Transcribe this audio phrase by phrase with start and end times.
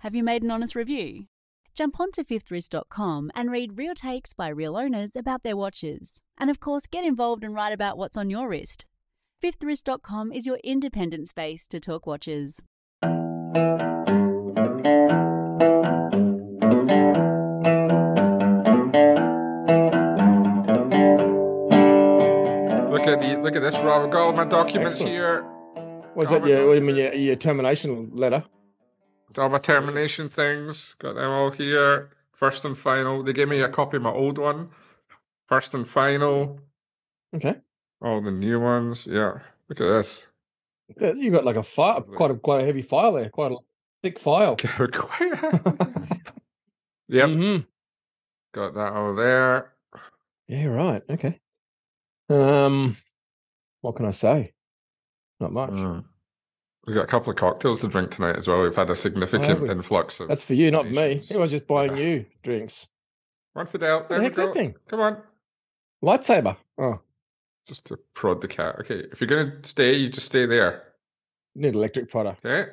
[0.00, 1.24] Have you made an honest review?
[1.74, 6.22] Jump onto fifthwrist.com and read real takes by real owners about their watches.
[6.38, 8.84] And of course, get involved and write about what's on your wrist.
[9.42, 12.60] Fifthwrist.com is your independent space to talk watches.
[22.90, 24.04] Look at the, look at this, Rob.
[24.06, 25.12] I've got all my documents Excellent.
[25.12, 25.44] here.
[26.14, 28.44] Was Oh that your, what do you mean, your, your termination letter?
[29.38, 30.94] All my termination things.
[30.98, 32.10] Got them all here.
[32.32, 33.22] First and final.
[33.22, 34.70] They gave me a copy of my old one.
[35.48, 36.60] First and final.
[37.34, 37.56] Okay.
[38.02, 39.06] All the new ones.
[39.06, 39.38] Yeah.
[39.68, 40.24] Look at this.
[40.98, 43.56] You got like a file, quite a quite a heavy file there, quite a
[44.02, 44.56] thick file.
[47.08, 47.28] yep.
[47.28, 47.56] hmm
[48.54, 49.72] Got that all there.
[50.46, 51.02] Yeah, right.
[51.10, 51.40] Okay.
[52.30, 52.96] Um,
[53.80, 54.52] what can I say?
[55.40, 55.70] Not much.
[55.70, 56.04] Mm.
[56.86, 58.62] We've got a couple of cocktails to drink tonight as well.
[58.62, 60.92] We've had a significant influx of That's for you, not me.
[60.94, 61.30] donations.
[61.32, 62.86] Everyone's just buying you drinks.
[63.54, 64.00] One Fidel.
[64.00, 64.74] What There the we heck's that thing?
[64.86, 65.22] Come on.
[66.04, 66.56] Lightsaber.
[66.78, 67.00] Oh,
[67.66, 68.76] Just to prod the cat.
[68.80, 69.02] Okay.
[69.10, 70.84] If you're gonna stay, you just stay there.
[71.56, 72.44] need electric product.
[72.46, 72.70] Okay.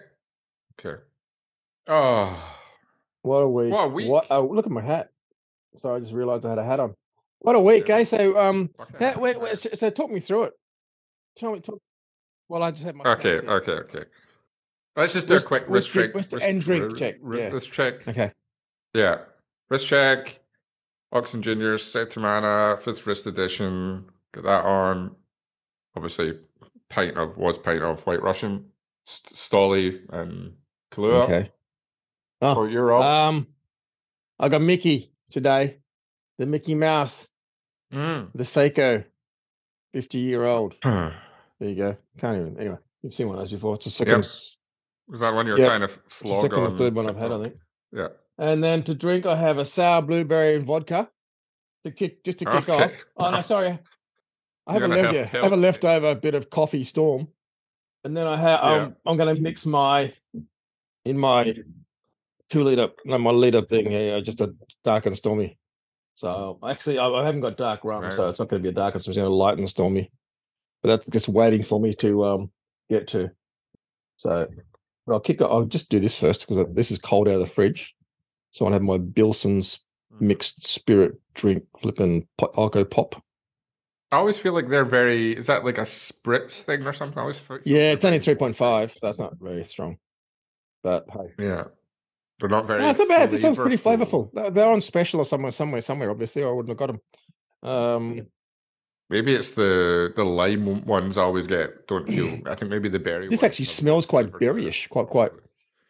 [0.79, 1.01] Okay.
[1.87, 2.49] Oh.
[3.23, 3.71] What a week.
[3.71, 4.09] What a week.
[4.11, 4.27] What?
[4.29, 5.09] Oh, look at my hat.
[5.77, 6.93] So I just realized I had a hat on.
[7.39, 7.95] What a week, Yeah.
[7.97, 8.03] eh?
[8.03, 10.53] So, um, how, wait, wait, so, so talk me through it.
[11.35, 11.79] Tell me, talk.
[12.53, 13.03] Well, I just had my.
[13.13, 14.03] Okay, okay, okay.
[14.95, 16.13] Let's just do Wrist- a quick wrist check.
[16.13, 17.49] wrist wrist- and drink check, wrist- yeah.
[17.49, 18.07] Wrist check.
[18.07, 18.31] Okay.
[18.93, 19.21] Yeah.
[19.71, 20.39] Wrist check.
[21.11, 24.05] Oxen Juniors, Settimana, fifth wrist edition.
[24.35, 25.15] Get that on.
[25.95, 26.37] Obviously,
[26.89, 28.65] paint of was paint of White Russian,
[29.07, 30.53] St- Stoli, and
[30.91, 31.23] Kahlua.
[31.23, 31.51] Okay.
[32.43, 33.01] Oh, Oh, you're up.
[33.03, 33.47] um,
[34.37, 35.79] I got Mickey today.
[36.37, 37.29] The Mickey Mouse,
[37.91, 38.29] Mm.
[38.35, 39.05] the Seiko,
[39.91, 40.75] fifty-year-old.
[40.85, 41.13] was
[41.59, 41.97] There you go.
[42.17, 42.59] Can't even.
[42.59, 43.75] Anyway, you've seen one of those before.
[43.75, 44.19] It's a second, Yep.
[44.25, 44.57] s-
[45.19, 47.31] that one you were Yeah, trying to flog second or third one I've had.
[47.31, 47.55] I think.
[47.91, 48.07] Yeah.
[48.37, 51.09] And then to drink, I have a sour blueberry and vodka.
[51.83, 52.91] To kick, just to kick off.
[53.17, 53.77] Oh no, sorry.
[54.65, 56.85] I have You're a, gonna left, have yeah, I have a leftover bit of coffee
[56.85, 57.27] storm,
[58.05, 58.59] and then I have.
[58.63, 58.71] Yeah.
[58.85, 60.13] Um, I'm going to mix my
[61.03, 61.53] in my
[62.49, 64.55] two liter, no, my liter thing here, just a
[64.85, 65.59] dark and stormy.
[66.15, 68.13] So actually, I, I haven't got dark rum, Right.
[68.13, 68.95] so it's not going to be a dark.
[68.95, 70.09] It's going to be light and stormy.
[70.83, 72.51] But that's just waiting for me to um
[72.89, 73.31] get to.
[74.17, 74.47] So
[75.07, 75.41] but I'll kick.
[75.41, 77.95] I'll just do this first because this is cold out of the fridge.
[78.51, 79.79] So I'll have my Billson's
[80.13, 80.27] Mm-hmm.
[80.27, 82.53] mixed spirit drink flipping pop,
[82.91, 83.15] pop.
[84.11, 85.35] I always feel like they're very.
[85.35, 87.17] Is that like a spritz thing or something?
[87.17, 88.95] I always feel Yeah, it's only three point five.
[89.01, 89.97] That's not very strong.
[90.83, 91.63] But hey, Yeah,
[92.39, 92.81] they're not very.
[92.83, 93.31] no, it's not bad.
[93.31, 94.29] This one's pretty flavorful.
[94.53, 96.11] They're- on special or somewhere, somewhere, somewhere.
[96.11, 96.99] Obviously, or I wouldn't have got
[97.61, 97.67] them.
[97.71, 98.27] Um,
[99.13, 101.19] Maybe it's the the lime ones.
[101.19, 101.87] I always get.
[101.87, 102.41] Don't feel.
[102.47, 103.27] I think maybe the berry.
[103.29, 105.33] This actually smells quite berryish, quite- quite-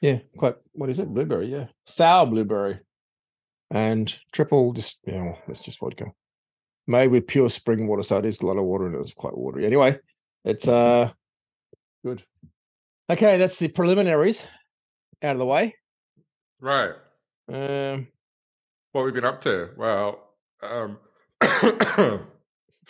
[0.01, 0.55] yeah, quite.
[0.73, 1.07] What is it?
[1.07, 2.79] Blueberry, yeah, sour blueberry,
[3.71, 4.73] and triple.
[4.73, 6.07] Just yeah, well, that's just vodka.
[6.85, 9.37] Made with pure spring water, so it is a lot of water and it's quite
[9.37, 9.65] watery.
[9.65, 9.97] Anyway,
[10.43, 11.09] it's uh
[12.05, 12.23] good.
[13.09, 14.45] Okay, that's the preliminaries
[15.21, 15.75] out of the way.
[16.59, 16.91] Right.
[17.47, 18.07] Um,
[18.91, 19.69] What we've been up to?
[19.77, 20.19] Well,
[20.61, 20.97] um,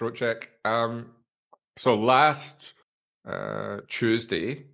[0.03, 0.49] throat check.
[0.65, 1.11] Um,
[1.77, 2.73] so last
[3.25, 4.65] uh, Tuesday,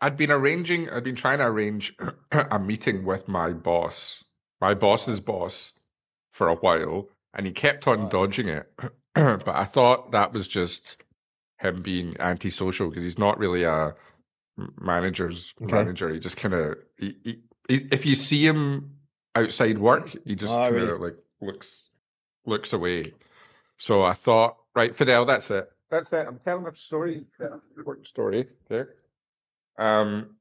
[0.00, 0.90] I'd been arranging.
[0.90, 1.94] I'd been trying to arrange
[2.32, 4.22] a meeting with my boss,
[4.60, 5.72] my boss's boss,
[6.32, 8.70] for a while, and he kept on dodging it.
[9.14, 11.02] but I thought that was just
[11.58, 13.94] him being antisocial because he's not really a
[14.78, 15.72] manager's Okay.
[15.72, 16.10] manager.
[16.10, 18.96] He just kind of, he, he, he, if you see him
[19.34, 20.90] outside work, he just Oh, kind really?
[20.90, 21.88] of like looks
[22.44, 23.14] looks away.
[23.78, 25.70] So I thought, right, Fidel, that's it.
[25.90, 26.26] That's it.
[26.26, 27.24] I'm telling a story.
[27.40, 27.48] Yeah,
[27.84, 28.48] work story.
[28.70, 28.90] Okay.
[29.78, 30.36] Um.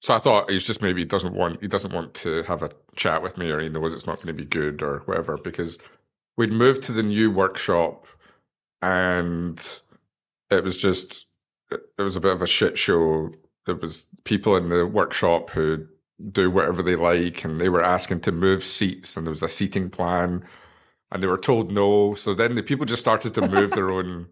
[0.00, 2.70] So I thought he's just maybe he doesn't want he doesn't want to have a
[2.96, 5.38] chat with me, or he knows it's not going to be good, or whatever.
[5.38, 5.78] Because
[6.36, 8.06] we'd moved to the new workshop,
[8.82, 9.58] and
[10.50, 11.26] it was just
[11.70, 13.30] it it was a bit of a shit show.
[13.66, 15.86] There was people in the workshop who
[16.32, 19.48] do whatever they like, and they were asking to move seats, and there was a
[19.48, 20.44] seating plan,
[21.14, 22.14] and they were told no.
[22.14, 24.26] So then the people just started to move their own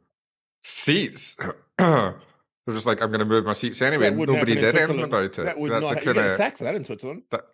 [0.65, 1.37] seats.
[1.79, 4.09] They're just like, I'm going to move my seats anyway.
[4.09, 5.33] And nobody did anything about it.
[5.37, 5.95] that would That's not.
[5.95, 7.23] the You get kinda- sacked for that in Switzerland.
[7.31, 7.47] that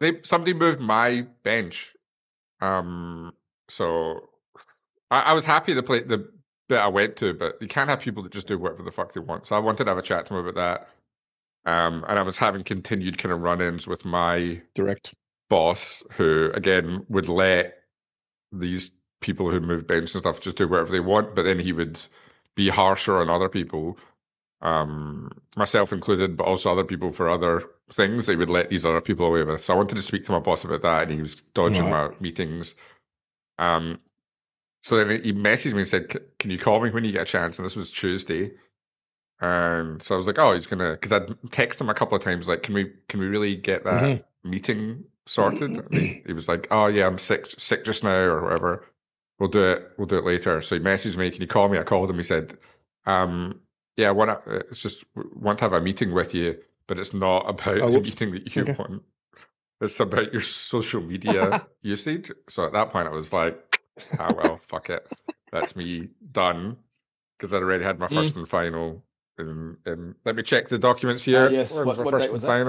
[0.00, 1.94] they somebody moved my bench.
[2.60, 3.32] Um,
[3.68, 4.28] so
[5.10, 6.28] I, I was happy to play the
[6.68, 9.12] bit I went to, but you can't have people that just do whatever the fuck
[9.14, 9.46] they want.
[9.46, 10.54] So I wanted to have a chat to him about
[11.64, 11.70] that.
[11.70, 15.14] Um, and I was having continued kind of run-ins with my Direct.
[15.50, 17.77] boss, who again would let
[18.52, 18.90] these
[19.20, 22.00] people who move benches and stuff just do whatever they want, but then he would
[22.54, 23.98] be harsher on other people.
[24.62, 28.26] um, myself included, but also other people for other things.
[28.26, 29.62] They would let these other people away with.
[29.64, 31.90] So I wanted to speak to my boss about that, and he was dodging Right.
[31.90, 32.74] my meetings.
[33.58, 34.00] Um,
[34.82, 37.26] so then he messaged me and said, "Can you call me when you get a
[37.26, 38.52] chance?" And this was Tuesday.
[39.40, 42.24] And so I was like, "Oh, he's gonna," because I'd texted him a couple of
[42.24, 44.24] times, like, "Can we, can we really get that Mhm.
[44.44, 48.84] meeting sorted?" He, he was like, "Oh yeah, I'm sick, sick just now, or whatever.
[49.38, 49.92] We'll do it.
[49.96, 52.16] We'll do it later." So he messaged me, "Can you call me?" I called him.
[52.16, 52.58] He said,
[53.06, 53.60] um,
[53.96, 57.14] "Yeah, I want to, it's just want to have a meeting with you, but it's
[57.14, 58.74] not about Oh, the meeting that you Okay.
[58.78, 59.02] want.
[59.80, 63.58] It's about your social media usage." So at that point, I was like,
[64.18, 65.06] "Ah well, fuck it,
[65.52, 66.78] that's me done,"
[67.36, 68.14] because I'd already had my Mm.
[68.14, 69.04] first and final.
[69.40, 71.46] And, and let me check the documents here.
[71.46, 72.66] Uh, yes, what- what first and that?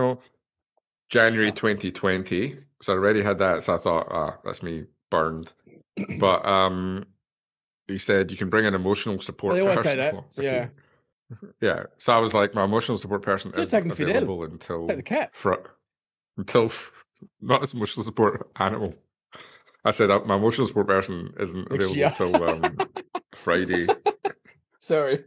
[1.09, 1.53] January Yeah.
[1.53, 2.56] 2020.
[2.81, 3.63] So I already had that.
[3.63, 5.51] So I thought, ah, that's me burned.
[6.19, 7.06] But um,
[7.88, 9.91] he said you can bring an emotional support They always person.
[9.91, 10.63] say that, yeah.
[10.63, 10.69] you."
[11.61, 11.83] Yeah.
[11.97, 14.09] So I was like, my emotional support person isn't Fidel.
[14.09, 15.29] available until the cat.
[15.33, 15.53] fr-
[16.38, 16.91] until f-
[17.41, 18.95] not as emotional support animal.
[19.85, 22.77] I said uh, my emotional support person isn't available until um,
[23.35, 23.88] Friday.
[24.79, 25.23] Sorry.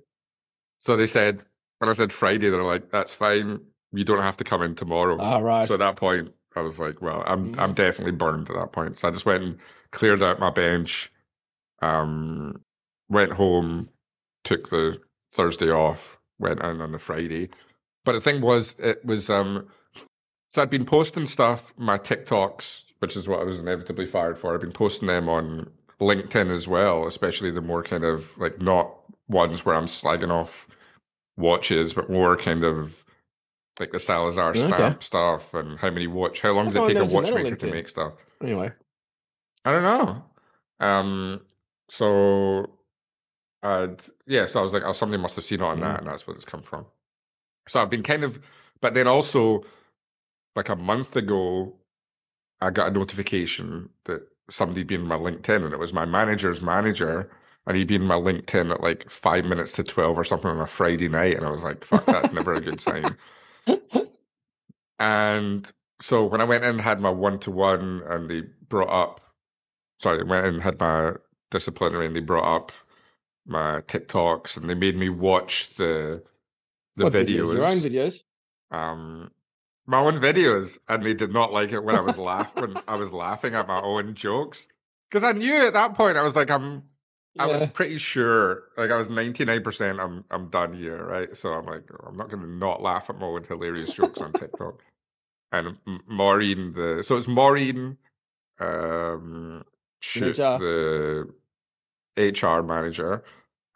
[0.81, 1.45] So they said,
[1.79, 3.61] when I said Friday, they're like, that's fine.
[3.93, 5.19] You don't have to come in tomorrow.
[5.19, 5.67] All right.
[5.69, 7.77] So at that point, I was like, well, I'm I'm Mm.
[7.77, 8.99] definitely burned at that point.
[8.99, 9.59] So I just went and
[9.91, 11.11] cleared out my bench,
[11.81, 12.61] um,
[13.09, 13.89] went home,
[14.45, 14.99] took the
[15.33, 17.51] Thursday off, went in on the Friday.
[18.05, 19.69] But the thing was, it was um,
[20.49, 24.53] so I'd been posting stuff, my TikToks, which is what I was inevitably fired for.
[24.55, 28.95] I've been posting them on LinkedIn as well, especially the more kind of like not
[29.29, 30.67] ones where I'm slagging off
[31.37, 33.02] watches, but more kind of
[33.83, 34.61] like the Salazar Okay.
[34.61, 37.29] stamp stuff and how many watch, how long does it take a never seen that
[37.29, 38.13] on watchmaker to make stuff?
[38.41, 38.73] Anyway.
[39.65, 40.25] I don't know.
[40.81, 41.41] Um,
[41.89, 42.79] so
[43.63, 45.83] I'd yeah, so I was like, oh, somebody must have seen it on Mm.
[45.83, 46.87] that, and that's where it's come from.
[47.69, 48.39] So I've been kind of,
[48.81, 49.65] but then also,
[50.57, 51.77] like a month ago,
[52.61, 56.05] I got a notification that somebody had been in my LinkedIn, and it was my
[56.07, 57.31] manager's manager,
[57.67, 60.61] and he'd been in my LinkedIn at like five minutes to twelve or something on
[60.61, 63.17] a Friday night, and I was like, fuck, that's never a good sign.
[64.99, 65.71] And
[66.01, 69.21] so when I went in and had my one to one, and they brought up,
[70.01, 71.15] sorry, went in and had my
[71.51, 72.73] disciplinary, and they brought up
[73.47, 76.23] my TikToks, and they made me watch the
[76.97, 78.23] the What videos, Your own videos.
[78.71, 79.31] um,
[79.87, 82.97] my own videos, and they did not like it when I was laugh when I
[82.97, 84.69] was laughing at my own jokes
[85.11, 86.85] because I knew at that point I was like, I'm.
[87.39, 91.35] I was pretty sure, like I was ninety nine percent, I'm I'm done here, right?
[91.35, 94.33] So I'm like, I'm not going to not laugh at my own hilarious jokes on
[94.33, 94.83] TikTok.
[95.51, 97.97] And Maureen, the so it's Maureen,
[98.61, 99.65] um,
[100.01, 100.59] shoot, HR.
[100.59, 101.29] the
[102.19, 103.25] HR manager,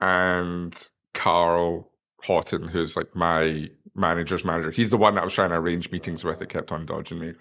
[0.01, 0.75] and
[1.15, 1.91] Carl
[2.23, 4.71] Houghton, who's like my manager's manager.
[4.71, 7.19] He's the one that I was trying to arrange meetings with It kept on dodging
[7.19, 7.33] me.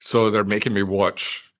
[0.00, 1.50] So they're making me watch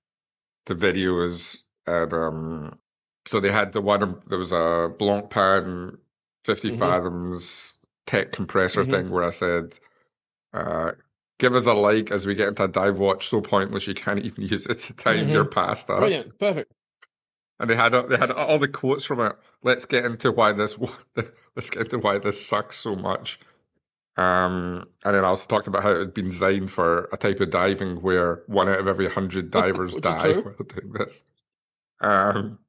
[0.67, 1.57] the videos
[1.87, 2.79] and um
[3.25, 5.97] so they had the one there was a Blancpain
[6.43, 6.77] 50 Mhm.
[6.79, 8.91] fathoms tech compressor Mhm.
[8.91, 9.77] thing where I said
[10.53, 10.91] uh
[11.39, 14.19] give us a like as we get into a dive watch so pointless you can't
[14.25, 15.95] even use it to time your pasta.
[15.95, 16.39] Brilliant.
[16.39, 16.71] Perfect.
[17.59, 19.33] And they had they had all the quotes from it.
[19.63, 20.77] Let's get into why this
[21.55, 23.39] let's get into why this sucks so much.
[24.17, 27.41] Um, and then I also talked about how it had been designed for a type
[27.41, 31.23] of diving where one out of every hundred divers die while doing this.
[32.01, 32.59] Um,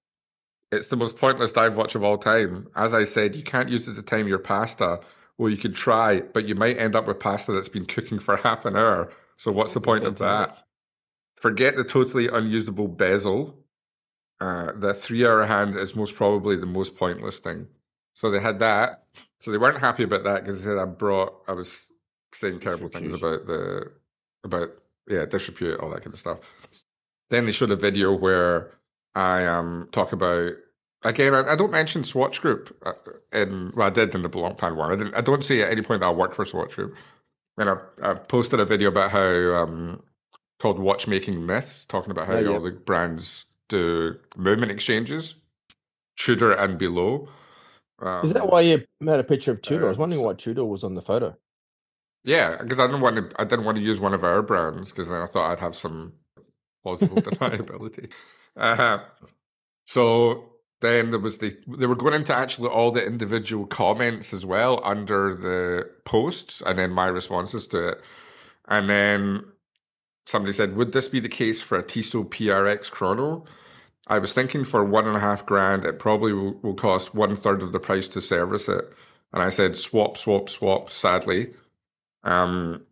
[0.72, 2.68] it's the most pointless dive watch of all time.
[2.74, 5.00] As I said, you can't use it to time your pasta.
[5.38, 8.36] Well, you could try, but you might end up with pasta that's been cooking for
[8.42, 9.12] half an hour.
[9.36, 10.62] So what's the point of that?
[11.36, 13.62] Forget the totally unusable bezel.
[14.40, 17.68] Uh, the three-hour hand is most probably the most pointless thing.
[18.14, 19.04] So they had that.
[19.40, 21.90] So they weren't happy about that because they said I brought, I was
[22.32, 23.92] saying terrible things about the,
[24.42, 24.70] about
[25.06, 26.38] yeah, disrepute, all that kind of stuff.
[27.28, 28.72] Then they showed a video where
[29.16, 30.52] I um talk about
[31.02, 31.34] again.
[31.34, 32.92] I, I don't mention Swatch Group uh,
[33.32, 34.92] in well, I did in the Blancpain one.
[34.92, 35.14] I didn't.
[35.14, 36.94] I don't say at any point that I work for Swatch Group.
[37.56, 39.24] And I I posted a video about how
[39.56, 40.02] um
[40.60, 42.50] called Watchmaking Myths, talking about how Oh, yeah.
[42.50, 45.34] all the brands do movement exchanges,
[46.18, 47.28] Tudor and below.
[47.98, 49.86] Um, Is that why you had a picture of Tudor?
[49.86, 51.34] I was uh, wondering why Tudor was on the photo.
[52.24, 53.40] Yeah, because I didn't want to.
[53.40, 55.74] I didn't want to use one of our brands because then I thought I'd have
[55.74, 56.12] some
[56.82, 58.10] plausible deniability.
[58.56, 58.98] Uh,
[59.86, 60.44] so
[60.80, 64.80] then there was the they were going into actually all the individual comments as well
[64.84, 68.00] under the posts, and then my responses to it,
[68.68, 69.44] and then
[70.26, 73.44] somebody said, "Would this be the case for a Tissot PRX Chrono?"
[74.08, 77.34] I was thinking for one and a half grand, it probably will, will cost one
[77.34, 78.84] third of the price to service it.
[79.32, 81.54] And I said, swap, swap, swap, sadly.
[82.22, 82.82] Um,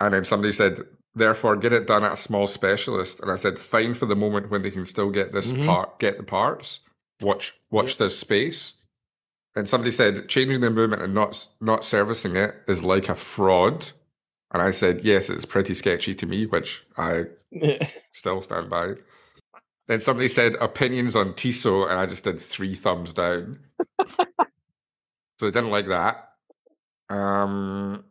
[0.00, 0.80] and then somebody said,
[1.14, 3.20] therefore, get it done at a small specialist.
[3.20, 5.66] And I said, fine for the moment when they can still get this Mhm.
[5.66, 6.80] part, get the parts.
[7.20, 7.98] Watch, watch Yep.
[7.98, 8.74] this space.
[9.56, 13.90] And somebody said, changing the movement and not not servicing it is like a fraud.
[14.52, 17.24] And I said, yes, it's pretty sketchy to me, which I
[18.12, 18.94] still stand by.
[19.88, 23.58] Then somebody said opinions on Tissot, and I just did three thumbs down.
[25.38, 26.30] so I didn't like that.
[27.08, 28.04] Um,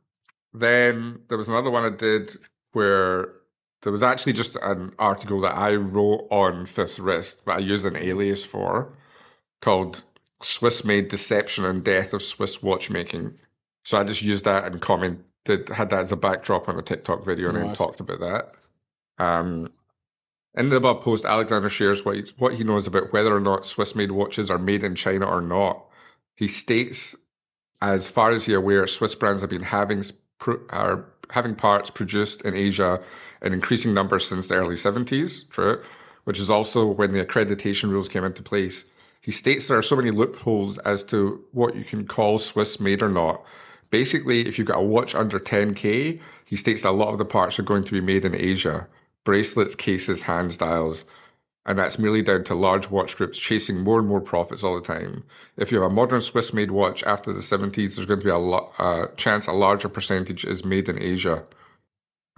[0.54, 2.36] then there was another one I did
[2.74, 3.34] where
[3.82, 7.86] there was actually just an article that I wrote on Fifth Wrist, but I used
[7.86, 8.94] an alias for,
[9.62, 10.04] called
[10.42, 13.38] Swiss Made Deception and Death of Swiss Watchmaking.
[13.86, 17.26] So I just used that and commented, had that as a backdrop on a TikTok
[17.26, 18.56] video and then talked about that.
[19.24, 19.72] Um,
[20.56, 23.66] in the above post, Alexander shares what he, what he knows about whether or not
[23.66, 25.86] Swiss made watches are made in China or not.
[26.36, 27.16] He states,
[27.82, 30.04] as far as he's aware, Swiss brands have been having
[30.70, 33.02] are having parts produced in Asia
[33.42, 35.82] in increasing numbers since the early 70s, true,
[36.24, 38.86] which is also when the accreditation rules came into place.
[39.22, 43.02] He states there are so many loopholes as to what you can call Swiss made
[43.02, 43.44] or not.
[43.90, 47.26] Basically, if you've got a watch under 10k, he states that a lot of the
[47.26, 48.88] parts are going to be made in Asia
[49.24, 51.04] bracelets, cases, hands, dials,
[51.68, 54.88] and that's merely down to large watch groups chasing more and more profits all the
[54.88, 55.24] time.
[55.58, 58.32] If you have a modern Swiss made watch after the 70s, there's going to be
[58.32, 61.46] a lo- uh, chance a larger percentage is made in Asia.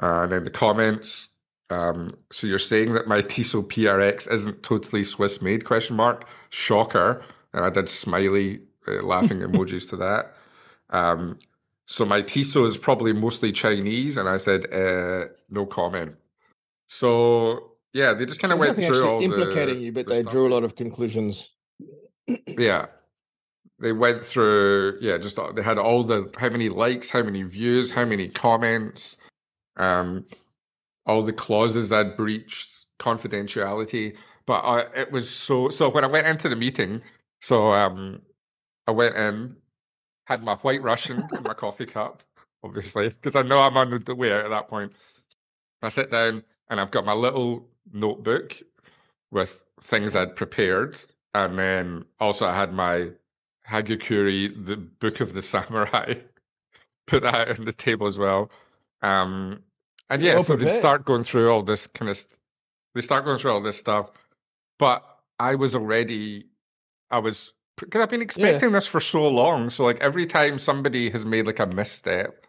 [0.01, 1.27] Uh, and then the comments.
[1.69, 5.63] Um, so you're saying that my Tissot PRX isn't totally Swiss made?
[5.63, 6.27] Question mark.
[6.49, 7.23] Shocker.
[7.53, 10.33] And I did smiley uh, laughing emojis to that.
[10.89, 11.37] Um,
[11.85, 16.15] so my Tissot is probably mostly Chinese, and I said uh, no comment.
[16.87, 20.13] So yeah, they just kind of There's went through all implicating the, you, but the
[20.13, 20.31] they stuff.
[20.31, 21.49] drew a lot of conclusions.
[22.47, 22.87] Yeah,
[23.79, 24.99] they went through.
[25.01, 29.17] Yeah, just they had all the how many likes, how many views, how many comments,
[29.77, 30.25] um,
[31.05, 34.15] all the clauses I'd breached, confidentiality.
[34.45, 35.69] But I, it was so.
[35.69, 37.01] So when I went into the meeting,
[37.41, 38.21] so um,
[38.87, 39.55] I went in,
[40.25, 42.21] had my white Russian in my coffee cup,
[42.63, 44.91] obviously, because I know I'm on the way out at that point.
[45.81, 48.57] I sit down and I've got my little notebook
[49.31, 50.97] with things I'd prepared,
[51.33, 53.11] and then also I had my
[53.67, 56.15] Hagakure, the Book of the Samurai,
[57.07, 58.51] put that on the table as well.
[59.01, 59.63] Um,
[60.09, 62.37] and yeah, Well so they start going through all this kind of, st-
[62.95, 64.09] they start going through all this stuff,
[64.79, 65.03] but
[65.39, 66.47] I was already,
[67.11, 69.69] I was, because I've been expecting this for so long.
[69.69, 72.45] So like every time somebody has made like a misstep,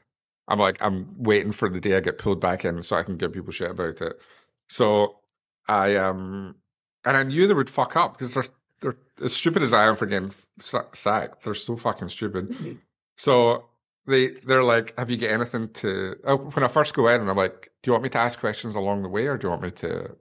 [0.49, 3.17] I'm like, I'm waiting for the day I get pulled back in so I can
[3.17, 4.21] give people shit about it.
[4.69, 5.21] So
[5.69, 6.57] I um,
[7.05, 8.45] and I knew they would fuck up because they're
[8.81, 11.43] they're as stupid as I am for getting sacked.
[11.45, 12.79] They're so fucking stupid.
[13.19, 13.67] So
[14.07, 16.17] they they're like, have you got anything to?
[16.25, 18.39] Oh, when I first go in, and I'm like, do you want me to ask
[18.41, 20.17] questions along the way, or do you want me to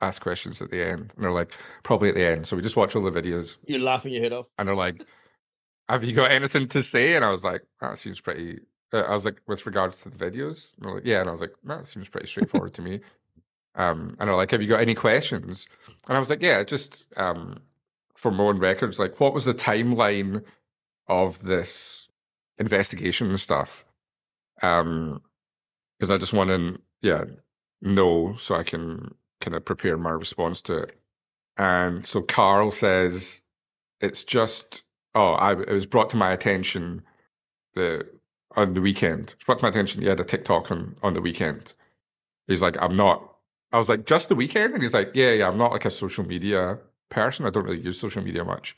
[0.00, 1.12] ask questions at the end?
[1.14, 1.52] And they're like,
[1.82, 2.46] probably at the end.
[2.46, 4.46] So we just watch all the videos, You're laughing your head off.
[4.58, 5.04] and they're like,
[5.88, 7.14] have you got anything to say?
[7.16, 8.60] And I was like, that seems pretty.
[8.92, 11.32] Uh, I was like, with regards to the videos, and they're like, yeah, and I
[11.32, 13.00] was like, that seems pretty straightforward to me.
[13.74, 15.66] Um, and they're like, have you got any questions?
[16.06, 17.60] And I was like, yeah, just um,
[18.14, 20.44] for own records, like, what was the timeline
[21.08, 22.08] of this
[22.58, 23.84] investigation and stuff?
[24.60, 25.22] Um,
[25.98, 27.24] because I just want to, yeah,
[27.80, 30.98] know so I can kind of prepare my response to it.
[31.56, 33.42] And so Carl says,
[34.00, 34.82] it's just,
[35.14, 37.02] oh, I, it was brought to my attention
[37.74, 38.08] the
[38.56, 39.32] on the weekend.
[39.36, 40.02] It's brought to my attention.
[40.02, 41.72] He had a TikTok on on the weekend.
[42.46, 43.31] He's like, I'm not.
[43.72, 45.90] I was like, just the weekend, and he's like, yeah, yeah, I'm not like a
[45.90, 47.46] social media person.
[47.46, 48.76] I don't really use social media much.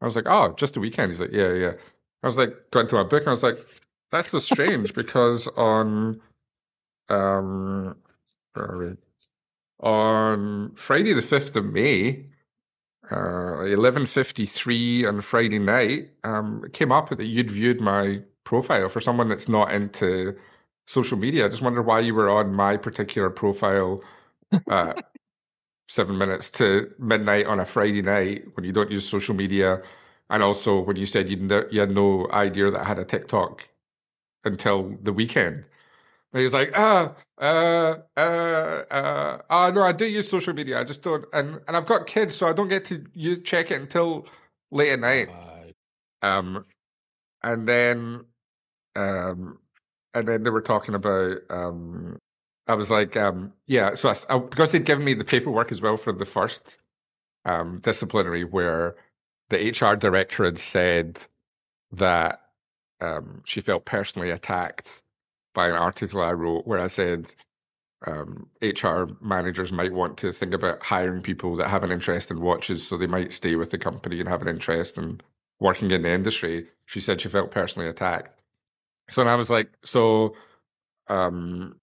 [0.00, 1.10] I was like, oh, just the weekend.
[1.12, 1.72] He's like, yeah, yeah.
[2.22, 3.58] I was like, going to my book, and I was like,
[4.10, 6.20] that's so strange because on
[7.08, 7.96] um,
[8.54, 8.96] where are we?
[9.80, 12.26] On Friday the fifth of May,
[13.10, 18.22] uh, eleven fifty three on Friday night, um, it came up that you'd viewed my
[18.44, 20.36] profile for someone that's not into
[20.86, 21.46] social media.
[21.46, 24.02] I just wondered why you were on my particular profile
[24.68, 24.94] uh,
[25.88, 29.82] seven minutes to midnight on a Friday night when you don't use social media,
[30.30, 33.04] and also when you said you no, you had no idea that I had a
[33.04, 33.68] TikTok
[34.44, 35.64] until the weekend.
[36.32, 40.80] And he's like, ah, uh, uh, uh, uh, no, I do use social media.
[40.80, 43.70] I just don't, and and I've got kids, so I don't get to use check
[43.70, 44.26] it until
[44.70, 45.28] late at night.
[46.22, 46.64] Um,
[47.42, 48.24] and then,
[48.96, 49.58] um,
[50.14, 51.38] and then they were talking about.
[51.50, 52.18] Um,
[52.66, 53.94] I was like, um, yeah.
[53.94, 56.78] So I, I- because they'd given me the paperwork as well for the first
[57.44, 58.96] um, disciplinary, where
[59.50, 61.20] the HR director had said
[61.92, 62.40] that
[63.00, 65.02] um, she felt personally attacked
[65.54, 67.34] by an article I wrote where I said
[68.06, 72.40] um, HR managers might want to think about hiring people that have an interest in
[72.40, 75.20] watches, so they might stay with the company and have an interest in
[75.60, 76.68] working in the industry.
[76.86, 78.38] She said she felt personally attacked.
[79.10, 80.36] So I was like, so
[81.08, 81.76] um,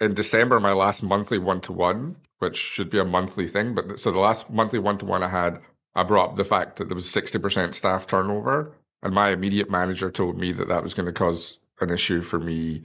[0.00, 3.98] in December, my last monthly one to one, which should be a monthly thing, but
[3.98, 5.60] so the last monthly one to one I had,
[5.94, 9.70] I brought up the fact that there was sixty percent staff turnover, and my immediate
[9.70, 12.82] manager told me that that was going to cause an issue for me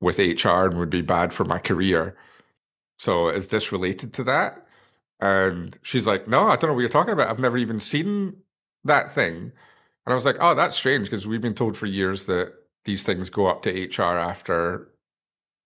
[0.00, 2.16] with HR and would be bad for my career.
[2.98, 4.66] So is this related to that?
[5.20, 7.28] And she's like, no, I don't know what you're talking about.
[7.28, 8.36] I've never even seen
[8.84, 9.34] that thing.
[9.34, 12.54] And I was like, oh, that's strange because we've been told for years that
[12.84, 14.88] these things go up to HR after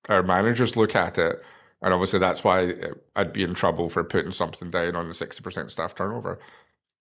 [0.09, 1.43] our managers look at it.
[1.83, 2.73] And obviously that's why
[3.15, 6.39] I'd be in trouble for putting something down on the 60% staff turnover.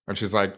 [0.08, 0.56] And she's like,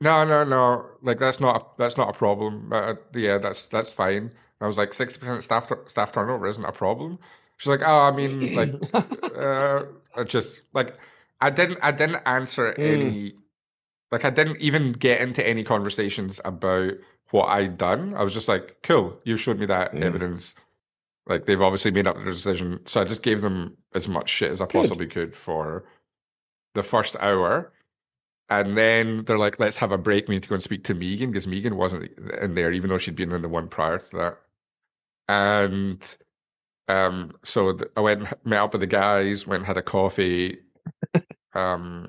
[0.00, 2.72] no, no, no, like that's not a, that's not a problem.
[2.72, 4.16] Uh, yeah, that's that's fine.
[4.24, 7.18] And I was like, 60% staff staff turnover isn't a problem.
[7.56, 8.74] She's like, oh, I mean, like,
[9.36, 9.84] uh,
[10.26, 10.96] just like
[11.40, 12.84] I didn't, I didn't answer Mm.
[12.84, 13.34] any,
[14.12, 16.94] like, I didn't even get into any conversations about
[17.30, 18.14] what I'd done.
[18.14, 20.02] I was just like, cool, you showed me that Mm.
[20.02, 20.54] evidence.
[21.28, 22.80] Like, they've obviously made up their decision.
[22.86, 24.72] So I just gave them as much shit as I Good.
[24.72, 25.84] possibly could for
[26.74, 27.72] the first hour.
[28.50, 30.26] And then they're like, let's have a break.
[30.26, 32.98] We need to go and speak to Megan because Megan wasn't in there, even though
[32.98, 34.38] she'd been in the one prior to that.
[35.28, 36.16] And
[36.88, 39.82] um, so th- I went and met up with the guys, went and had a
[39.82, 40.60] coffee.
[41.54, 42.08] um,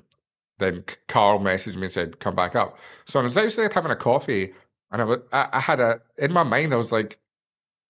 [0.60, 3.96] then Carl messaged me and said, "Come back up." So I was outside having a
[3.98, 4.54] coffee,
[4.92, 7.20] and I was, I, I had a in my mind, I was like,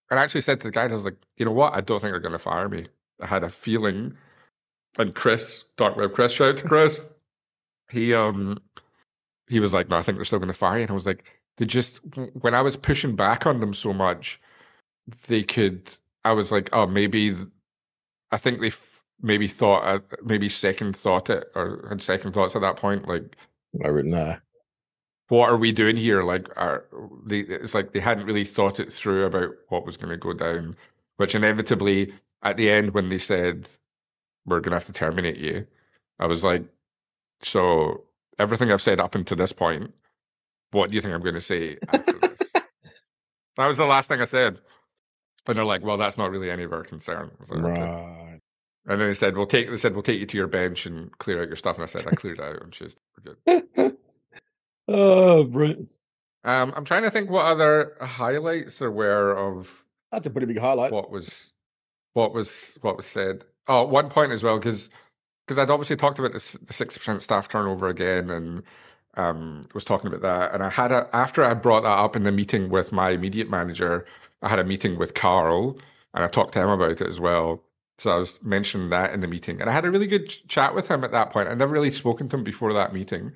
[0.09, 1.73] and I actually said to the guys, I was like, you know what?
[1.73, 2.87] I don't think they're going to fire me.
[3.21, 4.15] I had a feeling.
[4.97, 7.05] And Chris, Dark Web Chris, shout out to Chris.
[7.91, 8.59] He um,
[9.47, 10.83] he was like, no, I think they're still going to fire you.
[10.83, 11.23] And I was like,
[11.57, 11.99] they just
[12.33, 14.39] when I was pushing back on them so much,
[15.27, 15.89] they could.
[16.25, 17.35] I was like, oh, maybe.
[18.31, 22.55] I think they f- maybe thought, uh, maybe second thought it or had second thoughts
[22.55, 23.07] at that point.
[23.07, 23.35] Like,
[23.83, 24.37] I would know.
[25.29, 26.24] What are we doing here?
[26.24, 26.85] Like, are
[27.25, 27.39] they?
[27.39, 30.75] It's like they hadn't really thought it through about what was going to go down,
[31.18, 32.13] which inevitably
[32.44, 33.70] at the end when they said
[34.46, 35.68] we're going to have to terminate you,
[36.20, 36.63] I was like,
[37.42, 38.05] so
[38.39, 39.94] everything I've said up until this point,
[40.72, 42.39] what do you think I'm going to say after this?
[43.57, 44.59] that was the last thing I said.
[45.48, 47.31] And they're like, well, that's not really any of our concern.
[47.50, 48.39] Like, "Okay." Right.
[48.87, 49.70] And then they said, we'll take.
[49.70, 51.75] They said, we'll take you to your bench and clear out your stuff.
[51.75, 53.00] And I said, I cleared out Tuesday.
[53.18, 53.63] We're good.
[54.93, 55.89] oh, brilliant.
[56.43, 60.59] Um, I'm trying to think what other highlights there were of That's a pretty big
[60.59, 60.91] highlight.
[60.91, 61.51] what was
[62.13, 63.45] what was what was said.
[63.67, 64.89] Oh, one point as well, because
[65.47, 68.63] because I'd obviously talked about the six percent staff turnover again, and
[69.15, 70.53] um, was talking about that.
[70.53, 73.49] And I had a after I brought that up in the meeting with my immediate
[73.49, 74.05] manager,
[74.41, 75.77] I had a meeting with Carl,
[76.13, 77.63] and I talked to him about it as well.
[77.97, 80.73] So I was mentioning that in the meeting, and I had a really good chat
[80.73, 81.49] with him at that point.
[81.49, 83.33] I'd never really spoken to him before that meeting,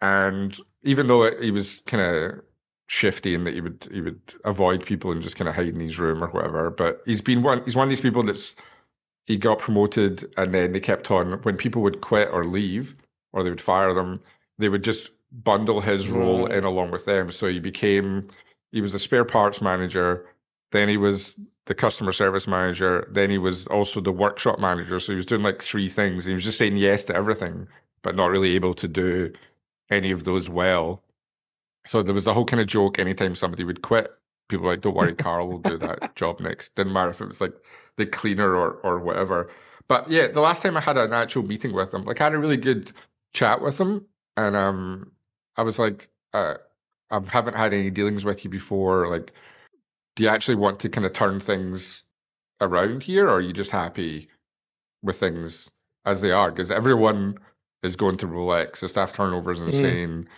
[0.00, 2.40] and even though it, he was kind of
[2.88, 5.80] shifty in that he would he would avoid people and just kind of hide in
[5.80, 6.70] his room or whatever.
[6.70, 8.54] But he's been one he's one of these people that's
[9.26, 12.94] he got promoted and then they kept on when people would quit or leave
[13.32, 14.20] or they would fire them,
[14.58, 15.10] they would just
[15.44, 16.52] bundle his role Right.
[16.58, 17.30] in along with them.
[17.30, 18.28] So he became
[18.72, 20.26] he was the spare parts manager,
[20.72, 25.00] then he was the customer service manager, then he was also the workshop manager.
[25.00, 26.24] So he was doing like three things.
[26.24, 27.66] He was just saying yes to everything,
[28.02, 29.32] but not really able to do
[29.90, 31.02] any of those well.
[31.86, 34.12] So there was a whole kind of joke anytime somebody would quit,
[34.48, 36.74] people were like, Don't worry, Carl will do that job next.
[36.74, 37.54] Didn't matter if it was like
[37.96, 39.50] the cleaner or or whatever.
[39.88, 42.34] But yeah, the last time I had an actual meeting with him, like I had
[42.34, 42.92] a really good
[43.32, 44.06] chat with him.
[44.36, 45.12] And um
[45.56, 46.54] I was like, uh,
[47.10, 49.08] I haven't had any dealings with you before.
[49.08, 49.32] Like,
[50.16, 52.02] do you actually want to kind of turn things
[52.60, 54.28] around here, or are you just happy
[55.02, 55.70] with things
[56.04, 56.50] as they are?
[56.50, 57.38] Because everyone
[57.82, 58.80] is going to Rolex.
[58.80, 59.66] The staff turnover is mm.
[59.66, 60.28] insane.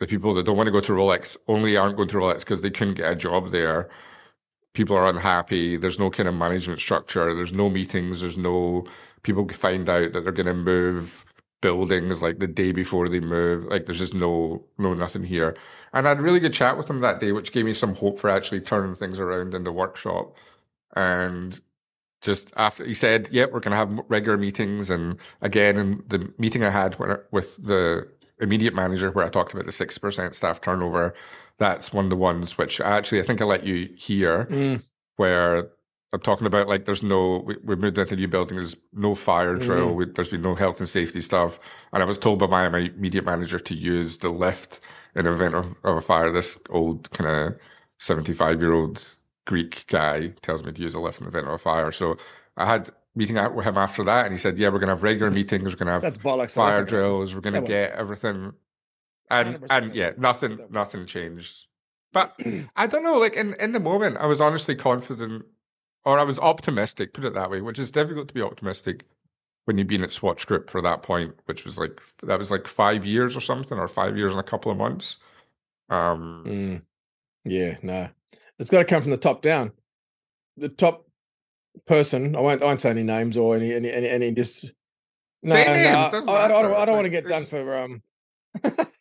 [0.00, 2.62] The people that don't want to go to Rolex only aren't going to Rolex because
[2.62, 3.90] they couldn't get a job there.
[4.74, 5.76] People are unhappy.
[5.76, 7.34] There's no kind of management structure.
[7.34, 8.20] There's no meetings.
[8.20, 8.86] There's no
[9.22, 11.24] people find out that they're going to move
[11.60, 13.66] buildings like the day before they move.
[13.66, 15.56] Like there's just no no nothing here.
[15.94, 17.94] And I had a really good chat with him that day, which gave me some
[17.94, 20.34] hope for actually turning things around in the workshop.
[20.94, 21.58] And
[22.22, 26.32] just after he said, "Yep, we're going to have regular meetings," and again, in the
[26.38, 26.96] meeting I had
[27.32, 28.08] with the
[28.40, 31.14] immediate manager where I talked about the six percent staff turnover,
[31.58, 34.82] that's one of the ones which actually I think I let you hear Mm,
[35.16, 35.70] where
[36.12, 39.14] I'm talking about like there's no we, we moved into a new building, there's no
[39.14, 39.96] fire drill, Mm.
[39.96, 41.58] we, there's been no health and safety stuff,
[41.92, 44.80] and I was told by my, my immediate manager to use the lift
[45.14, 46.32] in event of, of a fire.
[46.32, 47.58] This old kind of
[47.98, 49.04] 75 year old
[49.46, 51.90] Greek guy tells me to use a lift in the event of a fire.
[51.92, 52.16] So
[52.56, 55.02] I had meeting out with him after that, and he said, "Yeah, we're gonna have
[55.02, 55.70] regular meetings.
[55.70, 56.52] We're gonna have That's bollocks.
[56.52, 57.34] fire drills.
[57.34, 58.52] We're gonna get everything."
[59.30, 61.66] And 100% and yeah, nothing nothing changed.
[62.12, 62.38] But
[62.76, 63.18] I don't know.
[63.18, 65.44] Like in in the moment, I was honestly confident,
[66.04, 67.14] or I was optimistic.
[67.14, 69.04] Put it that way, which is difficult to be optimistic
[69.64, 72.66] when you've been at Swatch Group for that point, which was like that was like
[72.66, 75.18] five years or something, or five years and a couple of months.
[75.88, 76.82] Um, Mm.
[77.44, 78.08] Yeah, no.
[78.62, 79.72] It's got to come from the top down.
[80.56, 81.04] The top
[81.84, 84.70] person, I won't, I won't say any names or any, any, any, any just.
[85.42, 87.76] No, Say no, names, I, I, I don't, I don't want to get done for
[87.76, 88.02] um.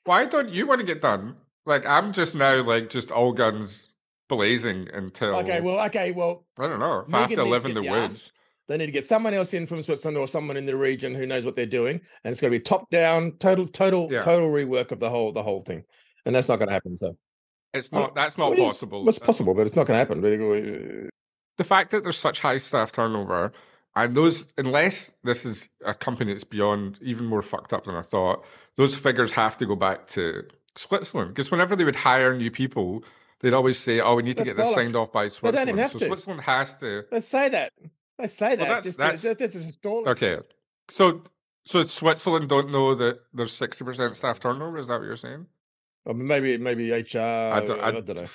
[0.05, 1.35] Why don't you want to get done?
[1.67, 3.93] Like I'm just now like just all guns
[4.27, 7.05] blazing until Okay, well, okay, well, I don't know.
[7.07, 8.31] If I have to live to in the woods.
[8.67, 11.27] they need to get someone else in from Switzerland or someone in the region who
[11.27, 14.21] knows what they're doing, and it's going to be top down, total, total, Yeah.
[14.21, 15.83] total rework of the whole, the whole thing,
[16.25, 16.97] and that's not going to happen.
[16.97, 17.15] So
[17.73, 19.07] It's not that's not possible.
[19.07, 21.05] it's possible, but it's not going to happen.
[21.05, 21.09] Uh,
[21.57, 23.53] the fact that there's such high staff turnover
[23.95, 28.01] and those unless this is a company that's beyond even more fucked up than I
[28.01, 28.45] thought,
[28.77, 30.43] those figures have to go back to
[30.75, 31.29] Switzerland.
[31.31, 33.03] Because whenever they would hire new people,
[33.39, 35.91] they'd always say, Oh, we need to That's get this signed off by Switzerland.
[35.91, 36.05] so to.
[36.05, 37.73] Switzerland has to Let's say that.
[38.17, 38.59] Let's say that.
[38.59, 39.85] that's- just, that's- just, just, just.
[39.85, 40.37] Okay.
[40.89, 41.23] So
[41.63, 45.45] so Switzerland don't know that there's sixty percent staff turnover, is that what you're saying?
[46.05, 47.19] Or maybe maybe HR.
[47.19, 48.27] I don't don't, I, don't know.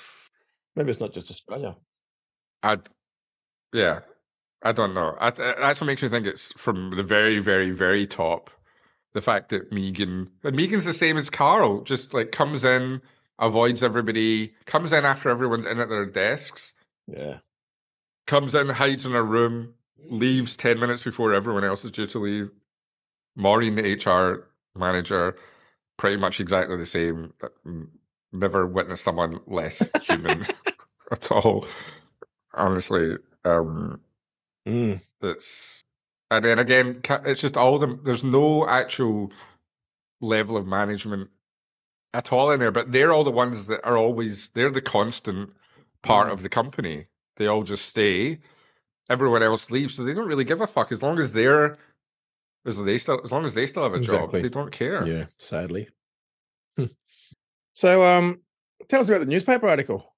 [0.75, 1.75] Maybe it's not just Australia.
[2.63, 2.77] I,
[3.73, 3.99] yeah,
[4.63, 5.15] I don't know.
[5.19, 8.49] I, th- that's what makes me think it's from the very, very, very top.
[9.13, 13.01] The fact that Megan and Megan's the same as Carl, just like comes in,
[13.39, 16.73] avoids everybody, comes in after everyone's in at their desks,
[17.07, 17.39] Yeah.
[18.27, 19.73] comes in, hides in a room,
[20.05, 22.49] leaves ten minutes before everyone else is due to leave.
[23.35, 25.35] Maureen, the HR manager,
[25.97, 27.33] pretty much exactly the same.
[28.31, 30.45] Never witnessed someone less human
[31.11, 31.67] at all.
[32.53, 33.99] Honestly, um,
[34.67, 34.99] Mm.
[35.21, 35.83] it's
[36.29, 38.01] and then again, it's just all them.
[38.03, 39.31] There's no actual
[40.19, 41.29] level of management
[42.13, 45.51] at all in there, but they're all the ones that are always they're the constant
[46.03, 46.33] part Mm.
[46.33, 47.07] of the company.
[47.37, 48.39] They all just stay.
[49.09, 51.77] Everyone else leaves, so they don't really give a fuck as long as they're
[52.67, 54.41] as they still as long as they still have a Exactly.
[54.41, 54.43] job.
[54.43, 55.05] They don't care.
[55.07, 55.25] Yeah.
[55.39, 55.87] Sadly.
[56.77, 56.85] Hmm.
[57.73, 58.41] So, um,
[58.87, 60.13] tell us about the newspaper article,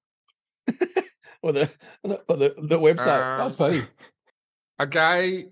[1.42, 1.70] or the
[2.04, 3.38] or the the website.
[3.38, 3.82] That's Um, funny.
[4.78, 5.46] A guy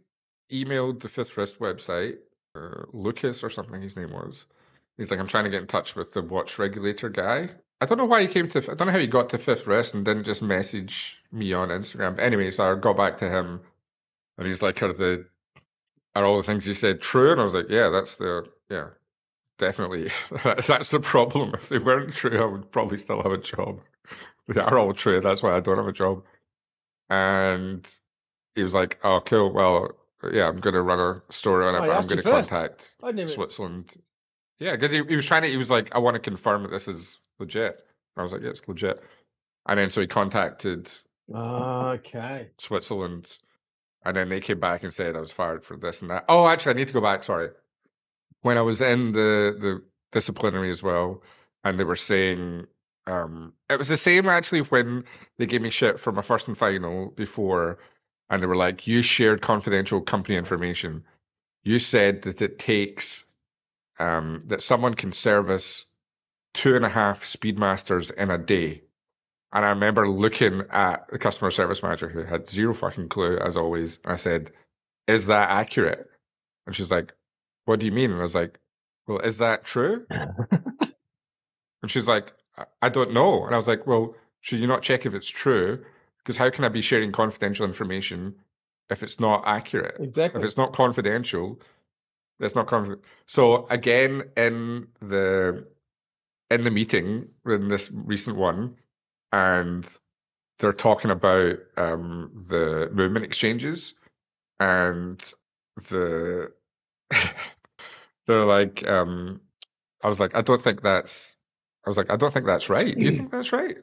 [0.52, 2.16] emailed the Fifth Wrist website,
[2.54, 4.46] uh, Lucas or something his name was.
[4.96, 7.50] He's like, I'm trying to get in touch with the watch regulator guy.
[7.80, 9.66] I don't know why he came to, I don't know how he got to Fifth
[9.66, 12.16] Wrist and didn't just message me on Instagram.
[12.16, 13.60] But anyway, so I got back to him
[14.38, 15.26] and he's like, are the,
[16.22, 17.32] are all the things you said true?
[17.32, 18.88] And I was like, yeah, that's the, yeah,
[19.58, 20.10] definitely.
[20.44, 21.54] that's the problem.
[21.54, 23.80] If they weren't true, I would probably still have a job.
[24.48, 25.20] They are all true.
[25.20, 26.24] That's why I don't have a job.
[27.10, 27.86] And
[28.54, 29.52] he was like, "Oh, cool.
[29.52, 29.90] Well,
[30.32, 32.96] yeah, I'm going to run a story on it, Oh, but I'm going to contact.
[33.26, 33.92] Switzerland."
[34.58, 35.48] Yeah, because he, he was trying to.
[35.48, 37.84] He was like, "I want to confirm that this is legit."
[38.16, 39.00] I was like, "Yeah, it's legit."
[39.66, 40.90] And then so he contacted
[41.30, 42.48] Okay.
[42.58, 43.28] Switzerland,
[44.04, 46.24] and then they came back and said I was fired for this and that.
[46.28, 47.22] Oh, actually, I need to go back.
[47.24, 47.50] Sorry.
[48.42, 49.82] When I was in the the
[50.12, 51.22] disciplinary as well,
[51.64, 52.66] and they were saying
[53.06, 55.04] um, it was the same actually when
[55.38, 57.78] they gave me shit for my first and final before,
[58.30, 61.04] and they were like, "You shared confidential company information.
[61.64, 63.24] You said that it takes
[63.98, 65.84] um, that someone can service
[66.54, 68.82] two and a half Speedmasters in a day."
[69.52, 73.56] And I remember looking at the customer service manager who had zero fucking clue, as
[73.56, 73.98] always.
[74.04, 74.52] I said,
[75.06, 76.06] Is that accurate?
[76.66, 77.14] And she's like,
[77.64, 78.10] What do you mean?
[78.10, 78.58] And I was like,
[79.06, 80.06] Well, is that true?
[80.10, 83.44] and she's like, "I- I don't know.
[83.44, 85.84] And I was like, Well, should you not check if it's true?
[86.18, 88.34] Because how can I be sharing confidential information
[88.90, 89.96] if it's not accurate?
[90.00, 90.40] Exactly.
[90.40, 91.60] If it's not confidential,
[92.38, 93.02] that's not confident.
[93.26, 95.66] So again, in the
[96.50, 98.76] in the meeting in this recent one,
[99.32, 99.86] and
[100.58, 103.94] they're talking about um, the movement exchanges,
[104.60, 105.22] and
[105.90, 106.52] the
[108.26, 109.40] they're like, um,
[110.02, 111.36] I was like, I don't think that's.
[111.86, 112.94] I was like, I don't think that's right.
[112.94, 113.78] Do you think that's right?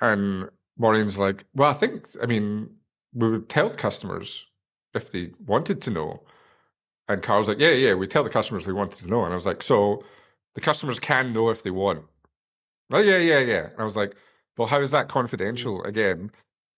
[0.00, 2.06] And Maureen's like, well, I think.
[2.22, 2.70] I mean,
[3.12, 4.46] we would tell customers
[4.94, 6.22] if they wanted to know.
[7.08, 9.24] And Carl's like, yeah, yeah, we tell the customers they wanted to know.
[9.24, 10.04] And I was like, so
[10.54, 12.04] the customers can know if they want.
[12.92, 13.66] Oh, yeah, yeah, yeah.
[13.66, 14.14] And I was like,
[14.60, 16.30] well, how is that confidential again?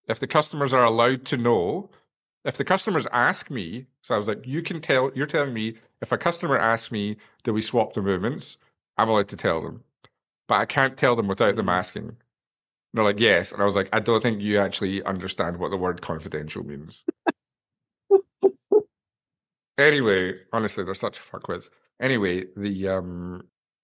[0.07, 1.89] If the customers are allowed to know,
[2.45, 5.75] if the customers ask me, so I was like, you can tell, you're telling me
[6.01, 8.55] if a customer asks me, do we swap the movements?
[8.97, 9.83] I'm allowed to tell them.
[10.47, 11.73] But I can't tell them without them Mm.
[11.73, 12.15] asking.
[12.93, 13.51] they're like, yes.
[13.51, 17.03] And I was like, I don't think you actually understand what the word confidential means.
[19.77, 21.67] anyway, honestly, they're such a fuckwits.
[21.99, 23.43] Anyway, the um,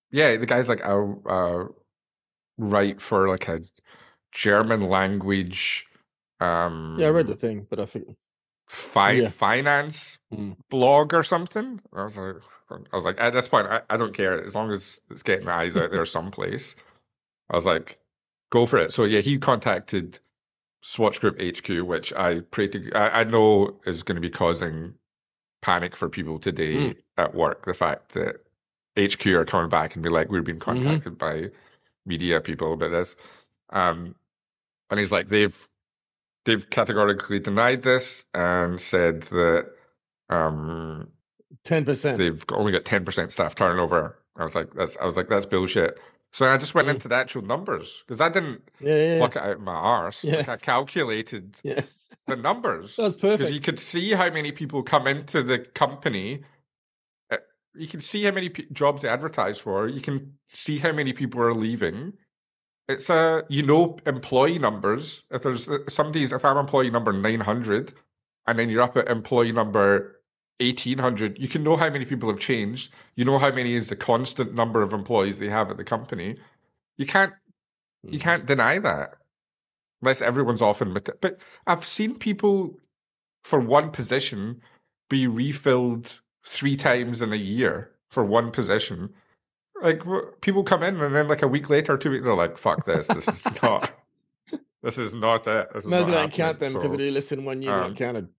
[0.09, 1.73] yeah, the guy's like, I'll uh,
[2.59, 3.61] write for like a
[4.31, 5.87] German language.
[6.39, 8.15] Um, Yeah, I read the thing, but I think
[8.67, 9.29] fi- Yeah.
[9.29, 10.55] finance Mm.
[10.69, 11.81] blog or something.
[11.91, 12.35] I was like,
[12.69, 15.45] I was like, at this point, I, I don't care as long as it's getting
[15.45, 16.75] my eyes out there someplace.
[17.49, 17.97] I was like,
[18.51, 18.93] go for it.
[18.93, 20.19] So yeah, he contacted
[20.83, 24.93] Swatch Group HQ, which I pray to, I, I know is going to be causing
[25.61, 26.95] panic for people today Mm.
[27.17, 27.65] at work.
[27.65, 28.35] The fact that
[28.97, 30.61] HQ are coming back and be like, we've been Mhm.
[30.61, 31.49] contacted by
[32.09, 33.15] media people about this.
[33.69, 34.15] Um,
[34.89, 35.67] and he's like, they've
[36.45, 39.67] they've categorically denied this and said that
[40.29, 41.07] um,
[41.63, 42.17] ten percent.
[42.17, 44.17] they've only got ten percent staff turnover.
[44.35, 45.99] I was like, that's I was like, that's bullshit.
[46.31, 46.95] So I just went Mm.
[46.95, 49.17] into the actual numbers because I didn't Yeah, yeah, yeah.
[49.19, 50.23] pluck it out of my arse.
[50.23, 50.53] Like Yeah.
[50.53, 51.55] I calculated
[52.27, 53.39] the numbers That's perfect.
[53.39, 56.43] because you could see how many people come into the company.
[57.75, 59.87] You can see how many p- jobs they advertise for.
[59.87, 62.13] You can see how many people are leaving.
[62.87, 65.23] It's a you know employee numbers.
[65.31, 67.93] If there's uh, somebody's if I'm employee number nine hundred,
[68.47, 70.21] and then you're up at employee number
[70.59, 72.93] eighteen hundred, you can know how many people have changed.
[73.15, 76.37] You know how many is the constant number of employees they have at the company.
[76.97, 77.33] You can't
[78.03, 78.21] you Mhm.
[78.23, 79.15] can't deny that
[80.01, 82.79] unless everyone's off in But I've seen people
[83.43, 84.61] for one position
[85.09, 89.09] be refilled three times in a year for one position.
[89.81, 90.01] Like
[90.41, 93.07] people come in and then like a week later, two weeks, they're like, "Fuck this!
[93.07, 93.91] This is not.
[94.83, 95.69] This is not it.
[95.73, 97.95] This is No, not they don't count them because So, they listen one year um,
[97.95, 98.29] counted.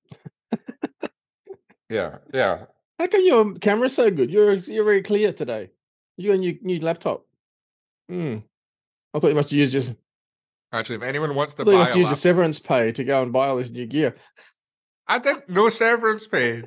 [1.89, 2.65] yeah, yeah.
[2.99, 4.31] How come your camera's so good?
[4.31, 5.71] You're you're very clear today.
[6.17, 7.25] You and your new laptop.
[8.09, 8.39] Hmm.
[9.15, 9.95] I thought you must use just
[10.73, 12.59] Actually, if anyone wants to I thought you buy must a use your laptop, severance
[12.59, 14.17] pay to go and buy all this new gear.
[15.09, 16.63] I didn't no severance pay.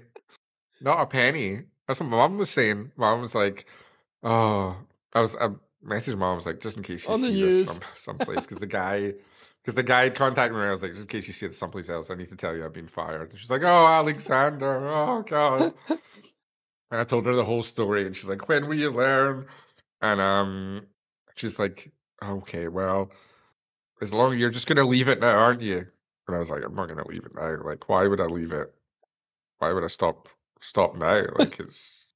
[0.83, 1.61] Not a penny.
[1.87, 2.91] That's what my mom was saying.
[2.97, 3.65] Mom was like,
[4.21, 4.75] "Oh,
[5.13, 5.47] I was." I
[5.83, 6.33] messaged mom.
[6.33, 9.13] I was like, "Just in case you On see this some someplace," because the guy,
[9.61, 10.65] because the guy had contacted me.
[10.65, 12.53] I was like, "Just in case you see it someplace else, I need to tell
[12.53, 14.89] you I've been fired." And she's like, "Oh, Alexander.
[14.89, 15.99] Oh God." and
[16.91, 19.45] I told her the whole story, and she's like, "When will you learn?"
[20.01, 20.87] And um,
[21.35, 23.09] she's like, "Okay, well,
[24.01, 25.87] as long you're just gonna leave it now, aren't you?"
[26.27, 27.63] And I was like, "I'm not gonna leave it now.
[27.63, 28.73] Like, why would I leave it?
[29.59, 30.27] Why would I stop
[30.63, 31.23] stop now?
[31.37, 32.07] Like, it's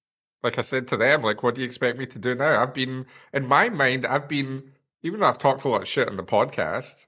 [0.43, 2.61] like I said to them, like, what do you expect me to do now?
[2.61, 4.71] I've been in my mind, I've been
[5.03, 7.05] even though I've talked a lot of shit on the podcast,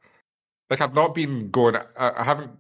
[0.70, 1.76] like I've not been going.
[1.76, 2.52] I, I haven't.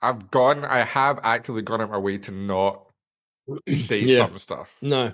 [0.00, 0.64] I've gone.
[0.64, 2.86] I have actively gone out my way to not
[3.74, 4.26] say Yeah.
[4.26, 4.74] some stuff.
[4.82, 5.12] No.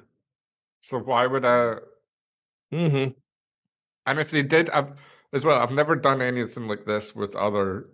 [0.81, 1.77] So why would I?
[2.72, 3.12] Mm-hmm.
[4.07, 4.92] And if they did, I've
[5.33, 5.59] as well.
[5.61, 7.88] I've never done anything like this with other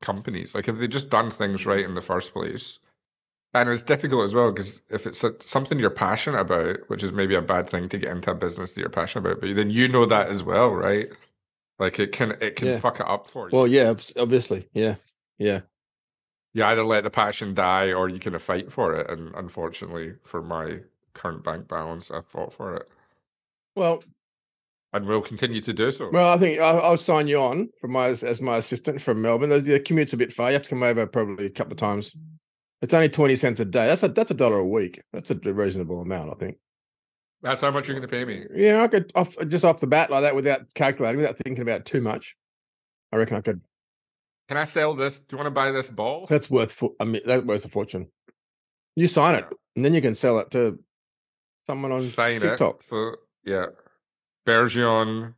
[0.00, 0.54] companies.
[0.54, 2.78] Like if they just done things right in the first place,
[3.60, 7.34] and it's difficult as well because if it's something you're passionate about, which is maybe
[7.34, 9.88] a bad thing to get into a business that you're passionate about, but then you
[9.88, 11.08] know that as well, right?
[11.78, 12.78] Like it can it can Yeah.
[12.78, 13.56] fuck it up for you.
[13.56, 14.68] Well, yeah, obviously.
[14.72, 14.96] Yeah.
[15.38, 15.60] Yeah.
[16.54, 19.10] you either let the passion die or you can fight for it.
[19.10, 20.78] And unfortunately, for my
[21.14, 22.88] current bank balance, I fought for it
[23.74, 24.02] Well,
[24.92, 26.08] and we'll continue to do so.
[26.10, 29.20] well, I think I'll, I'll sign you on for my as, as my assistant from
[29.20, 29.50] Melbourne.
[29.50, 30.48] The, the commute's a bit far.
[30.48, 32.16] You have to come over probably a couple of times.
[32.82, 33.86] It's only twenty cents a day.
[33.86, 35.02] That's a that's a dollar a week.
[35.12, 36.58] That's a reasonable amount, I think.
[37.42, 38.44] That's how much you're going to pay me.
[38.54, 41.84] Yeah, I could off just off the bat like that without calculating, without thinking about
[41.84, 42.34] too much.
[43.12, 43.60] I reckon I could.
[44.48, 45.18] Can I sell this?
[45.18, 46.26] Do you want to buy this ball?
[46.28, 46.82] That's worth.
[47.00, 48.08] I mean, that's worth a fortune.
[48.94, 50.78] You sign it, and then you can sell it to
[51.60, 52.76] someone on Sign TikTok.
[52.76, 52.82] it.
[52.82, 53.66] So yeah,
[54.46, 55.34] Bergeon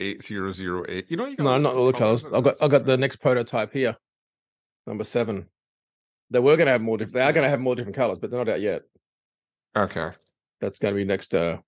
[0.00, 1.06] eight zero zero eight.
[1.10, 2.24] You know you No, not all the colors.
[2.24, 2.54] I've got.
[2.60, 3.96] I've got the next prototype here,
[4.86, 5.46] number seven.
[6.32, 7.14] They were going to have more different.
[7.14, 8.82] They are going to have more different colors, but they're not out yet.
[9.76, 10.10] Okay.
[10.60, 11.34] That's going to be next.
[11.34, 11.58] Uh,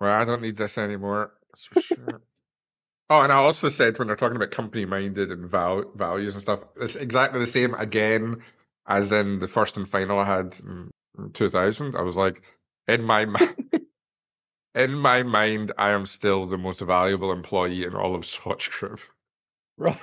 [0.00, 1.32] Well, I don't need this anymore.
[1.50, 2.22] That's for sure.
[3.10, 6.42] oh, and I also said when they're talking about company minded and val- values and
[6.42, 8.42] stuff, it's exactly the same again
[8.86, 11.96] as in the first and final I had in, in 2000.
[11.96, 12.42] I was like,
[12.88, 13.80] in my mi-
[14.74, 19.00] in my mind, I am still the most valuable employee in all of Swatch Group,
[19.78, 19.98] right.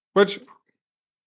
[0.14, 0.40] which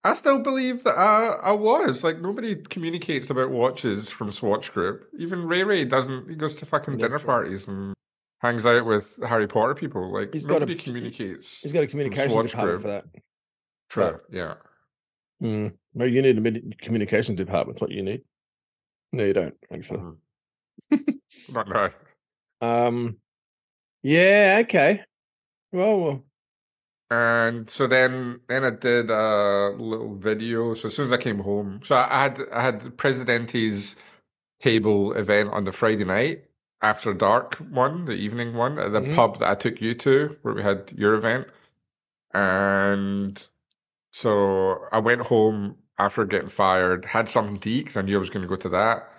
[0.05, 2.03] I still believe that I, I was.
[2.03, 5.09] Like nobody communicates about watches from Swatch Group.
[5.17, 6.29] Even Ray Ray doesn't.
[6.29, 7.25] He goes to fucking dinner true.
[7.25, 7.95] parties and
[8.39, 10.13] hangs out with Harry Potter people.
[10.13, 11.61] Like He's got a- nobody communicates.
[11.61, 12.81] He's got a communication Swatch department Group.
[12.83, 13.05] for that.
[13.89, 14.19] True.
[14.31, 14.53] Yeah.
[15.41, 15.73] Mm.
[15.95, 17.81] Well, you need a communications department.
[17.81, 18.21] What you need.
[19.11, 19.55] No, you don't.
[19.73, 20.01] Actually.
[20.91, 21.15] Mhm.
[21.49, 21.89] Not now.
[22.61, 23.17] Um.
[24.03, 24.59] Yeah.
[24.65, 25.01] Okay.
[25.71, 26.24] Well, well
[27.11, 30.73] And so then then I did a little video.
[30.73, 33.95] So as soon as I came home, so I had I had Presidente's
[34.59, 36.45] table event on the Friday night
[36.81, 39.15] after dark one, the evening one at the Mhm.
[39.15, 41.47] pub that I took you to, where we had your event.
[42.33, 43.47] And
[44.11, 48.19] so I went home after getting fired, had something to eat because I knew I
[48.19, 49.11] was going to go to that.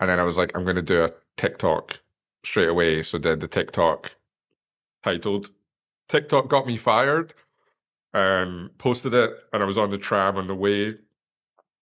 [0.00, 1.98] And then I was like, I'm going to do a TikTok
[2.44, 3.02] straight away.
[3.02, 4.12] So did the TikTok
[5.04, 5.50] titled
[6.08, 7.34] TikTok got me fired
[8.14, 9.30] and posted it.
[9.52, 10.96] And I was on the tram on the way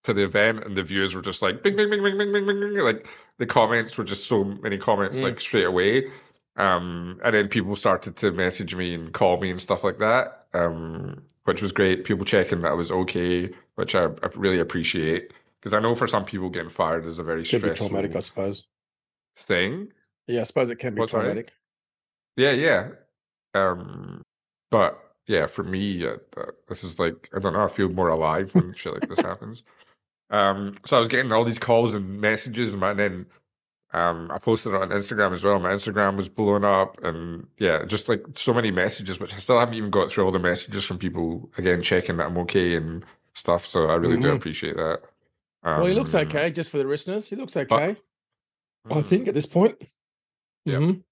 [0.03, 2.45] to the event, and the views were just like bing, bing, bing, bing, bing, bing,
[2.45, 2.77] bing, bing.
[2.83, 5.23] Like the comments were just so many comments, Mm.
[5.23, 6.09] like straight away.
[6.55, 10.47] Um, and then people started to message me and call me and stuff like that,
[10.53, 12.03] um, which was great.
[12.03, 16.07] People checking that I was okay, which I, I really appreciate because I know for
[16.07, 18.65] some people getting fired is a very Could be stressful traumatic, I suppose.
[19.35, 19.91] thing.
[20.27, 21.51] Yeah, I suppose it can be What's traumatic.
[22.35, 22.89] Yeah, yeah.
[23.57, 24.21] Um,
[24.71, 27.63] but yeah, for me, uh, uh, this is like I don't know.
[27.63, 29.63] I feel more alive when shit like this happens.
[30.29, 33.25] Um, so I was getting all these calls and messages, and my- then
[33.93, 35.59] um, I posted it on Instagram as well.
[35.59, 39.59] My Instagram was blowing up, and yeah, just like so many messages, which I still
[39.59, 43.05] haven't even got through all the messages from people again checking that I'm okay and
[43.33, 43.65] stuff.
[43.65, 44.35] So I really do Mhm.
[44.35, 45.01] appreciate that.
[45.63, 47.27] well, he looks Um, okay, just for the listeners.
[47.27, 47.95] He looks okay,
[48.85, 49.05] I mm.
[49.05, 49.81] think, at this point.
[50.65, 50.79] Yeah.
[50.79, 51.03] Mhm.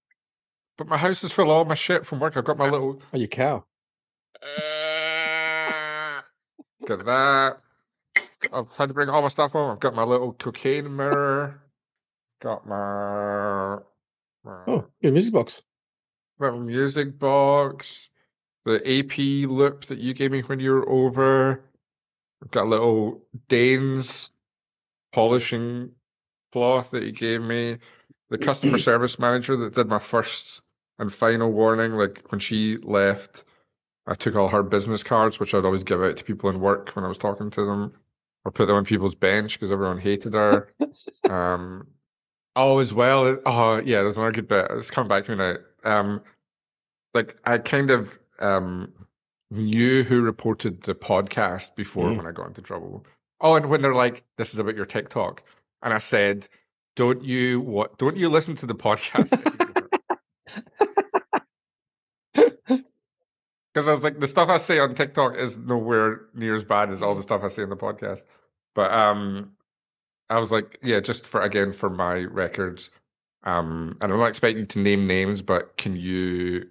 [0.78, 2.36] But my house is full of all my shit from work.
[2.36, 3.64] I've got my little Oh, your cow.
[4.44, 6.22] Uh,
[6.86, 7.58] got that.
[8.54, 9.72] I've had to bring all my stuff home.
[9.72, 11.62] I've got my little cocaine mirror.
[12.42, 13.78] Got my,
[14.44, 15.62] my, Oh, good music box.
[16.40, 18.10] my music box.
[18.66, 19.18] The AP
[19.50, 21.64] loupe that you gave me when you were over.
[22.44, 24.30] I've got a little Danes
[25.14, 25.92] polishing
[26.52, 27.78] cloth that you gave me.
[28.30, 30.62] The customer service manager that did my first
[31.00, 33.44] and final warning, like when she left,
[34.08, 36.90] I took all her business cards, which I'd always give out to people in work
[36.96, 37.94] when I was talking to them,
[38.46, 40.70] or put them on people's bench because everyone hated her.
[41.30, 41.88] um,
[42.56, 43.38] oh, as well.
[43.46, 44.02] Oh, yeah.
[44.02, 44.68] There's another good bit.
[44.72, 45.56] It's coming back to me now.
[45.84, 46.22] Um,
[47.14, 48.92] like I kind of um
[49.52, 52.18] knew who reported the podcast before Mm.
[52.18, 53.06] when I got into trouble.
[53.42, 55.42] Oh, and when they're like, "This is about your TikTok,"
[55.82, 56.48] and I said,
[56.96, 57.98] "Don't you what?
[57.98, 59.32] Don't you listen to the podcast?"
[63.76, 66.92] Because I was like, the stuff I say on TikTok is nowhere near as bad
[66.92, 68.24] as all the stuff I say on the podcast.
[68.74, 69.52] But um,
[70.30, 72.90] I was like, yeah, just for again for my records.
[73.44, 76.70] Um, and I'm not expecting to name names, but can you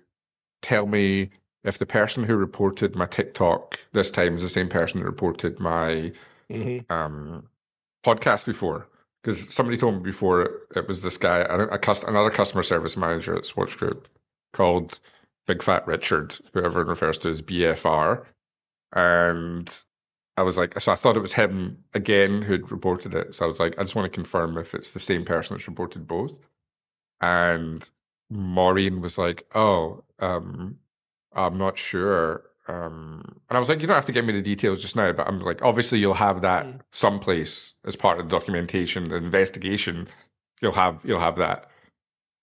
[0.63, 1.29] tell me
[1.63, 5.61] if the person who reported my TikTok this time is the same person that reported
[5.61, 6.11] my
[6.51, 7.47] hmm um,
[8.03, 8.89] podcast before?
[9.23, 12.97] Because somebody told me before it, it was this guy, a, a another customer service
[12.97, 14.09] manager at Swatch Group
[14.55, 14.99] called
[15.47, 18.25] Big Fat Richard, who everyone refers to as BFR.
[18.93, 19.83] And
[20.37, 23.35] I was like, so I thought it was him again who'd reported it.
[23.35, 25.69] So I was like, I just want to confirm if it's the same person that's
[25.69, 26.35] reported both.
[27.21, 27.89] And
[28.31, 30.79] Maureen was like, oh, um,
[31.33, 32.45] I'm not sure.
[32.67, 35.13] Um, and I was like, you don't have to give me the details just now,
[35.13, 36.81] but I'm like, obviously you'll have that Mm.
[36.93, 40.09] someplace as part of the documentation, the investigation.
[40.61, 41.71] You'll have you'll have that.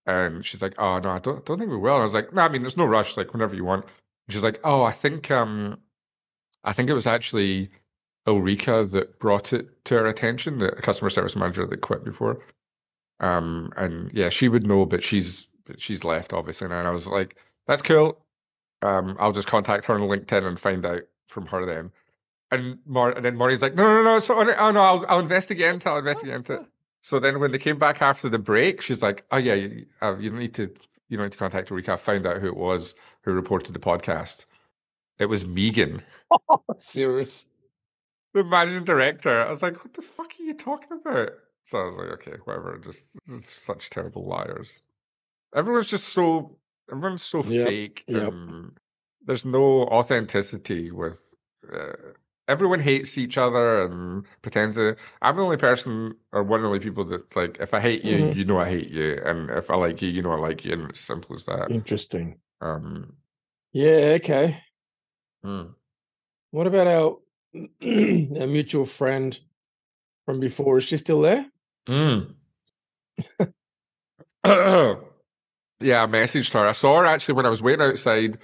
[0.05, 1.93] And she's like, oh no, I don't don't think we will.
[1.93, 3.17] And I was like, no, I mean, there's no rush.
[3.17, 3.85] Like whenever you want.
[3.85, 5.77] And she's like, oh, I think um,
[6.63, 7.69] I think it was actually
[8.27, 12.43] Ulrika that brought it to our attention, the customer service manager that quit before.
[13.19, 16.65] Um, and yeah, she would know, but she's but she's left obviously.
[16.65, 17.37] And I was like,
[17.67, 18.25] that's cool.
[18.81, 21.91] Um, I'll just contact her on LinkedIn and find out from her then.
[22.49, 25.73] And Mar- and then Maureen's like, no, no, no, so oh no, I'll, I'll investigate
[25.73, 25.91] into it.
[25.91, 26.65] I'll investigate into it.
[27.01, 30.15] So then when they came back after the break, she's like, oh yeah, you, uh,
[30.19, 30.71] you don't need to,
[31.09, 31.93] you don't need to contact Ulrika.
[31.93, 34.45] I found out who it was who reported the podcast.
[35.19, 37.49] It was Megan, Oh, Serious.
[38.33, 39.41] the managing director.
[39.43, 41.29] I was like, what the fuck are you talking about?
[41.63, 42.77] So I was like, okay, whatever.
[42.83, 44.81] Just, just such terrible liars.
[45.55, 46.57] Everyone's just so,
[46.91, 48.03] everyone's so Yep, fake.
[48.07, 48.33] yep.
[49.25, 51.21] There's no authenticity with.
[51.71, 51.91] Uh,
[52.51, 54.95] everyone hates each other and pretends to.
[55.21, 58.03] I'm the only person, or one of the only people that like, if I hate
[58.03, 58.35] you, Mhm.
[58.35, 60.73] you know I hate you, and if I like you, you know I like you,
[60.73, 61.71] and it's simple as that.
[61.71, 62.39] Interesting.
[62.59, 63.13] Um,
[63.71, 64.61] Yeah, okay.
[65.43, 65.63] hmm.
[66.51, 67.17] What about our,
[68.41, 69.39] our mutual friend
[70.25, 70.77] from before?
[70.79, 71.45] Is she still there?
[71.87, 72.35] Mm.
[74.45, 76.67] yeah, I messaged her.
[76.67, 78.39] I saw her actually when I was waiting outside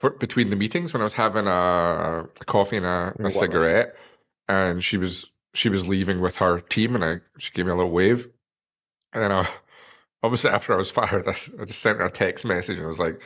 [0.00, 3.96] for, between the meetings when I was having a, a coffee and a, a cigarette,
[4.48, 7.76] and she was she was leaving with her team, and I she gave me a
[7.76, 8.28] little wave,
[9.12, 9.48] and then I
[10.22, 12.88] obviously after I was fired, I, I just sent her a text message and I
[12.88, 13.20] was like,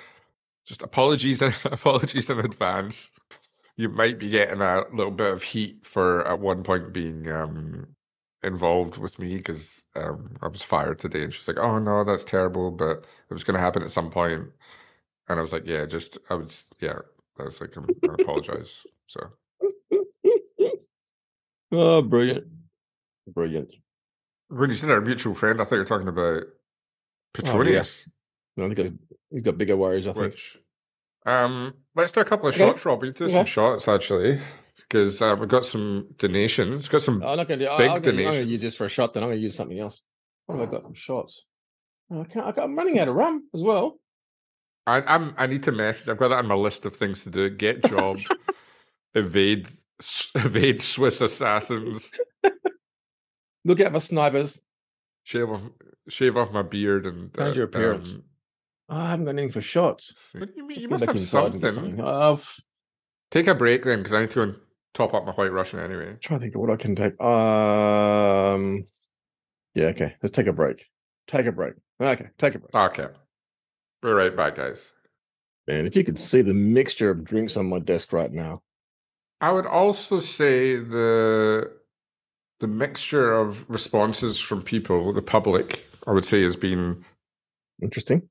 [0.66, 3.10] just apologies, apologies in advance.
[3.76, 7.86] You might be getting a little bit of heat for at one point being um,
[8.42, 12.24] involved with me because um, I was fired today, and she's like, "Oh no, that's
[12.24, 12.98] terrible," but
[13.30, 14.50] it was going to happen at some point,
[15.28, 16.98] and I was like, "Yeah, just I was, yeah."
[17.38, 19.20] I was like, "I apologize." So.
[21.72, 22.46] Oh, brilliant,
[23.28, 23.72] brilliant.
[24.48, 26.42] When you said our mutual friend, I thought you were talking about
[27.32, 28.06] Petronius.
[28.56, 29.00] No, I think
[29.30, 30.06] he's got bigger worries.
[30.06, 30.34] I think.
[31.24, 32.66] Um, let's do a couple of Okay.
[32.66, 33.00] shots, Rob.
[33.00, 33.32] We do Okay.
[33.32, 34.40] some shots actually,
[34.76, 36.88] because um, we've got some donations.
[36.88, 37.22] Got some.
[37.22, 37.66] I'm not going to.
[37.66, 39.14] Big I'll, get, I'm going to use this for a shot.
[39.14, 40.02] Then I'm going to use something else.
[40.46, 40.82] What have I got?
[40.82, 41.46] Some shots.
[42.10, 42.46] Oh, I can't.
[42.46, 43.98] I can't I'm running out of rum as well.
[44.86, 45.34] I, I'm.
[45.38, 46.08] I need to message.
[46.08, 47.48] I've got that on my list of things to do.
[47.50, 48.18] Get job,
[49.14, 49.68] evade,
[50.34, 52.10] evade Swiss assassins,
[53.64, 54.60] Look out for snipers.
[55.22, 55.60] shave off,
[56.08, 58.14] shave off my beard, and Change your appearance.
[58.14, 58.24] um,
[58.88, 60.12] Oh, I haven't got anything for shots.
[60.36, 60.80] what do you mean?
[60.80, 62.00] You must have get something.
[62.00, 62.60] Oh, f-
[63.30, 64.56] Take a break then, because I need to go and
[64.92, 66.16] top up my White Russian anyway.
[66.20, 67.18] trying to think of what I can take.
[67.22, 68.84] Um,
[69.74, 70.16] yeah, okay.
[70.22, 70.84] Let's take a break.
[71.28, 71.74] Take a break.
[72.00, 72.74] Okay, take a break.
[72.74, 73.06] Okay,
[74.02, 74.90] we're right back, guys.
[75.68, 78.62] Man, if you could see the mixture of drinks on my desk right now.
[79.40, 81.70] I would also say the
[82.60, 87.04] the mixture of responses from people, the public, I would say has been
[87.82, 88.28] Interesting.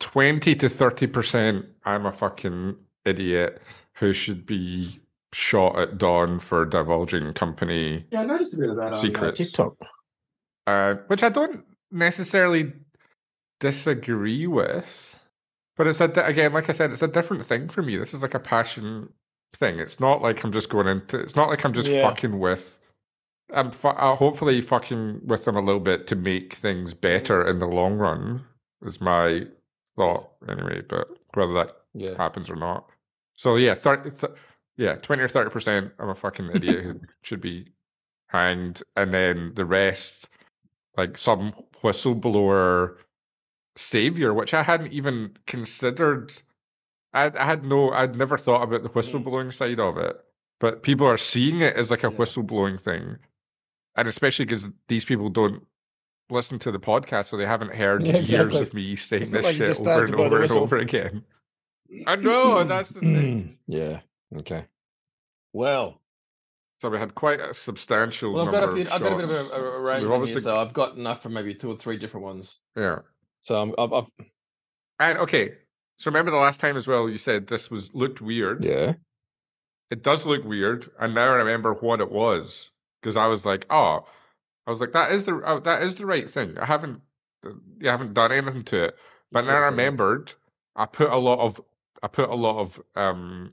[0.00, 1.66] twenty to thirty percent.
[1.84, 3.62] I'm a fucking idiot
[3.94, 5.00] who should be
[5.32, 8.96] shot at dawn for divulging company, Yeah, I noticed a bit of that on, uh,
[8.96, 9.38] Secrets.
[9.38, 9.74] TikTok.
[10.66, 12.72] uh, which I don't necessarily
[13.60, 15.18] disagree with.
[15.76, 17.96] But it's a again, like I said, it's a different thing for me.
[17.96, 19.10] This is like a passion
[19.54, 19.78] thing.
[19.78, 21.18] It's not like I'm just going into.
[21.18, 22.08] It's not like I'm just Yeah.
[22.08, 22.78] fucking with.
[23.52, 27.58] I'm fu- uh, hopefully fucking with them a little bit to make things better in
[27.58, 28.44] the long run.
[28.84, 29.46] Is my
[29.96, 30.82] thought anyway.
[30.88, 32.16] But whether that Yeah.
[32.16, 32.88] happens or not.
[33.34, 34.10] So yeah, thirty.
[34.10, 34.32] Th-
[34.78, 35.92] yeah, twenty or thirty percent.
[35.98, 37.68] I'm a fucking idiot who should be
[38.28, 40.28] hanged, and then the rest,
[40.96, 41.52] like some
[41.82, 42.96] whistleblower
[43.76, 46.32] savior, which I hadn't even considered.
[47.12, 47.90] I, I had no.
[47.92, 48.98] I'd never thought about the mm-hmm.
[48.98, 50.16] whistleblowing side of it,
[50.60, 52.16] but people are seeing it as like a Yeah.
[52.16, 53.16] whistleblowing thing,
[53.96, 55.64] and especially because these people don't
[56.30, 59.44] listen to the podcast, so they haven't heard Yeah, years of me saying It's this
[59.44, 61.24] like shit over and to blow the over and over again.
[62.06, 63.58] I know, that's the thing.
[63.66, 64.00] yeah.
[64.38, 64.64] Okay.
[65.52, 66.00] Well,
[66.80, 68.82] So we had quite a substantial well, I've got a few.
[68.90, 69.50] I've got a bit of shots.
[69.52, 71.96] a, range So we've here, obviously- so I've got enough for maybe two or three
[71.96, 72.58] different ones.
[72.76, 72.98] Yeah.
[73.46, 74.10] So I'm, I've, I've
[74.98, 75.52] And okay,
[75.98, 78.64] so remember the last time as well, you said this was looked weird.
[78.64, 78.94] yeah.
[79.88, 83.64] It does look weird, and now I remember what it was because I was like,
[83.70, 84.04] oh,
[84.66, 86.58] I was like, that is the oh, that is the right thing.
[86.58, 87.02] I haven't,
[87.44, 88.96] uh, you haven't done anything to it,
[89.30, 90.32] but now I remembered.
[90.74, 91.60] I put a lot of,
[92.02, 93.52] I put a lot of, um,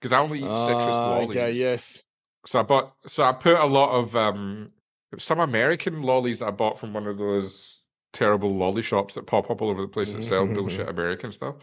[0.00, 1.36] because I only eat citrus Ah, lollies.
[1.36, 1.52] Okay.
[1.52, 2.02] Yes.
[2.46, 2.94] So I bought.
[3.06, 4.72] So I put a lot of um,
[5.18, 7.73] some American lollies that I bought from one of those
[8.14, 11.30] terrible lolly shops that pop up all over the place that sell Mhm, bullshit American
[11.30, 11.56] stuff.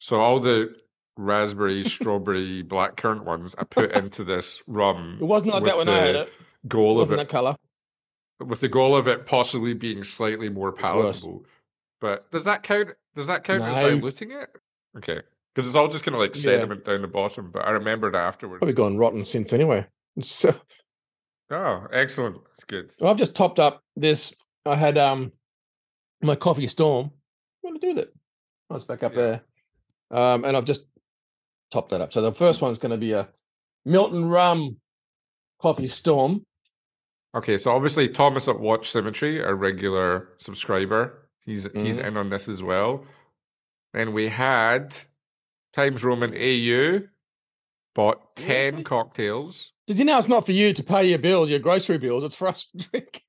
[0.00, 0.74] So all the
[1.16, 5.16] raspberry, strawberry, blackcurrant ones I put into this rum.
[5.20, 6.28] It wasn't like that when I had it.
[6.28, 7.56] It Goal of wasn't it, that color.
[8.40, 11.44] with the goal of it possibly being slightly more palatable.
[12.00, 12.90] But does that count?
[13.14, 14.50] Does that count as diluting it?
[14.96, 15.20] Okay,
[15.54, 16.42] because it's all just kind of like Yeah.
[16.42, 17.50] sediment down the bottom.
[17.52, 18.58] But I remembered afterwards.
[18.60, 19.86] Probably gone rotten since anyway.
[20.20, 20.54] So
[21.50, 22.42] Oh, excellent!
[22.46, 22.92] That's good.
[22.98, 24.34] well, I've just topped up this.
[24.64, 25.32] I had um
[26.22, 27.10] my coffee storm.
[27.60, 28.14] What did I do with it?
[28.70, 29.40] Oh, it's back up Yeah.
[30.10, 30.20] there.
[30.20, 30.86] Um, and I've just
[31.70, 32.12] topped that up.
[32.12, 33.28] So the first one's going to be a
[33.84, 34.76] Milton Rum
[35.60, 36.44] Coffee Storm.
[37.34, 42.04] Okay, so obviously Thomas at Watch Symmetry, a regular subscriber, he's he's Mhm.
[42.08, 43.06] in on this as well.
[43.94, 44.94] Then we had
[45.72, 47.06] Times Roman AU
[47.94, 49.72] bought ten cocktails.
[49.86, 52.22] Did you know it's not for you to pay your bills, your grocery bills?
[52.24, 53.22] It's for us to drink.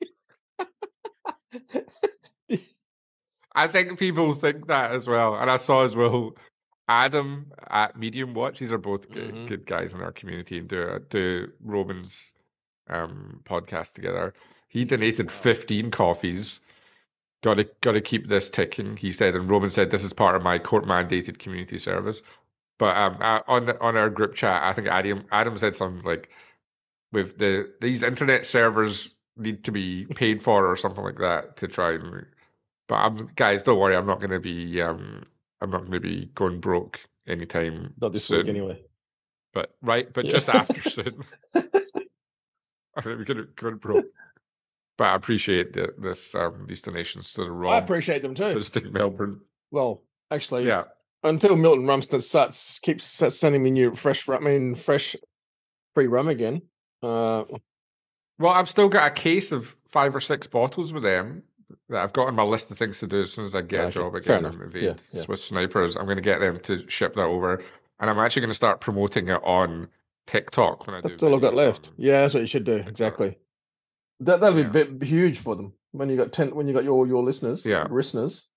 [3.56, 6.36] I think people think that as well, and I saw as well
[6.88, 8.60] Adam at Medium Watch.
[8.60, 9.48] These are both good, Mhm.
[9.48, 12.34] good guys in our community and do do Roman's
[12.90, 14.34] um, podcast together.
[14.68, 16.60] He donated fifteen coffees.
[17.44, 18.98] Got to got to keep this ticking.
[18.98, 22.22] He said, and Roman said, "This is part of my court mandated community service."
[22.80, 26.04] But um, uh, on the, on our group chat, I think Adam Adam said something
[26.04, 26.30] like,
[27.12, 31.68] "With the these internet servers need to be paid for or something like that to
[31.68, 32.26] try and."
[32.88, 33.96] But I'm guys, don't worry.
[33.96, 35.24] I'm not going to be um,
[35.62, 38.40] I'm not going to be going broke anytime Not this soon.
[38.40, 38.82] week, anyway.
[39.54, 40.32] But right, but Yeah.
[40.32, 41.24] just after soon.
[41.56, 44.06] I'm going to be going broke.
[44.98, 48.54] But I appreciate the, this um, these donations to the I appreciate them too.
[48.54, 49.40] visiting Melbourne.
[49.72, 50.84] Well, actually, Yeah.
[51.24, 54.28] until Milton Rumston starts keeps sending me new fresh.
[54.30, 55.16] I mean, fresh
[55.96, 56.62] free rum again.
[57.02, 57.46] Uh,
[58.38, 61.42] well, I've still got a case of five or six bottles with them
[61.94, 63.90] I've got on my list of things to do as soon as I get okay.
[63.90, 65.22] a job again yeah, yeah.
[65.22, 65.96] Swiss Snipers.
[65.96, 67.64] I'm going to get them to ship that over,
[68.00, 69.88] and I'm actually going to start promoting it on
[70.28, 71.10] TikTok when I do.
[71.10, 71.92] That's all I've got left.
[71.98, 72.78] Yeah, that's what you should do.
[72.88, 73.38] Exactly.
[74.20, 74.86] That that'll be yeah.
[74.86, 77.66] bit huge for them when you got ten when you got your your listeners.
[77.66, 78.48] Yeah, listeners.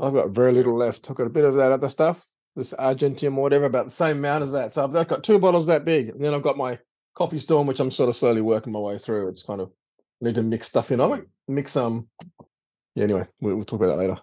[0.00, 1.10] I've got very little left.
[1.10, 2.24] I've got a bit of that other stuff,
[2.54, 4.72] this Argentium or whatever, about the same amount as that.
[4.72, 6.78] So I've, I've got two bottles that big, and then I've got my
[7.14, 9.28] coffee storm, which I'm sort of slowly working my way through.
[9.28, 9.72] It's kind of
[10.20, 11.00] need to mix stuff in.
[11.00, 12.08] I might mix um.
[12.94, 13.04] Yeah.
[13.04, 14.18] Anyway, we'll, we'll talk about that later.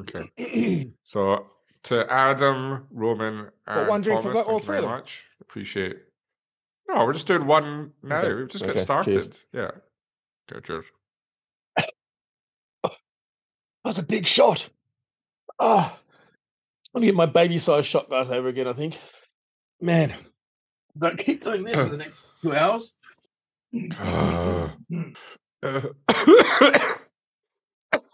[0.00, 0.90] Okay.
[1.04, 1.46] so
[1.84, 5.24] to Adam, Roman, and one drink Thomas, for all three very much.
[5.40, 5.98] Appreciate.
[6.88, 8.18] No, we're just doing one now.
[8.18, 8.34] Okay.
[8.34, 8.74] We've just okay.
[8.74, 9.22] got started.
[9.22, 9.28] Cheers.
[9.52, 9.70] Yeah.
[10.50, 10.84] Go, cheers.
[13.84, 14.68] That's a big shot.
[15.58, 15.96] Oh,
[16.94, 18.66] I'm gonna get my baby size shot glass over again.
[18.66, 18.98] I think.
[19.80, 22.92] Man, I'm gonna keep doing this for the next two hours.
[23.98, 24.68] Uh,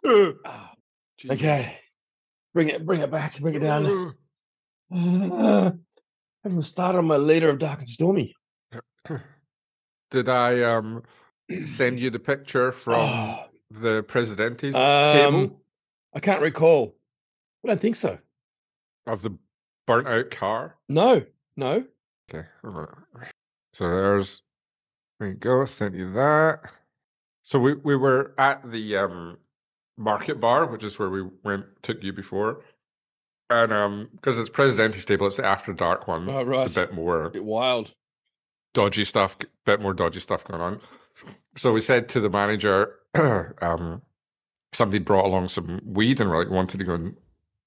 [1.31, 1.79] okay,
[2.55, 4.15] bring it, bring it back, bring it down.
[4.93, 5.71] Uh,
[6.43, 8.35] I haven't started on my later of dark and stormy.
[10.11, 11.03] Did I um
[11.65, 13.45] send you the picture from oh.
[13.71, 15.61] the Presidenti's um, table?
[16.15, 16.97] I can't recall.
[17.65, 18.19] I don't think so.
[19.07, 19.37] Of the
[19.87, 20.77] burnt out car?
[20.89, 21.23] No,
[21.57, 21.85] no.
[22.33, 22.47] Okay.
[23.73, 24.43] So there's
[25.21, 26.63] there you go, sent you that.
[27.43, 29.39] So we, we were at the um
[29.97, 32.65] market bar, which is where we went took you before.
[33.51, 36.29] And um because it's Presidente stable, it's the after dark one.
[36.29, 36.67] Oh, right.
[36.67, 37.95] It's a bit more a bit wild.
[38.73, 40.81] Dodgy stuff, bit more dodgy stuff going on.
[41.57, 42.97] So we said to the manager,
[43.61, 44.01] um,
[44.73, 47.17] somebody brought along some weed and like wanted to go and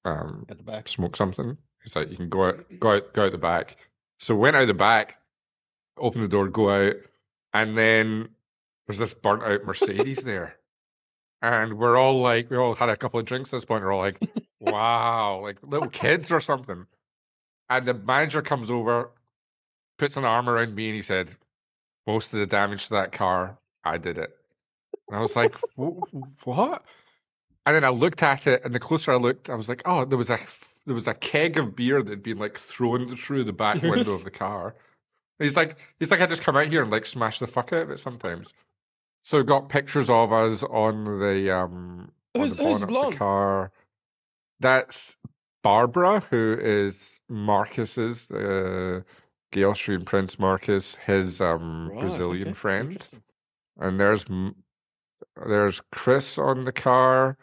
[0.06, 1.58] um, at the back smoke something.
[1.84, 3.78] He's like, you can go out, go out, go out the back.
[4.20, 5.18] So went out the back,
[5.98, 6.96] open the door, go out,
[7.54, 8.30] and then
[8.88, 10.56] there's this burnt out uh, Mercedes there.
[11.42, 13.84] And we're all like, we all had a couple of drinks at this point.
[13.84, 14.18] We're all like,
[14.60, 16.86] wow, like little kids or something.
[17.70, 19.12] And the manager comes over,
[19.98, 21.36] puts an arm around me, and he said,
[22.08, 24.32] most of the damage to that car, I did it.
[25.08, 26.84] And I was like, what?
[27.66, 30.06] And then I looked at it, and the closer I looked, I was like, oh,
[30.06, 30.38] there was a
[30.86, 33.96] there was a keg of beer that had been like thrown through the back Serious?
[33.96, 34.76] window of the car.
[35.40, 37.84] He's like, he's like, I just come out here and like smash the fuck out
[37.84, 38.54] of it sometimes.
[39.22, 43.72] So got pictures of us on the um who's, on the bonnet of the car.
[44.60, 45.16] That's
[45.64, 49.02] Barbara, who is Marcus's uh,
[49.54, 52.54] Gaelstream Prince Marcus, his um right, Brazilian okay.
[52.54, 53.08] friend.
[53.80, 54.26] And there's
[55.48, 57.38] there's Chris on the car,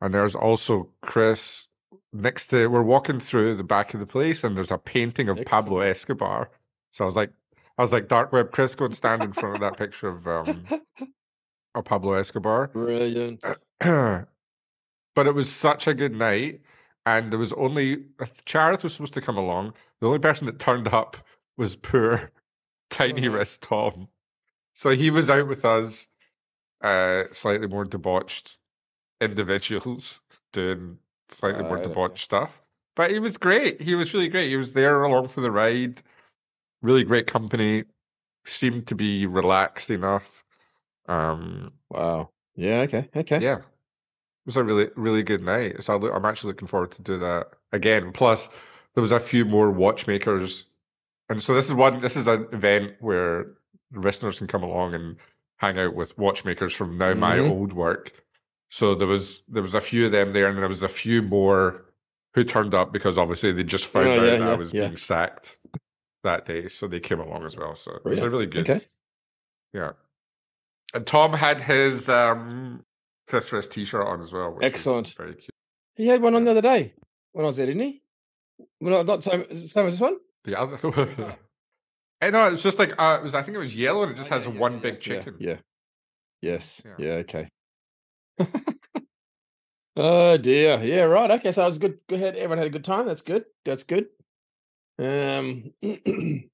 [0.00, 1.66] and there's also Chris
[2.12, 2.66] next to.
[2.68, 5.48] We're walking through the back of the place, and there's a painting of Excellent.
[5.48, 6.50] Pablo Escobar.
[6.98, 7.30] So I was like,
[7.78, 10.26] I was like, dark web Chris, go and stand in front of that picture of
[10.26, 10.64] um
[11.76, 12.66] of Pablo Escobar.
[12.66, 13.40] Brilliant.
[13.78, 14.26] but
[15.16, 16.62] it was such a good night,
[17.06, 18.06] and there was only
[18.46, 19.74] Charith was supposed to come along.
[20.00, 21.16] The only person that turned up
[21.56, 22.32] was poor
[22.90, 23.36] tiny uh-huh.
[23.36, 24.08] wrist Tom.
[24.74, 26.08] So he was out with us
[26.82, 28.58] uh, slightly more debauched
[29.20, 30.20] individuals
[30.52, 32.60] doing slightly more debauched stuff.
[32.96, 33.80] But he was great.
[33.80, 34.48] He was really great.
[34.48, 36.02] He was there along for the ride.
[36.82, 37.84] Really great company.
[38.44, 40.44] Seemed to be relaxed enough.
[41.08, 42.30] Um, wow.
[42.54, 42.80] Yeah.
[42.80, 43.08] Okay.
[43.14, 43.40] Okay.
[43.40, 43.56] Yeah.
[43.58, 45.82] It was a really, really good night.
[45.82, 48.12] So I'm actually looking forward to do that again.
[48.12, 48.48] Plus,
[48.94, 50.64] there was a few more watchmakers,
[51.28, 52.00] and so this is one.
[52.00, 53.52] This is an event where
[53.92, 55.16] listeners can come along and
[55.56, 57.20] hang out with watchmakers from now mm-hmm.
[57.20, 58.12] my old work.
[58.70, 61.22] So there was there was a few of them there, and there was a few
[61.22, 61.84] more
[62.34, 64.72] who turned up because obviously they just found oh, out yeah, that yeah, I was
[64.72, 64.80] yeah.
[64.82, 65.58] being sacked
[66.28, 67.74] that day, so they came along as well.
[67.74, 68.68] So it was a really good.
[68.68, 68.84] Okay.
[69.72, 69.92] Yeah,
[70.94, 72.82] and Tom had his um,
[73.28, 74.58] Fifth Wrist T-shirt on as well.
[74.62, 75.14] Excellent.
[75.16, 75.50] Very cute.
[75.96, 76.94] He had one on the other day
[77.32, 78.02] when I was there, didn't he?
[78.80, 80.16] Well, not same, same as this one.
[80.44, 81.36] The other.
[82.20, 83.34] I know it's just like uh, it was.
[83.34, 85.36] I think it was yellow, and it just oh, has yeah, one yeah, big chicken.
[85.38, 85.56] Yeah.
[86.40, 86.82] Yes.
[86.98, 87.22] Yeah.
[87.24, 87.48] okay.
[89.96, 90.82] oh dear.
[90.82, 91.02] Yeah.
[91.02, 91.30] Right.
[91.32, 91.52] Okay.
[91.52, 91.98] So I was good.
[92.08, 92.34] Go ahead.
[92.36, 93.06] Everyone had a good time.
[93.06, 93.44] That's good.
[93.64, 94.06] That's good.
[94.98, 95.72] Um.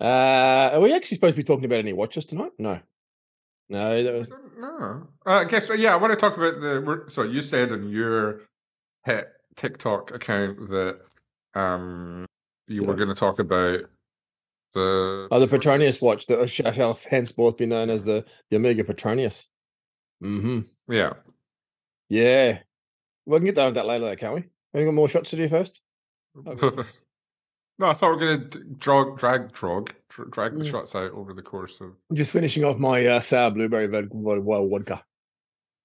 [0.00, 2.52] uh, are we actually supposed to be talking about any watches tonight?
[2.58, 2.80] No.
[3.68, 4.02] No.
[4.02, 4.32] That was...
[4.58, 5.08] No.
[5.26, 5.68] Uh, I guess.
[5.76, 5.94] Yeah.
[5.94, 7.04] I want to talk about the.
[7.08, 8.42] So you said in your
[9.04, 11.00] hit TikTok account that
[11.54, 12.26] um
[12.68, 12.88] you yeah.
[12.88, 13.80] were going to talk about
[14.76, 19.46] the oh, the Petronius watch that shall henceforth be known as the, the Omega Petronius.
[20.22, 20.60] Mm-hmm.
[20.92, 21.14] Yeah.
[22.08, 22.58] Yeah.
[23.24, 24.40] We can get down to that later, though, can't we?
[24.40, 25.80] Have you got more shots to do first?
[27.78, 29.94] no, I thought we were going to drag, drag, drag,
[30.30, 30.70] drag the Mm.
[30.70, 31.92] shots out over the course of.
[32.14, 35.02] Just finishing off my uh, sour blueberry wild vodka,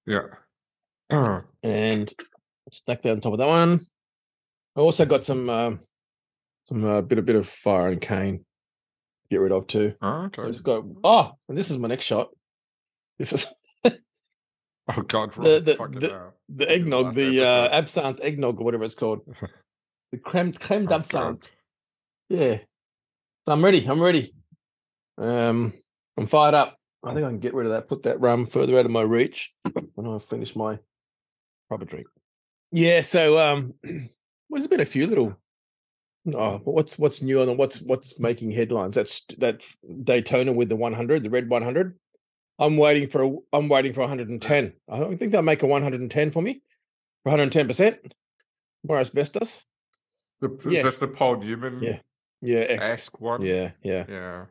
[0.06, 0.26] Yeah.
[1.62, 2.12] and
[2.70, 3.86] stack that on top of that one.
[4.76, 5.80] I also got some um,
[6.64, 8.38] some uh, bit a bit of fire and cane.
[8.38, 8.44] to
[9.30, 9.94] Get rid of too.
[10.00, 12.30] oh, I just got oh, and this is my next shot.
[13.18, 13.46] This is
[14.88, 15.32] Oh, God.
[15.34, 16.34] the- Rob, the- the- hell.
[16.48, 19.20] the eggnog, the uh, absinthe eggnog or whatever it's called.
[20.12, 21.50] The creme creme Oh, d'absinthe.
[22.32, 22.58] Yeah.
[23.44, 23.84] So I'm ready.
[23.86, 24.34] I'm ready.
[25.18, 25.74] Um,
[26.16, 26.78] I'm fired up.
[27.04, 27.88] I think I can get rid of that.
[27.88, 29.52] Put that rum further out of my reach
[29.94, 30.78] when I finish my
[31.68, 32.06] proper drink.
[32.70, 33.02] Yeah.
[33.02, 34.00] So um, well,
[34.50, 35.36] there's been a few little.
[36.34, 38.94] Oh, what's what's new on what's what's making headlines?
[38.94, 39.60] That's that
[40.04, 41.98] Daytona with the 100, the red 100.
[42.58, 44.72] I'm waiting for a, I'm waiting for 110.
[44.90, 46.62] I don't think they'll make a 110 for me,
[47.24, 48.14] for 110 percent.
[48.84, 49.64] More asbestos.
[50.40, 50.78] The, Yeah.
[50.78, 51.98] Is this the Paul Newman Yeah.
[52.42, 52.64] Yeah.
[52.68, 53.42] Esque one?
[53.42, 53.70] Yeah.
[53.82, 54.04] Yeah.
[54.08, 54.44] Yeah.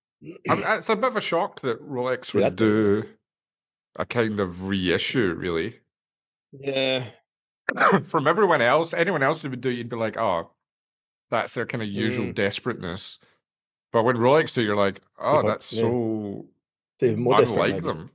[0.50, 3.04] I mean, it's a bit of a shock that Rolex would Yeah, do
[3.98, 5.80] a kind of reissue, really.
[6.54, 7.04] Yeah.
[8.06, 10.52] From everyone else, anyone else who would do you'd be like, oh,
[11.30, 12.36] that's their kind of usual Mm.
[12.36, 13.20] desperateness.
[13.94, 15.82] But when Rolex do, you're like, oh, that's yeah.
[15.82, 16.46] so
[17.02, 18.10] even more unlike them.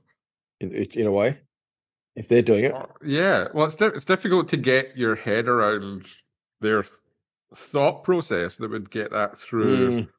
[0.59, 1.37] in, in a way.
[2.15, 2.75] If they're doing it.
[3.05, 6.07] Yeah, well, it's di- it's difficult to get your head around
[6.61, 6.93] their th-
[7.55, 9.89] thought process that would get that through.
[10.03, 10.09] Mm,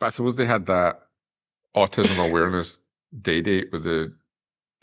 [0.00, 1.00] But I suppose they had that
[1.76, 2.78] autism awareness
[3.20, 4.14] day date with the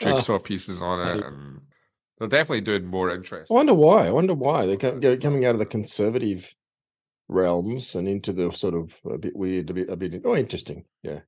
[0.01, 1.27] Oh, jigsaw pieces on it, maybe.
[1.27, 1.61] and
[2.17, 3.49] they're definitely doing more interest.
[3.49, 4.07] I wonder why.
[4.07, 6.53] I wonder why they're coming out of the conservative
[7.29, 10.21] realms and into the sort of a bit weird, a bit, a bit.
[10.25, 10.83] Oh, interesting.
[11.01, 11.21] Yeah.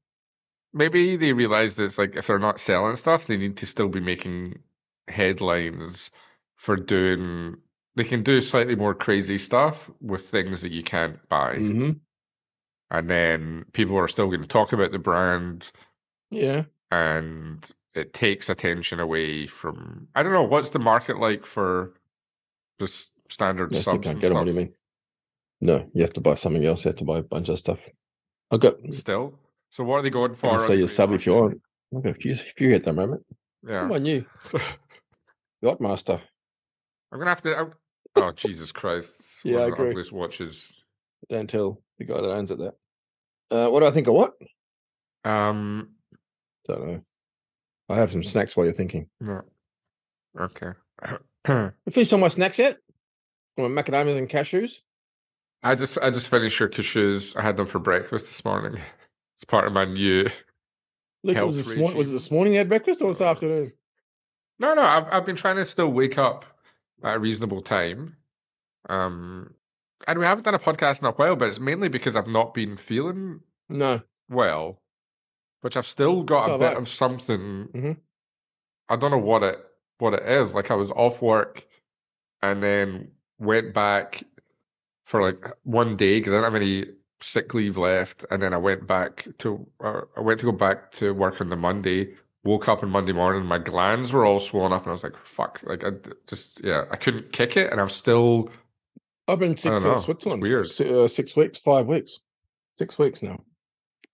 [0.73, 4.01] Maybe they realized it's like if they're not selling stuff, they need to still be
[4.01, 4.59] making
[5.07, 6.11] headlines
[6.57, 7.55] for doing.
[7.97, 11.91] They can do slightly more crazy stuff with things that you can't buy, hmm
[12.91, 15.71] and then people are still going to talk about the brand,
[16.29, 16.63] Yeah.
[16.91, 20.07] and it takes attention away from.
[20.15, 21.95] I don't know what's the market like for
[22.79, 24.37] just standard You still subs can't get them.
[24.37, 24.73] What do you mean?
[25.59, 26.85] No, you have to buy something else.
[26.85, 27.79] You have to buy a bunch of stuff.
[28.57, 28.75] Got.
[28.91, 29.33] Still,
[29.71, 30.51] so what are they going for?
[30.51, 31.61] can on sell you a sub if you want.
[31.95, 33.25] I've got a few, few at the moment.
[33.67, 34.23] Yeah, Come on, you.
[35.63, 36.21] Yachtmaster.
[37.11, 37.71] I'm gonna have to.
[38.15, 39.41] Oh Jesus Christ!
[39.43, 39.89] Yeah, I agree.
[39.89, 40.79] ugliest watches.
[41.29, 42.75] Don't tell the guy that owns it that.
[43.51, 44.33] Uh, what do I think of what?
[45.23, 45.89] Um,
[46.67, 47.01] Don't know.
[47.89, 49.07] I have some snacks while you're thinking.
[49.19, 49.41] no.
[50.39, 50.71] Okay.
[51.49, 52.77] You finished all my snacks yet?
[53.57, 54.79] My macadamias and cashews.
[55.63, 57.37] I just I just finished your cashews.
[57.37, 58.79] I had them for breakfast this morning.
[59.37, 60.27] It's part of my new.
[61.23, 61.95] Least was this morning.
[61.97, 63.71] Was it this morning you had breakfast or this Uh, afternoon?
[64.59, 64.81] No, no.
[64.81, 66.43] I've I've been trying to still wake up
[67.03, 68.17] a reasonable time.
[68.89, 69.53] Um,
[70.07, 72.53] and we haven't done a podcast in a while, but it's mainly because I've not
[72.53, 74.01] been feeling No.
[74.29, 74.81] well,
[75.61, 77.67] which I've still got So a bit of something.
[77.73, 77.97] Mhm.
[78.89, 79.57] I don't know what it
[79.99, 80.53] what it is.
[80.53, 81.65] Like I was off work,
[82.41, 84.23] and then went back
[85.05, 86.85] for like one day because I didn't have any
[87.19, 90.91] sick leave left, and then I went back to uh, I went to go back
[90.93, 92.15] to work on the Monday.
[92.47, 95.17] Woke up on Monday morning, my glands were all swollen up, and I was like,
[95.25, 95.89] "Fuck!" Like I
[96.27, 98.49] just yeah, I couldn't kick it, and I'm still
[99.27, 100.41] I've been six know, Switzerland.
[100.41, 100.67] weird.
[100.67, 102.19] Si- uh, six weeks, five weeks,
[102.77, 103.43] six weeks now.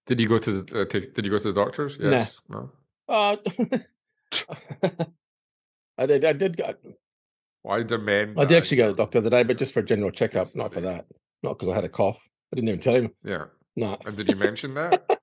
[0.07, 1.99] Did you go to the uh, to, Did you go to the doctors?
[1.99, 2.09] Nah.
[2.09, 2.41] Yes.
[2.49, 2.71] No.
[3.07, 3.35] Uh,
[5.99, 6.25] I did.
[6.25, 6.57] I did.
[6.57, 6.73] Go,
[7.61, 8.39] Why demand?
[8.39, 10.09] I did actually go to the doctor the other day, but just for a general
[10.09, 11.05] checkup, not for that.
[11.43, 12.19] Not because I had a cough.
[12.51, 13.11] I didn't even tell him.
[13.23, 13.45] Yeah.
[13.75, 13.95] No.
[14.07, 15.19] And did you mention that?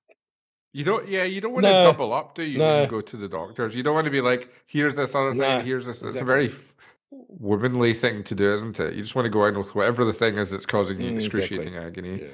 [0.73, 1.07] You don't.
[1.07, 2.59] Yeah, you don't want to double up, do you?
[2.59, 5.31] When you go to the doctors, you don't want to be like, "Here's this other
[5.31, 5.39] thing.
[5.39, 6.51] No, here's this." It's a very
[7.11, 8.93] womanly thing to do, isn't it?
[8.95, 11.15] You just want to go in with whatever the thing is that's causing you Mm,
[11.15, 11.39] exactly.
[11.41, 12.21] excruciating agony.
[12.21, 12.27] Yeah.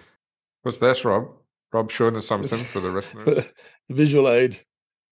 [0.62, 1.30] What's this, Rob?
[1.74, 3.46] Rob showing us something for the listeners.
[3.90, 4.56] Visual aid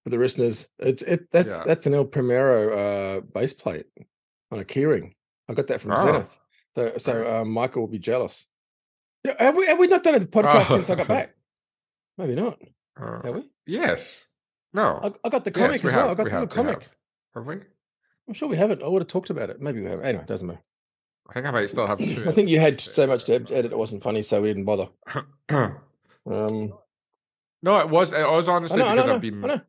[0.03, 0.67] for the listeners.
[0.77, 1.31] It's it.
[1.31, 1.63] That's Yeah.
[1.65, 3.87] that's an El Primero uh, base plate
[4.51, 5.13] on a keyring.
[5.49, 5.95] I got that from Oh.
[5.95, 6.39] Zenith.
[6.75, 8.45] So, so uh, Michael will be jealous.
[9.39, 10.75] Have we have we not done a podcast Oh.
[10.75, 11.33] since I got back?
[12.19, 12.59] Maybe not.
[13.01, 13.49] Uh, Have we?
[13.65, 14.25] yes.
[14.73, 14.99] No.
[15.03, 16.09] I, I got the yes, comic we as well.
[16.09, 16.49] I got we the have.
[16.49, 16.81] we comic.
[16.83, 16.91] have.
[17.35, 17.55] Have we?
[18.27, 18.81] I'm sure we haven't.
[18.83, 19.61] I would have talked about it.
[19.61, 20.05] Maybe we haven't.
[20.05, 20.61] Anyway, it doesn't matter.
[21.29, 22.23] I think I might still have two.
[22.27, 23.71] I think you had so much to to edit.
[23.71, 24.89] It wasn't funny, so we didn't bother.
[26.27, 26.73] Um,
[27.61, 28.11] no, it was.
[28.11, 29.45] It was I honestly know, I because I I've been.
[29.45, 29.61] I.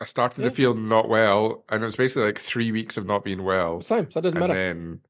[0.00, 0.48] I started Yeah.
[0.48, 3.80] to feel not well, and it was basically like three weeks of not being well.
[3.80, 4.10] Same.
[4.12, 4.52] So it doesn't matter.
[4.52, 4.74] and matter.
[4.74, 5.00] then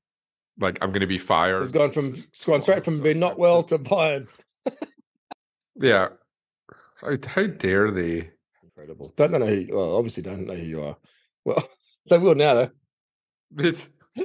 [0.60, 1.62] like I'm gonna be fired.
[1.62, 4.28] It's gone from it's gone straight from being not well to fired.
[5.76, 6.08] Yeah.
[7.04, 8.30] How, how dare they?
[8.62, 9.12] Incredible.
[9.16, 9.54] Don't know who.
[9.54, 10.96] You, well, obviously don't know who you are.
[11.44, 11.66] Well,
[12.10, 12.68] they will now
[13.56, 13.72] though.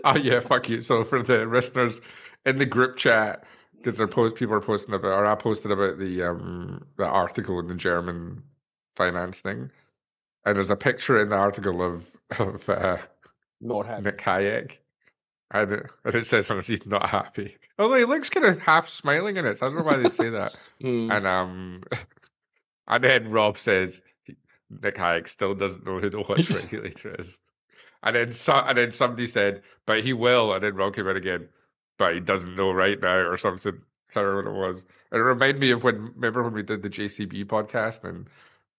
[0.03, 0.81] Oh yeah, fuck you.
[0.81, 2.01] So for the listeners
[2.45, 3.43] in the group chat,
[3.77, 7.59] because they're post people are posting about, or I posted about the um the article
[7.59, 8.43] in the German
[8.95, 9.71] finance thing,
[10.45, 12.97] and there's a picture in the article of of uh,
[13.61, 14.03] Not happy.
[14.03, 14.77] Nick Hayek,
[15.51, 17.57] and it, and it says underneath not happy.
[17.77, 20.09] Although he looks kind of half smiling in it, so I don't know why they
[20.09, 20.55] say that.
[20.81, 21.13] Mm.
[21.13, 21.83] And um,
[22.89, 24.01] and then Rob says
[24.69, 27.37] Nick Hayek still doesn't know who the watch regulator is.
[28.03, 30.53] And then so, and then somebody said, but he will.
[30.53, 31.49] And then Rob came in again,
[31.97, 33.73] but he doesn't know right now or something.
[33.73, 34.83] I Can't remember what it was.
[35.11, 38.27] And it reminded me of when remember when we did the JCB podcast and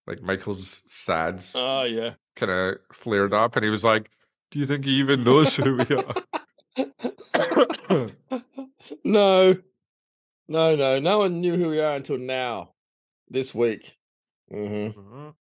[0.07, 2.11] like Michael's sads Oh yeah.
[2.35, 4.09] kind of flared up, and he was like,
[4.49, 6.15] "Do you think he even knows who we are?"
[9.03, 9.55] no,
[10.47, 10.99] no, no.
[10.99, 12.71] No one knew who we are until now,
[13.29, 13.97] this week.
[14.51, 15.33] Hmm Mhm.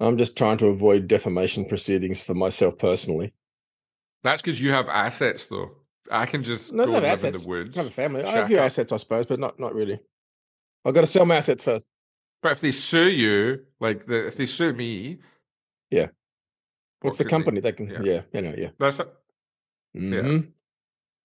[0.00, 3.32] I'm just trying to avoid defamation proceedings for myself personally.
[4.22, 5.70] That's because you have assets, though.
[6.10, 7.42] I can just No, go have live in assets.
[7.42, 7.76] the woods.
[7.78, 8.22] I have a family.
[8.22, 8.64] I have a few up.
[8.64, 9.98] assets, I suppose, but not not really.
[10.84, 11.86] I've got to sell my assets first.
[12.42, 15.18] But if they sue you, like the, if they sue me,
[15.90, 16.08] Yeah.
[17.00, 17.60] What's the could they- company?
[17.60, 18.00] They can, yeah.
[18.02, 18.70] yeah, you know, yeah.
[18.78, 19.08] That's it.
[19.96, 20.52] Mhm.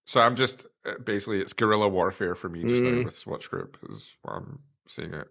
[0.07, 3.05] So I'm just uh, basically it's guerrilla warfare for me just now Mm.
[3.05, 5.27] with Swatch Group is what I'm seeing it.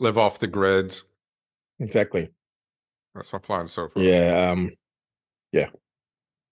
[0.00, 1.00] Live off the grid.
[1.80, 2.30] Exactly.
[3.14, 4.02] That's my plan so far.
[4.02, 4.50] Yeah.
[4.50, 4.70] Um.
[5.52, 5.70] Yeah.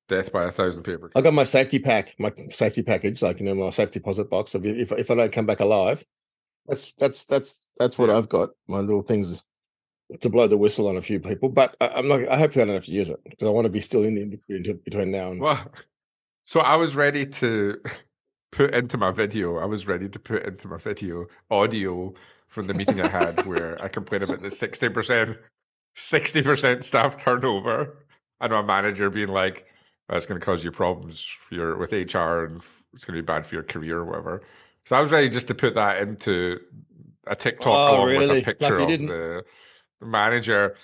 [0.08, 1.10] Death by a thousand paper.
[1.14, 4.54] I got my safety pack, my safety package, like you know, my safety deposit box.
[4.54, 6.04] If if if I don't come back alive,
[6.66, 8.18] that's that's that's that's what Yeah.
[8.18, 8.50] I've got.
[8.68, 9.42] My little things
[10.20, 12.28] to blow the whistle on a few people, but I, I'm not.
[12.28, 14.14] I hope I don't have to use it because I want to be still in
[14.16, 15.40] the industry until between now and.
[15.40, 15.72] Well,
[16.44, 17.80] so I was ready to
[18.52, 19.58] put into my video.
[19.58, 22.14] I was ready to put into my video audio
[22.53, 25.38] from the meeting I had where I complained about the sixty percent,
[25.96, 28.07] sixty percent staff turnover,
[28.40, 29.66] and my manager being like,
[30.09, 33.26] "That's going to cause you problems for your with HR, and it's going to be
[33.26, 34.42] bad for your career or whatever."
[34.84, 36.61] So I was ready just to put that into
[37.26, 39.44] a TikTok Oh, along with a picture you of the,
[40.00, 40.76] the manager.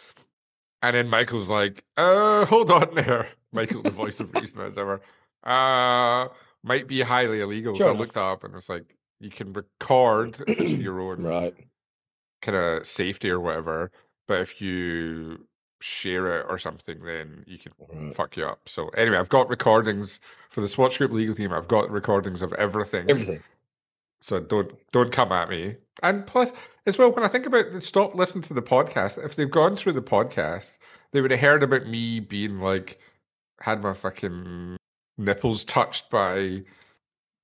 [0.82, 3.28] And then Michael's like, uh, hold on there.
[3.52, 5.00] Michael, the voice of reason as ever.
[5.42, 6.28] Uh,
[6.62, 7.74] might be highly illegal.
[7.74, 11.54] Sure so I looked up and it's like, you can record your own Right.
[12.42, 13.90] kind of safety or whatever.
[14.26, 15.46] But if you
[15.80, 18.14] share it or something, then you can Right.
[18.14, 18.68] fuck you up.
[18.68, 21.52] So anyway, I've got recordings for the Swatch Group legal team.
[21.52, 23.08] I've got recordings of everything.
[23.08, 23.42] Everything.
[24.20, 25.76] So don't don't come at me.
[26.02, 26.50] And plus,
[26.86, 29.76] as well, when I think about the stop listening to the podcast, if they've gone
[29.76, 30.78] through the podcast,
[31.12, 32.98] they would have heard about me being like
[33.60, 34.76] had my fucking
[35.16, 36.62] nipples touched by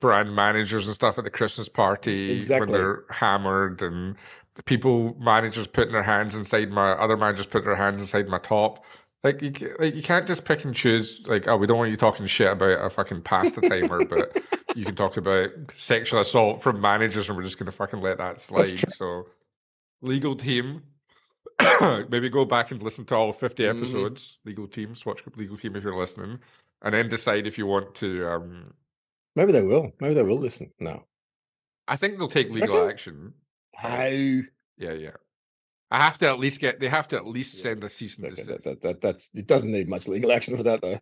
[0.05, 2.66] brand managers and stuff at the Christmas party Exactly.
[2.66, 4.16] when they're hammered and
[4.55, 8.38] the people managers putting their hands inside my other managers putting their hands inside my
[8.38, 8.84] top.
[9.22, 11.22] Like you, like you can't just pick and choose.
[11.24, 14.38] Like, oh, we don't want you talking shit about a fucking pasta timer, but
[14.76, 18.18] you can talk about sexual assault from managers, and we're just going to fucking let
[18.18, 18.78] that slide.
[18.92, 19.26] So,
[20.02, 20.82] legal team,
[22.11, 23.70] maybe go back and listen to all 50 Mhm.
[23.78, 24.38] episodes.
[24.44, 26.38] Legal team, Swatch Group Legal Team, if you're listening,
[26.82, 28.28] and then decide if you want to.
[28.28, 28.74] Um,
[29.37, 29.93] Maybe they will.
[30.01, 30.70] Maybe they will listen.
[30.78, 31.05] No.
[31.87, 33.35] I think they'll take legal action.
[33.74, 34.07] How?
[34.07, 34.45] Yeah,
[34.78, 35.16] yeah.
[35.91, 36.80] I have to at least get.
[36.80, 38.49] They have to at least send a cease and desist.
[38.49, 39.47] that, that, that, that's it.
[39.47, 41.01] Doesn't need much legal action for that though.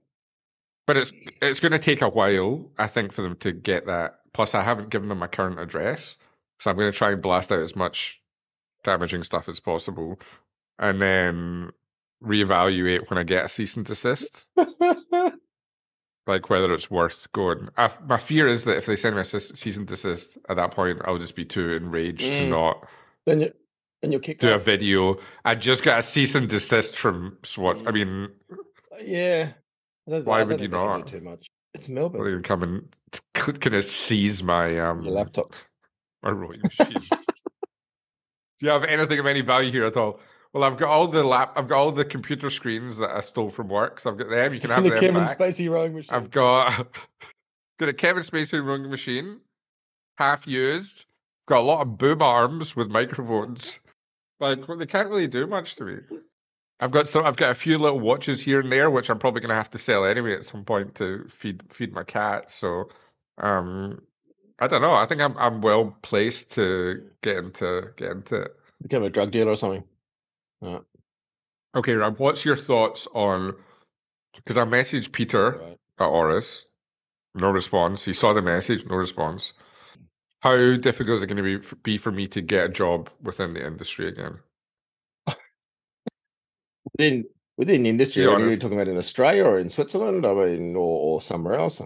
[0.86, 4.18] But it's it's going to take a while, I think, for them to get that.
[4.32, 6.18] Plus, I haven't given them my current address,
[6.58, 8.20] so I'm going to try and blast out as much
[8.82, 10.18] damaging stuff as possible,
[10.78, 11.70] and then
[12.22, 14.44] reevaluate when I get a cease and desist,
[16.26, 17.68] like whether it's worth going.
[17.76, 20.70] I, my fear is that if they send me a cease and desist at that
[20.72, 22.48] point, I'll just be too enraged to Mm.
[22.50, 22.88] not
[23.26, 23.52] then you
[24.02, 25.18] then you'll kick do a video.
[25.44, 27.78] I just got a cease and desist from Swatch.
[27.86, 27.94] I Mm.
[27.94, 28.28] mean,
[29.00, 29.52] Yeah.
[30.08, 31.06] I don't- Why I would you not?
[31.06, 31.46] Too much.
[31.74, 32.42] It's Melbourne.
[32.42, 32.88] to come and
[33.34, 35.52] kind of seize my um Your laptop.
[36.22, 37.00] my rowing machine.
[37.00, 40.20] Do you have anything of any value here at all?
[40.52, 41.54] Well, I've got all the lap.
[41.56, 44.00] I've got all the computer screens that I stole from work.
[44.00, 44.52] So I've got them.
[44.52, 45.38] You can have the them Kevin back.
[45.38, 46.14] Spacey rowing machine.
[46.14, 46.88] I've got
[47.78, 49.40] got a Kevin Spacey rowing machine,
[50.16, 51.06] half used.
[51.46, 53.80] Got a lot of boom arms with microphones.
[54.40, 55.96] Like well, they can't really do much to me.
[56.80, 57.24] I've got some.
[57.24, 59.70] I've got a few little watches here and there, which I'm probably going to have
[59.70, 62.50] to sell anyway at some point to feed feed my cat.
[62.50, 62.90] So,
[63.38, 64.02] um,
[64.58, 64.92] I don't know.
[64.92, 68.56] I think I'm I'm well placed to get into get into it.
[68.82, 69.84] Become a drug dealer or something.
[70.62, 70.80] Uh.
[71.74, 73.54] Okay, Rob, what's your thoughts on?
[74.36, 75.78] Because I messaged Peter Right.
[75.98, 76.66] at Oris,
[77.34, 78.04] no response.
[78.04, 79.54] He saw the message, no response.
[80.40, 83.54] How difficult is it going to be be for me to get a job within
[83.54, 84.38] the industry again?
[86.98, 87.24] Within
[87.56, 90.26] within the industry, are you talking about in Australia or in Switzerland?
[90.26, 90.80] I mean, or,
[91.16, 91.80] or somewhere else?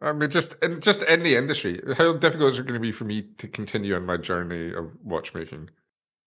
[0.00, 2.92] I mean, just in, just in the industry, how difficult is it going to be
[2.92, 5.68] for me to continue on my journey of watchmaking?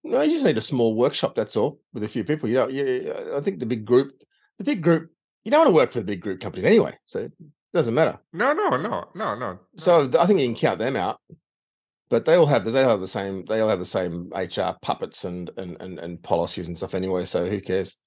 [0.04, 1.36] No, you just need a small workshop.
[1.36, 2.50] That's all, with a few people.
[2.50, 4.12] You know, yeah, I think the big group,
[4.58, 5.12] the big group,
[5.44, 7.34] you don't want to work for the big group companies anyway, so it
[7.74, 8.20] doesn't matter.
[8.34, 9.60] No, no, no, no, no.
[9.78, 11.20] So I think you can count them out.
[12.10, 14.78] But they all have they all have the same they all have the same HR
[14.82, 17.26] puppets and and and, and policies and stuff anyway.
[17.26, 17.98] So who cares?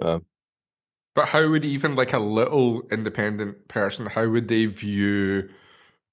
[0.00, 0.20] Uh,
[1.14, 5.50] But how would even like a little independent person, how would they view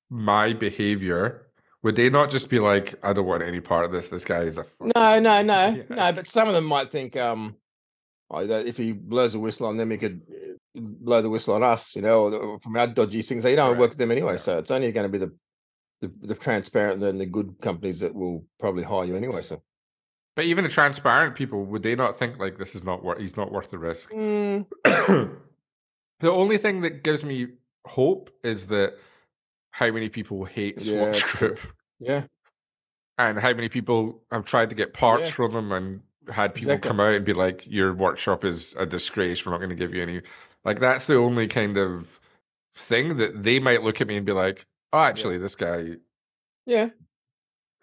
[0.10, 1.47] my behavior?
[1.88, 4.10] Would they not just be like, I don't want any part of this.
[4.10, 6.12] This guy is a no, no, no, idiot." no.
[6.12, 7.56] But some of them might think, um,
[8.30, 11.56] oh, that if he blows a whistle on them, he could uh, blow the whistle
[11.56, 11.96] on us.
[11.96, 13.46] You know, or from our dodgy things.
[13.46, 14.38] You don't Right, work with them anyway, yeah.
[14.38, 15.34] so it's only going to be the,
[16.02, 19.42] the the transparent and the good companies that will probably hire you anyway.
[19.42, 19.62] So
[20.36, 23.20] But even the transparent people, would they not think like this is not worth?
[23.22, 24.12] He's not worth the risk.
[24.12, 24.66] Mm,
[26.20, 27.48] the only thing that gives me
[27.86, 28.96] hope is that
[29.72, 31.48] how many people hate Yeah, Swatch true.
[31.48, 31.60] Group
[32.00, 32.24] yeah,
[33.18, 35.36] and how many people have tried to get parts Yeah.
[35.36, 36.90] from them and had people Exactly.
[36.90, 39.46] come out and be like, "Your workshop is a disgrace.
[39.46, 40.22] We're not going to give you any."
[40.66, 42.20] Like that's the only kind of
[42.76, 45.98] thing that they might look at me and be like, "Oh, actually, this guy
[46.66, 46.90] yeah.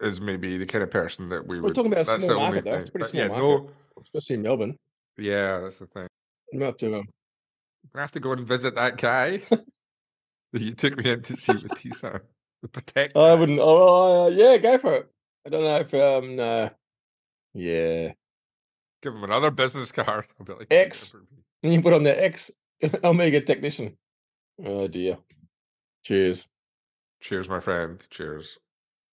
[0.01, 2.37] is maybe the kind of person that we We're would." talking about a that's small
[2.39, 2.77] the only market, though.
[2.77, 3.41] It's a pretty But small yeah, market.
[3.41, 3.69] no,
[4.01, 4.77] Especially in Melbourne,
[5.17, 6.07] yeah, that's the thing.
[6.51, 6.95] you might have to.
[6.99, 7.05] Um,
[7.95, 9.37] I have to go and visit that guy
[10.53, 12.21] that you took me in to see with Tisan.
[12.65, 13.15] The protect.
[13.15, 13.59] I wouldn't.
[13.61, 15.11] Oh, uh, yeah, go for it.
[15.45, 16.71] I don't know if um, no.
[17.53, 18.13] Yeah,
[19.03, 20.25] give him another business card.
[20.39, 21.15] I'll be like, X.
[21.61, 22.49] And you put on the X
[23.03, 23.95] Omega technician.
[24.65, 25.19] Oh dear.
[26.03, 26.47] Cheers.
[27.21, 28.03] Cheers, my friend.
[28.09, 28.57] Cheers.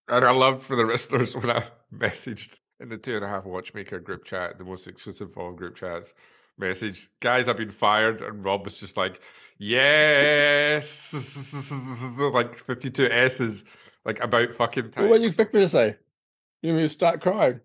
[0.07, 1.63] And I loved for the listeners when I
[1.95, 5.51] messaged in the two and a half watchmaker group chat, the most exclusive of all
[5.51, 6.15] group chats,
[6.57, 8.21] message, guys, I've been fired.
[8.21, 9.21] And Rob was just like,
[9.57, 11.13] yes,
[12.33, 13.63] like 52 S's,
[14.05, 15.03] like about fucking time.
[15.03, 15.97] Well, what do you expect me to say?
[16.61, 17.59] You mean start crying?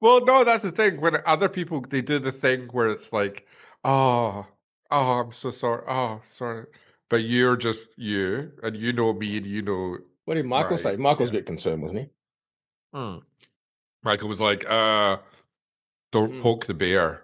[0.00, 1.00] Well, no, that's the thing.
[1.00, 3.46] When other people they do the thing where it's like,
[3.84, 4.46] oh,
[4.90, 5.84] oh, I'm so sorry.
[5.88, 6.66] Oh, sorry.
[7.08, 9.98] But you're just you, and you know me, and you know.
[10.24, 10.96] What did Michael Right, say?
[10.96, 11.36] Michael's yeah.
[11.36, 12.08] a bit concerned, wasn't he?
[12.98, 13.18] Hmm.
[14.02, 15.18] Michael was like, uh,
[16.12, 16.42] don't Mm.
[16.42, 17.22] poke the bear.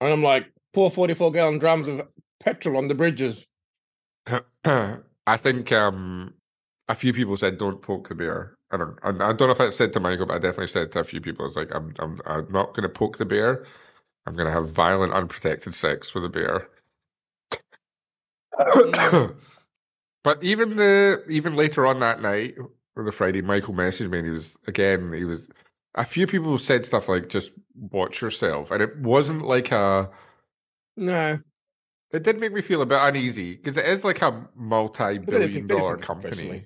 [0.00, 2.02] And I'm like, pour 44 gallon drums of
[2.40, 3.46] petrol on the bridges.
[4.64, 6.34] I think um,
[6.88, 8.56] a few people said don't poke the bear.
[8.70, 8.98] I don't.
[9.02, 11.04] I, I don't know if I said to Michael, but I definitely said to a
[11.04, 13.66] few people, "It's like I'm, I'm, I'm not going to poke the bear.
[14.26, 16.68] I'm going to have violent, unprotected sex with a bear."
[18.58, 19.36] Mm.
[20.24, 22.56] but even the even later on that night
[22.96, 25.48] or the Friday, Michael messaged me, and he was again, he was.
[25.94, 30.10] A few people said stuff like "just watch yourself," and it wasn't like a.
[30.96, 31.38] No.
[32.12, 36.64] It did make me feel a bit uneasy because it is like a multi-billion-dollar company.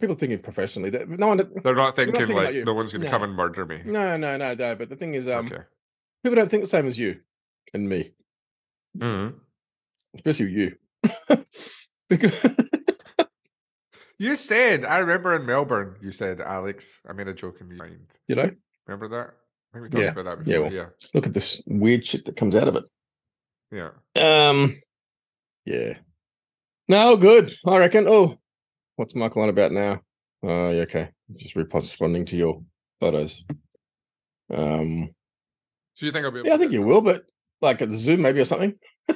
[0.00, 0.88] People thinking professionally.
[0.90, 1.50] That, no one.
[1.64, 3.82] They're not thinking thinking like no one's going to come and murder me.
[3.84, 4.74] No, no, no, no.
[4.76, 5.62] But the thing is, um, okay.
[6.22, 7.20] people don't think the same as you
[7.74, 8.12] and me,
[8.96, 9.34] Mhm.
[10.14, 10.76] especially you.
[12.08, 12.46] because
[14.18, 15.96] You said I remember in Melbourne.
[16.00, 17.00] You said Alex.
[17.08, 17.98] I made a joke in your mind.
[18.28, 18.50] you know,
[18.86, 19.34] Remember that?
[19.74, 20.20] I think we talked Yeah.
[20.20, 20.72] about that Yeah, well.
[20.72, 20.86] Yeah.
[21.14, 22.84] look at this weird shit that comes out of it.
[23.72, 23.90] Yeah.
[24.16, 24.76] Um,
[25.64, 25.94] yeah.
[26.88, 27.54] No, good.
[27.66, 28.06] I reckon.
[28.08, 28.38] Oh,
[28.96, 30.00] what's Michael on about now?
[30.42, 31.10] Oh, yeah, okay.
[31.36, 32.62] Just responding to your
[33.00, 33.44] photos.
[34.52, 35.10] Um,
[35.92, 36.40] So you think I'll be?
[36.40, 37.24] Able yeah, I think you will, but
[37.60, 38.74] like at the Zoom maybe or something.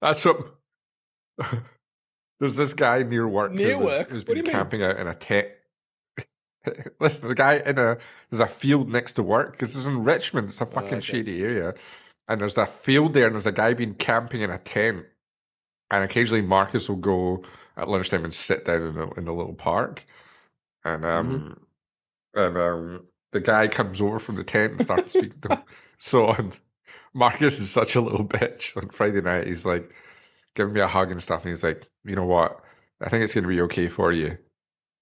[0.00, 0.54] That's what.
[2.40, 3.52] There's this guy near work.
[3.52, 4.10] Near who was- work?
[4.10, 4.52] who's What do been you mean?
[4.52, 5.48] camping out in a tent.
[7.00, 7.98] Listen, the guy in a
[8.30, 10.48] there's a field next to work because it's in Richmond.
[10.48, 11.00] It's a fucking Oh, okay.
[11.00, 11.74] shady area,
[12.28, 15.06] and there's that field there, and there's a guy been camping in a tent.
[15.90, 17.44] And occasionally Marcus will go
[17.76, 20.04] at lunchtime and sit down in the in the little park,
[20.84, 21.40] and Mm-hmm.
[21.40, 21.60] um,
[22.34, 25.62] and um, the guy comes over from the tent and starts speaking to him.
[25.98, 26.52] So on,
[27.14, 28.76] Marcus is such a little bitch.
[28.76, 29.92] On Friday night, he's like
[30.56, 32.60] giving me a hug and stuff, and he's like, you know what?
[33.00, 34.38] I think it's going to be okay for you.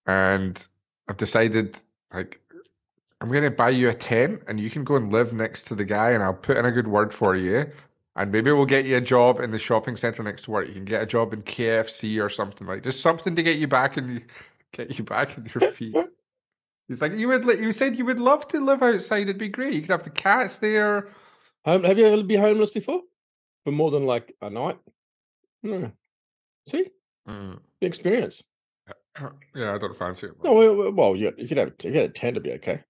[0.07, 0.59] And
[1.11, 1.77] I've decided,
[2.15, 2.41] like,
[3.21, 5.75] I'm going to buy you a tent, and you can go and live next to
[5.75, 7.67] the guy, and I'll put in a good word for you.
[8.15, 10.69] And maybe we'll get you a job in the shopping center next to work.
[10.69, 13.67] You can get a job in KFC or something like just something to get you
[13.67, 14.23] back and
[14.73, 15.97] get you back on your feet.
[16.89, 17.45] He's like, you would.
[17.45, 19.23] You said you would love to live outside.
[19.23, 19.75] It'd be great.
[19.75, 21.09] You could have the cats there.
[21.65, 23.01] Home, have you ever been homeless before?
[23.65, 24.79] For more than like a night?
[25.63, 25.93] No.
[26.69, 26.91] See?
[27.29, 27.59] Mm.
[27.81, 28.43] The experience.
[29.55, 30.33] Yeah, I don't fancy it.
[30.43, 32.81] No, well, well, you, you don't, you had a tent, to be okay.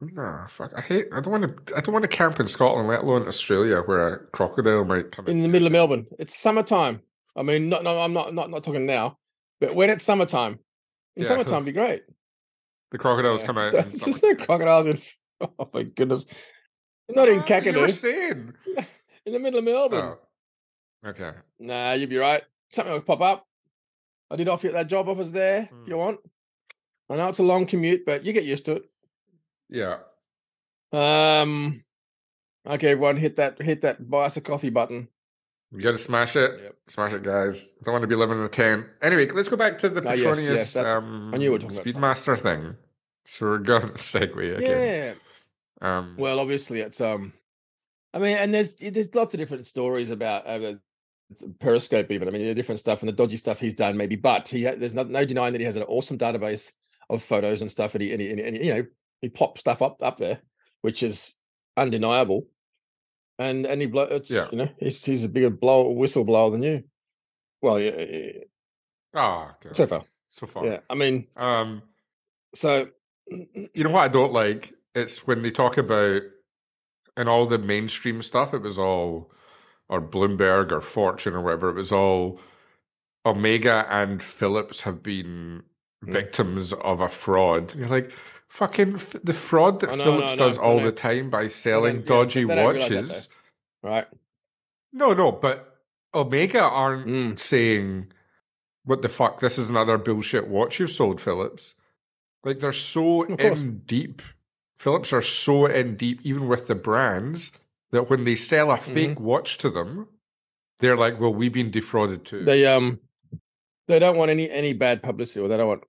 [0.00, 0.72] Nah, fuck.
[0.76, 1.06] I hate.
[1.12, 1.76] I don't want to.
[1.76, 5.26] I don't want to camp in Scotland, let alone Australia, where a crocodile might come
[5.26, 5.42] In in.
[5.42, 7.00] the middle of Melbourne, it's summertime.
[7.34, 9.18] I mean, not, no, I'm not, not, not talking now,
[9.60, 10.58] but when it's summertime,
[11.16, 11.28] in Yeah.
[11.28, 12.02] summertime, be great.
[12.92, 13.46] The crocodiles Yeah.
[13.46, 13.72] come out.
[13.72, 15.00] There's no crocodiles in.
[15.58, 16.24] Oh my goodness!
[17.10, 18.54] Not in Kakadu, saying.
[19.26, 20.16] in the middle of Melbourne.
[21.04, 21.08] Oh.
[21.10, 21.30] Okay.
[21.58, 22.42] Nah, you'd be right.
[22.72, 23.46] Something will pop up.
[24.30, 25.84] I did offer you that job offers there if Hmm.
[25.86, 26.20] you want.
[27.08, 28.90] I know it's a long commute, but you get used to it.
[29.68, 29.98] Yeah.
[30.92, 31.84] Um,
[32.66, 35.08] okay, everyone, hit that hit that buy us a coffee button.
[35.72, 36.60] You got to smash it.
[36.62, 36.76] Yep.
[36.86, 37.74] Smash it, guys.
[37.84, 38.86] Don't want to be living in a tent.
[39.02, 41.78] Anyway, let's go back to the Ah, yes, yes, um, I knew we were talking
[41.78, 42.76] about Speedmaster thing.
[43.24, 45.16] So we're going to segue again.
[45.82, 45.96] Yeah.
[45.98, 47.32] Um, Well, obviously, it's um,
[48.14, 50.74] I mean, and there's there's lots of different stories about uh,
[51.58, 52.28] Perezcope, even.
[52.28, 54.16] I mean, the different stuff and the dodgy stuff he's done, maybe.
[54.16, 56.72] But he there's no, no denying that he has an awesome database
[57.10, 58.84] of photos and stuff, and he and, he, and, he- and you know
[59.22, 60.40] he pops stuff up up there,
[60.82, 61.34] which is
[61.76, 62.46] undeniable.
[63.38, 64.46] And and he blow, it's Yeah.
[64.50, 66.84] you know he's he's a bigger blow whistleblower than you.
[67.60, 68.30] Well, yeah, yeah,
[69.14, 69.70] oh, okay.
[69.72, 70.64] so far, so far.
[70.66, 70.78] yeah.
[70.88, 71.82] I mean, Um,
[72.54, 72.88] so
[73.28, 74.72] you know what I don't like?
[74.94, 76.22] It's when they talk about
[77.18, 79.32] in all the mainstream stuff, it was all
[79.88, 82.40] or Bloomberg or Fortune or whatever, it was all
[83.24, 85.62] Omega and Phillips have been
[86.04, 86.12] Mm.
[86.12, 87.74] victims of a fraud.
[87.74, 88.12] You're like,
[88.48, 91.46] fucking f- the fraud that Oh, no, Phillips no, no, does all the time by
[91.46, 93.28] selling yeah, dodgy that, watches.
[93.82, 94.06] right,
[94.92, 95.80] No, no, but
[96.14, 97.40] Omega aren't Mm.
[97.40, 98.12] saying,
[98.84, 99.40] "What the fuck?
[99.40, 101.74] This is another bullshit watch you've sold, Phillips."
[102.44, 104.22] Like they're so in deep.
[104.78, 107.52] Phillips are so in deep, even with the brands,
[107.96, 108.94] that when they sell a Mm-hmm.
[108.94, 110.06] fake watch to them,
[110.78, 113.00] they're like, "Well, we've been defrauded too." they um
[113.88, 115.84] they don't want any any bad publicity or they don't want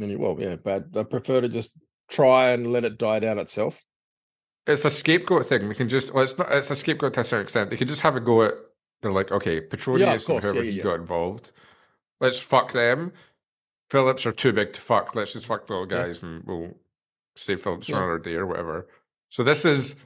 [0.00, 1.76] any well yeah bad they prefer to just
[2.08, 3.82] try and let it die down itself
[4.66, 5.68] it's a scapegoat thing.
[5.68, 6.52] They can just, well, it's not.
[6.52, 7.70] It's a scapegoat to a certain extent.
[7.70, 8.54] They can just have a go at.
[9.00, 11.50] They're like, okay, Petronius and course, whoever yeah, he yeah, got involved.
[12.20, 13.12] Let's fuck them.
[13.90, 15.14] Phillips are too big to fuck.
[15.14, 16.06] Let's just fuck the little Yeah.
[16.06, 16.76] guys and we'll
[17.36, 17.98] save Phillips for Yeah.
[17.98, 18.86] another day or whatever.
[19.30, 19.96] So this is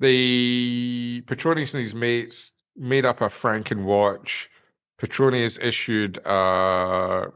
[0.00, 4.50] the Petronius and his mates made up a Franken watch.
[4.98, 7.28] Petronius issued a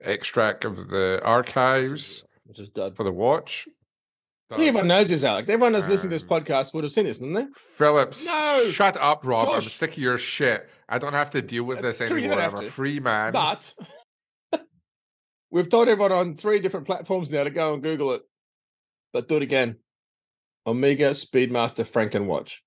[0.00, 3.66] extract of the archives which is dud for the watch.
[4.50, 6.92] I think everyone knows this alex everyone that's listening to this Um, podcast would have
[6.92, 8.64] seen this didn't they Phillips, No!
[8.70, 9.48] shut up, Rob.
[9.48, 10.68] I'm sick of your shit.
[10.88, 12.36] I don't have to deal with Uh, this true, anymore.
[12.36, 12.70] don't I'm a to.
[12.70, 13.32] free man.
[13.32, 13.74] but
[15.50, 18.22] we've told everyone on three different platforms now to go and google it
[19.12, 19.76] but do it again
[20.68, 22.62] omega speedmaster franken watch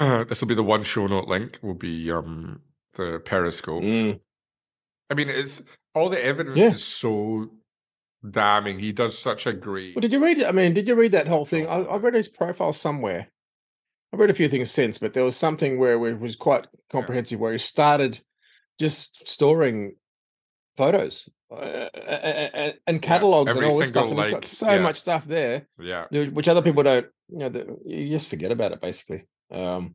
[0.00, 1.58] this will be the one show note link.
[1.62, 2.60] Will be um
[2.94, 3.84] the Perezcope.
[3.84, 4.20] Mm.
[5.10, 5.62] I mean, it's
[5.94, 6.70] all the evidence Yeah.
[6.72, 7.50] is so
[8.28, 8.78] damning.
[8.78, 9.94] He does such a great.
[9.94, 10.46] Well, did you read it?
[10.46, 11.66] I mean, did you read that whole thing?
[11.66, 13.28] I, I read his profile somewhere.
[14.12, 17.38] I read a few things since, but there was something where it was quite comprehensive,
[17.38, 18.18] where he started
[18.78, 19.96] just storing
[20.76, 24.08] photos uh, and, and catalogs and all this stuff.
[24.08, 24.80] And like, got so yeah.
[24.80, 27.06] much stuff there, yeah, which other people don't.
[27.28, 29.24] You know, the, you just forget about it basically.
[29.52, 29.94] Um,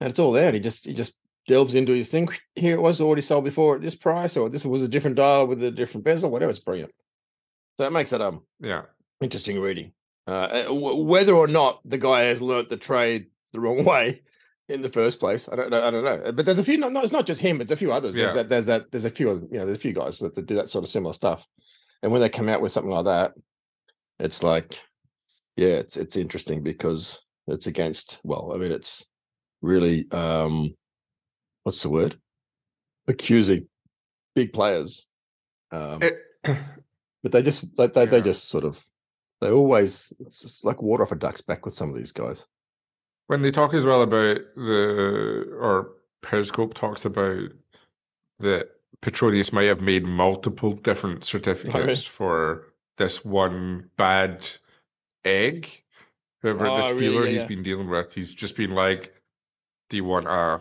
[0.00, 0.46] and it's all there.
[0.46, 1.16] And he just he just
[1.46, 2.28] delves into his thing.
[2.54, 5.46] Here it was already sold before at this price, or this was a different dial
[5.46, 6.50] with a different bezel, whatever.
[6.50, 6.92] It's brilliant.
[7.78, 8.82] So it makes it um yeah.
[9.20, 9.92] interesting reading.
[10.26, 14.22] Uh, whether or not the guy has learnt the trade the wrong way
[14.68, 15.84] in the first place, I don't know.
[15.86, 16.32] I don't know.
[16.32, 16.78] But there's a few.
[16.78, 17.60] No, no, it's not just him.
[17.60, 18.14] It's a few others.
[18.14, 18.34] There's Yeah.
[18.36, 18.48] that.
[18.48, 18.90] There's that.
[18.90, 19.28] There's a few.
[19.50, 21.46] You know, there's a few guys that, that do that sort of similar stuff.
[22.02, 23.32] And when they come out with something like that,
[24.18, 24.80] it's like,
[25.56, 28.20] yeah, it's it's interesting because it's against.
[28.24, 29.04] Well, I mean, it's
[29.60, 30.74] really um,
[31.64, 32.18] what's the word?
[33.06, 33.68] Accusing
[34.34, 35.06] big players.
[35.72, 36.18] Um, It,
[37.22, 38.82] but they just they, they, they just sort of
[39.40, 42.46] they always it's like water off a duck's back with some of these guys.
[43.26, 47.50] When they talk as well about the or Perezcope talks about
[48.40, 48.70] that
[49.00, 52.66] Petronius might have made multiple different certificates for
[52.96, 54.46] this one bad
[55.24, 55.68] egg.
[56.42, 57.04] Whoever Oh, this really?
[57.06, 57.48] dealer Yeah, he's yeah.
[57.48, 59.14] been dealing with, he's just been like,
[59.88, 60.60] "Do you want a?"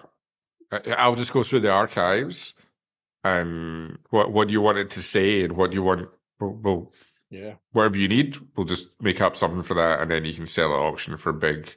[0.97, 2.55] I'll just go through the archives,
[3.24, 6.09] and what what do you want it to say, and what do you want?
[6.39, 6.93] We'll, we'll
[7.30, 7.55] Yeah.
[7.74, 10.74] whatever you need, we'll just make up something for that, and then you can sell
[10.74, 11.76] at auction for big,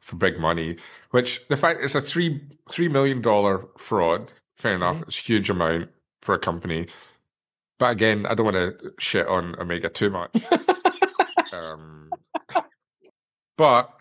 [0.00, 0.76] for big money.
[1.10, 2.40] Which the fact it's a three
[2.70, 4.32] three million dollar fraud.
[4.56, 5.90] Fair enough, it's a huge amount
[6.22, 6.88] for a company.
[7.78, 10.34] But again, I don't want to shit on Omega too much.
[11.52, 12.10] um,
[13.56, 13.94] but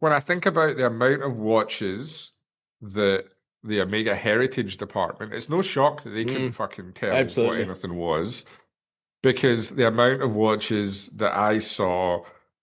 [0.00, 2.32] when I think about the amount of watches
[2.80, 3.26] that
[3.64, 7.58] the Omega Heritage Department, it's no shock that they couldn't fucking tell absolutely.
[7.58, 8.46] what anything was
[9.22, 12.22] because the amount of watches that I saw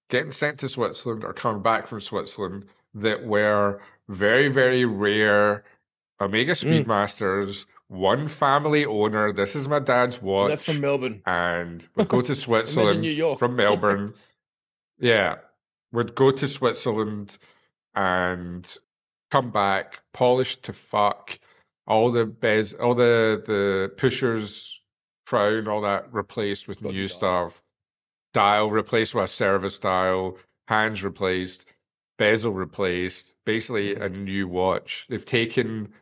[0.10, 2.66] getting sent to Switzerland or coming back from Switzerland
[2.96, 5.64] that were very, very rare
[6.20, 6.86] Omega Mm.
[6.86, 9.32] Speedmasters one family owner.
[9.32, 10.50] This is my dad's watch.
[10.50, 11.22] That's from Melbourne.
[11.26, 13.38] and we'd go to Switzerland New York.
[13.38, 14.14] from Melbourne.
[14.98, 15.36] yeah,
[15.92, 17.38] we'd go to Switzerland
[17.94, 18.66] and
[19.32, 21.38] come back polished to fuck.
[21.88, 24.80] All the bez, all the the pushers,
[25.28, 27.62] crown, all that replaced with new stuff.
[28.34, 30.38] Dial replaced with a service dial.
[30.68, 31.66] Hands replaced.
[32.18, 33.34] Bezel replaced.
[33.46, 34.24] Basically, a Mm-hmm.
[34.24, 35.06] new watch.
[35.10, 35.94] They've taken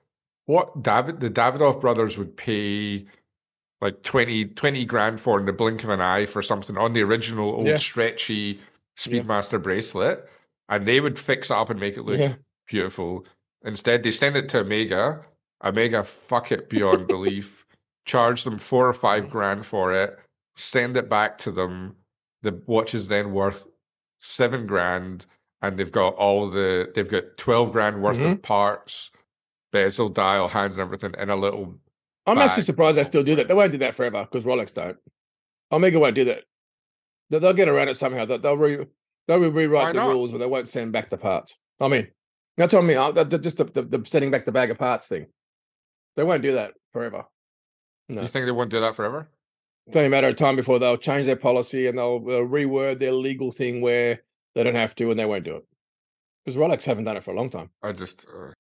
[0.46, 3.06] what David the Davidoff brothers would pay
[3.82, 7.02] like 20, 20 grand for in the blink of an eye for something on the
[7.02, 7.76] original old Yeah.
[7.76, 8.60] stretchy
[9.06, 9.24] Yeah.
[9.24, 10.30] Speedmaster bracelet,
[10.70, 12.36] and they would fix it up and make it look Yeah.
[12.68, 13.26] beautiful.
[13.64, 15.26] Instead, they send it to Omega.
[15.64, 17.66] Omega fuck it beyond belief,
[18.06, 20.20] charge them four or five grand for it,
[20.56, 21.96] send it back to them.
[22.44, 23.66] The watch is then worth
[24.20, 25.26] seven grand,
[25.64, 28.34] and they've got all the they've got twelve grand worth Mhm.
[28.34, 29.10] of parts,
[29.72, 31.80] bezel, dial, hands, and everything in a little
[32.28, 33.48] I'm actually surprised they still do that.
[33.48, 34.98] They won't do that forever because Rolex don't.
[35.72, 36.44] Omega won't do that.
[37.30, 38.26] They'll, get around it somehow.
[38.26, 38.86] They'll re,
[39.28, 40.10] they'll Why rewrite the not?
[40.12, 41.58] rules, but they won't send back the parts.
[41.82, 42.08] I mean,
[42.56, 42.98] that's what I mean.
[42.98, 45.26] uh, the- the- Just the, the, the sending back the bag of parts thing.
[46.16, 47.26] They won't do that forever.
[48.08, 48.22] No.
[48.22, 49.28] You think they won't do that forever?
[49.88, 53.00] It's only a matter of time before they'll change their policy and they'll, they'll reword
[53.00, 54.22] their legal thing where
[54.56, 55.66] they don't have to and they won't do it.
[56.46, 57.70] Because Rolex haven't done it for a long time.
[57.82, 58.52] I just, uh,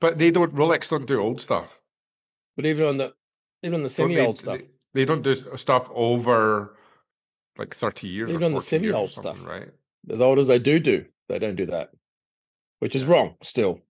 [0.00, 0.54] but they don't.
[0.54, 1.80] Rolex don't do old stuff.
[2.56, 3.12] But even on the
[3.62, 4.66] even on the semi old stuff, They,
[5.00, 6.76] they don't do stuff over
[7.58, 8.30] like thirty years.
[8.30, 9.38] or Even on the 14 semi-old stuff.
[9.44, 9.68] right?
[10.10, 11.90] as old as they do do, they don't do that,
[12.80, 13.80] which is wrong still.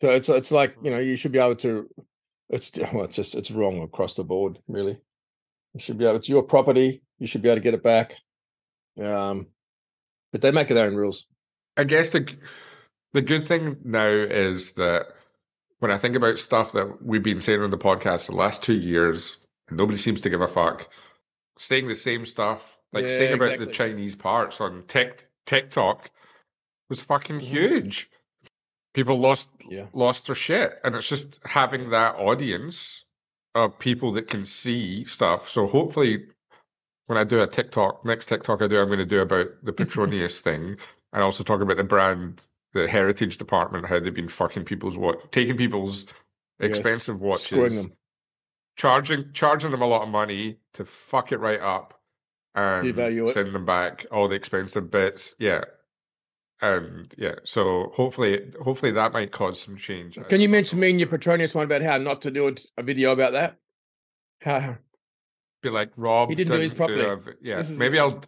[0.00, 1.88] So it's it's like you know you should be able to.
[2.50, 4.98] It's well, it's just it's wrong across the board, really.
[5.74, 6.16] You should be able.
[6.16, 7.02] It's your property.
[7.18, 8.16] You should be able to get it back.
[9.00, 9.46] Um,
[10.34, 11.28] but they make their own rules.
[11.76, 12.28] I guess the
[13.12, 15.06] the good thing now is that
[15.78, 18.60] when I think about stuff that we've been saying on the podcast for the last
[18.60, 19.36] two years,
[19.70, 20.88] nobody seems to give a fuck,
[21.56, 23.66] saying the same stuff, like Yeah, saying about the.
[23.66, 26.10] Chinese parts on Tik TikTok
[26.90, 27.42] was fucking Mhm.
[27.44, 28.10] huge.
[28.92, 29.86] People lost Yeah.
[29.92, 33.04] lost their shit, and it's just having that audience
[33.54, 35.48] of people that can see stuff.
[35.48, 36.26] So hopefully,
[37.06, 39.72] when I do a TikTok, next TikTok I do, I'm going to do about the
[39.74, 40.76] Petronius thing,
[41.12, 45.18] and also talk about the brand, the heritage department, how they've been fucking people's watch,
[45.30, 46.06] taking people's
[46.60, 47.86] expensive Screwing watches,
[48.76, 52.00] charging charging them a lot of money to fuck it right up,
[52.54, 53.32] and Devalue it.
[53.32, 55.34] send them back all the expensive bits.
[55.38, 55.64] Yeah.
[56.62, 60.18] And yeah, so hopefully, hopefully that might cause some change.
[60.28, 63.12] Can you mention me in your Petronius one about how not to do a video
[63.12, 63.58] about that?
[64.40, 64.78] How
[65.64, 67.04] be like Rob He didn't do his properly.
[67.04, 68.22] a v- yeah, This maybe I'll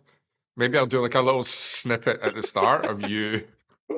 [0.56, 3.44] maybe I'll do like a little snippet at the start of you.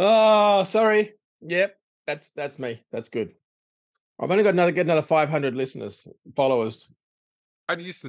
[0.00, 1.14] Oh, sorry.
[1.40, 2.84] Yep, that's that's me.
[2.92, 3.34] That's good.
[4.20, 6.06] I've only got another get another five hundred listeners,
[6.36, 6.88] followers.
[7.68, 8.04] And he s-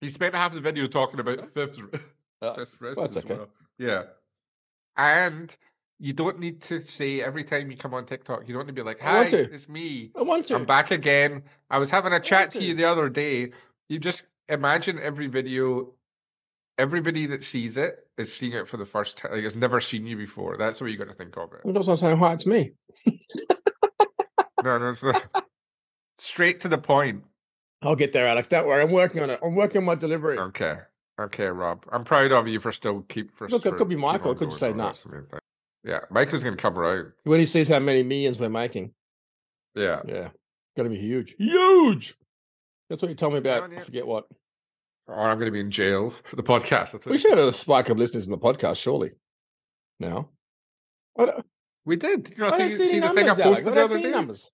[0.00, 1.78] he spent half the video talking about fifth
[2.40, 3.34] Uh, fifth wrist that's as okay.
[3.34, 3.48] well.
[3.78, 4.04] Yeah,
[4.96, 5.54] and
[5.98, 8.48] you don't need to say every time you come on TikTok.
[8.48, 9.52] You don't need to be like, "Hi, to.
[9.52, 10.10] it's me.
[10.16, 10.54] I want to.
[10.54, 11.44] I'm back again.
[11.70, 13.52] I was having a chat to you the other day.
[13.88, 15.94] You just imagine every video,
[16.78, 19.32] everybody that sees it is seeing it for the first time.
[19.32, 20.56] Like, has never seen you before.
[20.56, 21.60] That's the way you got to think of it.
[21.64, 22.32] I'm just not saying hi.
[22.32, 22.72] It's me.
[24.64, 25.22] No, no, it's not.
[26.16, 27.24] Straight to the point.
[27.82, 28.48] I'll get there, Alex.
[28.48, 28.82] Don't worry.
[28.82, 29.40] I'm working on it.
[29.42, 30.38] I'm working on my delivery.
[30.38, 30.78] Okay.
[31.20, 31.84] Okay, Rob.
[31.92, 34.54] I'm proud of you for still keep for Look, it could be Michael, it could
[34.54, 34.92] say no.
[35.84, 36.20] That's the main thing.
[36.20, 37.12] Yeah, Michael's gonna come around.
[37.24, 38.92] When he sees how many millions we're making,
[39.74, 40.02] Yeah.
[40.06, 40.28] yeah,
[40.76, 42.14] gonna be huge, huge.
[42.90, 43.72] That's what you told me about.
[43.72, 44.26] I forget what.
[45.06, 46.92] Or I'm gonna be in jail for the podcast.
[46.92, 49.12] That's We should have a spike of listeners in the podcast, surely.
[50.00, 50.30] Now,
[51.18, 51.42] I
[51.84, 52.30] We did.
[52.30, 54.10] You know, I don't see, see, see the thing I posted I the other day.
[54.10, 54.50] numbers.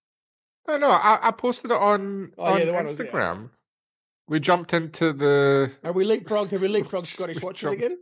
[0.68, 3.06] No, no, I, I posted it on, Oh, on yeah, the was- yeah.
[3.06, 3.50] Instagram.
[4.28, 6.52] We jumped into the Are we leapfrogged?
[6.52, 7.98] Have we leapfrogged Scottish watches again?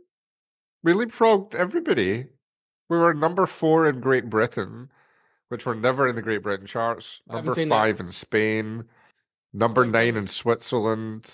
[0.83, 2.25] we leapfrogged everybody.
[2.89, 4.89] We were number four in Great Britain,
[5.49, 7.21] which were never in the Great Britain charts.
[7.27, 7.75] Number seen that.
[7.75, 8.83] five in Spain.
[9.53, 11.25] Number nine in Switzerland.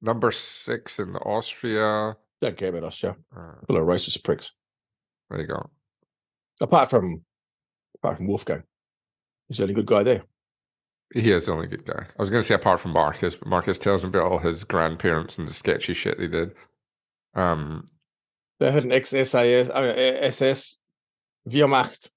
[0.00, 2.16] Number six in Austria.
[2.40, 3.16] Don't care about us, Joe.
[3.36, 4.52] Uh, Full of racist pricks.
[5.30, 5.70] there you go.
[6.60, 7.22] Apart from,
[7.96, 8.62] apart from Wolfgang,
[9.48, 10.22] he's the only good guy there.
[11.14, 12.06] He is the only good guy.
[12.08, 14.64] I was going to say apart from Marcus, but Marcus tells him about all his
[14.64, 16.54] grandparents and the sketchy shit they did.
[17.34, 17.88] Um,
[18.60, 20.78] They had an ex-SAS, uh, SS
[21.48, 22.10] Wehrmacht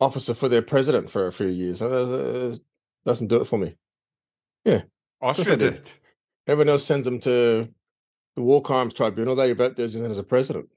[0.00, 1.78] officer for their president for a few years.
[1.80, 3.76] Doesn't do it for me.
[4.64, 4.82] Yeah.
[5.20, 5.82] Austria did.
[6.46, 7.68] Everyone else sends them to
[8.36, 9.36] the War Crimes Tribunal.
[9.36, 10.68] They vote theirs in as a president.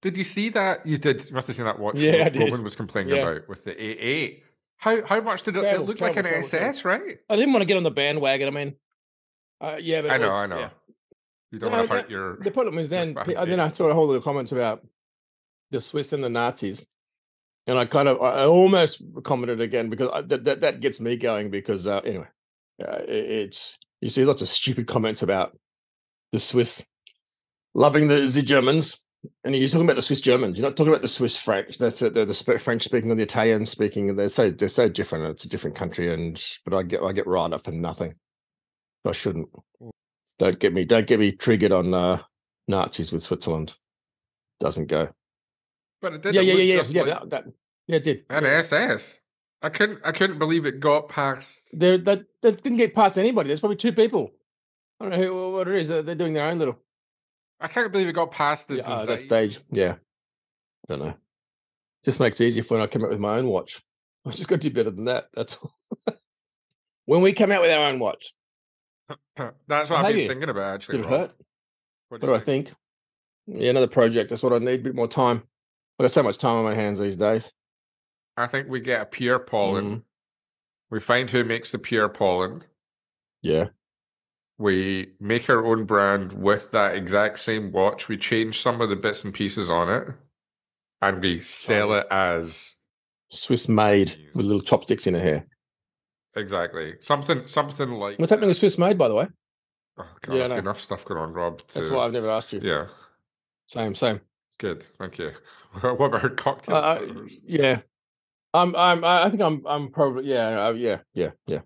[0.00, 0.86] Did you see that?
[0.86, 1.26] You did.
[1.28, 1.96] You must have seen that watch.
[1.98, 2.62] Yeah, I what did.
[2.62, 3.22] Was complaining Yeah.
[3.28, 4.42] about with the A8.
[4.76, 5.60] How how much did it?
[5.60, 6.70] Travel, it look travel, like an travel.
[6.70, 7.18] SS, right?
[7.28, 8.46] I didn't want to get on the bandwagon.
[8.48, 8.76] I mean,
[9.60, 10.58] uh, yeah, but I know, was- I know.
[10.60, 10.70] yeah.
[11.50, 12.36] You don't No, want to hurt that- your.
[12.36, 14.86] The problem is then, then I saw a whole lot of comments about
[15.70, 16.86] the Swiss and the Nazis,
[17.68, 21.16] and I kind of, I almost commented again because I, that, that that gets me
[21.16, 22.26] going because uh, anyway,
[22.82, 25.56] uh, it, it's you see lots of stupid comments about
[26.32, 26.84] the Swiss
[27.74, 29.04] loving the, the Germans,
[29.44, 30.58] and you're talking about the Swiss Germans.
[30.58, 31.76] You're not talking about the Swiss French.
[31.76, 34.16] That's it, the, the French speaking or the Italian speaking.
[34.16, 35.26] They're so they're so different.
[35.26, 38.14] It's a different country, and but I get I get riled up for nothing.
[39.04, 39.50] I shouldn't.
[40.38, 40.86] Don't get me.
[40.86, 42.22] Don't get me triggered on uh,
[42.66, 43.74] Nazis with Switzerland.
[44.58, 45.10] Doesn't go.
[46.00, 46.34] But it did.
[46.34, 47.02] Yeah, it yeah, yeah, yeah, yeah.
[47.02, 47.44] like That, that,
[47.86, 48.24] yeah, it did.
[48.30, 48.50] an Yeah.
[48.50, 49.18] SS.
[49.60, 50.00] I couldn't.
[50.04, 51.60] I couldn't believe it got past.
[51.72, 53.48] They that that didn't get past anybody.
[53.48, 54.30] There's probably two people.
[55.00, 55.88] I don't know who, what it is.
[55.88, 56.78] They're they're doing their own little
[57.60, 59.58] I can't believe it got past the yeah, uh, that stage.
[59.70, 59.94] Yeah,
[60.88, 61.14] I don't know.
[62.04, 63.82] Just makes it easier for when I come out with my own watch.
[64.26, 65.28] I just got to do better than that.
[65.34, 65.74] That's all.
[67.06, 68.32] when we come out with our own watch.
[69.36, 70.28] That's what I've been you?
[70.28, 70.98] thinking about actually.
[70.98, 71.34] Did it hurt?
[72.08, 72.72] What What do I think?
[73.46, 74.30] Yeah, another project.
[74.30, 74.80] That's what I need.
[74.80, 75.42] A bit more time.
[75.98, 77.52] I got so much time on my hands these days.
[78.36, 79.96] I think we get a Pierre Paulin.
[79.96, 80.02] Mm,
[80.90, 82.62] We find who makes the Pierre Paulin.
[83.42, 83.68] yeah.
[84.60, 88.08] We make our own brand with that exact same watch.
[88.08, 90.08] We change some of the bits and pieces on it,
[91.00, 92.74] and we sell it as
[93.30, 95.46] Swiss made with little chopsticks in her hair.
[96.34, 98.18] exactly something something like.
[98.18, 99.28] What's happening with Swiss made, by the way?
[99.96, 101.62] Oh, God, Yeah, enough stuff going on, Rob.
[101.72, 102.58] That's why I've never asked you.
[102.60, 102.86] Yeah,
[103.66, 104.20] Same, same.
[104.58, 104.84] Good.
[104.98, 105.32] Thank you.
[105.80, 107.00] what about cocktail Uh,
[107.44, 107.80] yeah,
[108.54, 108.74] I'm.
[108.76, 109.04] I'm.
[109.04, 109.66] I think I'm.
[109.66, 110.26] I'm probably.
[110.26, 110.66] Yeah.
[110.66, 110.98] Uh, yeah.
[111.14, 111.30] Yeah.
[111.46, 111.60] Yeah.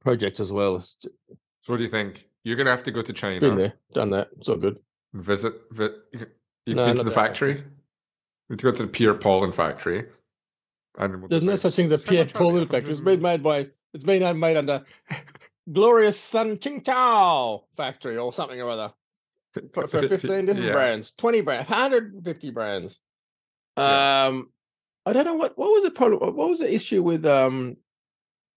[0.00, 0.80] Project as well.
[0.80, 1.08] So,
[1.66, 2.28] what do you think?
[2.44, 3.40] You're gonna have to go to China.
[3.40, 4.28] been there, done that.
[4.38, 4.78] It's all good.
[5.14, 5.54] visit.
[5.72, 7.62] Vi- you've No, been to the factory.
[8.48, 10.06] You to go to the Pierre Paulin factory.
[10.98, 12.90] And we'll There's no such thing as a Pierre Paulin factory.
[12.90, 13.68] It's been made by.
[13.94, 14.84] It's been made under
[15.72, 18.92] Glorious Sun Ching Chow factory or something or other
[19.72, 20.72] for, for 15 different Yeah.
[20.72, 23.00] brands, 20 brands, 150 brands.
[23.76, 24.26] Yeah.
[24.26, 24.50] Um,
[25.06, 26.36] I don't know what what was the problem.
[26.36, 27.76] What was the issue with um,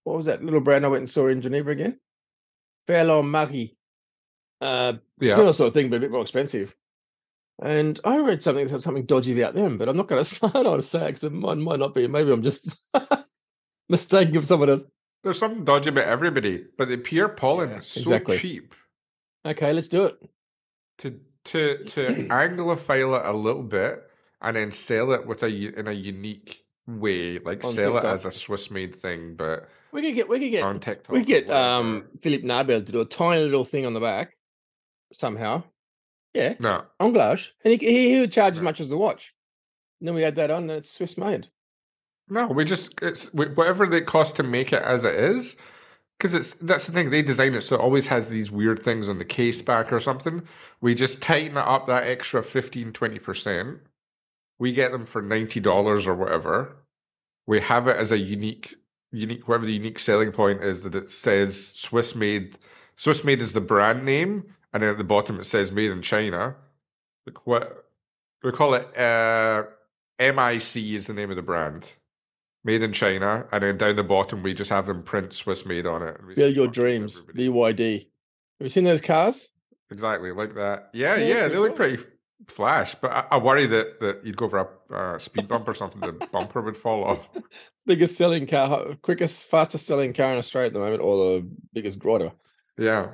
[0.04, 1.98] what was that little brand I went and saw in Geneva again?
[2.88, 3.76] Furlan Marri.
[4.60, 5.34] Uh, Yeah.
[5.36, 6.74] similar sort of thing, but a bit more expensive.
[7.62, 10.46] And I read something that said something dodgy about them, but I'm not going to.
[10.46, 12.06] I don't want to say because it might, might not be.
[12.08, 12.76] Maybe I'm just
[13.88, 14.84] mistaken of someone else.
[15.22, 18.38] There's something dodgy about everybody, but the Pierre Paulin Yeah, is so exactly.
[18.38, 18.74] cheap
[19.44, 20.16] Okay, let's do it.
[20.98, 24.02] To to to anglophile it a little bit
[24.40, 28.24] and then sell it with a in a unique way, like On sell it as
[28.24, 30.28] a Swiss made thing, but We could get.
[30.28, 30.62] We could get.
[30.64, 31.12] on TikTok.
[31.12, 34.36] we could get um Philippe Narbel to do a tiny little thing on the back
[35.12, 35.62] somehow.
[36.34, 39.34] Yeah, no, Anglage, and he, he he would charge as much as the watch.
[40.00, 41.48] And then we add that on, and it's Swiss made.
[42.28, 45.56] no, we just it's wh- whatever it costs to make it as it is.
[46.22, 49.08] Because it's that's the thing they design it so it always has these weird things
[49.08, 50.42] on the case back or something.
[50.80, 53.80] We just tighten it up that extra 15 20 percent.
[54.60, 56.76] We get them for ninety dollars or whatever.
[57.48, 58.72] We have it as a unique,
[59.10, 62.56] unique whatever the unique selling point is that it says Swiss made.
[62.94, 66.02] Swiss made is the brand name, and then at the bottom it says made in
[66.02, 66.54] China.
[67.26, 67.84] Like what
[68.44, 69.64] we call it, uh,
[70.20, 71.84] MIC is the name of the brand.
[72.64, 75.84] Made in China, and then down the bottom we just have them print Swiss made
[75.86, 76.16] on it.
[76.36, 77.18] Build your dreams.
[77.28, 77.98] everybody." BYD.
[78.60, 79.50] Have you seen those cars?
[79.90, 80.90] Exactly like that.
[80.94, 81.76] Yeah, Yeah, yeah, they look cool.
[81.76, 82.02] pretty
[82.46, 84.58] flash, but I, I worry that, that you'd go for
[84.90, 87.28] a uh, speed bump or something, the bumper would fall off.
[87.84, 92.02] Biggest selling car, quickest, fastest selling car in Australia at the moment, or the biggest
[92.04, 92.32] whatever.
[92.78, 93.08] Yeah.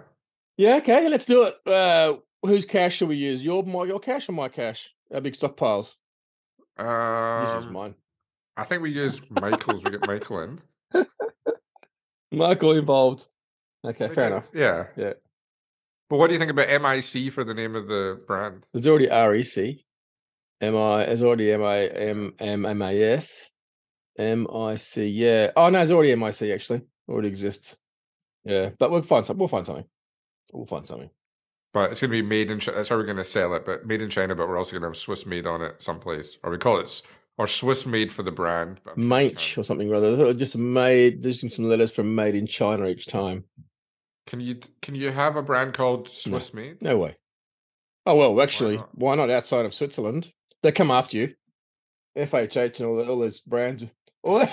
[0.59, 1.55] Yeah, okay, let's do it.
[1.67, 3.43] Uh, whose cash should we use?
[3.43, 4.91] Your my your cash or my cash?
[5.13, 5.95] Our big stockpiles.
[6.77, 6.85] This
[7.59, 7.95] is Um, mine.
[8.59, 9.85] I think we use Michael's.
[9.85, 10.61] we get Michael in.
[12.33, 13.27] Michael involved.
[13.87, 14.49] Okay, fair enough.
[14.53, 14.87] Yeah.
[14.97, 15.13] Yeah.
[16.11, 18.67] But what do you think about MIC for the name of the brand?
[18.73, 19.77] There's already REC.
[20.61, 23.51] MI there's already M I M M M A S.
[24.19, 25.07] M I C.
[25.07, 25.53] Yeah.
[25.55, 26.83] Oh no, it's already MIC actually.
[27.09, 27.77] Already exists.
[28.45, 28.71] Yeah.
[28.77, 29.39] But we'll find something.
[29.39, 29.87] We'll find something.
[30.53, 31.11] We'll find something.
[31.75, 32.77] But it's going to be made in China.
[32.79, 33.67] That's how we're going to sell it.
[33.67, 36.39] But made in China, but we're also going to have Swiss made on it someplace.
[36.43, 37.03] Or we call it,
[37.39, 38.81] or Swiss made for the brand.
[38.85, 39.61] But I'm sure we Mainch can.
[39.61, 40.35] or something rather.
[40.35, 43.45] Just made just some letters from made in China each time.
[44.27, 46.83] Can you can you have a brand called Swiss made?
[46.83, 47.17] No way.
[48.05, 48.91] Oh well, actually, not?
[48.99, 50.31] why not outside of Switzerland?
[50.63, 51.35] They come after you.
[52.17, 53.85] FHH and all, the, all those brands.
[54.25, 54.45] Oh,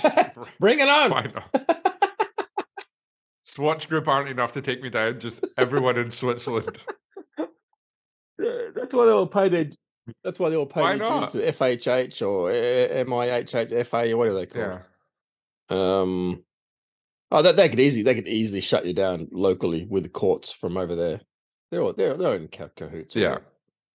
[0.59, 1.09] bring it on.
[1.09, 2.05] Why not?
[3.41, 5.19] Swatch Group aren't enough to take me down.
[5.19, 6.77] Just everyone in Switzerland.
[8.37, 9.69] Yeah, that's why they'll pay their.
[10.23, 14.17] That's why they all pay Why their dues to FHH or eh, MIHH, FA or
[14.17, 14.79] whatever they call Yeah.
[15.69, 15.75] it.
[15.77, 16.43] Um,
[17.31, 20.51] oh, that they could easily they could easily shut you down locally with the courts
[20.51, 21.21] from over there.
[21.71, 23.15] They're all they're they're in ca- cahoots.
[23.15, 23.39] Yeah.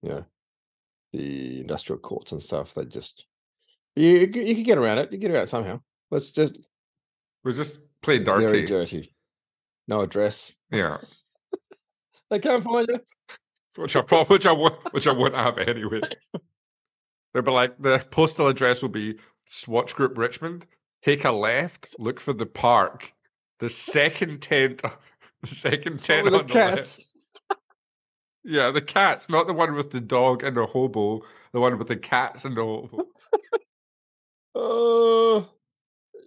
[0.03, 0.23] yeah.
[1.13, 2.75] The industrial courts and stuff.
[2.75, 3.25] They just
[3.95, 5.13] you you can get around it.
[5.13, 5.81] You get around it somehow.
[6.11, 6.57] Let's just
[7.45, 8.67] We just play very dirty.
[8.67, 9.15] dirty.
[9.87, 10.55] No address.
[10.73, 10.99] Yeah.
[12.31, 13.01] They can't find you.
[13.77, 16.01] Which I probably which I would which I wouldn't have anyway.
[17.33, 20.67] They'd be like the postal address will be Swatch Group Richmond.
[21.05, 23.13] Take a left, look for the park.
[23.61, 24.83] The second tent
[25.43, 26.77] the second Oh, tent with the on the left.
[26.77, 27.05] cats.
[28.43, 31.21] Yeah, the cats, not the one with the dog and the hobo,
[31.53, 33.07] the one with the cats and the hobo.
[34.55, 35.49] Oh,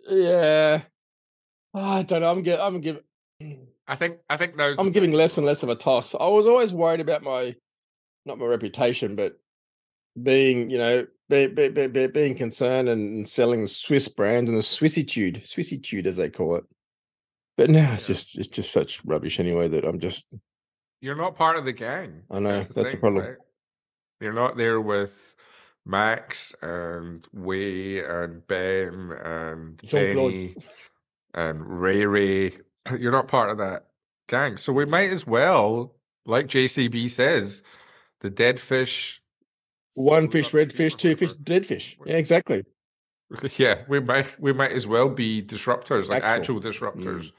[0.10, 0.84] yeah.
[1.74, 2.32] Ah, I don't know.
[2.32, 2.62] I'm giving.
[2.62, 2.82] I'm
[3.40, 3.68] giving.
[3.88, 4.78] I think I think those.
[4.80, 6.16] I'm giving less and less of a toss.
[6.16, 7.56] I was always worried about my,
[8.26, 9.38] not my reputation, but
[10.22, 14.58] being, you know, be, be, be, be- being concerned and selling the Swiss brand and
[14.58, 16.64] the Swissitude, Swissitude as they call it.
[17.58, 20.26] But now it's just it's just such rubbish anyway that I'm just
[21.02, 22.24] You're not part of the gang.
[22.32, 23.26] I know, the that's a problem.
[23.26, 23.36] right?
[24.22, 25.36] You're not there with
[25.86, 30.32] Max and Way and Ben and Jean-Claude.
[30.32, 30.56] Benny
[31.34, 32.54] and Ray Ray.
[33.00, 33.88] You're not part of that
[34.28, 34.58] gang.
[34.58, 35.96] So we might as well,
[36.26, 37.64] like JCB says,
[38.22, 39.22] the dead fish.
[39.96, 41.98] one fish, red fish, two fish, dead fish.
[42.06, 42.64] Yeah, exactly.
[43.58, 46.60] Yeah, we might we might as well be disruptors, like Actual.
[46.60, 47.24] actual disruptors.
[47.24, 47.32] Mm.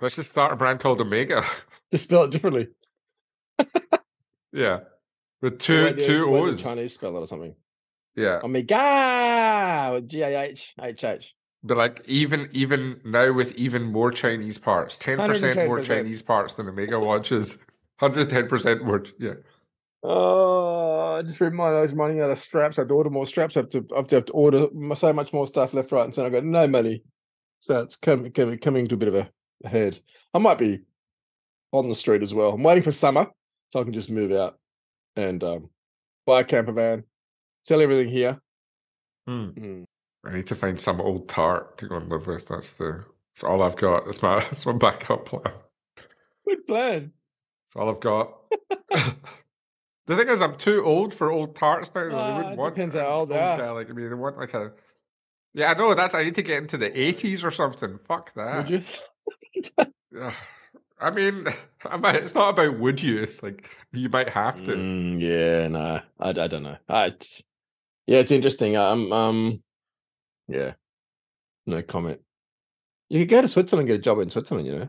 [0.00, 1.44] Let's just start a brand called Omega.
[1.92, 2.68] Just spell it differently.
[4.52, 4.80] yeah.
[5.40, 6.62] With two the- two the way the O's.
[6.62, 7.54] Chinese spell it or something.
[8.16, 8.40] Yeah.
[8.42, 11.34] Omega with G A H H H.
[11.64, 16.56] But like even even now with even more Chinese parts, ten percent more Chinese parts
[16.56, 17.58] than Omega watches,
[17.98, 19.04] hundred ten percent more.
[19.18, 19.34] Yeah,
[20.02, 22.78] Oh, I just remind I was running out of straps.
[22.78, 23.56] I have to order more straps.
[23.56, 24.66] I have to, I have to, have to order
[24.96, 26.26] so much more stuff left, right, and center.
[26.26, 27.04] I've got no money,
[27.60, 29.30] so it's coming, coming, coming to a bit of a
[29.64, 29.98] a head.
[30.34, 30.80] I might be
[31.72, 32.52] on the street as well.
[32.52, 33.28] I'm waiting for summer
[33.70, 34.58] so I can just move out
[35.16, 35.70] and um,
[36.26, 37.04] buy a camper van,
[37.60, 38.40] sell everything here.
[39.28, 39.84] Mm.
[40.24, 42.46] I need to find some old tart to go and live with.
[42.46, 44.06] That's the that's all I've got.
[44.06, 45.54] That's my that's my backup plan.
[46.46, 47.12] Good plan.
[47.66, 48.38] That's all I've got.
[50.06, 52.08] the thing is, I'm too old for old tarts now.
[52.12, 53.58] Ah, they wouldn't want depends how old they are.
[53.58, 54.06] guy like me.
[54.06, 54.72] They want like a.
[55.54, 55.94] Yeah, I know.
[55.94, 57.98] That's I need to get into the 80s or something.
[58.06, 58.70] Fuck that.
[58.70, 58.82] Would you?
[61.02, 61.48] I mean,
[61.84, 63.18] I might, it's not about would you.
[63.18, 64.76] It's like you might have to.
[64.76, 66.76] Mm, yeah, no, I, I don't know.
[66.88, 67.12] I,
[68.06, 68.76] yeah, it's interesting.
[68.76, 69.62] Um, um,
[70.48, 70.72] yeah,
[71.66, 72.20] no comment.
[73.08, 74.66] You could go to Switzerland and get a job in Switzerland.
[74.66, 74.88] You know,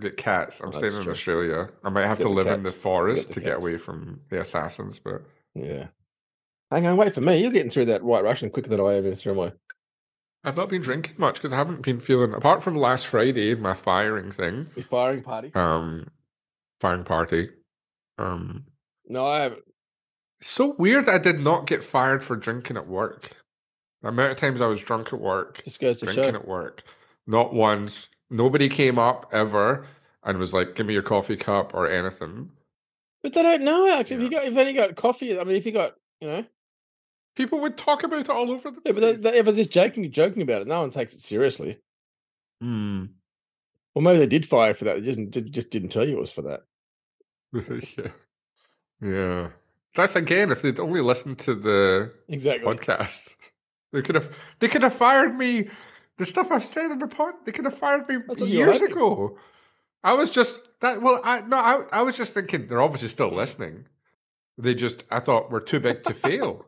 [0.00, 0.60] Get cats.
[0.60, 1.12] I'm staying in true.
[1.12, 1.68] Australia.
[1.84, 2.80] I might have Get to the live in the cats.
[2.82, 3.62] forest the to get cats.
[3.62, 5.22] away from the assassins, but
[5.54, 5.88] yeah.
[6.70, 7.42] Hang on, wait for me.
[7.42, 9.52] You're getting through that White Russian quicker than I ever through my.
[10.44, 12.32] I've not been drinking much because I haven't been feeling.
[12.32, 15.52] Apart from last Friday, my firing thing, my firing party.
[15.54, 16.06] um,
[16.80, 17.50] firing party.
[18.18, 18.64] Um,
[19.06, 19.62] No, I haven't.
[20.40, 23.36] it's so weird that I did not get fired for drinking at work.
[24.02, 26.40] The amount of times I was drunk at work, Just goes to drinking show.
[26.40, 26.82] at work,
[27.26, 28.08] not once.
[28.30, 29.86] Nobody came up ever
[30.24, 32.50] and was like, "Give me your coffee cup" or anything.
[33.22, 34.10] But they don't know, Alex.
[34.10, 34.24] If Yeah.
[34.24, 36.44] you got, if only got coffee, I mean, if you got, you know,
[37.34, 39.22] People would talk about it all over the yeah, but they, place.
[39.22, 41.78] they, if they're just joking, joking about it, no one takes it seriously.
[42.60, 43.06] Hmm.
[43.94, 45.02] Well, maybe they did fire for that.
[45.02, 46.64] They just just didn't tell you it was for that.
[47.98, 48.10] yeah.
[49.00, 49.48] Yeah.
[49.94, 52.66] That's again, if they'd only listened to the Exactly.
[52.66, 53.30] podcast,
[53.92, 55.68] they could have they could have fired me.
[56.18, 58.60] The stuff I've said in the pod, they could have fired me That's what you
[58.60, 59.38] were years ago.
[60.04, 63.30] I was just that well, I no, I I was just thinking they're obviously still
[63.30, 63.86] listening.
[64.58, 66.66] They just I thought we're too big to fail.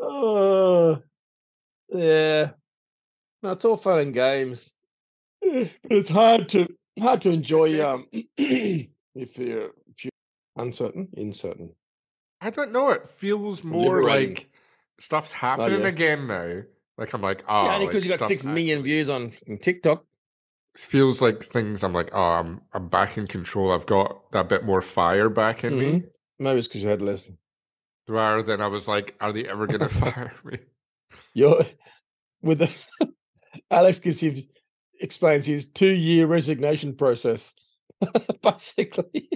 [0.00, 1.02] Oh,
[1.88, 2.50] yeah.
[3.42, 4.70] No, it's all fun and games.
[5.84, 6.68] It's hard to
[6.98, 8.88] hard to enjoy um if
[9.38, 10.10] you're if you're
[10.56, 11.74] uncertain, uncertain.
[12.40, 12.90] I don't know.
[12.90, 14.34] It feels more Liberating.
[14.34, 14.50] like
[14.98, 15.88] stuff's happening yeah.
[15.88, 16.62] again now.
[16.96, 20.04] Like I'm like, oh, yeah, only because you got six million views on TikTok.
[20.76, 23.72] feels like things I'm like, oh, I'm I'm back in control.
[23.72, 25.86] I've got that bit more fire back in me.
[25.86, 26.04] Mhm.
[26.38, 27.30] Maybe it's because you had less.
[28.08, 30.58] Rather than I was like, are they ever gonna fire me?
[31.34, 31.64] You're
[32.42, 32.70] with the
[33.70, 34.46] Alex gives his
[35.00, 37.54] explains his two year resignation process.
[38.42, 39.28] Basically.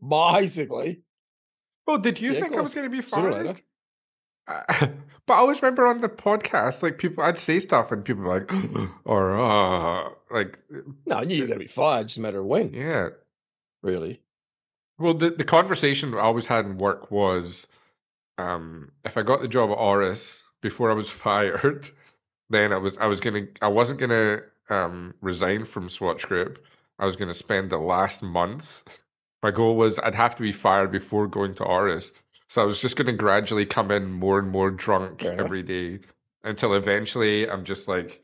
[0.00, 1.02] Basically.
[1.88, 3.54] Well, did you Yeah, think I was be Sooner or later.
[3.54, 3.62] fired?
[4.46, 4.86] Uh,
[5.26, 8.38] but I always remember on the podcast, like people, I'd say stuff and people were
[8.38, 8.52] like,
[9.06, 10.58] or uh, like,
[11.06, 13.08] No, I knew you were gonna be fired, just a matter of when, yeah.
[13.82, 14.20] really.
[14.98, 17.66] Well, the the conversation I always had in work was,
[18.36, 21.88] um, if I got the job at Oris, before I was fired,
[22.50, 26.62] then I was I was gonna I wasn't gonna um, resign from Swatch Group.
[26.98, 28.82] I was gonna spend the last month.
[29.42, 32.12] My goal was I'd have to be fired before going to Oris.
[32.48, 36.00] So I was just gonna gradually come in more and more drunk every day
[36.42, 38.22] until eventually I'm just like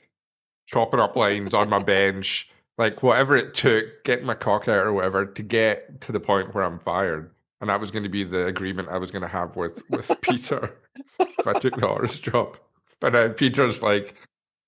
[0.66, 4.92] chopping up lines on my bench, like whatever it took, getting my cock out or
[4.92, 7.30] whatever to get to the point where I'm fired.
[7.60, 10.10] And that was going to be the agreement I was going to have with with
[10.20, 10.76] Peter
[11.18, 12.56] if I took the Oris job.
[13.00, 14.14] But then Peter's like,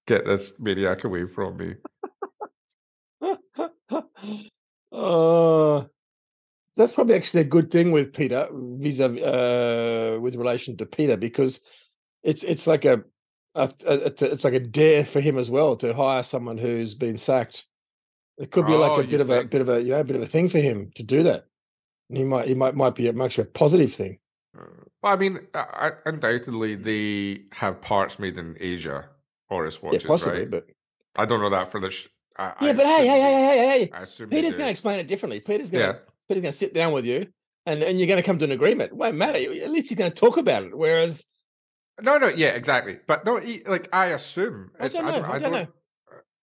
[0.06, 1.74] "Get this maniac away from me."
[4.92, 5.84] uh,
[6.76, 11.60] that's probably actually a good thing with Peter, vis-a-vis, uh, with relation to Peter, because
[12.22, 13.02] it's it's like a,
[13.54, 16.58] a, a it's, a it's like a dare for him as well to hire someone
[16.58, 17.64] who's been sacked.
[18.38, 20.04] It could be Oh, like a bit of a bit of a you know a
[20.04, 21.46] bit of a thing for him to do that.
[22.10, 24.18] And he might he might might be a, actually a positive thing.
[24.56, 24.64] Uh,
[25.02, 29.08] Well, I mean, uh, undoubtedly they have parts made in Asia,
[29.50, 30.50] Oris watches, yeah, possibly, right?
[30.50, 30.66] but
[31.16, 31.90] I don't know that for the.
[31.90, 34.70] Sh- I, I yeah, but hey, hey, hey, hey, hey, hey, I Peter's going to
[34.70, 35.40] explain it differently.
[35.40, 35.98] Peter's going to Yeah,
[36.28, 37.26] Peter's going to sit down with you,
[37.66, 38.92] and and you're going to come to an agreement.
[38.92, 39.38] It won't matter.
[39.38, 40.76] At least he's going to talk about it.
[40.76, 41.24] Whereas
[42.02, 42.98] no, no, yeah, exactly.
[43.06, 44.70] But no, he- like I assume.
[44.78, 45.24] I don't know.
[45.30, 45.66] I don't know.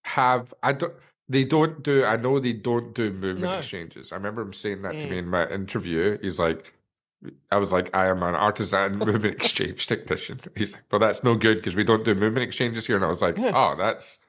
[0.03, 0.53] have.
[0.63, 0.93] I don't.
[1.29, 2.03] They don't do.
[2.05, 3.57] I know they don't do movement No.
[3.57, 4.11] exchanges.
[4.11, 5.09] I remember him saying that to Mm.
[5.09, 6.17] me in my interview.
[6.21, 6.73] He's like,
[7.51, 10.39] I was like, I am an artisan movement exchange technician.
[10.55, 12.97] He's like, well, that's no good because we don't do movement exchanges here.
[12.97, 14.19] And I was like, oh, that's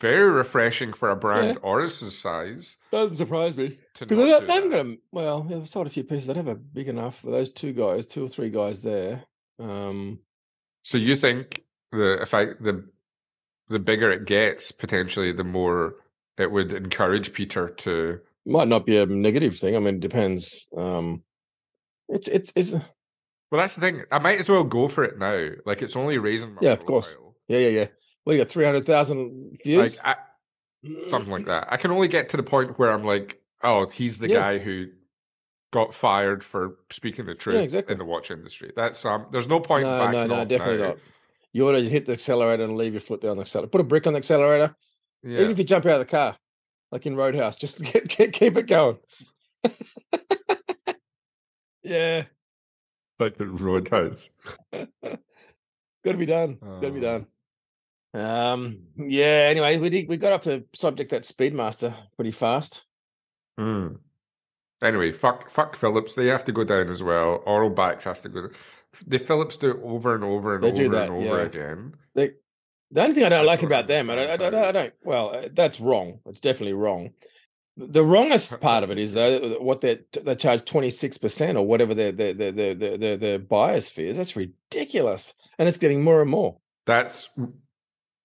[0.00, 4.70] very refreshing for a brand Oris's size doesn't surprise me because they, do they haven't
[4.70, 5.42] got a well.
[5.42, 6.26] They've sold a few pieces.
[6.26, 9.24] They don't have a big enough for those two guys, two or three guys there.
[9.58, 10.20] Um,
[10.82, 11.62] So you think
[11.92, 12.88] the if I the
[13.68, 15.96] the bigger it gets, potentially, the more
[16.38, 18.20] it would encourage Peter to.
[18.44, 19.74] might not be a negative thing.
[19.74, 20.68] I mean, it depends.
[20.76, 21.22] Um,
[22.08, 24.02] it's it's it's Well, that's the thing.
[24.12, 25.48] I might as well go for it now.
[25.64, 27.16] Like it's only raising Yeah, of course.
[27.48, 27.86] yeah yeah yeah.
[28.26, 29.98] Well, you got three hundred thousand views.
[30.04, 30.18] Like
[30.84, 31.68] I, something like that.
[31.70, 34.34] I can only get to the point where I'm like, oh, he's the Yeah.
[34.34, 34.88] guy who
[35.72, 37.92] got fired for speaking the truth exactly.
[37.92, 38.72] in the watch industry.
[38.74, 39.26] That's um.
[39.30, 39.84] There's no point.
[39.84, 40.88] No, no, no, definitely now.
[40.88, 40.98] not.
[41.52, 43.70] You ought to hit the accelerator and leave your foot down the accelerator.
[43.70, 44.74] Put a brick on the accelerator.
[45.22, 45.38] Yeah.
[45.38, 46.36] Even if you jump out of the car,
[46.90, 48.98] like in Roadhouse, just get, get, keep it going.
[51.82, 52.24] yeah,
[53.18, 54.30] like the Roadhouse.
[54.72, 54.88] got
[56.04, 56.58] to be done.
[56.60, 57.26] Got to be done.
[58.16, 59.48] Um, yeah.
[59.50, 62.84] Anyway, we did, we got up to subject that Speedmaster pretty fast.
[63.58, 63.88] Hmm.
[64.82, 66.14] Anyway, fuck, fuck Phillips.
[66.14, 67.42] They have to go down as well.
[67.46, 68.42] Aurel Bacs has to go.
[68.42, 68.50] down.
[69.06, 71.44] The Phillips do it over and over and They over do and over yeah.
[71.44, 71.94] again.
[72.14, 72.30] They,
[72.90, 74.94] the only thing I don't I like about them, I don't, I don't, I don't.
[75.04, 76.20] Well, uh, that's wrong.
[76.26, 77.10] It's definitely wrong.
[77.78, 81.66] The wrongest part of it is though what they they charge twenty six percent or
[81.66, 84.16] whatever their their their their their, their, their buyer's fee is.
[84.16, 86.56] That's ridiculous, and it's getting more and more.
[86.86, 87.28] That's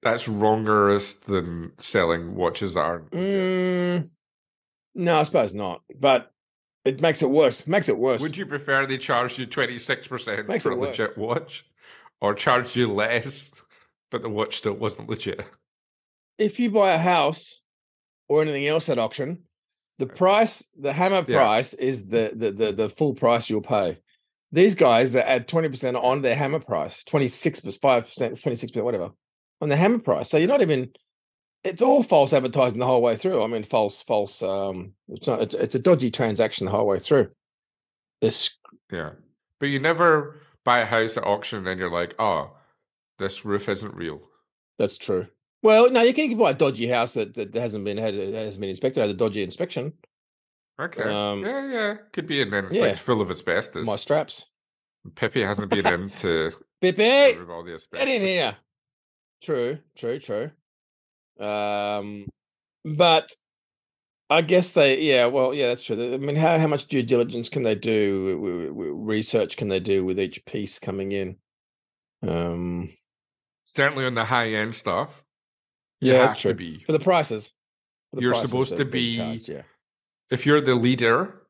[0.03, 3.11] that's wrongerous than selling watches that aren't.
[3.11, 4.09] Mm,
[4.95, 5.81] no, I suppose not.
[5.99, 6.31] But
[6.85, 7.67] it makes it worse.
[7.67, 8.21] Makes it worse.
[8.21, 11.65] Would you prefer they charge you twenty six percent for a legit watch,
[12.19, 13.51] or charge you less,
[14.09, 15.43] but the watch still wasn't legit?
[16.37, 17.63] if you buy a house
[18.27, 19.43] or anything else at auction,
[19.99, 21.37] the price, the hammer Yeah.
[21.37, 23.99] price is the, the the the full price you'll pay.
[24.53, 29.11] These guys that add 20% on their hammer price, 26 percent, 5%, 26%, whatever,
[29.61, 30.29] on the hammer price.
[30.29, 30.91] So you're not even
[31.63, 33.43] it's all false advertising the whole way through.
[33.43, 34.41] I mean, false, false.
[34.41, 35.41] Um, it's not.
[35.41, 37.29] It's, it's a dodgy transaction the whole way through.
[38.19, 38.57] This,
[38.91, 39.11] Yeah,
[39.59, 42.51] but you never buy a house at auction and then you're like, oh,
[43.19, 44.21] this roof isn't real.
[44.77, 45.27] that's true.
[45.63, 48.69] Well, no, you can buy a dodgy house that, that hasn't been had hasn't been
[48.71, 49.93] inspected, had a dodgy inspection.
[50.79, 51.03] Okay.
[51.03, 52.83] Um, yeah, yeah, could be, and then it's yeah.
[52.83, 53.85] like full of asbestos.
[53.85, 54.47] My straps,
[55.15, 56.51] Pippi hasn't been in to
[56.81, 57.99] remove all the asbestos.
[57.99, 58.55] Get in here.
[59.41, 60.51] True, true, true.
[61.39, 62.27] Um,
[62.85, 63.31] but
[64.29, 66.13] I guess they, yeah, well, yeah, that's true.
[66.13, 68.71] I mean, how how much due diligence can they do?
[68.95, 71.35] Research can they do with each piece coming in?
[72.27, 72.89] Um,
[73.65, 75.23] Certainly on the high end stuff.
[76.01, 76.53] yeah, that's to true.
[76.53, 76.83] be.
[76.85, 77.51] For the prices,
[78.09, 79.61] for the You're prices supposed to be- charged, yeah.
[80.29, 81.41] If you're the leader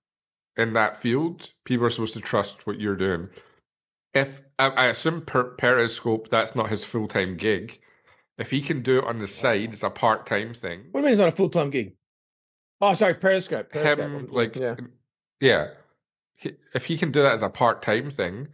[0.57, 3.29] in that field, people are supposed to trust what you're doing.
[4.13, 7.79] If I, I assume per Perezcope, that's not his full time gig.
[8.37, 10.85] If he can do it on the side, it's a part time thing.
[10.91, 11.95] What do you mean it's not a full time gig?
[12.79, 13.69] Oh, sorry, Perezcope.
[13.71, 13.97] Perezcope.
[13.99, 14.75] him like yeah,
[15.39, 15.67] yeah
[16.35, 18.47] He- if he can do that as a part-time thing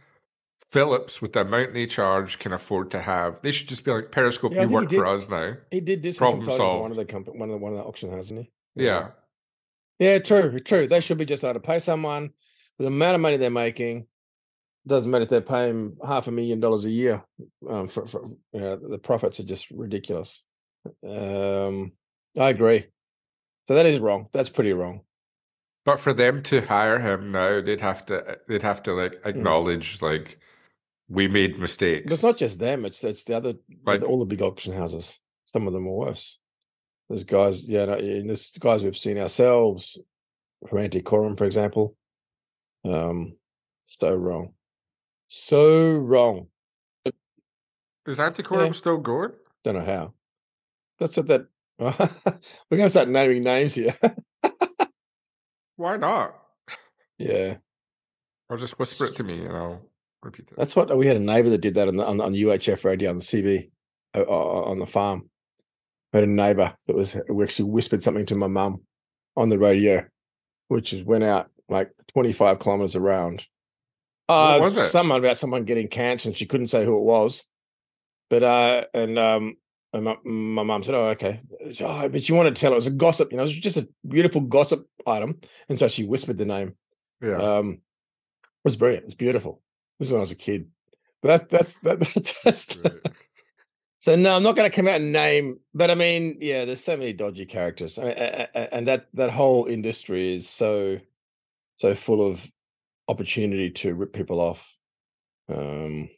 [0.70, 4.10] phillips with the amount they charge can afford to have they should just be like
[4.10, 7.06] perezcope Yeah, you work for us now he did this problem for one of the
[7.06, 8.84] company, one of the one of the auction houses, hasn't he?
[8.84, 9.08] yeah
[9.98, 10.86] Yeah, true, true.
[10.86, 12.24] They should be just able to pay someone
[12.76, 14.06] with the amount of money they're making.
[14.88, 17.22] Doesn't matter if they're paying half a million dollars a year.
[17.68, 20.42] Um, for, for you know, the profits are just ridiculous.
[21.06, 21.92] Um,
[22.38, 22.86] I agree.
[23.66, 24.28] So that is wrong.
[24.32, 25.02] That's pretty wrong.
[25.84, 30.02] But for them to hire him now, they'd have to they'd have to like acknowledge
[30.02, 30.38] like
[31.08, 32.12] we made But mistakes.
[32.12, 32.84] it's not just them.
[32.84, 33.54] It's it's the other
[33.86, 35.18] Like- all the big auction houses.
[35.46, 36.38] Some of them are worse.
[37.08, 39.98] There's guys, yeah, no, and there's guys we've seen ourselves
[40.68, 41.96] from Antiquorum, for example.
[42.84, 43.36] Um,
[43.82, 44.52] so wrong,
[45.28, 46.48] so wrong.
[48.06, 48.72] Is Antiquorum Yeah.
[48.72, 49.32] still going?
[49.64, 50.14] Don't know how.
[50.98, 51.46] That's what that.
[51.78, 53.94] We're gonna start naming names here.
[55.76, 56.34] Why not?
[57.18, 57.56] yeah,
[58.48, 59.80] Or just whisper it to me and I'll
[60.22, 60.54] repeat it.
[60.56, 63.10] that's what we had a neighbor that did that on the on, on UHF radio
[63.10, 63.70] on the CB
[64.16, 65.28] on the farm.
[66.12, 68.80] I had a neighbor that was who actually whispered something to my mum
[69.36, 70.04] on the radio,
[70.68, 73.46] which went out like 25 kilometers around.
[74.28, 74.84] Uh, was it?
[74.84, 77.44] Someone about someone getting cancer, and she couldn't say who it was.
[78.30, 79.56] But uh, and um,
[79.92, 81.40] and my, my mum said, "Oh, okay."
[81.80, 83.76] Oh, but she wanted to tell it was a gossip, you know, it was just
[83.78, 86.74] a beautiful gossip item, and so she whispered the name.
[87.22, 87.36] Yeah.
[87.36, 87.80] Um,
[88.42, 89.04] it was brilliant.
[89.04, 89.62] It was beautiful.
[89.98, 90.68] This is when I was a kid.
[91.22, 92.92] But that's that's that, that's, that's Right.
[93.98, 95.58] so no, I'm not going to come out and name.
[95.74, 98.12] But I mean, yeah, there's so many dodgy characters, I mean,
[98.54, 100.98] and that that whole industry is so
[101.76, 102.46] so full of
[103.08, 104.66] opportunity to rip people off.
[105.48, 106.10] Um,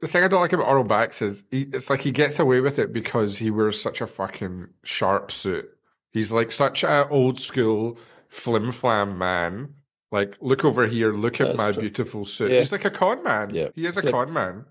[0.00, 2.60] The thing I don't like about Aurel Bacs is he, it's like he gets away
[2.60, 5.68] with it because he wears such a fucking sharp suit.
[6.12, 7.98] He's like such an old school
[8.28, 9.74] flim flam man.
[10.12, 11.82] Like, look over here, look at my true.
[11.82, 12.50] beautiful suit.
[12.50, 12.58] Yeah.
[12.58, 13.54] He's like a con man.
[13.54, 13.68] Yeah.
[13.74, 14.64] He is a con man.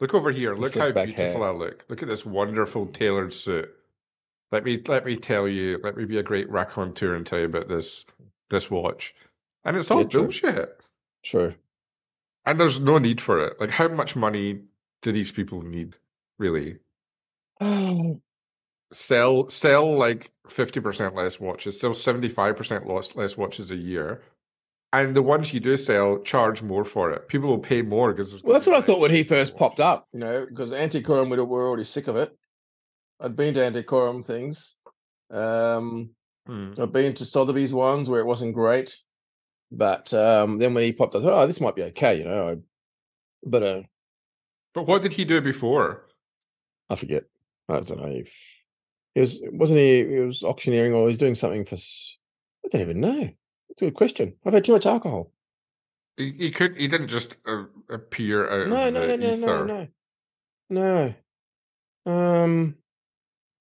[0.00, 1.44] Look over here, look how beautiful hair.
[1.44, 1.84] I look.
[1.88, 3.70] Look at this wonderful tailored suit.
[4.50, 7.44] Let me let me tell you, let me be a great raconteur and tell you
[7.44, 8.04] about this
[8.48, 9.14] this watch.
[9.64, 10.79] And it's all Yeah, bullshit.
[11.24, 11.54] True.
[12.46, 13.60] And there's no need for it.
[13.60, 14.60] Like, how much money
[15.02, 15.96] do these people need,
[16.38, 16.78] really?
[18.92, 21.78] Sell, sell like fifty percent less watches.
[21.78, 24.20] Sell seventy-five percent less less watches a year,
[24.92, 27.28] and the ones you do sell charge more for it.
[27.28, 28.42] People will pay more because.
[28.42, 31.36] Well, that's what I thought when he first popped up, you know, because Antiquorum, we
[31.36, 32.36] were already sick of it.
[33.20, 34.74] I'd been to Antiquorum things.
[35.30, 36.10] Um,
[36.46, 36.72] Hmm.
[36.78, 38.96] I've been to Sotheby's ones where it wasn't great,
[39.70, 42.24] but um, then when he popped, up, I thought, oh, this might be okay, you
[42.24, 42.48] know.
[42.50, 42.56] I,
[43.44, 43.82] but uh,
[44.74, 46.06] But what did he do before?
[46.88, 47.24] I forget.
[47.68, 48.06] I don't know.
[48.06, 48.32] If,
[49.14, 50.04] he was wasn't he?
[50.06, 51.76] He was auctioneering or he was doing something for.
[51.76, 53.30] I don't even know.
[53.68, 54.34] That's a good question.
[54.44, 55.32] I've had too much alcohol.
[56.16, 56.76] He, he could.
[56.76, 59.88] He didn't just uh, appear out No, of no, the no, no, ether.
[60.68, 61.14] no,
[62.06, 62.12] no.
[62.44, 62.76] Um,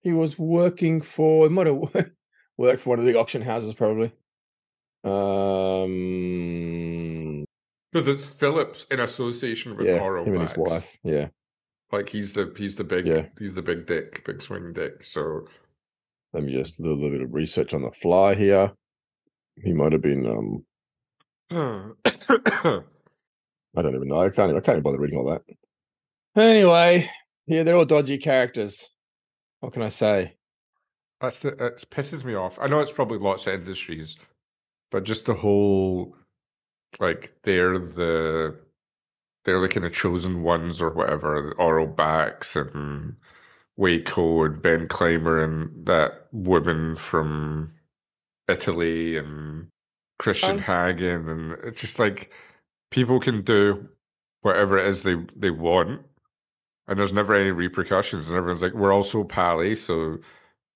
[0.02, 1.48] he was working for.
[1.48, 1.77] He might have
[2.57, 4.11] worked for one of the auction houses, probably.
[5.03, 5.95] Um,
[7.91, 10.97] Because it's Phillips in association with yeah, Aurel him and his wife.
[11.03, 11.27] Yeah.
[11.91, 13.26] Like he's the he's the big Yeah.
[13.39, 15.03] he's the big dick, big swing dick.
[15.03, 15.47] So
[16.34, 18.71] Let me just do a little bit of research on the fly here.
[19.63, 20.26] He might have been.
[20.26, 20.63] Um,
[23.76, 24.21] I don't even know.
[24.21, 24.49] I can't.
[24.51, 25.41] Even, I can't even bother reading all that.
[26.39, 27.09] Anyway,
[27.47, 28.88] yeah, they're all dodgy characters.
[29.61, 30.35] What can I say?
[31.19, 32.57] That's the, it pisses me off.
[32.61, 34.15] I know it's probably lots of industries,
[34.91, 36.16] but just the whole
[36.99, 38.60] like they're the
[39.45, 43.16] they're the kind of chosen ones or whatever, the Aurel Bacs and
[43.78, 47.74] Wei Koh and Ben Clymer and that woman from
[48.48, 49.68] Italy and
[50.18, 52.32] Christian Um, Hagen and it's just like
[52.91, 53.88] people can do
[54.41, 56.02] whatever it is they they want
[56.88, 60.18] and there's never any repercussions and everyone's like we're all so pally so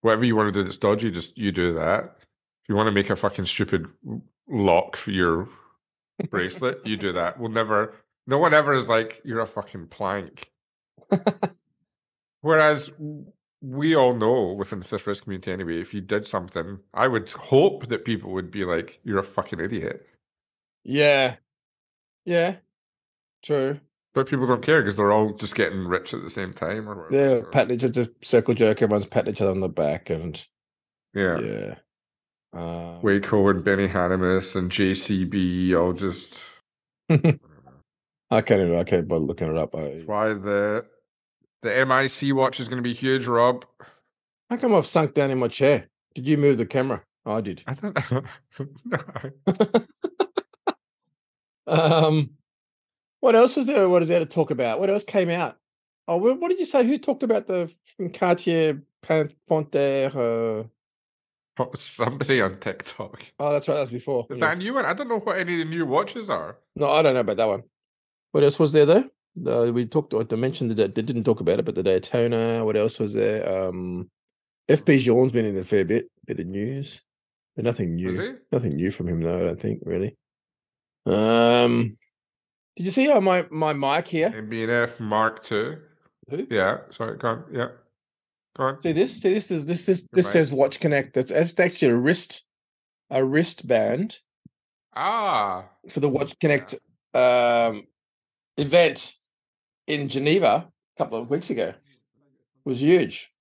[0.01, 2.17] whatever you want to do that's dodgy just you do that
[2.63, 3.87] if you want to make a fucking stupid
[4.47, 5.47] lock for your
[6.29, 7.93] bracelet you do that we'll never
[8.27, 10.49] no one ever is like you're a fucking plank
[12.41, 12.91] whereas
[13.61, 17.29] we all know within the fifth wrist community anyway if you did something i would
[17.31, 20.05] hope that people would be like you're a fucking idiot
[20.83, 21.35] Yeah,
[22.25, 22.55] yeah,
[23.41, 23.79] true.
[24.13, 27.05] but people don't care because they're all just getting rich at the same time or
[27.09, 28.81] whatever Yeah, so- patting just circle jerk.
[28.81, 30.45] Everyone's patting each other on the back, and
[31.13, 31.39] yeah.
[31.39, 31.75] yeah.
[32.53, 36.43] Um, Wei Koh and Benny Hannemus and JCB all just
[37.09, 38.75] I can't even.
[38.77, 39.75] I can't bother looking it up.
[39.75, 40.85] I, That's why the
[41.61, 43.65] the MIC watch is going to be huge, Rob.
[44.49, 45.87] how come I've sunk down in my chair?
[46.15, 47.03] Did you move the camera?
[47.25, 47.63] I did.
[47.67, 48.23] I don't know.
[48.85, 49.85] No.
[51.65, 52.31] Um,
[53.21, 53.87] what else is there?
[53.87, 54.79] What is there to talk about?
[54.81, 55.57] What else came out?
[56.09, 56.85] Oh, what did you say?
[56.85, 57.71] Who talked about the
[58.13, 60.13] Cartier Pan- Panthère?
[60.13, 60.67] Uh...
[61.75, 63.25] Somebody on TikTok.
[63.39, 63.75] Oh, that's right.
[63.75, 64.25] That's before.
[64.29, 64.47] Is yeah.
[64.47, 64.85] that a new one?
[64.85, 66.57] I don't know what any of the new watches are.
[66.75, 67.63] No, I don't know about that one.
[68.31, 69.09] What else was there though?
[69.45, 70.13] Uh, we talked.
[70.13, 72.65] I mentioned that they didn't talk about it, but the Daytona.
[72.65, 73.67] What else was there?
[73.67, 74.09] Um,
[74.69, 77.03] FP Journe's been in a fair bit, bit of news,
[77.55, 78.37] but nothing new.
[78.51, 79.37] Nothing new from him though.
[79.37, 80.17] I don't think really.
[81.05, 81.97] Um,
[82.75, 84.29] did you see how my my mic here?
[84.29, 85.77] MBNF Mark II.
[86.29, 86.47] Who?
[86.49, 86.77] Yeah.
[86.89, 87.17] Sorry.
[87.17, 87.43] Go on.
[87.51, 87.67] Yeah.
[88.57, 88.79] On.
[88.79, 89.19] See this?
[89.21, 90.33] See this is this is Good this mic.
[90.33, 91.13] says Watch Connect.
[91.15, 92.43] That's it's actually a wrist,
[93.09, 94.17] a wristband
[94.95, 95.65] Ah.
[95.89, 96.75] for the Watch Connect
[97.15, 97.83] um,
[98.57, 99.13] event
[99.87, 101.69] in Geneva a couple of weeks ago.
[101.69, 101.75] It
[102.69, 103.31] was huge.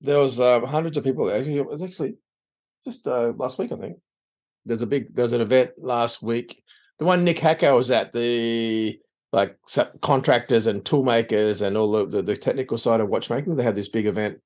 [0.00, 1.36] There was um, hundreds of people there.
[1.36, 2.14] Actually, It was actually
[2.84, 3.98] just uh, last week, I think.
[4.64, 6.62] There's a big there's an event last week.
[6.98, 8.98] The one Nick Hacko was at the
[9.36, 9.58] like
[10.00, 13.54] contractors and tool makers and all the, the, the technical side of watchmaking.
[13.54, 14.38] They have this big event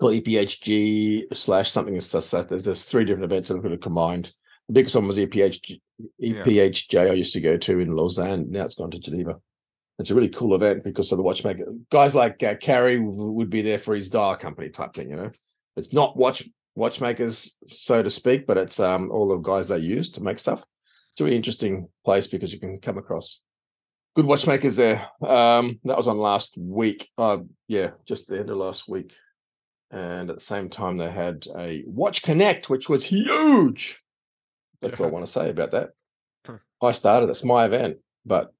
[0.00, 1.94] called EPHG slash something.
[1.94, 4.32] That There's there's three different events that are combined.
[4.66, 5.80] The biggest one was EPHG,
[6.18, 6.42] Yeah.
[6.42, 8.50] EPHJ I used to go to in Lausanne.
[8.50, 9.36] Now it's gone to Geneva.
[10.00, 11.66] It's a really cool event because of the watchmaker.
[11.92, 15.30] Guys like uh, Kari would be there for his dial company type thing, you know.
[15.76, 16.42] It's not watch
[16.74, 20.64] watchmakers, so to speak, but it's um all the guys they use to make stuff.
[21.12, 23.40] It's a really interesting place because you can come across
[24.16, 25.08] good watchmakers there.
[25.26, 27.08] Um, that was on last week.
[27.18, 27.38] Uh,
[27.68, 29.14] yeah, just the end of last week.
[29.90, 34.02] And at the same time, they had a Watch Connect, which was huge.
[34.80, 35.90] That's all I want to say about that.
[36.46, 36.58] Huh.
[36.80, 37.28] I started.
[37.28, 38.52] It's my event, but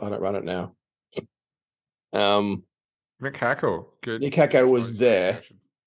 [0.00, 0.74] I don't run it now.
[2.12, 2.64] Um,
[3.20, 3.86] Nick Hacko.
[4.02, 4.20] Good.
[4.20, 5.42] Nick Hacko was there.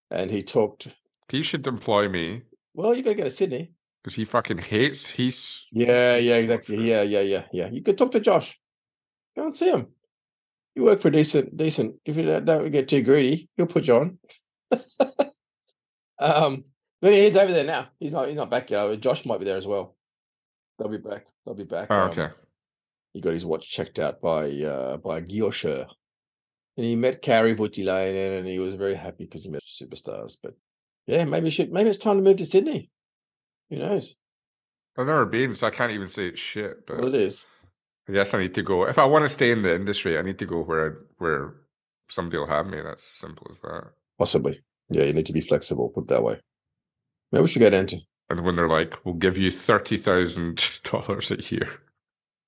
[0.09, 0.87] And he talked.
[1.29, 2.43] He should employ me
[2.73, 3.73] Well, you got to go to Sydney.
[4.01, 5.09] because he fucking hates.
[5.09, 5.67] He's.
[5.73, 6.89] Yeah, yeah, exactly.
[6.89, 7.69] Yeah, yeah, yeah, yeah.
[7.69, 8.57] You could talk to Josh.
[9.37, 9.87] Go and see him.
[10.75, 11.95] You work for decent, decent.
[12.05, 14.19] If you don't- don't get too greedy, he'll put you on.
[16.19, 16.65] um,
[17.01, 17.87] but he's over there now.
[17.99, 18.27] He's not.
[18.27, 18.99] He's not back yet.
[18.99, 19.95] Josh might be there as well.
[20.77, 21.25] They'll be back.
[21.45, 21.87] They'll be back.
[21.89, 22.29] Oh, um, okay.
[23.13, 25.87] he got his watch checked out by uh by Gyosher.
[26.75, 30.37] And he met Kari Voutilainen and he was very happy because he met superstars.
[30.41, 30.53] But
[31.07, 32.89] yeah, maybe should maybe it's time to move to Sydney.
[33.69, 34.15] Who knows?
[34.97, 36.85] I've never been, so I can't even say it's shit.
[36.87, 37.45] But Well, it is.
[38.11, 38.87] Guess I need to go.
[38.87, 41.55] If I want to stay in the industry, I need to go where where
[42.09, 42.81] somebody will have me.
[42.81, 43.91] That's simple as that.
[44.17, 44.61] Possibly.
[44.89, 46.39] Yeah, you need to be flexible, put that way.
[47.31, 47.99] Maybe we should get into.
[48.29, 51.69] And when they're like, "We'll give you thirty thousand dollars a year,"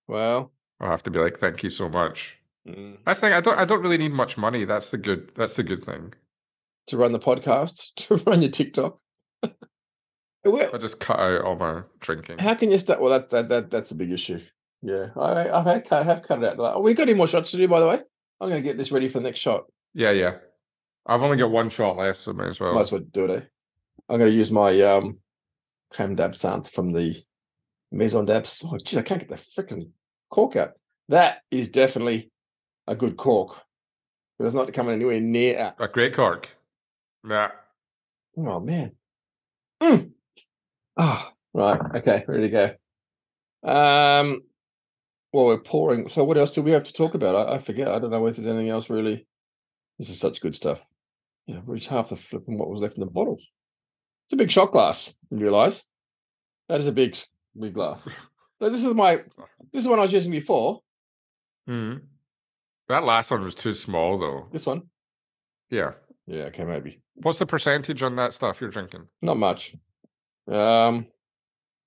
[0.08, 0.52] well.
[0.80, 3.34] I'll have to be like, "Thank you so much." mm, That's the thing.
[3.34, 3.58] I don't.
[3.58, 4.64] I don't really need much money.
[4.64, 5.32] That's the good.
[5.36, 6.14] That's the good thing.
[6.88, 8.98] To run the podcast, to run your TikTok.
[9.44, 12.38] I just cut out all my drinking.
[12.38, 13.02] How can you start?
[13.02, 14.40] Well, that, that that that's a big issue.
[14.82, 16.58] Yeah, I I've had cut, have cut it out.
[16.58, 18.00] Like, we got any more shots to do, by the way.
[18.40, 19.66] I'm going to get this ready for the next shot.
[19.94, 20.38] Yeah, yeah.
[21.06, 22.74] I've only got one shot left, so might as well.
[22.74, 23.32] Might as well do it.
[23.32, 23.46] Eh?
[24.08, 25.18] I'm going to use my um
[25.92, 27.22] creme d'absinthe from the
[27.92, 28.64] Maison d'Abs.
[28.66, 29.90] Oh, geez, I can't get the freaking
[30.30, 30.74] cork out.
[31.10, 32.32] That is definitely
[32.88, 33.58] a good cork.
[34.38, 35.74] But it's not coming anywhere near.
[35.80, 36.56] A great cork.
[37.28, 37.52] Yeah.
[38.38, 38.94] Oh man.
[39.82, 40.12] Mm.
[40.98, 41.80] Ah, right.
[41.96, 42.76] Okay, ready to
[43.64, 43.70] go.
[43.70, 44.44] Um,
[45.32, 46.10] well, we're pouring.
[46.10, 47.36] So, what else do we have to talk about?
[47.36, 47.88] I, I forget.
[47.88, 49.28] I don't know if there's anything else really.
[49.98, 50.82] This is such good stuff.
[51.46, 53.36] Yeah, reach half the flip, flipping what was left in the bottle.
[53.36, 55.14] It's a big shot glass.
[55.32, 55.84] You realize
[56.68, 57.18] that is a big,
[57.60, 58.08] big glass.
[58.62, 59.16] So this is my.
[59.72, 60.82] This is one I was using before.
[61.66, 61.94] Hmm.
[62.90, 64.48] That last one was too small, though.
[64.52, 64.84] This one.
[65.70, 65.92] Yeah.
[66.28, 66.44] Yeah.
[66.44, 66.66] Okay.
[66.66, 69.08] Maybe What's the percentage on that stuff you're drinking?
[69.22, 69.76] not much.
[70.52, 71.06] Um,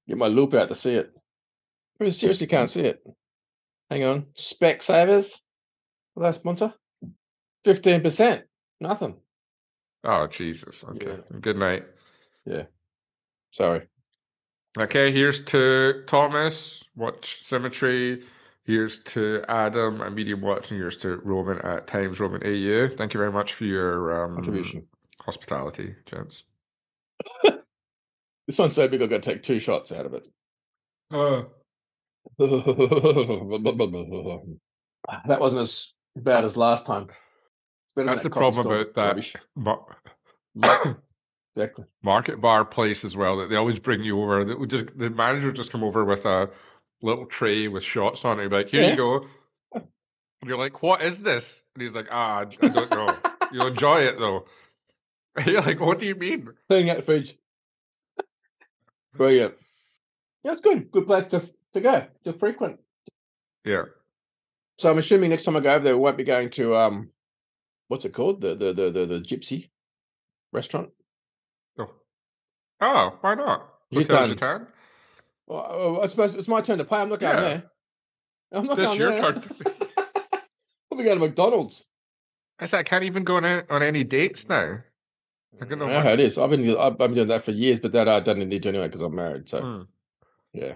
[0.09, 1.11] get my loop out to see it.
[2.01, 3.03] I seriously can't see it.
[3.93, 4.27] Hang on.
[4.37, 5.43] Spec Savers.
[6.15, 6.73] Will that sponsor?
[7.67, 8.43] 15%.
[8.81, 9.17] Nothing.
[10.03, 10.83] Oh, Jesus.
[10.83, 11.19] Okay.
[11.43, 11.85] Good night.
[12.47, 12.63] Yeah.
[13.51, 13.83] Sorry.
[14.79, 18.23] Okay, here's to Thomas, Watch Symmetry.
[18.65, 22.97] Here's to Adam and Medium Watch, and here's to Roman at Times Roman AU.
[22.97, 24.87] Thank you very much for your um, Contribution.
[25.21, 26.45] hospitality, gents.
[28.49, 30.27] This one's so big, I've got to take two shots out of it.
[31.13, 31.45] Uh,
[35.27, 37.09] that wasn't as bad as last time.
[37.97, 39.35] That's that the problem about that.
[39.57, 39.97] mar-
[41.55, 41.85] Exactly.
[42.03, 44.43] market bar place as well that they always bring you over.
[44.43, 46.49] That would just the manager would just come over with a
[47.03, 48.45] little tray with shots on it.
[48.45, 48.91] He'd be like, "Here Yeah.
[48.93, 49.27] you go."
[49.75, 53.15] And you're like, "What is this?" And he's like, "Ah, I don't know.
[53.53, 54.47] You'll enjoy it though."
[55.37, 57.37] And you're like, "What do you mean?" Cleaning out the fridge.
[59.15, 59.55] Brilliant.
[60.45, 60.91] Yeah, it's good.
[60.91, 61.43] Good place to
[61.75, 62.79] to go to frequent.
[63.65, 63.85] Yeah.
[64.79, 67.11] So I'm assuming next time I go over there, we won't be going to um,
[67.89, 68.41] what's it called?
[68.41, 69.71] The the the the, the Gypsy
[70.53, 70.91] restaurant.
[71.79, 71.91] Oh,
[72.81, 73.69] oh why not?
[73.93, 74.67] Gitan.
[75.47, 76.97] Well, I suppose it's my turn to pay.
[76.97, 77.41] I'm not going Yeah.
[77.43, 77.63] there.
[78.53, 79.33] I'm not This going your there.
[79.33, 79.45] turn.
[80.91, 81.85] I'll be going to McDonald's.
[82.59, 84.79] I said I can't even go on, a- on any dates now.
[85.61, 86.39] I don't know how it is.
[86.39, 88.87] I've been I've been doing that for years, but that I don't need to anyway
[88.89, 89.49] because I'm married.
[89.49, 89.83] So Hmm.
[90.53, 90.75] yeah.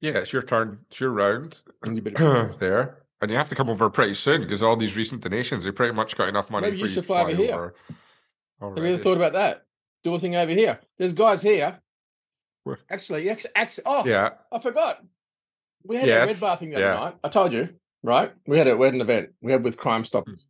[0.00, 0.78] Yeah, it's your turn.
[0.88, 1.56] It's your round.
[1.82, 2.98] and you better- there.
[3.22, 5.92] And you have to come over pretty soon because all these recent donations, they pretty
[5.92, 7.54] much got enough money Maybe for you Maybe you should fly over here.
[8.62, 8.74] over.
[8.76, 9.66] Have you ever thought about that?
[10.02, 10.80] Do a thing over here.
[10.96, 11.78] There's guys here.
[12.64, 12.78] Where?
[12.88, 14.30] Actually, actually, actually oh, Yeah.
[14.50, 15.04] I forgot.
[15.84, 16.94] We had a red bar thing the other yeah.
[16.94, 17.16] night.
[17.22, 17.70] I told you,
[18.02, 18.32] right?
[18.46, 19.30] We had a we had an event.
[19.42, 20.48] We had with Crime Stoppers.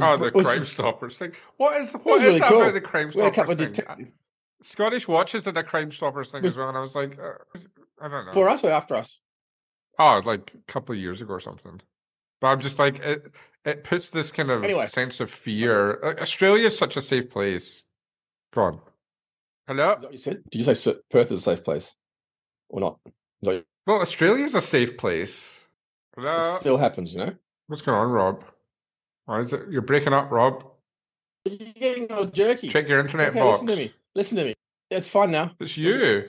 [0.00, 1.32] Oh, the was- Crime Stoppers thing.
[1.58, 2.62] What is what was is really that cool.
[2.62, 3.72] about the Crime We had a Stoppers thing?
[3.72, 4.10] detectives
[4.62, 7.58] Scottish Watches did a Crime Stoppers thing as well, and I was like, uh,
[8.00, 8.32] I don't know.
[8.32, 9.20] for us or after us.
[9.98, 11.80] Oh, like a couple of years ago or something.
[12.40, 13.32] But I'm just like it.
[13.66, 14.86] It puts this kind of Anyway.
[14.86, 16.02] sense of fear.
[16.02, 17.84] Uh, Australia is such a safe place.
[18.54, 18.80] Go on.
[19.66, 19.92] Hello.
[19.92, 20.42] Is that what you said?
[20.50, 21.94] Did you say Perth is a safe place
[22.70, 22.98] or not?
[23.42, 25.54] Is Well, Australia's a safe place.
[26.16, 26.40] Hello.
[26.40, 27.34] it still happens, you know.
[27.66, 28.44] What's going on, Rob?
[29.26, 30.64] Why is it you're breaking up, Rob?
[31.44, 32.68] You're getting all jerky.
[32.68, 33.62] Check your internet okay, box.
[33.62, 33.94] listen to me.
[34.14, 34.54] Listen to me.
[34.90, 35.52] It's fine now.
[35.60, 36.28] It's you.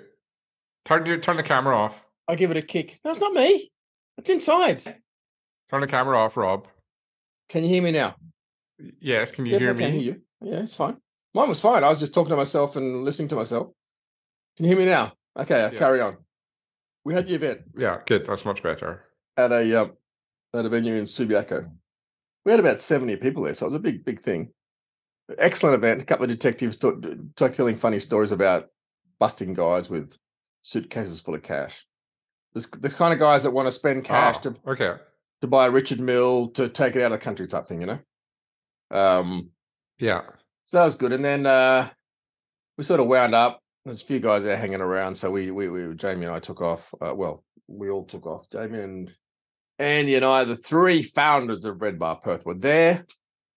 [0.86, 2.04] Turn your turn the camera off.
[2.28, 3.00] I'll give it a kick.
[3.04, 3.72] No, it's not me.
[4.18, 4.84] It's inside.
[5.70, 6.68] Turn the camera off, Rob.
[7.50, 8.16] Can you hear me now?
[9.00, 9.84] Yes, can you yes, hear I me?
[9.84, 10.22] can hear you.
[10.42, 10.98] Yeah, it's fine.
[11.34, 11.84] Mine was fine.
[11.84, 13.70] I was just talking to myself and listening to myself.
[14.58, 15.14] Can you hear me now?
[15.38, 15.80] Okay, I'll Yeah.
[15.80, 16.18] carry on.
[17.06, 18.26] We had the event Yeah, good.
[18.26, 19.06] That's much better.
[19.38, 19.94] at a um,
[20.54, 21.72] at a venue in Subiaco.
[22.46, 24.52] We had about seventy people there, so it was a big, big thing.
[25.38, 26.02] Excellent event.
[26.02, 26.96] A couple of detectives talk,
[27.36, 28.68] talk, telling funny stories about
[29.20, 30.18] busting guys with
[30.62, 31.86] suitcases full of cash.
[32.54, 34.94] This the kind of guys that want to spend cash Oh, to okay.
[35.42, 37.88] to buy a Richard Mille to take it out of the country type thing, you
[37.88, 38.00] know.
[38.98, 39.50] Um,
[40.00, 40.22] Yeah.
[40.66, 41.14] so that was good.
[41.14, 41.90] And then uh,
[42.78, 43.60] we sort of wound up.
[43.86, 46.62] There's a few guys there hanging around, so we we, we Jamie and I took
[46.62, 46.94] off.
[47.02, 48.50] Uh, well, we all took off.
[48.52, 49.16] Jamie and
[49.80, 53.06] Andy and I, the three founders of Red Bar Perth, were there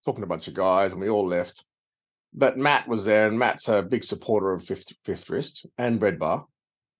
[0.03, 1.65] talking to a bunch of guys, and we all left.
[2.33, 6.17] But Matt was there, and Matt's a big supporter of Fifth Fifth Wrist and Red
[6.17, 6.45] Bar.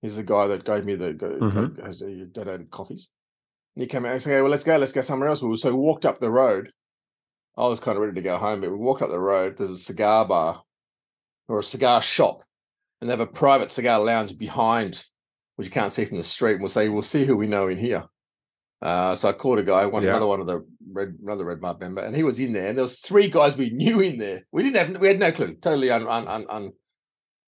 [0.02, 1.76] He's the guy that gave me the Mhm.
[1.76, 3.10] go- has, uh, donated coffees.
[3.74, 5.72] And he came out and said, "Well, let's go, let's go somewhere else." So we
[5.72, 6.72] walked up the road.
[7.56, 9.56] I was kind of ready to go home, but we walked up the road.
[9.56, 10.62] There's a cigar bar
[11.48, 12.42] or a cigar shop,
[13.00, 15.04] and they have a private cigar lounge behind,
[15.56, 16.52] which you can't see from the street.
[16.54, 18.04] And we'll say, "We'll see who we know in here."
[18.82, 20.10] Uh, so I called a guy, one Yeah.
[20.10, 22.68] another one of the red, another Red Mart member, and he was in there.
[22.68, 24.44] And there was three guys we knew in there.
[24.52, 26.72] We didn't have, we had no clue, totally un, un, un, un,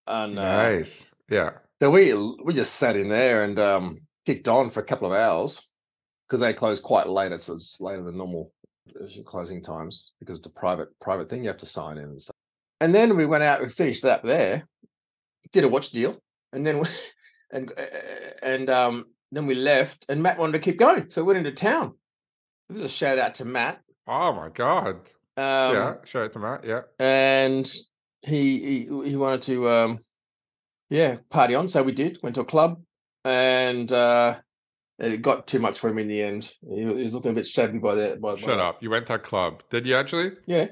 [0.06, 1.10] un uh, nice.
[1.28, 1.58] Yeah.
[1.80, 5.18] So we we just sat in there and um, kicked on for a couple of
[5.18, 5.62] hours
[6.28, 7.32] because they closed quite late.
[7.32, 8.52] It's, it's later than normal
[9.00, 11.42] uh, closing times because it's a private private thing.
[11.42, 12.34] You have to sign in and stuff.
[12.80, 13.60] And then we went out.
[13.60, 14.66] We finished that there.
[15.52, 16.18] Did a watch deal,
[16.52, 16.88] and then we,
[17.50, 17.82] and uh,
[18.42, 20.06] and um, then we left.
[20.08, 21.94] And Matt wanted to keep going, so we went into town.
[22.68, 23.80] This is a shout out to Matt.
[24.06, 24.96] Oh my god.
[25.36, 25.94] Um, yeah.
[26.04, 26.64] Shout out to Matt.
[26.64, 26.82] Yeah.
[26.98, 27.72] and
[28.22, 29.98] he he he wanted to um
[30.90, 32.80] yeah party on so we did went to a club
[33.24, 34.36] and uh
[34.98, 37.78] it got too much for him in the end he, was looking a bit shabby
[37.78, 38.60] by that by, by Shut that.
[38.60, 38.82] up.
[38.82, 39.62] You went to a club.
[39.70, 40.32] Did you actually?
[40.46, 40.68] yeah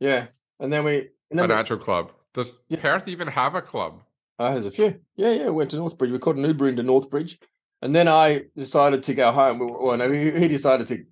[0.00, 0.26] yeah
[0.60, 0.96] and then we
[1.30, 2.12] and then An we, actual club.
[2.34, 2.80] Does Yeah.
[2.80, 4.02] Perth even have a club?
[4.38, 6.82] uh, there's a few yeah yeah We went to Northbridge we caught an Uber into
[6.82, 7.38] Northbridge
[7.82, 11.04] and then I decided to go home well no he, he decided to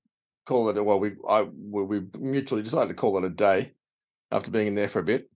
[0.47, 3.73] call it a well we I we, we mutually decided to call it a day
[4.31, 5.31] after being in there for a bit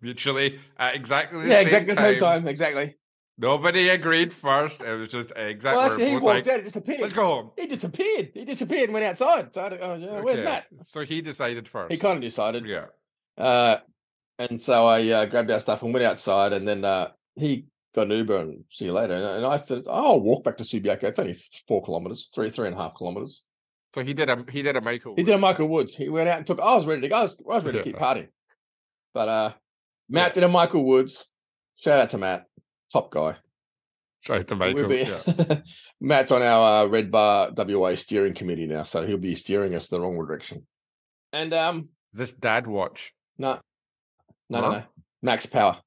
[0.00, 2.96] Mutually at exactly yeah exactly the same time exactly
[3.38, 4.80] Nobody agreed first.
[4.80, 5.76] It was just exactly.
[5.76, 7.50] well actually he walked out he disappeared Let's go home.
[7.58, 8.30] He disappeared.
[8.32, 9.54] He disappeared and went outside.
[9.54, 10.66] So oh, yeah, where's Okay, Matt?
[10.84, 11.92] So he decided first.
[11.92, 12.64] He kind of decided.
[12.64, 12.86] Yeah.
[13.36, 13.78] Uh,
[14.38, 16.54] and so I uh, grabbed our stuff and went outside.
[16.54, 19.14] And then uh, he got an Uber and see you later.
[19.14, 21.04] And, and I said, oh, I'll walk back to Subiaco.
[21.04, 21.36] It's only
[21.68, 23.44] four kilometers, three, three and a half kilometers.
[23.94, 25.14] So he did a he did a Michael.
[25.14, 25.94] He did a Michael Woods.
[25.94, 27.16] He went out and took, I was ready to go.
[27.16, 28.02] I was, I was ready to keep Yeah.
[28.02, 28.28] partying.
[29.16, 29.52] But uh,
[30.10, 31.24] Matt did a Michael Woods.
[31.76, 32.44] Shout out to Matt.
[32.92, 33.36] Top guy.
[34.20, 34.88] Shout out to We'll Michael.
[34.90, 35.60] be- Yeah.
[36.02, 38.82] Matt's on our uh, Red Bar WA steering committee now.
[38.82, 40.66] So he'll be steering us the wrong direction.
[41.32, 43.14] And um, Is this dad watch?
[43.38, 43.58] No,
[44.50, 44.72] no, no, Huh?
[44.80, 44.82] no.
[45.22, 45.78] Max Power,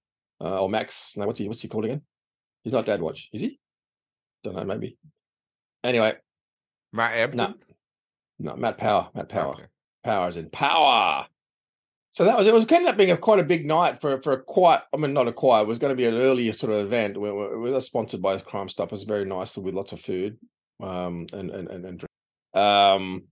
[0.42, 1.16] uh, or Max.
[1.16, 1.48] No, what's he?
[1.48, 2.02] What's he called again?
[2.64, 3.60] He's not Dad Watch, is he?
[4.44, 4.64] Don't know.
[4.66, 4.98] Maybe.
[5.84, 6.14] Anyway,
[6.92, 7.54] Matt Ebden?
[8.40, 9.10] no, Matt Power.
[9.14, 9.54] Matt Power.
[9.54, 9.66] Okay.
[10.04, 11.28] Power is in power.
[12.11, 12.53] So that was it.
[12.53, 14.81] Was ended up being a quite a big night for for a quiet.
[14.94, 15.64] I mean, not a quiet.
[15.64, 17.19] It was going to be an earlier sort of event.
[17.19, 18.88] We were, we were sponsored by Crime Stop.
[18.88, 20.38] It was very nice with lots of food,
[20.81, 22.65] um, and and and, and drink.
[22.65, 23.23] um,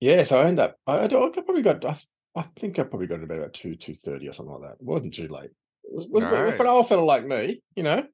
[0.00, 0.22] yeah.
[0.22, 0.76] So I ended up.
[0.86, 1.84] I, I, probably got.
[1.84, 1.94] I,
[2.36, 4.76] I think I probably got to bed about two two thirty or something like that.
[4.80, 5.50] It wasn't too late.
[5.82, 8.06] It was, was for an old fellow like me, you know.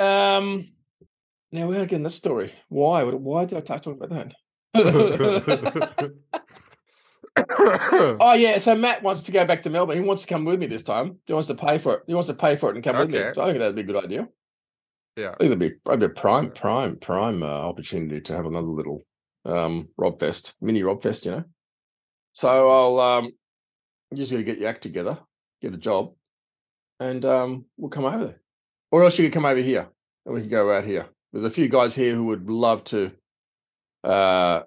[0.00, 0.66] Um,
[1.52, 2.52] Now we gotta get in this story.
[2.68, 3.04] Why?
[3.04, 4.34] Why did I talking about that?
[7.58, 9.96] oh yeah, so Matt wants to go back to Melbourne.
[9.96, 11.18] He wants to come with me this time.
[11.26, 12.02] He wants to pay for it.
[12.06, 13.18] He wants to pay for it and come with me.
[13.34, 14.28] So I think that'd be a good idea.
[15.16, 15.30] yeah.
[15.30, 19.04] I think that'd be probably a prime, prime, prime uh, opportunity to have another little
[19.44, 21.44] um, Rob Fest, mini Rob Fest, you know.
[22.32, 23.32] So I'll um,
[24.10, 25.18] I'm just gonna get your act together,
[25.60, 26.14] get a job,
[27.00, 28.40] and um, we'll come over there.
[28.92, 29.88] Or else you could come over here,
[30.24, 31.06] and we can go out here.
[31.32, 33.10] There's a few guys here who would love to
[34.04, 34.62] uh,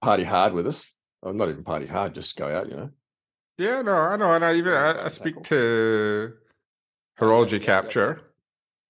[0.00, 0.94] party hard with us.
[1.22, 2.90] Or not even party hard, just go out, you know.
[3.58, 6.34] Yeah, no, I know, and I even I, I speak to
[7.18, 7.62] Horology.
[7.62, 8.20] Capture.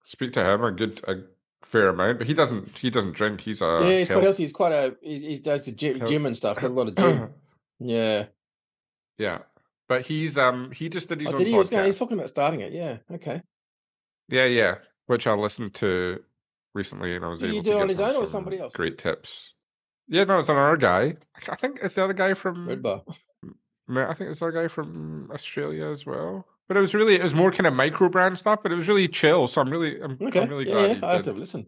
[0.05, 1.23] Speak to him a good a
[1.63, 3.41] fair amount, but he doesn't he doesn't drink.
[3.41, 4.43] He's a yeah, he's quite healthy.
[4.45, 6.57] He's quite a he, he does the gym, gym and stuff.
[6.57, 7.35] Got a lot of gym.
[7.85, 8.27] Yeah.
[9.19, 9.39] yeah,
[9.89, 11.55] but he's um he just did his Oh, own did he?
[11.55, 11.87] Was podcast.
[11.87, 12.73] He's talking about starting it.
[12.73, 12.99] Yeah.
[13.13, 13.43] Okay.
[14.29, 14.77] Yeah, yeah,
[15.07, 16.23] which I listened to
[16.75, 18.73] recently, and I was Did able do to it on his own or somebody else?
[18.73, 19.55] Great tips.
[20.13, 21.15] Yeah, no, it's another guy.
[21.49, 22.69] I think it's the other guy from.
[22.69, 23.03] Red bar.
[23.89, 26.47] Ma- I think it's the other guy from Australia as well.
[26.69, 28.89] But it was really, it was more kind of micro brand stuff, but it was
[28.89, 29.49] really chill.
[29.49, 30.41] So I'm really, I'm, Okay.
[30.41, 31.01] I'm really yeah, glad.
[31.03, 31.07] yeah.
[31.09, 31.67] I have to listen.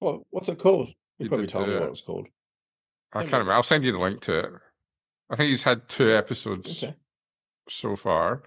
[0.00, 0.88] What what's it called?
[0.88, 1.90] You He probably told me what it.
[1.90, 2.26] was called.
[3.12, 3.52] I can't remember.
[3.52, 4.50] I'll send you the link to it.
[5.30, 6.94] I think he's had two episodes Okay.
[7.68, 8.42] so far,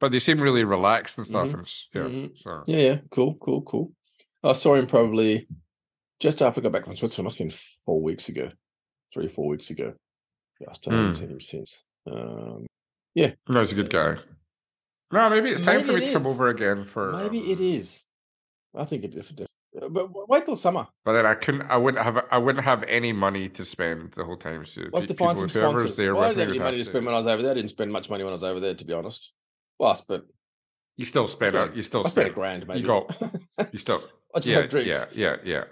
[0.00, 1.48] but they seem really relaxed and stuff.
[1.48, 1.54] Mhm.
[1.54, 2.38] And yeah, Mhm.
[2.38, 2.98] so Yeah, yeah.
[3.10, 3.92] Cool, cool, cool.
[4.44, 5.48] I saw him probably
[6.20, 7.24] just after I got back from Switzerland.
[7.24, 8.50] Must have been four weeks ago,
[9.12, 9.94] three, or four weeks ago.
[10.60, 11.12] Yeah, I still haven't Hmm.
[11.20, 11.84] seen him since.
[12.10, 12.66] Um,
[13.14, 14.16] yeah, no, he's a good guy.
[15.12, 17.12] No, maybe it's time Maybe for me to come over again for.
[17.12, 18.02] maybe it um.
[18.74, 19.32] I think it is.
[19.80, 20.86] Uh, But wait till summer.
[21.04, 21.62] But then I couldn't.
[21.62, 22.24] I wouldn't have.
[22.30, 24.64] I wouldn't have any money to spend the whole time.
[24.64, 25.96] So We'll have to find some sponsors.
[25.96, 27.52] there Well, I didn't have any money to spend when I was over there.
[27.52, 29.32] I didn't spend much money when I was over there, to be honest.
[29.78, 30.24] Well, I spent,
[30.96, 31.54] You still spent.
[31.54, 32.80] Yeah, You still I spent a grand, maybe.
[32.80, 33.16] You got.
[33.72, 34.02] You still.
[34.34, 34.88] I just Yeah, had drinks.
[34.88, 35.64] yeah, yeah, yeah.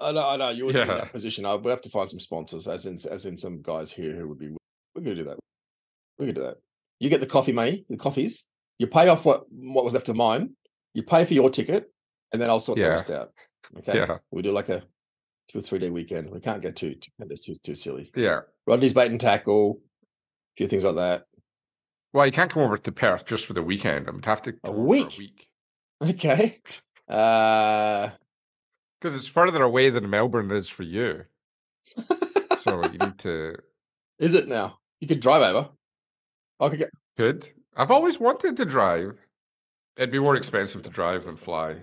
[0.00, 1.44] I know, I know you're be in that position.
[1.44, 4.28] I would have to find some sponsors, as in as in some guys here who
[4.28, 4.48] would be.
[4.94, 5.38] We're gonna do that.
[6.18, 6.56] We're gonna do that.
[7.00, 8.48] You get the coffee money, the coffees.
[8.78, 10.50] You pay off what what was left of mine.
[10.94, 11.92] You pay for your ticket,
[12.32, 13.32] and then I'll sort the rest out.
[13.78, 13.98] Okay.
[13.98, 14.18] Yeah.
[14.30, 14.82] We do like a
[15.48, 16.30] two or three day weekend.
[16.30, 18.10] We can't get too too too, too silly.
[18.14, 18.40] Yeah.
[18.66, 21.24] Rodney's bait and tackle, a few things like that.
[22.12, 24.08] Well, you can't come over to Perth just for the weekend.
[24.08, 25.14] I would have to over week?
[25.14, 25.48] A week
[26.14, 26.60] Okay.
[27.08, 28.10] Uh
[29.04, 31.24] because it's further away than Melbourne is for you.
[32.60, 33.56] So you need to.
[34.18, 34.78] is it now?
[35.00, 35.68] You could drive over.
[36.58, 39.18] I could get Could I've always wanted to drive.
[39.98, 41.76] It'd be more expensive to drive than fly.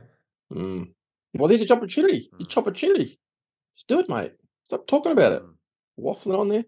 [0.51, 0.89] Mm.
[1.35, 2.31] Well, there's your opportunity.
[2.39, 2.57] Your Mm.
[2.57, 3.19] opportunity.
[3.75, 4.33] Just do it, mate.
[4.65, 5.43] Stop talking about it.
[5.43, 5.53] Mm,
[5.99, 6.65] Waffling on there.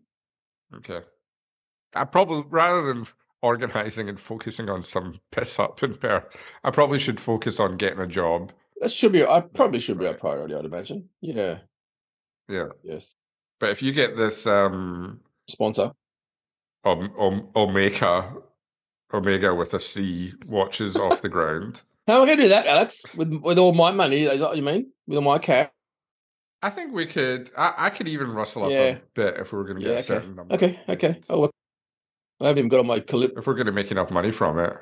[0.75, 1.01] Okay.
[1.95, 3.07] I probably rather than
[3.41, 6.25] organizing and focusing on some piss up in Perth,
[6.63, 8.51] I probably should focus on getting a job.
[8.83, 9.23] That should be.
[9.25, 10.53] I probably should be a priority.
[10.55, 11.07] I'd imagine.
[11.21, 11.59] Yeah.
[12.49, 12.67] Yeah.
[12.83, 13.15] Yes.
[13.61, 15.93] But if you get this um Sponsor.
[16.83, 18.33] Om- Om- Omega
[19.13, 21.81] Omega with a C watches off the ground.
[22.07, 23.03] How am I going to do that, Alex?
[23.15, 24.23] With with all my money?
[24.23, 24.91] Is that what you mean?
[25.07, 25.69] With all my cash?
[26.61, 27.51] I think we could.
[27.57, 28.79] I, I could even rustle up Yeah.
[28.81, 29.91] a bit if we were going to Yeah.
[29.91, 30.55] get a certain number.
[30.55, 30.77] Okay.
[30.89, 31.21] Okay.
[31.29, 31.51] Oh, well,
[32.41, 33.37] I haven't even got on my calip.
[33.37, 34.75] If we're going to make enough money from it.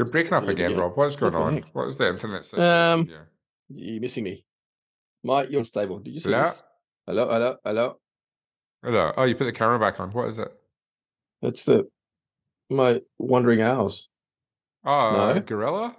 [0.00, 0.78] You're breaking up again.
[0.78, 0.96] Rob.
[0.96, 1.62] What's going on?
[1.74, 3.28] What is the internet situation Um, here?
[3.68, 4.46] You're missing me.
[5.22, 5.98] Mike, you're unstable.
[5.98, 6.44] Did you see Hello?
[6.44, 6.62] this?
[7.06, 7.28] Hello.
[7.28, 7.56] Hello.
[7.62, 7.96] Hello.
[8.82, 9.12] Hello.
[9.18, 10.10] Oh, you put the camera back on.
[10.12, 10.48] What is it?
[11.42, 11.86] That's the
[12.70, 14.08] my wandering owls.
[14.86, 15.40] Oh, No.
[15.40, 15.94] Gorilla?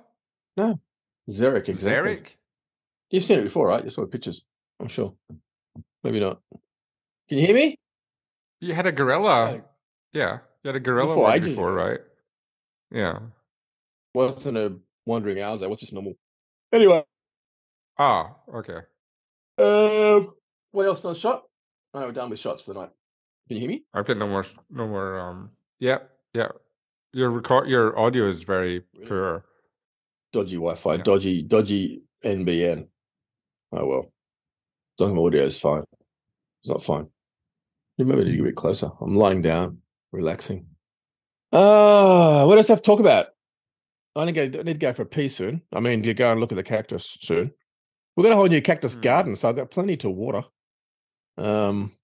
[0.58, 1.70] Xeric.
[1.70, 2.16] Exactly.
[2.16, 2.26] Zarek?
[3.12, 3.84] You've seen it before, right?
[3.84, 4.48] You saw the pictures.
[4.80, 5.14] I'm sure.
[6.04, 6.40] Maybe not.
[7.30, 7.78] Can you hear me?
[8.62, 9.54] You had a gorilla.
[9.54, 9.62] Yeah.
[10.14, 10.38] Yeah.
[10.64, 12.00] You had a gorilla Before, before, right?
[12.92, 13.20] Yeah.
[14.14, 14.74] Wasn't a
[15.06, 15.62] wandering owls.
[15.62, 16.14] That was just normal.
[16.74, 17.04] Anyway,
[17.98, 18.80] Ah, okay.
[19.58, 20.34] um,
[20.72, 21.44] what else on shot?
[21.94, 22.90] I know we're done with shots for the night.
[23.48, 23.84] Can you hear me?
[23.94, 26.00] I've got no more no more um yeah,
[26.34, 26.48] yeah.
[27.14, 29.08] Your record your audio is very Really?
[29.08, 29.46] poor.
[30.32, 31.04] Dodgy Wi-Fi, Yeah.
[31.04, 32.88] dodgy, dodgy NBN.
[33.74, 34.14] Oh well.
[34.98, 35.84] As long as audio is fine.
[36.64, 37.08] It's not fine.
[37.98, 38.90] You maybe need to get a bit closer.
[39.02, 39.80] I'm lying down,
[40.14, 40.68] relaxing.
[41.52, 43.28] Ah, what else I have to talk about?
[44.16, 45.62] I need to go, I need to go for a pee soon.
[45.74, 47.52] I mean, you go and look at the cactus soon.
[48.16, 49.02] We've got a whole new cactus Hmm.
[49.02, 50.44] garden, so I've got plenty to water.
[51.38, 51.96] Um,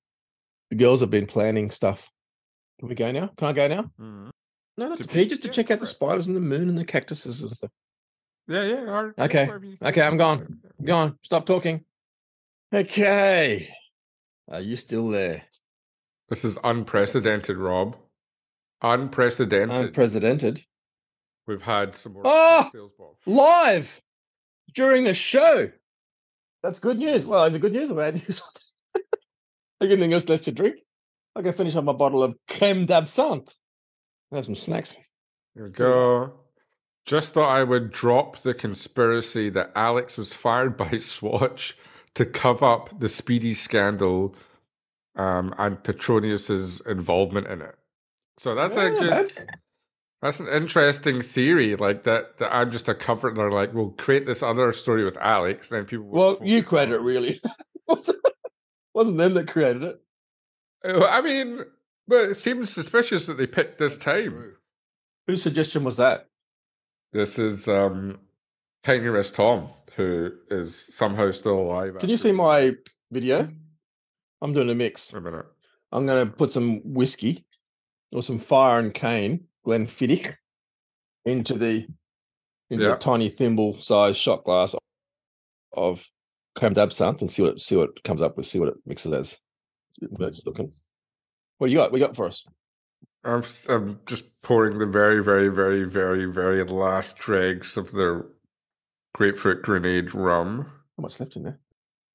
[0.70, 2.10] the girls have been planning stuff.
[2.80, 3.28] Can we go now?
[3.38, 3.84] Can I go now?
[4.00, 4.30] Mhm.
[4.78, 5.30] No, not To to pee, pee?
[5.30, 7.72] just to Yeah, check out the spiders and the moon and the cactuses and stuff.
[8.48, 8.80] Yeah, yeah.
[8.86, 9.46] all right, yeah, Okay.
[9.48, 10.62] whatever you- Okay, I'm gone.
[10.84, 11.84] Go on, stop talking.
[12.74, 13.74] Okay.
[14.50, 15.44] Are you still there?
[16.30, 17.98] This is unprecedented, Rob.
[18.82, 19.88] Unprecedented.
[19.88, 20.66] Unprecedented.
[21.48, 22.70] We've had some more Oh!
[22.74, 23.16] sales box.
[23.26, 24.02] Live
[24.76, 25.72] during the show.
[26.62, 27.26] That's good news.
[27.26, 28.42] Well, is it good news or bad news?
[29.82, 30.76] Anything else left to drink?
[31.36, 33.50] I can finish up my bottle of creme d'absinthe.
[34.32, 34.96] Have some snacks.
[35.56, 36.34] There we go.
[37.06, 41.78] Just thought I would drop the conspiracy that Alex was fired by Swatch
[42.16, 44.36] to cover up the Speedy scandal
[45.16, 47.76] um, and Petronius's involvement in it.
[48.38, 49.10] So that's a good.
[49.10, 49.30] man.
[50.22, 51.76] That's an interesting theory.
[51.76, 55.06] Like that, that I'm just a cover, and they're like, we'll create this other story
[55.06, 55.70] with Alex.
[55.70, 56.06] Then people.
[56.06, 57.40] Well, you created it, really.
[58.94, 60.02] wasn't, them that created it.
[60.84, 61.62] Uh, I mean,
[62.08, 64.56] but it seems suspicious that they picked this time.
[65.28, 66.28] Whose suggestion was that?
[67.14, 68.20] This is um,
[68.84, 71.98] Tiny Wrist Tom, who is somehow still alive.
[72.00, 72.76] Can you see my
[73.12, 73.50] video?
[74.42, 75.14] I'm doing a mix.
[75.14, 75.46] A minute.
[75.92, 77.46] I'm going to put some whiskey
[78.12, 80.36] or some fire and cane, Glenfiddich,
[81.26, 81.88] into the
[82.70, 82.94] into Yeah.
[82.96, 84.74] a tiny thimble sized shot glass
[85.74, 86.10] of
[86.56, 88.46] creme d'absinthe and see what see what comes up with.
[88.46, 89.40] See what it mixes as.
[90.46, 90.72] Looking.
[91.58, 91.92] What you got?
[91.92, 92.46] We got for us?
[93.24, 98.30] I'm, I'm just pouring the very, very, very, very, very last dregs of the
[99.16, 100.62] grapefruit grenade rum.
[100.98, 101.60] How much left in there?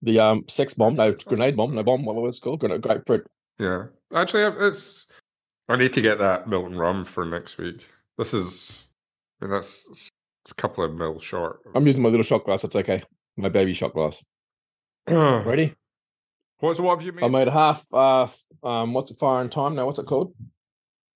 [0.03, 3.27] The um sex bomb, no grenade bomb, no bomb, whatever it's called, grenade, grapefruit.
[3.59, 5.07] Yeah, actually, it's.
[5.73, 7.89] I need to get that Milton rum for next week.
[8.19, 8.85] This is,
[9.41, 11.61] I mean, that's it's a couple of mil short.
[11.75, 12.61] I'm using my little shot glass.
[12.61, 13.03] That's okay.
[13.39, 14.23] My baby shot glass.
[15.09, 15.75] Ready?
[16.59, 17.25] What's what have you made?
[17.25, 17.87] I made half.
[17.91, 18.27] Uh,
[18.63, 19.19] um, what's it?
[19.19, 19.75] Fire and time.
[19.75, 20.35] Now, what's it called?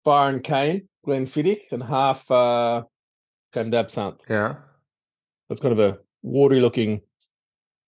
[0.04, 2.84] Fire and cane, Glenfiddich, and half uh,
[3.52, 4.22] d'absinthe.
[4.30, 4.54] yeah.
[5.50, 7.02] that's kind of a watery looking,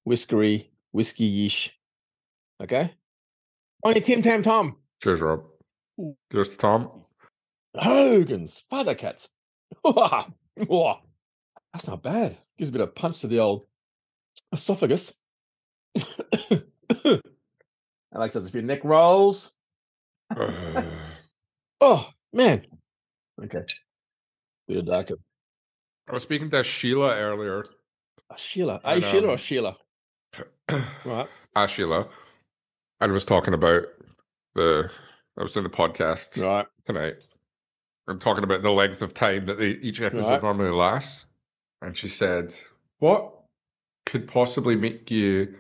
[0.05, 1.75] whiskery, whiskey-ish.
[2.63, 2.93] Okay.
[3.83, 4.77] Only Tim Tam Tom.
[5.03, 5.48] Cheers, Rob.
[5.99, 6.91] To Tom.
[7.77, 9.29] Hogan's father cats.
[9.85, 10.27] That's
[11.87, 12.39] not bad.
[12.57, 13.67] Gives a bit of punch to the old
[14.53, 15.13] esophagus.
[18.15, 19.53] Alex does a few neck rolls.
[20.35, 20.83] Uh,
[21.81, 22.67] Oh man.
[23.43, 23.63] Okay.
[24.67, 25.15] Bit of darker.
[26.09, 27.67] I was speaking to Sheila earlier.
[28.31, 28.81] Uh, Sheila.
[28.85, 29.77] And, Hey Sheila or um, Sheila?
[31.05, 31.29] Right.
[31.57, 32.09] Ah, Sheila.
[33.01, 33.85] And was talking about
[34.55, 34.91] the.
[35.39, 36.67] I was in the podcast Right.
[36.85, 37.17] tonight
[38.09, 40.43] and talking about the length of time that they, each episode Right.
[40.43, 41.27] normally lasts.
[41.81, 42.53] And she said,
[42.99, 43.35] What
[44.05, 45.55] could possibly make you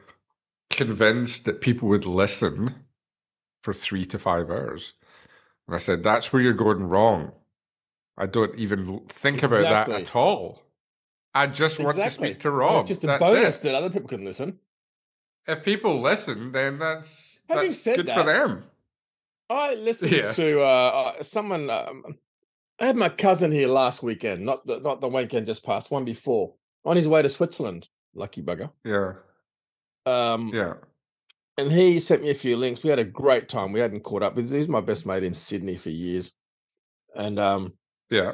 [0.70, 2.74] convinced that people would listen
[3.62, 4.94] for three to five hours?
[5.68, 7.32] And I said, That's where you're going wrong.
[8.16, 10.60] I don't even think about that at all.
[11.34, 12.30] I just want to Exactly.
[12.30, 12.80] speak to Rob.
[12.80, 13.62] It's just a That's bonus it.
[13.62, 14.58] that other people can listen.
[15.46, 18.64] If people listen, then that's, Having that's said good that, for them.
[19.50, 20.32] I listened Yeah.
[20.32, 20.64] to uh,
[21.18, 21.70] uh, someone.
[21.70, 22.04] Um,
[22.80, 26.04] I had my cousin here last weekend, not the not the weekend just passed, one
[26.04, 26.54] before,
[26.84, 27.88] on his way to Switzerland.
[28.14, 28.70] Lucky bugger.
[28.84, 29.14] Yeah.
[30.06, 30.74] Um, Yeah.
[31.56, 32.82] and he sent me a few links.
[32.82, 33.72] We had a great time.
[33.72, 34.36] We hadn't caught up.
[34.38, 36.30] He's, he's my best mate in Sydney for years,
[37.16, 37.72] and um,
[38.10, 38.32] Yeah.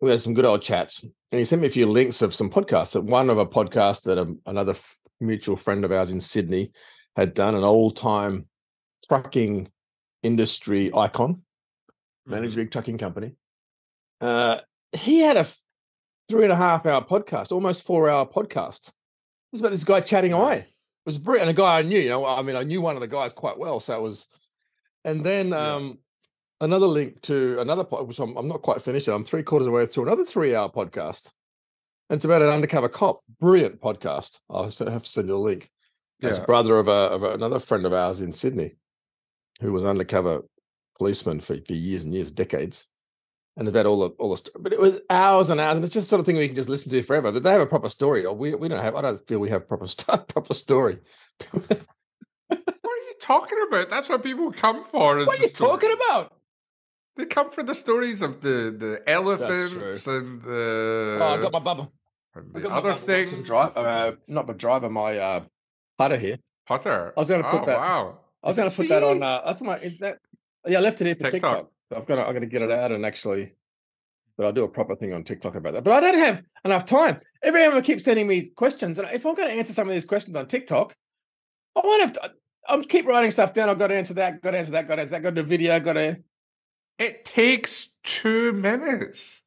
[0.00, 1.02] we had some good old chats.
[1.02, 2.92] And he sent me a few links of some podcasts.
[2.92, 6.72] That One of a podcast that um another f- mutual friend of ours in Sydney
[7.16, 8.46] had done, an old time
[9.08, 9.70] trucking
[10.22, 12.30] industry icon, Mm-hmm.
[12.32, 13.32] managed big trucking company.
[14.20, 14.58] Uh,
[14.92, 15.46] he had a
[16.28, 18.88] three and a half hour podcast, almost four hour podcast.
[18.88, 18.92] It
[19.52, 20.58] was about this guy chatting away.
[20.58, 20.66] It
[21.06, 21.48] was brilliant.
[21.48, 23.32] And a guy I knew, you know, I mean, I knew one of the guys
[23.32, 23.80] quite well.
[23.80, 24.26] So it was,
[25.04, 25.76] and then Yeah.
[25.76, 25.98] um,
[26.60, 29.08] another link to another pod, which I'm, I'm not quite finished.
[29.08, 31.30] I'm three quarters of the way through another three hour podcast.
[32.10, 33.22] And it's about an undercover cop.
[33.40, 34.38] Brilliant podcast.
[34.50, 34.74] I'll have
[35.04, 35.70] to send you a link.
[36.20, 38.74] It's brother of, a, of a- another friend of ours in Sydney
[39.60, 40.42] who was undercover
[40.98, 42.86] policeman for, for years and years, decades.
[43.56, 45.92] And about all the all the st- but it was hours and hours, and it's
[45.92, 47.32] just sort of thing we can just listen to forever.
[47.32, 48.94] But they have a proper story, or we we don't have.
[48.94, 50.98] I don't feel we have proper st- proper story.
[52.48, 53.90] What are you talking about?
[53.90, 55.18] That's what people come for.
[55.24, 56.32] what are you talking about?
[57.16, 61.58] They come for the stories of the the elephants and the oh, I got my
[61.58, 61.92] bubble.
[62.34, 63.42] the other thing.
[63.42, 65.44] Drive, uh, not my driver, my uh,
[65.98, 66.38] putter here.
[66.66, 67.12] Putter.
[67.16, 68.18] I was gonna put oh, that- Wow.
[68.42, 69.18] I was going to put that on.
[69.18, 69.22] See?
[69.22, 69.76] Uh, that's my.
[69.76, 70.18] Is that?
[70.66, 71.56] Yeah, I left it here for TikTok.
[71.56, 71.70] TikTok.
[71.94, 72.16] I've got.
[72.16, 73.52] to I'm going to get it out and actually,
[74.36, 75.84] but I'll do a proper thing on TikTok about that.
[75.84, 77.20] But I don't have enough time.
[77.42, 80.36] Everyone keeps sending me questions, and if I'm going to answer some of these questions
[80.36, 80.94] on TikTok,
[81.76, 82.32] I want to.
[82.68, 83.68] I'm keep writing stuff down.
[83.68, 84.42] I've got to answer that.
[84.42, 84.86] Got to answer that.
[84.86, 85.22] Got to answer that.
[85.22, 85.80] Got to do video.
[85.80, 86.22] Got to
[86.98, 89.42] It takes two minutes.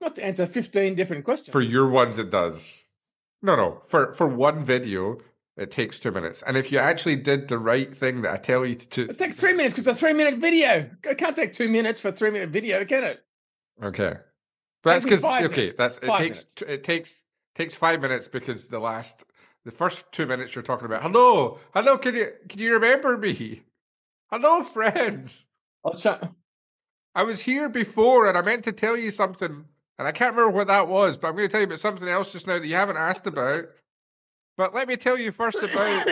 [0.00, 1.52] not to answer 15 different questions.
[1.52, 2.80] For your ones, it does.
[3.42, 3.82] No, no.
[3.88, 5.18] For for one video,
[5.56, 6.42] it takes two minutes.
[6.46, 9.38] And if you actually did the right thing that I tell you to, it takes
[9.38, 10.88] three minutes because it's a three minute video.
[11.04, 13.24] It can't take two minutes for a three minute video, can it?
[13.82, 14.14] Okay.
[14.82, 15.74] But that's because okay, minutes.
[15.78, 16.62] that's it Five takes minutes.
[16.62, 17.22] it takes
[17.54, 19.24] takes five minutes because the last
[19.64, 23.62] The first two minutes you're talking about, hello, hello, can you can you remember me?
[24.30, 25.46] Hello, friends.
[27.14, 29.64] I was here before and I meant to tell you something,
[29.98, 32.08] and I can't remember what that was, but I'm going to tell you about something
[32.08, 33.66] else just now that you haven't asked about.
[34.62, 36.06] But let me tell you first about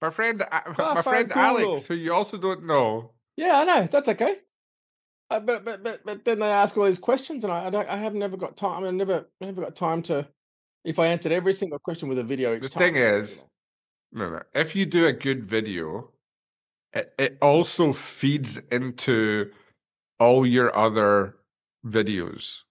[0.00, 0.62] my friend, Ah,
[0.94, 1.66] my friend fine, cool.
[1.72, 3.10] Alex, who you also don't know.
[3.36, 3.88] Yeah, I know.
[3.90, 4.36] That's okay.
[5.30, 7.88] Uh, but, but but but then they ask all these questions, and I I, don't,
[7.88, 8.84] I have never got time.
[8.84, 10.28] I mean, never never got time to.
[10.84, 13.42] If I answered every single question with a video, The time, thing is,
[14.12, 14.42] no, no.
[14.54, 16.08] If you do a good video,
[16.92, 19.50] it, it also feeds into
[20.20, 21.34] all your other
[21.84, 22.62] videos.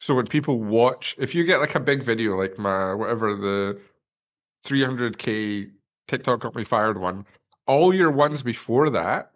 [0.00, 3.78] So when people watch, if you get like a big video, like my whatever the
[4.64, 5.70] 300k
[6.08, 7.26] TikTok got me fired one,
[7.66, 9.32] all your ones before that,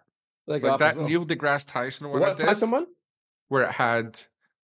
[0.46, 1.08] like that well.
[1.08, 2.86] Neil deGrasse Tyson one, what did, Tyson one?
[3.48, 4.18] where it had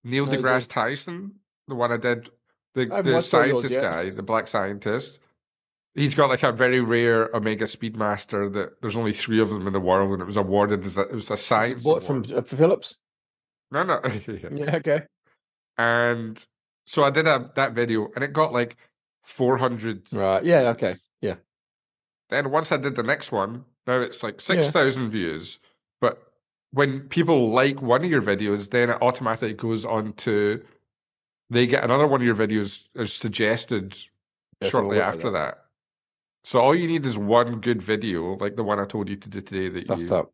[0.05, 1.33] Neil No, deGrasse Tyson,
[1.69, 2.31] the one I did,
[2.75, 5.21] the, the watched all yours scientist guy, the black scientist.
[5.95, 9.75] He's got like a very rare Omega Speedmaster that there's only three of them in
[9.75, 12.41] the world, and it was awarded as a, it was a science Bought from uh,
[12.43, 12.97] Phillips.
[13.71, 14.49] no no yeah.
[14.51, 14.77] Yeah.
[14.77, 15.03] Okay.
[15.77, 16.45] and
[16.87, 18.77] so I did a, that video, and it got like
[19.23, 20.03] 400.
[20.13, 20.45] Right.
[20.45, 20.71] Yeah.
[20.71, 20.95] Okay.
[21.21, 21.37] Yeah.
[22.31, 24.63] Then once I did the next one, now it's like Yeah.
[24.63, 25.59] 6,000 views.
[26.01, 26.23] But
[26.73, 30.63] when people like one of your videos, then it automatically goes on to
[31.51, 33.97] they get another one of your videos as suggested
[34.61, 35.59] Yeah, shortly after with that.
[36.45, 39.29] So all you need is one good video, like the one I told you to
[39.29, 40.33] do today that Stuffed you up.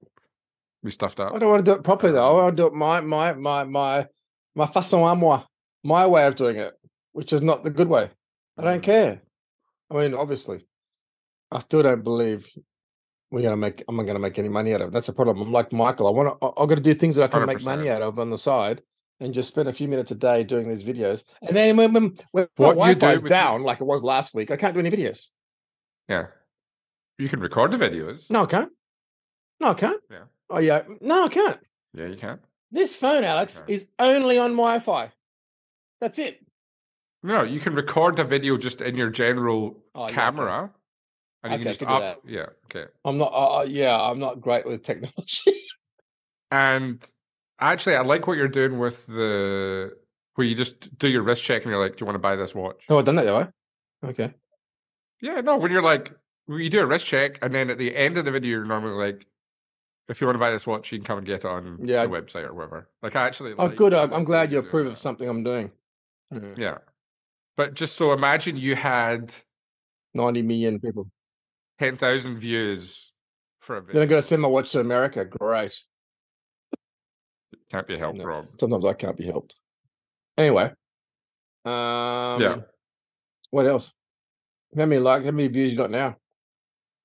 [0.82, 1.34] we stuffed up.
[1.34, 2.24] I don't want to do it properly though.
[2.24, 4.06] I um want to do it my my my my
[4.54, 5.42] my façon à moi,
[5.82, 6.72] my way of doing it,
[7.12, 8.10] which is not the good way.
[8.58, 9.22] I don't care.
[9.90, 10.66] I mean, obviously,
[11.50, 12.48] I still don't believe
[13.30, 13.84] we're gonna make.
[13.88, 14.92] I'm not gonna make any money out of it.
[14.92, 15.40] That's a problem.
[15.40, 16.06] I'm like Michael.
[16.06, 16.46] I want to.
[16.60, 18.82] I've got to do things that I can make money out of on the side,
[19.20, 21.24] and just spend a few minutes a day doing these videos.
[21.42, 24.02] And then when when, when What my you do Wi-Fi's with- down, like it was
[24.02, 25.26] last week, I can't do any videos.
[26.08, 26.26] Yeah.
[27.18, 28.30] You can record the videos.
[28.30, 28.70] No, I can't.
[29.60, 30.00] No, I can't.
[30.10, 30.24] Yeah.
[30.50, 30.82] Oh yeah.
[31.00, 31.58] No, I can't.
[31.94, 32.38] Yeah, you can.
[32.70, 35.10] This phone, Alex, is only on Wi-Fi.
[36.00, 36.40] That's it.
[37.22, 40.14] No, you can record a video just in your general Oh, yeah, okay.
[40.14, 40.70] camera.
[41.42, 42.22] And you Okay, can just I up.
[42.26, 42.86] Yeah, okay.
[43.04, 43.32] I'm not.
[43.32, 45.52] Uh, yeah, I'm not great with technology.
[46.50, 47.06] And
[47.60, 49.94] actually, I like what you're doing with the
[50.34, 52.36] where you just do your wrist check and you're like, "Do you want to buy
[52.36, 53.38] this watch?" oh, I've done that though.
[53.40, 53.46] eh?
[54.02, 54.32] Okay.
[55.20, 55.58] Yeah, no.
[55.58, 56.10] When you're like,
[56.48, 58.94] you do a wrist check, and then at the end of the video, you're normally
[58.94, 59.26] like,
[60.08, 62.06] "If you want to buy this watch, you can come and get it on Yeah,
[62.06, 63.52] the website or whatever." Like, I actually.
[63.58, 63.92] Oh, like good.
[63.92, 65.70] I'm, I'm glad you approve of something I'm doing.
[66.30, 66.54] Yeah.
[66.56, 66.78] Yeah,
[67.58, 69.34] but just so imagine you had
[70.14, 71.10] 90 million people.
[71.78, 73.12] ten thousand views
[73.60, 74.02] for a Then video.
[74.02, 75.24] I got to send my watch to America.
[75.26, 75.78] Great.
[77.70, 78.46] Can't be helped, No, Rob.
[78.58, 79.56] Sometimes I can't be helped.
[80.38, 80.72] Anyway.
[81.66, 82.64] Um,
[83.50, 83.92] What else?
[84.76, 85.24] How many likes?
[85.24, 86.16] How many views you got now?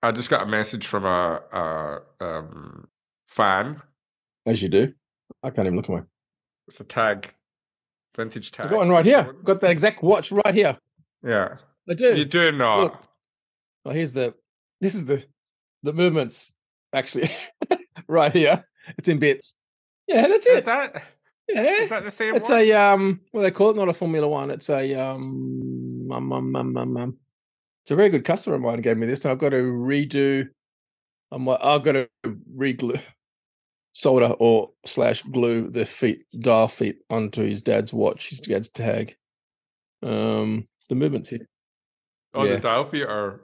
[0.03, 2.87] I just got a message from a, a um,
[3.27, 3.81] fan.
[4.45, 4.93] As you do.
[5.41, 6.01] I can't even look at my.
[6.67, 7.33] It's a tag,
[8.15, 8.69] vintage I tag.
[8.71, 9.33] got one right here.
[9.43, 10.77] Got that exact watch right here.
[11.23, 11.55] Yeah,
[11.89, 12.17] I do.
[12.17, 12.79] you do not.
[12.79, 13.03] Look.
[13.85, 14.33] Well, here's the.
[14.81, 15.23] This is the
[15.83, 16.51] the movements.
[16.93, 17.29] Actually,
[18.07, 18.65] right here.
[18.97, 19.55] It's in bits.
[20.07, 20.65] Yeah, that's Is it.
[20.65, 21.03] that
[21.47, 22.59] Yeah, is that the same it's one?
[22.59, 23.21] a um.
[23.31, 23.75] What do they call it?
[23.77, 24.51] Not a Formula One.
[24.51, 26.09] It's a um.
[26.11, 27.17] Um, um, um, um, um.
[27.83, 30.47] It's a very good customer of mine gave me this, and I've got to redo.
[31.31, 32.07] I'm like, I've got to
[32.55, 33.01] reglue,
[33.93, 39.15] solder or slash glue the feet dial feet onto his dad's watch, his dad's tag.
[40.01, 41.47] Um, the movements here.
[42.33, 42.55] oh, yeah.
[42.55, 43.41] the dial feet are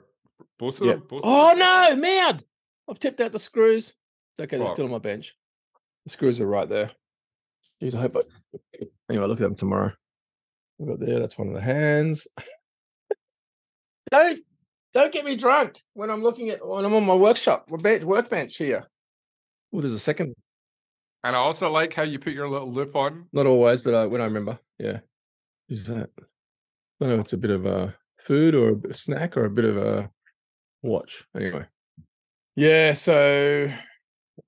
[0.58, 0.92] both of Yeah.
[0.94, 1.04] them.
[1.08, 2.44] Both Oh no, mad!
[2.88, 3.94] I've tipped out the screws.
[4.32, 5.34] It's okay, they're still on my bench.
[6.04, 6.90] The screws are right there.
[7.82, 8.22] Jeez, I hope I...
[9.10, 9.92] Anyway, look at them tomorrow.
[10.80, 12.28] I've got there, that's one of the hands.
[14.10, 14.40] don't
[14.92, 18.88] don't get me drunk when I'm looking at when I'm on my workshop, workbench here.
[19.72, 20.34] Oh, there's a second.
[21.22, 23.26] And I also like how you put your little loop on.
[23.32, 24.58] Not always, but when I remember.
[24.78, 25.00] Yeah.
[25.68, 26.10] Is that?
[26.18, 26.22] I
[27.00, 29.64] don't know if it's a bit of a food or a snack or a bit
[29.64, 30.10] of a
[30.82, 31.24] watch.
[31.36, 31.66] Anyway.
[32.56, 33.70] Yeah, so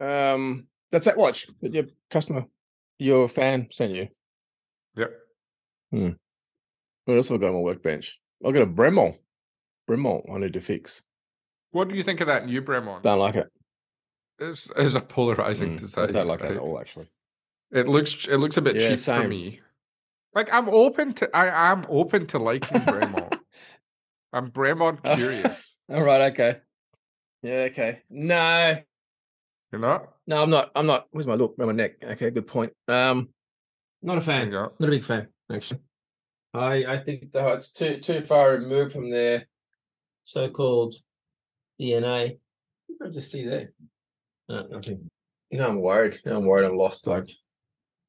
[0.00, 2.44] um that's that watch that your customer,
[2.98, 4.08] your fan sent you.
[4.96, 5.12] Yep.
[5.90, 6.10] Hmm.
[7.04, 8.18] What else have I got on my workbench?
[8.44, 9.18] I've got a Bremont.
[9.88, 11.02] Bremont I need to fix.
[11.70, 13.02] What do you think of that new Bremont?
[13.02, 13.46] Don't like it.
[14.38, 16.08] It's, it's a polarizing Mm, design.
[16.10, 16.52] I don't like right?
[16.52, 17.08] at all, actually.
[17.70, 19.60] It looks it looks a bit Yeah, cheap for me.
[20.34, 23.32] Like I'm open to I am open to liking Bremont.
[24.32, 25.14] I'm Bremont Oh.
[25.14, 25.74] curious.
[25.88, 26.60] all right, okay.
[27.42, 28.02] Yeah, okay.
[28.10, 28.78] No,
[29.70, 30.14] You're not?
[30.26, 30.70] no, I'm not.
[30.76, 31.08] I'm not.
[31.10, 31.54] Where's my look?
[31.58, 32.02] Around my neck.
[32.02, 32.72] Okay, good point.
[32.88, 33.30] Um,
[34.02, 34.50] not a fan.
[34.50, 35.80] Not a big fan, actually.
[36.54, 39.48] I I think though it's too too far removed from their
[40.24, 40.94] so-called
[41.80, 42.38] DNA.
[43.02, 43.72] I just see there.
[44.52, 45.08] No, nothing.
[45.50, 46.20] No, I'm worried.
[46.26, 46.66] No, I'm worried.
[46.66, 47.06] I'm lost.
[47.06, 47.30] Like,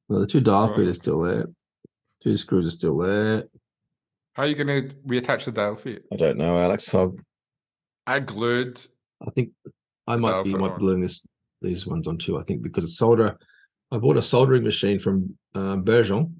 [0.08, 0.90] well, the two dial feet Oh.
[0.90, 1.46] are still there.
[2.22, 3.44] Two screws are still there.
[4.34, 6.02] How are you going to reattach the dial feet?
[6.12, 6.94] I don't know, Alex.
[6.94, 7.06] I,
[8.06, 8.80] I glued.
[9.26, 9.52] I think
[10.06, 10.78] I might be foot might on.
[10.78, 11.22] gluing this
[11.62, 12.38] these ones on too.
[12.38, 13.38] I think because it's solder.
[13.90, 16.34] I bought a soldering machine from um, Bergeon.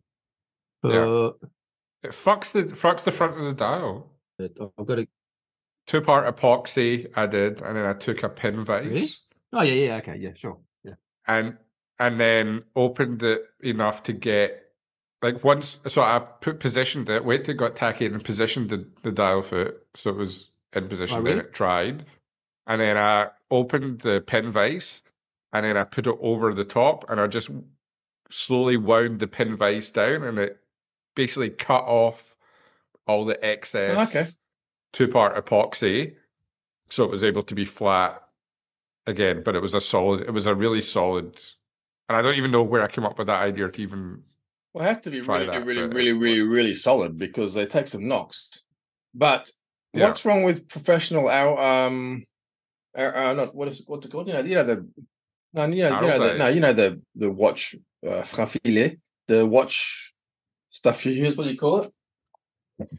[0.83, 1.07] Yeah.
[1.07, 1.33] Uh,
[2.03, 4.11] It fucks the fucks the front of the dial.
[4.39, 5.09] it- I've got a.
[5.87, 9.07] Two part epoxy I did, and then I took a pin vise Really?
[9.55, 10.95] Oh yeah, yeah, okay, yeah, sure, yeah.
[11.27, 11.57] and
[11.99, 14.61] and then opened it enough to get
[15.23, 15.79] like once.
[15.87, 19.43] So I put positioned it, wait till it got tacky, and positioned the, the dial
[19.43, 21.17] foot so it was in oh, position.
[21.19, 21.39] Then really?
[21.47, 22.05] it tried,
[22.67, 25.03] and then I opened the pin vise,
[25.53, 27.49] and then I put it over the top, and I just
[28.31, 30.59] slowly wound the pin vise down, and it
[31.15, 32.35] basically cut off
[33.07, 34.37] all the oh, excess
[34.93, 36.17] two part epoxy,
[36.89, 38.24] so it was able to be flat
[39.07, 39.43] again.
[39.45, 40.23] But it was a solid.
[40.23, 41.41] It was a really solid.
[42.09, 44.23] And I don't even know where I came up with that idea to even.
[44.73, 47.65] Well, it has to be really, that, really, but- really, really, really solid because they
[47.67, 48.49] take some knocks.
[49.15, 49.51] But
[49.93, 50.07] Yeah.
[50.09, 51.29] what's wrong with professional?
[51.29, 52.25] Our um,
[52.97, 54.27] our, uh, not what is what's it called?
[54.27, 54.89] You know, you know the
[55.53, 57.77] no, you know, you know the, no, you know the the watch
[58.07, 58.23] uh,
[59.29, 60.13] the watch
[60.71, 61.37] stuff you use.
[61.37, 61.91] What do you call it?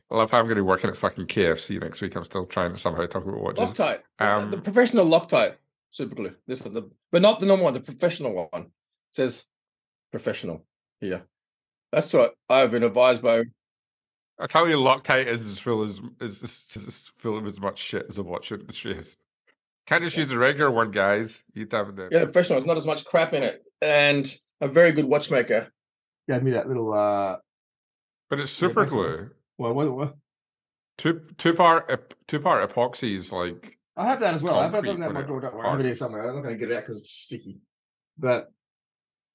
[0.10, 2.16] I love how I'm going to be working at fucking KFC next week.
[2.16, 3.60] I'm still trying to somehow talk about watches.
[3.78, 4.00] Loctite.
[4.18, 5.56] the- the Um, professional Loctite
[5.96, 6.36] super glue.
[6.46, 7.74] This one, the, but not the normal one.
[7.74, 8.70] The professional one It
[9.12, 9.46] says
[10.12, 10.66] professional
[11.00, 11.26] here.
[11.92, 13.44] That's what I've been advised by.
[14.38, 17.60] I tell you, Loctite is as full as is, is, is as full of as
[17.60, 19.16] much shit as the watch industry is.
[19.88, 21.42] Can't just use a regular one, guys.
[21.54, 22.60] You have the Yeah, the professional.
[22.60, 24.28] There's not as much crap in it, and
[24.60, 25.72] a very good watchmaker.
[26.28, 26.94] Gave me that little.
[26.94, 27.38] uh
[28.30, 29.04] but it's super nice one.
[29.04, 29.30] glue.
[29.58, 29.76] What?
[29.76, 29.92] What?
[29.96, 30.16] what?
[30.98, 34.60] Two two part two part epoxy is like I have that as well.
[34.60, 35.42] I that Concrete something in my drawer.
[35.42, 35.68] Don't worry.
[35.68, 36.28] I have it here somewhere.
[36.28, 37.60] I'm not going to get it out because it's sticky.
[38.18, 38.52] But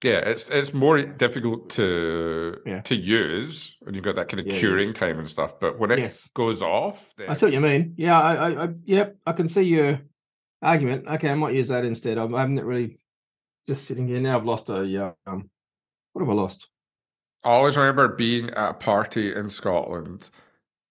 [0.03, 2.81] Yeah, it's it's more difficult to Yeah.
[2.82, 4.59] to use when you've got that kind of Yeah, yeah.
[4.61, 5.59] curing time and stuff.
[5.61, 7.95] But when it yes, goes off, then I see what you mean.
[7.97, 10.01] Yeah, I, I, I, yep, I can see your
[10.62, 11.07] argument.
[11.07, 12.19] Okay, I might use that instead.
[12.19, 12.99] I'm, I'm not really
[13.66, 14.37] just sitting here now.
[14.39, 15.51] I've lost a um.
[16.12, 16.69] What have I lost?
[17.45, 20.28] I always remember being at a party in Scotland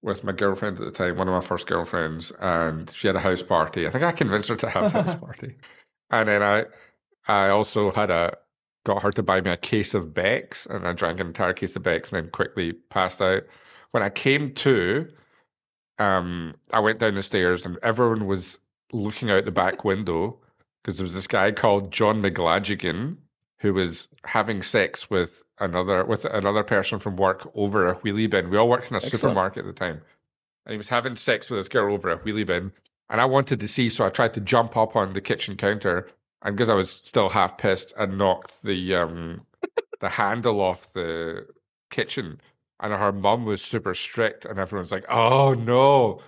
[0.01, 3.21] with my girlfriend at the time, one of my first girlfriends, and she had a
[3.21, 3.87] house party.
[3.87, 5.55] I think I convinced her to have a house party,
[6.09, 6.65] and then I
[7.27, 8.37] I also had a
[8.85, 11.75] got her to buy me a case of Becks, and I drank an entire case
[11.75, 13.43] of Becks, and then quickly passed out.
[13.91, 15.07] When I came to,
[15.97, 18.57] um, I went down the stairs, and everyone was
[18.93, 20.39] looking out the back window
[20.81, 23.17] because there was this guy called John McGladgigan
[23.59, 28.49] who was having sex with another with another person from work over a wheelie bin.
[28.49, 29.21] We all worked in a Excellent.
[29.21, 30.01] supermarket at the time,
[30.65, 32.71] and he was having sex with this girl over a wheelie bin.
[33.09, 36.09] And I wanted to see, so I tried to jump up on the kitchen counter,
[36.43, 39.41] and because I was still half pissed, I knocked the um
[39.99, 41.47] the handle off the
[41.89, 42.39] kitchen.
[42.81, 46.21] And her mum was super strict, and everyone's like, "Oh no!"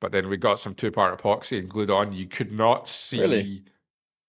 [0.00, 2.12] But then we got some two-part epoxy and glued on.
[2.12, 3.64] You could not see Really?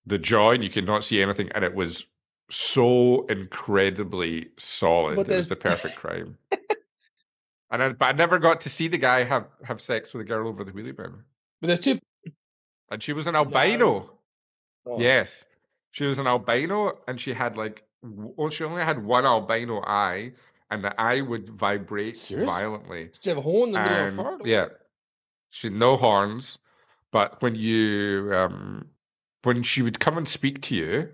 [0.06, 0.62] the join.
[0.62, 2.06] You could not see anything, and it was
[2.54, 5.20] so incredibly solid.
[5.20, 6.38] It was the perfect crime.
[7.72, 10.28] and I, but I never got to see the guy have have sex with a
[10.28, 11.14] girl over the wheelie bin,
[11.62, 12.00] But there's two.
[12.90, 14.12] and she was an albino.
[14.86, 15.46] Oh, Yes,
[15.92, 20.34] she was an albino, and she had like, well, she only had one albino eye,
[20.70, 22.52] and the eye would vibrate Serious?
[22.52, 23.06] violently.
[23.06, 24.66] Did you have a horn in the middle of her yeah,
[25.52, 26.58] she had no horns,
[27.12, 28.86] but when you um
[29.44, 31.10] when she would come and speak to you,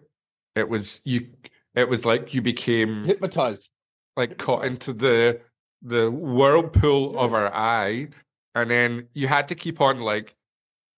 [0.56, 1.28] it was you.
[1.76, 3.70] It was like you became Hypnotized.
[4.18, 5.40] like caught into the
[5.82, 7.50] the whirlpool of Serious?
[7.52, 8.08] her eye,
[8.56, 10.36] and then you had to keep on like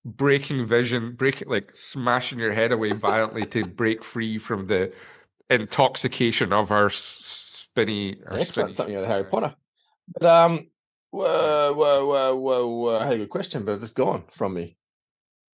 [0.06, 4.92] breaking vision, breaking like smashing your head away violently to break free from the
[5.50, 8.20] intoxication of her spinny.
[8.26, 9.56] Her spinny Something out of Harry Potter.
[10.20, 10.68] But um,
[11.12, 12.98] whoa, whoa, whoa, whoa, whoa.
[13.00, 14.78] I had a good question, but it's gone from me.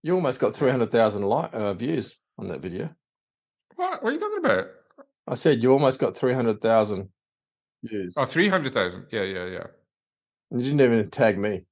[0.02, 2.94] You almost got three hundred thousand li- uh, views on that video.
[3.78, 4.02] What?
[4.02, 4.66] What are you talking about?
[5.28, 7.10] I said you almost got three hundred thousand
[7.84, 8.14] views.
[8.18, 9.06] Oh, 300,000.
[9.12, 9.66] Yeah, yeah, yeah.
[10.50, 11.62] You didn't even tag me.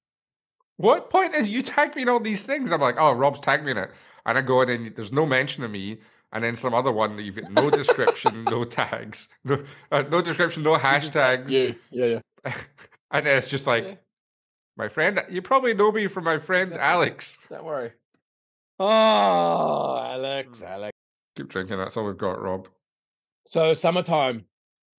[0.77, 2.70] What point is you tagged me in all these things?
[2.70, 3.91] I'm like, oh, Rob's tagged me in it.
[4.24, 5.99] And I go in and there's no mention of me.
[6.33, 10.23] And then some other one that you've got no description, no tags, no, uh, no
[10.23, 11.49] description, no hashtags.
[11.49, 12.55] Yeah, yeah, yeah.
[13.11, 13.95] and it's just like, Yeah.
[14.77, 16.73] my friend, you probably know me from my friend.
[16.74, 17.37] Alex.
[17.51, 17.91] Don't worry.
[18.78, 20.69] Oh, Alex, Mm.
[20.70, 20.95] Alex.
[21.36, 21.78] Keep drinking.
[21.78, 22.68] That's all we've got, Rob.
[23.44, 24.44] So summertime,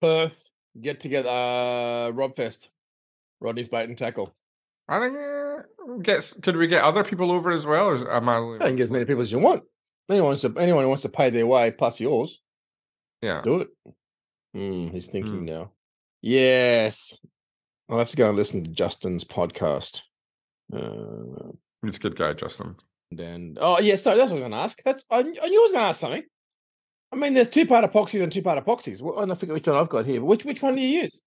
[0.01, 0.37] Perth,
[0.79, 2.69] get together, uh, Robfest,
[3.41, 4.33] Rodney's bait and tackle.
[4.87, 6.33] I think uh, gets.
[6.33, 8.37] Could we get other people over as well, or is, am I?
[8.37, 9.63] I can get as many people as you want.
[10.09, 12.41] Anyone wants to, anyone who wants to pay their way plus yours,
[13.21, 13.41] Yeah.
[13.41, 13.67] do it.
[14.53, 15.71] Hmm, he's thinking now.
[16.21, 17.19] Yes.
[17.89, 20.03] I'll have to go and listen to Justin's podcast.
[20.73, 21.51] Uh,
[21.83, 22.75] He's a good guy, Justin.
[23.11, 24.81] And oh yeah, so that's what I'm going to ask.
[24.83, 26.23] That's I, I knew I was going to ask something.
[27.11, 29.01] I mean, there's two part epoxies and two part epoxies.
[29.01, 30.19] Well, I don't forget which one I've got here.
[30.19, 31.21] But which which one do you use?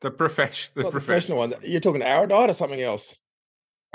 [0.00, 0.72] The profession.
[0.74, 1.38] The the professional.
[1.38, 1.54] one.
[1.62, 3.14] You're talking Araldite or something else?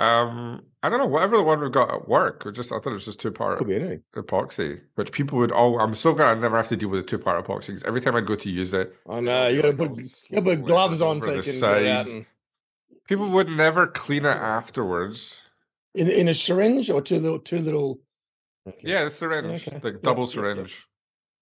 [0.00, 1.06] Um, I don't know.
[1.06, 3.32] Whatever the one we've got at work, we just I thought it was just two
[3.32, 4.02] part Could be anything.
[4.14, 5.50] epoxy, which people would.
[5.50, 5.80] all.
[5.80, 8.00] I'm so glad I never have to deal with a two part epoxy because every
[8.00, 9.48] time I go to use it, I know.
[9.48, 12.08] You got to put you got to put gloves on so you can get out
[12.10, 12.26] and,
[13.08, 15.40] People would never clean it afterwards.
[15.98, 18.00] In in a syringe or two little two little.
[18.68, 18.90] Okay.
[18.90, 19.82] Yeah, the syringe, okay.
[19.82, 20.66] the Yep, double yep, yep.
[20.66, 20.86] syringe.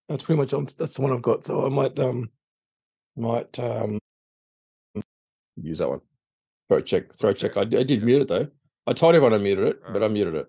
[0.09, 0.69] That's pretty much on.
[0.79, 1.45] That's the one I've got.
[1.47, 2.31] So I might um
[3.17, 3.99] might um
[5.57, 6.01] use that one.
[6.69, 7.15] Throw check.
[7.15, 7.57] Throw check.
[7.57, 8.49] I, I did mute it though.
[8.87, 10.49] I told everyone I muted it, but I muted it.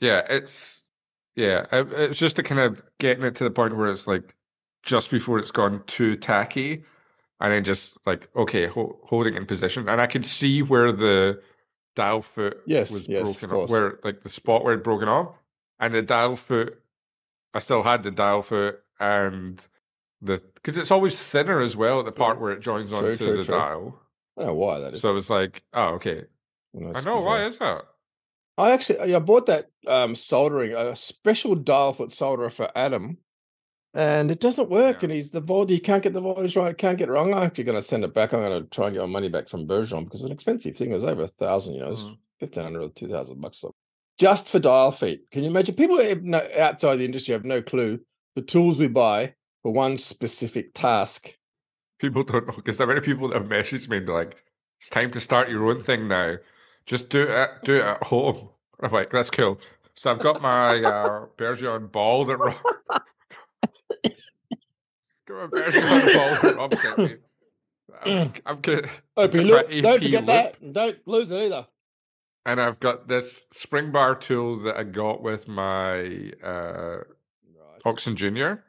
[0.00, 0.84] Yeah, it's
[1.36, 4.34] yeah, it's just a kind of getting it to the point where it's like
[4.82, 6.84] just before it's gone too tacky,
[7.40, 10.92] and then just like okay, ho- holding it in position, and I can see where
[10.92, 11.40] the
[11.98, 15.34] dial foot Yes, was yes, broken off, where like the spot where it broken off,
[15.80, 16.80] and the dial foot,
[17.52, 19.64] I still had the dial foot and
[20.22, 23.16] the because it's always thinner as well at the part where it joins True, onto
[23.16, 23.54] true, the true.
[23.54, 24.00] dial.
[24.36, 25.00] I don't know why that is.
[25.00, 26.24] So it was like, oh, okay,
[26.76, 27.84] I it's know why is that?
[28.56, 33.18] I actually I bought that um soldering a special dial foot solderer for Adam,
[33.94, 34.98] and it doesn't work.
[35.02, 35.06] Yeah.
[35.06, 35.76] And he's the voltage.
[35.76, 36.76] You can't get the voltage right.
[36.76, 37.32] Can't get it wrong.
[37.32, 38.32] I'm actually going to send it back.
[38.32, 40.76] I'm going to try and get my money back from Bergeon because it's an expensive
[40.76, 40.90] thing.
[40.90, 41.74] It was over a thousand.
[41.74, 43.60] You know, fifteen hundred or two thousand bucks.
[43.60, 43.74] so-
[44.18, 45.22] Just for dial feet.
[45.30, 45.74] Can you imagine?
[45.74, 48.00] People no, outside the industry have no clue
[48.34, 51.32] the tools we buy for one specific task.
[51.98, 54.36] People don't know because there are many people that have messaged me and be like,
[54.80, 56.36] "It's time to start your own thing now.
[56.86, 57.30] Just do it.
[57.30, 58.50] At, do it at home."
[58.80, 59.58] I'm like, "That's cool."
[59.96, 62.38] So I've got my uh, Bergeon ball that
[64.04, 65.50] Rob.
[65.50, 67.16] got my Bergeon ball that Rob sent me.
[68.04, 69.70] I'm, I'm gonna, Hope got look.
[69.70, 70.72] my Don't forget loop, that.
[70.72, 71.66] Don't lose it either.
[72.46, 76.98] and I've got this spring bar tool that I got with my uh,
[77.56, 77.82] Right.
[77.84, 78.64] Ochs und Junior.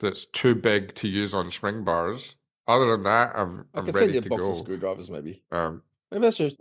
[0.00, 2.36] That's too big to use on spring bars.
[2.66, 4.50] Other than that, I'm I I'm can send ready you a to box go.
[4.52, 5.42] of screwdrivers, maybe.
[5.52, 6.56] Um, Maybe that's just.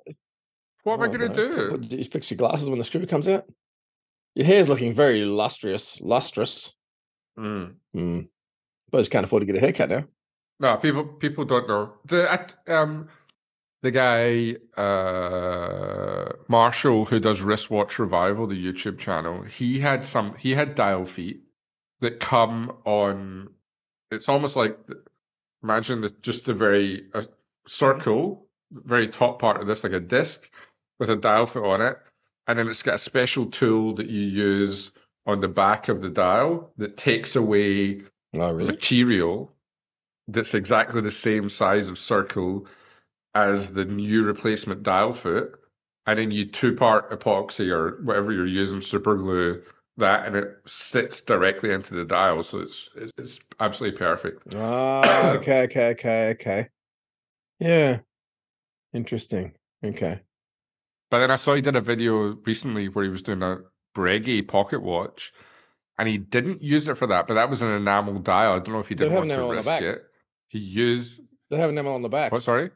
[0.83, 1.67] what am I oh, do?
[1.71, 3.45] What, do you fix your glasses when the screw comes out?
[4.35, 5.99] Your hair's looking very lustrous.
[6.01, 6.75] Lustrous.
[7.39, 7.75] Mm.
[7.93, 8.19] Hmm.
[8.91, 10.05] But can't afford to get a haircut now.
[10.59, 13.07] No, people people don't know the um
[13.81, 19.43] the guy uh Marshall who does wristwatch revival, the YouTube channel.
[19.43, 21.43] He had some he had dial feet
[22.01, 23.49] that come on.
[24.11, 24.77] It's almost like
[25.63, 27.23] imagine the just the very uh,
[27.67, 30.49] circle, very top part of this, like a disc
[30.99, 31.97] with a dial foot on it,
[32.47, 34.91] and then it's got a special tool that you use
[35.25, 38.01] on the back of the dial that takes away
[38.33, 38.71] Oh, really?
[38.71, 39.55] material
[40.27, 42.67] that's exactly the same size of circle
[43.33, 45.59] as the new replacement dial foot,
[46.05, 49.61] and then you two part epoxy or whatever you're using, super glue
[49.97, 54.53] that, and it sits directly into the dial, so it's it's, it's absolutely perfect.
[54.55, 56.69] Ah, okay, okay, okay, okay.
[57.59, 57.99] Yeah.
[58.93, 59.53] Interesting.
[59.83, 60.21] Okay.
[61.11, 63.57] But then I saw he did a video recently where he was doing a
[63.95, 65.33] Breguet pocket watch,
[65.97, 68.53] and he didn't use it for that, but that was an enamel dial.
[68.53, 69.81] I don't know if he didn't have want to enamel on the risk back.
[69.81, 70.03] it.
[70.47, 72.43] He used They have an enamel on the back, what?
[72.43, 72.69] Sorry,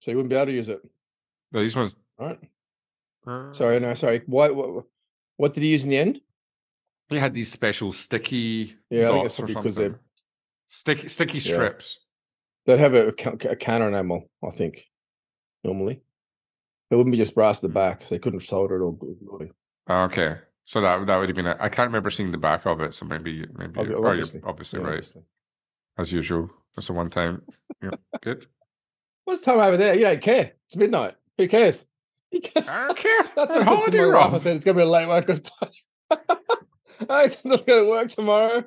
[0.00, 0.80] so you wouldn't be able to use it.
[1.52, 1.96] no, these ones.
[2.18, 2.38] Right?
[3.26, 3.52] Uh.
[3.52, 4.22] Sorry, no, sorry.
[4.26, 4.84] What, what
[5.36, 6.20] what did he use in the end?
[7.08, 10.00] He had these special sticky Yeah, dots or probably 'cause they're- something.
[10.68, 11.54] Sticky sticky Yeah.
[11.54, 12.00] strips.
[12.66, 13.12] They'd have a, a
[13.56, 14.84] counter enamel, I think,
[15.62, 16.02] normally.
[16.90, 17.74] It wouldn't be just brass at the hmm.
[17.74, 19.50] back, so they couldn't solder it or glue.
[19.88, 21.46] Okay, so that that would have been.
[21.46, 23.72] I can't remember seeing the back of it, so maybe maybe.
[23.74, 24.40] Obvi- oh, you're obviously.
[24.44, 25.22] obviously Yeah, right obviously.
[25.98, 26.50] as usual.
[26.74, 27.42] That's the one time.
[27.82, 27.90] Yeah,
[28.22, 28.46] good.
[29.24, 29.94] What's the time over there?
[29.94, 30.52] You don't care.
[30.66, 31.14] It's midnight.
[31.38, 31.86] Who cares?
[32.32, 33.22] You can't- I don't care.
[33.36, 34.34] That's what I said to holiday my wife.
[34.34, 35.70] I said it's gonna be a late worker's time.
[37.08, 38.64] I said I'm gonna work tomorrow.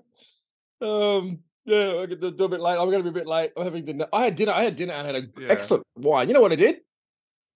[0.81, 2.77] Um, yeah, I could do do a bit late.
[2.77, 3.51] I'm gonna be a bit late.
[3.57, 4.07] I'm having dinner.
[4.13, 4.53] I had dinner.
[4.53, 5.47] I had dinner and had an Yeah.
[5.49, 6.27] excellent wine.
[6.29, 6.77] You know what I did?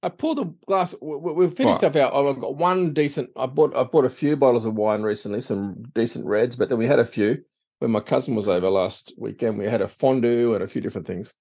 [0.04, 0.94] I poured a glass.
[1.02, 1.96] We, we finished What?
[1.96, 2.30] up our.
[2.30, 3.30] I've got one decent.
[3.38, 3.76] I bought.
[3.76, 7.00] I bought a few bottles of wine recently, some decent reds, but then we had
[7.00, 7.44] a few
[7.80, 9.58] when my cousin was over last weekend.
[9.58, 11.34] We had a fondue and a few different things.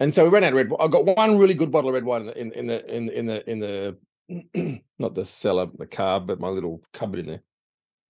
[0.00, 0.70] And so we ran out of red.
[0.80, 3.08] I got one really good bottle of red wine in the in, in the in
[3.10, 7.42] in the in the not the cellar, the car, but my little cupboard in there.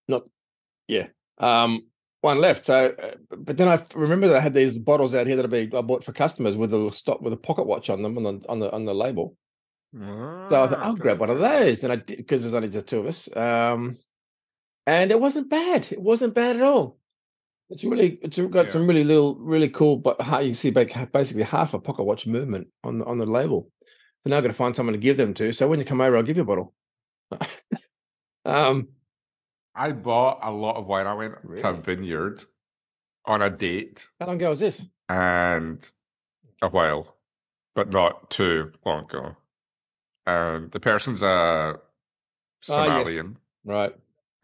[0.09, 0.22] Not
[0.86, 1.09] yeah.
[1.38, 1.88] Um,
[2.20, 2.64] one left.
[2.64, 5.48] So, uh, but then I remember that I had these bottles out here that I,
[5.48, 8.22] be, I bought for customers with a stop with a pocket watch on them on
[8.22, 9.36] the on the on the label.
[9.94, 11.85] So I thought, Ah, I'll grab one of those.
[11.85, 13.35] And I did because there's only just two of us.
[13.36, 13.98] Um,
[14.86, 15.89] and it wasn't bad.
[15.90, 16.98] It wasn't bad at all.
[17.70, 18.73] It's really, it's got Yeah.
[18.73, 22.27] some really little, really cool, but how you can see basically half a pocket watch
[22.27, 23.70] movement on the, on the label.
[24.24, 25.52] So now I've got to find someone to give them to.
[25.52, 26.74] So when you come over, I'll give you a bottle.
[28.44, 28.89] um,
[29.74, 31.06] I bought a lot of wine.
[31.06, 32.44] I went to a vineyard
[33.24, 34.85] on a date how long ago was this?
[35.09, 35.90] and
[36.60, 37.16] a while,
[37.74, 39.36] but not too long ago.
[40.26, 41.78] And the person's a Ah,
[42.68, 43.08] yes.
[43.08, 43.94] Somalian, Right.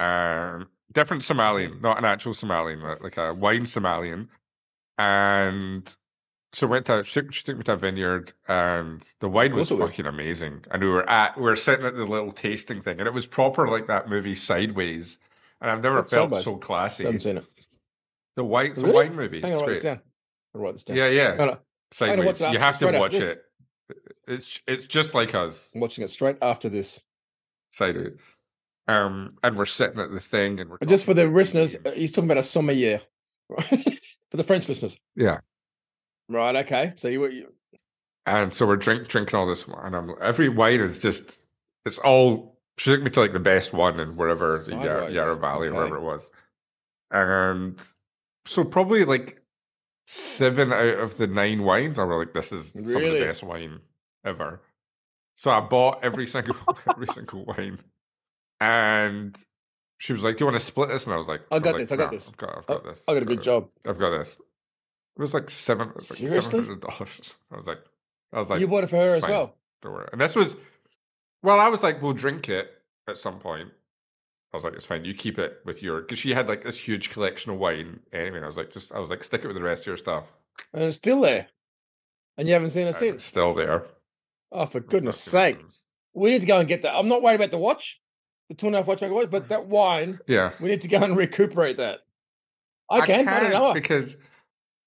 [0.01, 4.29] um, different Somalian, not an actual Somalian, like- like a wine Somalian.
[4.99, 5.95] And
[6.53, 9.79] so went to she, she took me to a vineyard, and the wine was it
[9.79, 9.91] was.
[9.91, 10.65] fucking amazing.
[10.71, 13.27] And we were at we were sitting at the little tasting thing, and it was
[13.27, 15.19] proper like that movie Sideways.
[15.61, 16.45] And I've never What's felt Sideways?
[16.45, 17.19] so I haven't classy.
[17.21, 17.45] seen it.
[18.37, 18.91] The wine, it's Really?
[18.91, 19.41] a wine movie.
[19.41, 19.91] Hang on, It's write this great.
[19.95, 20.03] down.
[20.55, 20.97] I'll write this down.
[20.97, 21.57] Yeah, yeah.
[21.93, 22.41] Sideways.
[22.41, 23.45] you have to watch it.
[24.27, 25.71] It's it's just like us.
[25.75, 27.01] watching it straight after this.
[27.71, 28.19] say Sideways.
[28.87, 31.97] Um, and we're sitting at the thing, and we're Just for the listeners, uh, games.
[31.97, 33.01] he's talking about a sommelier.
[33.51, 33.69] Right?
[34.31, 34.99] for the French listeners.
[35.15, 35.41] Yeah.
[36.29, 36.57] Right.
[36.57, 36.95] Okay.
[36.97, 37.53] So you, you
[38.27, 39.95] And so we're drink drinking all this wine.
[39.95, 41.41] I'm every wine is just
[41.85, 45.37] it's all she took me to like the best one in wherever the Yarra, Yarra
[45.37, 45.79] Valley or okay.
[45.79, 46.31] wherever it was.
[47.11, 47.81] And
[48.47, 49.41] so probably like
[50.11, 53.43] seven out of the nine wines, I was like, this is some of the best
[53.43, 53.79] wine
[54.25, 54.63] ever.
[55.37, 56.57] So I bought every single
[56.91, 57.79] every single wine.
[58.61, 59.37] And
[59.99, 61.05] she was like, Do you want to split this?
[61.05, 62.29] And I was like, I was got like, this, I got "Nah, this.
[62.29, 63.05] I've got, I've oh, I, this.
[63.07, 63.69] I got a I've good job.
[63.87, 64.41] I've got this.
[65.17, 65.89] It was like seven.
[65.91, 66.43] It was like Seriously?
[66.43, 67.35] seven hundred dollars.
[67.53, 67.79] I was like,
[68.33, 69.31] I was like, you bought it for her as fine.
[69.31, 69.55] well.
[69.83, 70.09] don't worry.
[70.13, 70.57] And this was,
[71.43, 72.71] well, I was like, we'll drink it
[73.09, 73.69] at some point.
[74.53, 75.05] I was like, it's fine.
[75.05, 78.01] You keep it with your, because she had like this huge collection of wine.
[78.13, 79.87] Anyway, and I was like, just, I was like, stick it with the rest of
[79.89, 80.33] your stuff.
[80.73, 81.49] And it's still there.
[82.39, 83.15] And you haven't seen it And since.
[83.17, 83.87] it's still there.
[84.51, 85.59] Oh, for goodness sake.
[86.15, 86.95] We need to go and get that.
[86.97, 88.01] I'm not worried about the watch,
[88.49, 90.53] the two and a half watch I watch, but that wine, Yeah.
[90.61, 92.01] we need to go and recuperate that.
[92.91, 93.75] I can, I, don't can't know.
[93.75, 94.17] because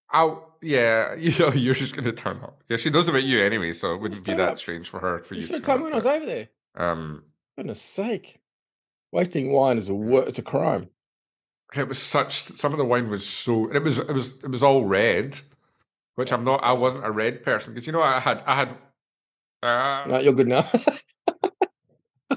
[0.10, 2.64] I'll, yeah, you know, you're just going to turn up.
[2.68, 4.58] Yeah, she knows about you anyway, so it wouldn't be that up.
[4.58, 6.06] strange for her, for you you should to have told me turn when I was
[6.08, 6.50] over there.
[6.76, 7.24] Um,
[7.56, 8.40] Goodness sake.
[9.12, 10.90] Wasting wine is a wor- it's a crime.
[11.76, 14.62] it was such some of the wine was so it was it was it was
[14.64, 15.40] all red
[16.16, 18.70] which i'm not i wasn't a red person because you know i had i had
[19.64, 20.66] uh, No, you're good now.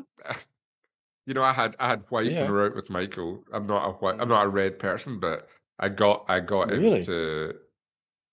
[1.27, 2.43] you know i had i had white Yeah.
[2.43, 5.19] when we were out with michael i'm not a white i'm not a red person
[5.21, 5.49] but
[5.79, 7.01] i got i got Really?
[7.01, 7.55] into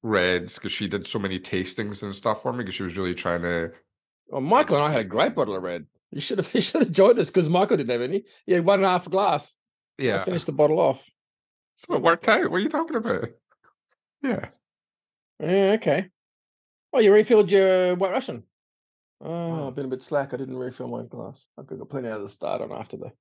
[0.04, 3.16] reds because she did so many tastings and stuff for me because she was really
[3.16, 3.72] trying to
[4.30, 5.86] well, Michael and I had a great bottle of red.
[6.12, 8.24] You should have you should have joined us because Michael didn't have any.
[8.46, 9.54] He had one and a half glass.
[9.98, 10.18] Yeah.
[10.18, 11.04] I finished the bottle off.
[11.76, 13.30] so it worked out what are you talking about
[14.24, 14.50] yeah
[15.40, 16.10] Yeah, okay.
[16.94, 18.44] Oh, you refilled your White Russian.
[19.22, 19.68] Oh, Oh.
[19.68, 20.34] I've been a bit slack.
[20.34, 21.48] I didn't refill my glass.
[21.58, 23.12] I've got plenty out of the start on after the.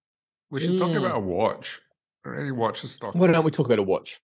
[0.51, 0.99] we should talk Mm.
[0.99, 1.81] about a watch
[2.25, 4.21] or any watches stock Why don't we talk about a watch?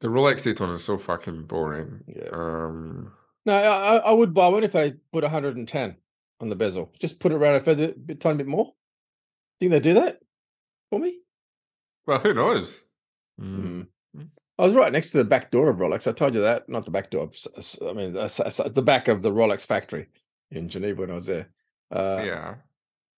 [0.00, 2.00] The Rolex Daytona is so fucking boring.
[2.06, 2.28] Yeah.
[2.32, 3.12] Um,
[3.46, 5.96] No, I, I I would buy one if I put 110
[6.40, 6.92] on the bezel.
[6.98, 8.72] Just put it around a feather, bit, tiny bit more.
[9.60, 10.18] Think they do that
[10.90, 11.18] for me?
[12.06, 12.84] well, who knows?
[13.40, 13.60] Mm.
[13.62, 13.86] Mm.
[14.16, 14.28] Mm.
[14.58, 16.06] I was right next to the back door of Rolex.
[16.08, 16.68] I told you that.
[16.68, 17.30] Not the back door.
[17.86, 20.06] I mean, s- s- the back of the Rolex factory
[20.50, 21.48] in Geneva when I was there.
[21.90, 22.54] Uh, Yeah.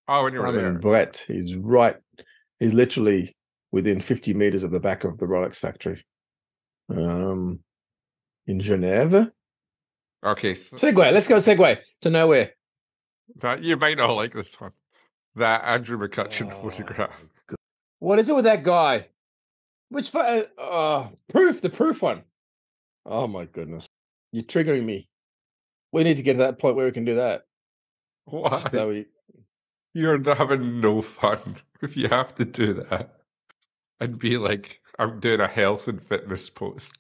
[0.08, 0.72] Oh, when you were Simon there.
[0.72, 1.24] Brett.
[1.28, 1.96] He's right.
[2.58, 3.36] He's literally
[3.70, 6.04] within 50 meters of the back of the Rolex factory.
[6.88, 7.60] Um,
[8.46, 9.32] in Geneva.
[10.24, 10.54] Okay.
[10.54, 11.12] So, Segway.
[11.12, 12.50] Let's go segue to nowhere.
[13.36, 14.72] That, you might not like this one.
[15.36, 17.12] That Andrew McUtchen Oh, photograph.
[17.46, 17.56] God.
[18.00, 19.06] What is it with that guy?
[19.90, 21.60] Which uh, uh, proof?
[21.60, 22.22] The proof one.
[23.06, 23.86] Oh my goodness!
[24.32, 25.08] You're triggering me.
[25.92, 27.46] We need to get to that point where we can do that.
[28.26, 28.70] What?
[28.70, 29.06] So we,
[29.94, 33.16] You're having no fun if you have to do that
[33.98, 36.96] and be like, I'm doing a health and fitness post.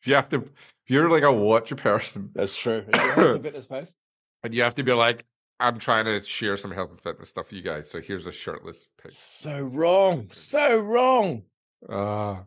[0.00, 0.50] If you have to, if
[0.86, 2.84] you're like a watch person that's true.
[2.94, 3.94] Health and fitness post?
[4.42, 5.24] and you have to be like,
[5.60, 7.88] I'm trying to share some health and fitness stuff for you guys.
[7.90, 9.10] So here's a shirtless pic.
[9.12, 10.28] So wrong.
[10.32, 11.42] So wrong.
[11.88, 12.44] Ah,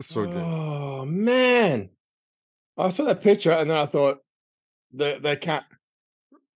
[0.00, 0.36] so good.
[0.36, 1.90] Oh man!
[2.76, 4.18] I saw that picture and then I thought
[4.92, 5.64] they they can't.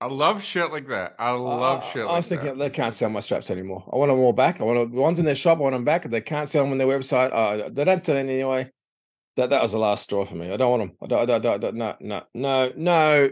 [0.00, 1.14] I love shit like that.
[1.18, 2.58] I love I- shit I was thinking that.
[2.58, 3.88] they can't sell my straps anymore.
[3.92, 4.60] I want them all back.
[4.60, 5.58] I want the ones in their shop.
[5.58, 6.04] I want them back.
[6.04, 8.70] If they can't sell them on their website, uh, they don't sell them anyway.
[9.36, 10.52] That that was the last straw for me.
[10.52, 10.96] I don't want them.
[11.02, 11.30] I don't.
[11.30, 11.46] I don't.
[11.46, 11.94] I don't, no.
[12.00, 12.22] No.
[12.34, 12.72] No.
[12.76, 13.28] No.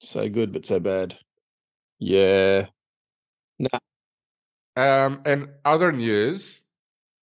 [0.00, 1.16] So good, but so bad.
[2.02, 2.66] Yeah.
[3.60, 3.68] No.
[4.76, 6.64] Um, and other news,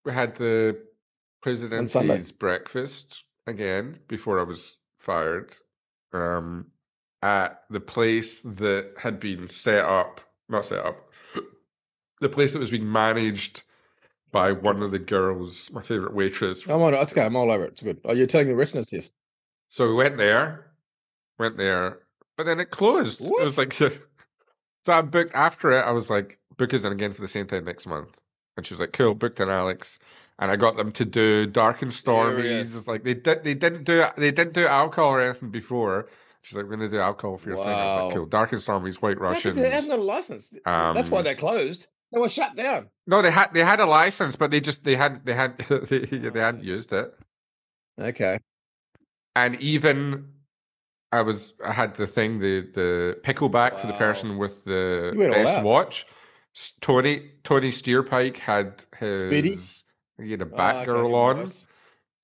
[0.05, 0.79] we had the
[1.43, 5.53] presidency's breakfast again before I was fired.
[6.13, 6.67] Um,
[7.23, 11.11] at the place that had been set up, not set up,
[12.21, 13.65] the place that was being managed
[14.31, 16.65] by one of the girls, my favorite waitress.
[16.69, 16.95] I'm on.
[16.95, 17.23] It's okay.
[17.23, 17.73] I'm all over it.
[17.73, 18.01] It's good.
[18.05, 19.13] Are you telling the listeners this?
[19.71, 20.71] So we went there,
[21.37, 21.99] went there,
[22.37, 23.21] but then it closed.
[23.21, 23.41] What?
[23.41, 23.77] It was like,
[24.87, 25.83] so I booked after it.
[25.83, 28.17] I was like, book us in again for the same time next month.
[28.57, 29.99] And she was like, cool, booked in Alex.
[30.41, 32.43] And I got them to do Dark and Stormy.
[32.43, 32.75] Furious.
[32.77, 36.09] It's like they did, they didn't do they didn't do alcohol or anything before.
[36.43, 37.67] She's like, we're gonna do alcohol for your thing.
[37.67, 38.07] I was Wow.
[38.07, 38.27] like, cool.
[38.27, 39.57] Dark and Stormy's White Russians.
[39.57, 40.55] They haven't got a license.
[40.65, 41.89] That's why Um, they're closed.
[42.13, 42.89] They were shut down.
[43.07, 45.99] No, they had they had a license, but they just they had they had they,
[46.07, 47.15] they hadn't used it.
[48.01, 48.39] Okay.
[49.35, 50.29] and even
[51.11, 55.19] I was I had the thing the the pickleback for the person with the You
[55.21, 56.07] went all best watch.
[56.81, 59.59] Tony Tony Steerpike had his Speedy?
[60.23, 61.53] he had a Oh, Batgirl even on,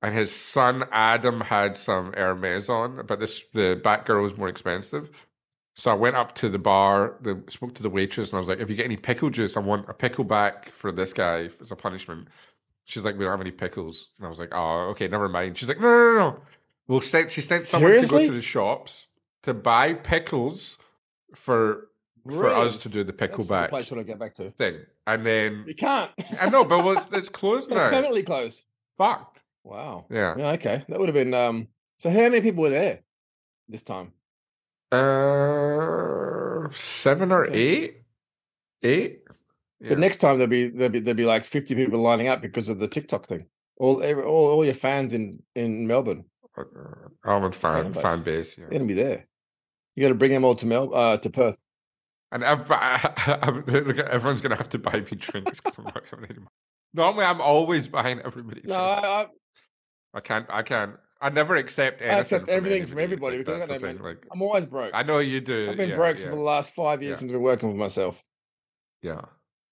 [0.02, 5.11] and his son Adam had some Hermes on, but this the Batgirl was more expensive.
[5.77, 8.48] So I went up to the bar, the, spoke to the waitress, and I was
[8.48, 11.73] like, "If you get any pickle juice, I want a pickleback for this guy as
[11.73, 12.28] a punishment."
[12.85, 15.56] She's like, "We don't have any pickles," and I was like, "Oh, okay, never mind."
[15.59, 16.40] She's like, "No, no, no, no.
[16.89, 19.09] We'll send." She sent someone to go to the shops
[19.44, 20.78] to buy pickles
[21.35, 21.89] for
[22.31, 24.51] for us to do the That's the place pickleback you want to get back to.
[24.52, 26.11] thing, and then You can't.
[26.40, 27.90] I know, but well, it's, it's closed They're now.
[27.90, 28.65] permanently closed.
[28.97, 29.40] Fucked.
[29.62, 30.06] Wow.
[30.11, 30.35] Yeah.
[30.36, 30.51] Yeah.
[30.52, 30.85] Okay.
[30.89, 31.35] That would have been.
[31.35, 31.69] Um.
[31.98, 33.01] So how many people were there
[33.69, 34.12] this time?
[34.93, 37.59] Uh, seven or Okay.
[37.59, 38.02] eight.
[38.82, 39.20] Eight.
[39.81, 39.90] Yeah.
[39.90, 42.69] But next time there'll be there'll be there'll be like fifty people lining up because
[42.69, 43.47] of the TikTok thing.
[43.78, 46.24] All every, all, all your fans in in Melbourne,
[46.56, 46.62] Uh,
[47.24, 48.24] Almond fan Fan fan base.
[48.24, 48.59] base.
[48.59, 48.64] Yeah.
[48.68, 49.26] they're gonna be there.
[49.97, 51.59] You got to bring them all to Mel uh, to Perth.
[52.32, 56.51] And everyone's gonna have to buy me drinks because I'm not having any money.
[56.93, 58.62] Normally, I'm always buying everybody.
[58.64, 58.74] No.
[58.74, 59.26] I, I,
[60.14, 60.47] I can't.
[60.48, 60.97] I can't.
[61.20, 62.20] I never accept anything.
[62.20, 64.90] accept from everything from everybody because I thing, like, I'm always broke.
[64.94, 65.70] I know you do.
[65.70, 67.76] I've been yeah, broke yeah, for the last five years since I've been working for
[67.76, 68.22] myself.
[69.01, 69.22] yeah.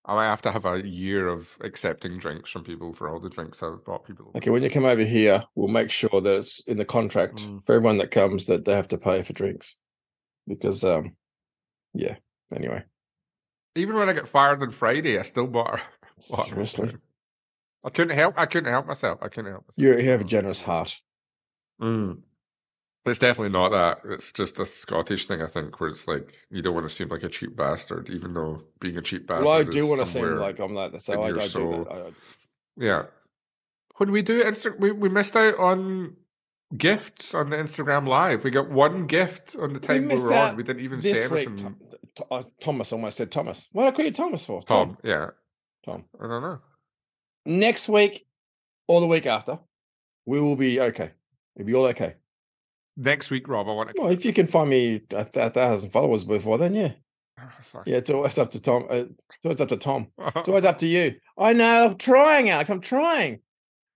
[0.04, 3.28] I might have to have a year of accepting drinks from people for all the
[3.30, 4.32] drinks I've bought people.
[4.34, 7.64] Okay, when you come over here, we'll make sure that it's in the contract Mm.
[7.64, 9.76] for everyone that comes that they have to pay for drinks.
[10.48, 11.16] Because um
[11.94, 12.16] yeah,
[12.54, 12.82] anyway.
[13.76, 15.80] Even when I got fired on Friday, I still bought.
[16.30, 16.96] bought Seriously.
[17.84, 18.34] I couldn't help.
[18.36, 19.18] I couldn't help myself.
[19.22, 19.78] I couldn't help myself.
[19.78, 21.00] You you have a generous heart.
[21.80, 22.22] Mm.
[23.04, 23.98] It's definitely not that.
[24.12, 27.08] It's just a Scottish thing, I think, where it's like you don't want to seem
[27.08, 29.44] like a cheap bastard, even though being a cheap bastard.
[29.46, 31.00] Well, I do is want to seem like I'm like.
[31.00, 31.84] So in I, I do soul.
[31.84, 31.92] that.
[31.92, 32.10] I, I-
[32.76, 33.02] Yeah.
[33.96, 36.16] When we do Insta, we, we missed out on
[36.76, 38.44] gifts on the Instagram live.
[38.44, 40.56] We got one gift on the time we, missed were on.
[40.56, 41.76] We didn't even say this week, anything.
[42.16, 43.68] Th- uh, Thomas almost said Thomas.
[43.72, 44.62] What did I call you Thomas for?
[44.62, 45.30] Tom, yeah,
[45.84, 46.04] Tom.
[46.22, 46.60] I don't know.
[47.44, 48.26] Next week
[48.86, 49.58] or the week after,
[50.24, 51.10] we will be okay.
[51.56, 52.14] We'll be all okay.
[52.96, 54.00] Next week, Rob, I want to.
[54.00, 56.92] Well, if you can find me a, a thousand followers before then, yeah,
[57.62, 57.84] Fuck.
[57.86, 57.96] yeah.
[57.96, 58.86] It's always up to Tom.
[58.90, 60.08] Uh, it's always up to Tom.
[60.36, 61.14] It's always up to you.
[61.38, 61.86] I know.
[61.86, 62.68] I'm trying, Alex.
[62.70, 63.40] I'm trying.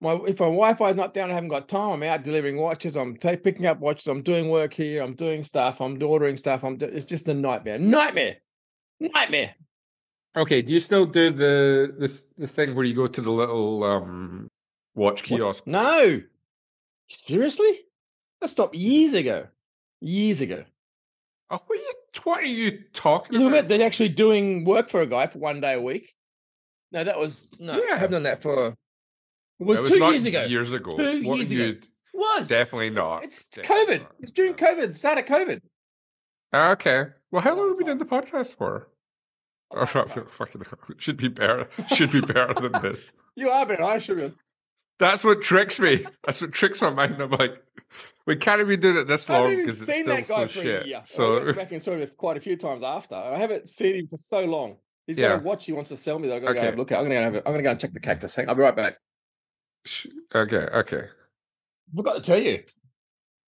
[0.01, 1.91] My if my Wi-Fi is not down, I haven't got time.
[1.93, 2.97] I'm out delivering watches.
[2.97, 4.07] I'm ta- picking up watches.
[4.07, 5.03] I'm doing work here.
[5.03, 5.81] I'm doing stuff.
[5.81, 6.65] I'm ordering stuff.
[6.65, 6.77] I'm.
[6.79, 7.79] Do- it's just a nightmare.
[7.79, 8.37] Nightmare.
[9.01, 9.55] Nightmare.
[10.37, 13.85] Okay, do you still do the this the thing where you go to the little
[13.85, 14.49] um
[14.95, 15.39] watch What?
[15.39, 15.67] kiosk?
[15.67, 16.21] No.
[17.09, 17.81] Seriously?
[18.47, 19.49] That stopped years ago.
[20.01, 20.63] Years ago.
[21.51, 21.93] Oh, what are you?
[22.23, 23.67] What are you talking You know about?
[23.67, 26.15] they're actually doing work for a guy for one day a week.
[26.93, 27.73] No, that was no.
[27.77, 27.95] Yeah.
[27.95, 28.69] I haven't done that for.
[28.69, 28.75] It
[29.59, 30.45] was, That two years ago.
[30.45, 30.91] Years ago.
[30.97, 31.63] Two What years ago.
[31.65, 32.47] It was.
[32.47, 33.25] Definitely not.
[33.25, 34.01] It's Definitely COVID.
[34.03, 34.13] not.
[34.21, 34.95] It's during COVID.
[34.95, 35.61] Start of COVID.
[36.55, 37.05] Okay.
[37.33, 38.87] Well, how long have we done the podcast for?
[39.73, 40.27] Oh, long fuck- time.
[40.31, 40.63] fucking
[40.99, 41.69] should be better.
[41.93, 43.13] Should be better than this.
[43.35, 43.83] You are better.
[43.83, 44.35] I should have.
[44.99, 46.05] That's what tricks me.
[46.25, 47.21] That's what tricks my mind.
[47.21, 47.63] I'm like,
[48.27, 50.65] we can't be doing it this long because it's seen still that guy so for
[50.65, 50.85] shit.
[50.85, 50.97] a year.
[50.99, 53.15] I So went back and saw him quite a few times after.
[53.15, 54.77] I haven't seen him for so long.
[55.07, 55.29] He's Yeah.
[55.37, 56.73] got a watch he wants to sell me that I've got to go Okay.
[56.73, 56.99] a look at.
[56.99, 58.35] I'm gonna go have I'm gonna go and check the cactus.
[58.35, 58.97] Hang- I'll be right back.
[60.35, 61.05] Okay, okay.
[61.95, 62.65] Forgot to tell you.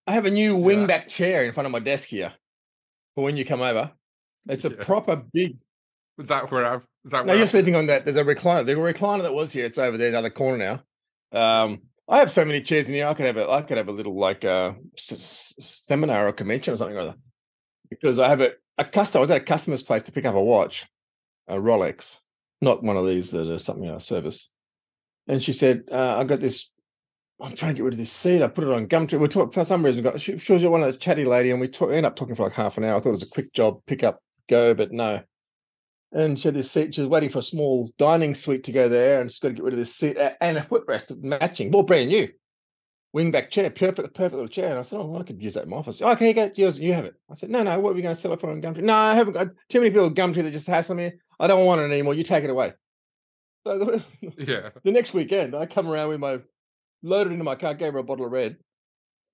[0.07, 0.63] I have a new Yeah.
[0.65, 2.31] wingback chair in front of my desk here
[3.15, 3.91] for when you come over.
[4.47, 4.83] It's a Yeah.
[4.83, 5.57] proper big.
[6.17, 6.85] Was that where I've?
[7.05, 8.05] Is that No, where you're I've- sleeping on that.
[8.05, 8.65] There's a recliner.
[8.65, 10.83] The recliner that was here, it's over there in the other corner now.
[11.31, 13.07] Um, I have so many chairs in here.
[13.07, 16.33] I could have a, I could have a little like uh, s- s- seminar or
[16.33, 17.17] convention or something like that.
[17.89, 19.19] Because I have a, a customer.
[19.19, 20.87] I was at a customer's place to pick up a watch,
[21.47, 22.19] a Rolex,
[22.61, 24.49] not one of these that are something I service.
[25.27, 26.71] And she said, uh, "I got this.
[27.39, 28.41] I'm trying to get rid of this seat.
[28.41, 29.19] I put it on Gumtree.
[29.19, 30.03] We talked for some reason.
[30.03, 32.15] We got she, she was one of the chatty lady, and we talk, ended up
[32.15, 32.95] talking for like half an hour.
[32.95, 34.19] I thought it was a quick job, pick up,
[34.49, 35.21] go, but no.
[36.11, 36.95] And she had this seat.
[36.95, 39.53] She was waiting for a small dining suite to go there, and she's got to
[39.53, 42.27] get rid of this seat and a footrest matching, all brand new.
[43.15, 44.69] wingback chair, perfect, perfect little chair.
[44.69, 46.01] And I said, oh, well, I could use that in my office.
[46.01, 47.13] Oh, okay, you go, yours, you have it.
[47.29, 48.81] I said, no, no, what are we going to sell it for on Gumtree?
[48.83, 51.11] No, I haven't got too many people at Gumtree that just hassle me.
[51.39, 52.15] I don't want it anymore.
[52.15, 52.73] You take it away.
[53.65, 54.03] So the,
[54.37, 54.69] Yeah.
[54.83, 56.39] the next weekend, I come around with my
[57.03, 58.57] loaded into my car, gave her a bottle of red.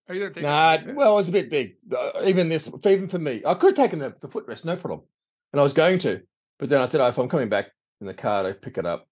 [0.10, 1.76] Oh, you don't think Nah, well, it was a bit big.
[1.92, 5.02] Uh, even this, even for me, I could have taken the, the footrest, no problem.
[5.54, 6.22] And I was going to,
[6.60, 7.72] but then I said, oh, if I'm coming back
[8.02, 9.08] in the car to pick it up,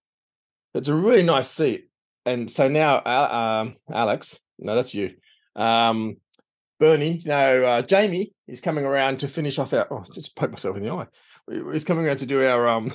[0.74, 1.90] it's a really nice seat.
[2.26, 5.16] And so now, Al- um, Alex, no, that's you.
[5.56, 6.18] Um,
[6.80, 9.88] Bernie, no, uh, Jamie is coming around to finish off our.
[9.92, 11.08] Oh, just poke myself in the eye.
[11.72, 12.68] He's coming around to do our.
[12.68, 12.92] um.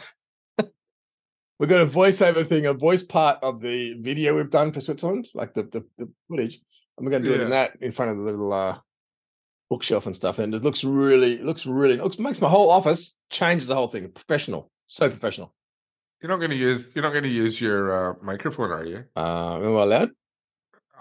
[1.58, 5.28] We've got a voiceover thing, a voice part of the video we've done for Switzerland,
[5.34, 6.60] like the the, the footage,
[6.96, 8.78] and we're going to do it in that in front of the little uh,
[9.70, 10.38] bookshelf and stuff.
[10.38, 13.74] And it looks really, it looks really, it looks makes my whole office changes the
[13.74, 14.10] whole thing.
[14.10, 15.54] Professional, so professional.
[16.20, 16.90] You're not going to use.
[16.94, 19.04] You're not going to use your uh, microphone, are you?
[19.16, 20.10] Uh, am I allowed?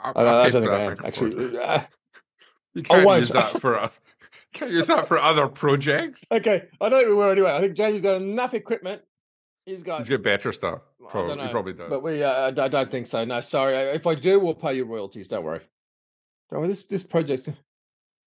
[0.04, 1.08] I, I, I paid don't think I am microphone.
[1.08, 1.58] actually.
[1.64, 1.84] Uh,
[2.76, 4.00] You I can't use that for us.
[4.54, 6.24] Can't use that for other projects.
[6.32, 7.52] okay, I don't think we will anyway.
[7.52, 9.02] I think Jamie's got enough equipment.
[9.66, 10.00] He's got.
[10.00, 10.82] He's got better stuff.
[11.06, 11.90] I Probably, don't he probably does.
[11.90, 13.26] But we, uh, I I don't think so.
[13.26, 13.76] No, sorry.
[13.76, 15.28] If I do, we'll pay you royalties.
[15.28, 15.60] Don't worry.
[16.50, 16.70] Don't worry.
[16.70, 17.50] This this project.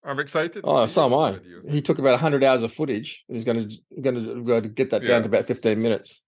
[0.05, 0.63] I'm excited.
[0.65, 1.39] Oh, so am I.
[1.71, 3.25] He took about hundred hours of footage.
[3.29, 5.19] and He's going to going to get that down Yeah.
[5.21, 6.23] to about fifteen minutes,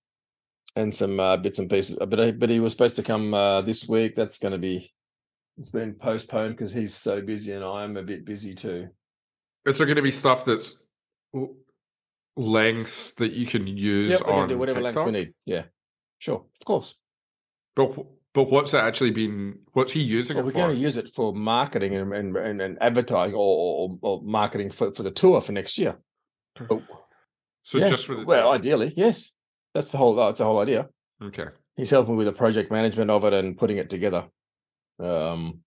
[0.77, 1.97] and some uh, bits and pieces.
[1.99, 4.15] But he- but he was supposed to come uh, this week.
[4.15, 4.93] That's going to be.
[5.59, 8.89] It's been postponed because he's so busy and I'm a bit busy too.
[9.67, 10.77] Is there going to be stuff that's
[12.37, 15.35] lengths that you can use Yep, we on can do whatever length we need.
[15.45, 15.65] Yeah,
[16.19, 16.97] sure, of course.
[17.77, 17.95] But
[18.35, 19.59] but what's it actually been?
[19.73, 20.59] What's he using Well, it we're for?
[20.59, 24.71] going to use it for marketing and and, and, and advertising or, or, or marketing
[24.71, 25.99] for, for the tour for next year.
[26.71, 26.83] Oh,
[27.63, 29.33] so yeah, just for the well, ideally, yes.
[29.75, 30.15] That's the whole.
[30.15, 30.89] That's the whole idea.
[31.23, 31.47] okay.
[31.77, 34.27] He's helping with the project management of it and putting it together.
[35.01, 35.61] Um,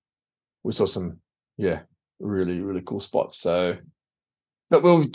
[0.63, 1.17] we saw some,
[1.57, 1.81] yeah,
[2.19, 3.39] really really cool spots.
[3.39, 3.77] So,
[4.69, 5.05] but we'll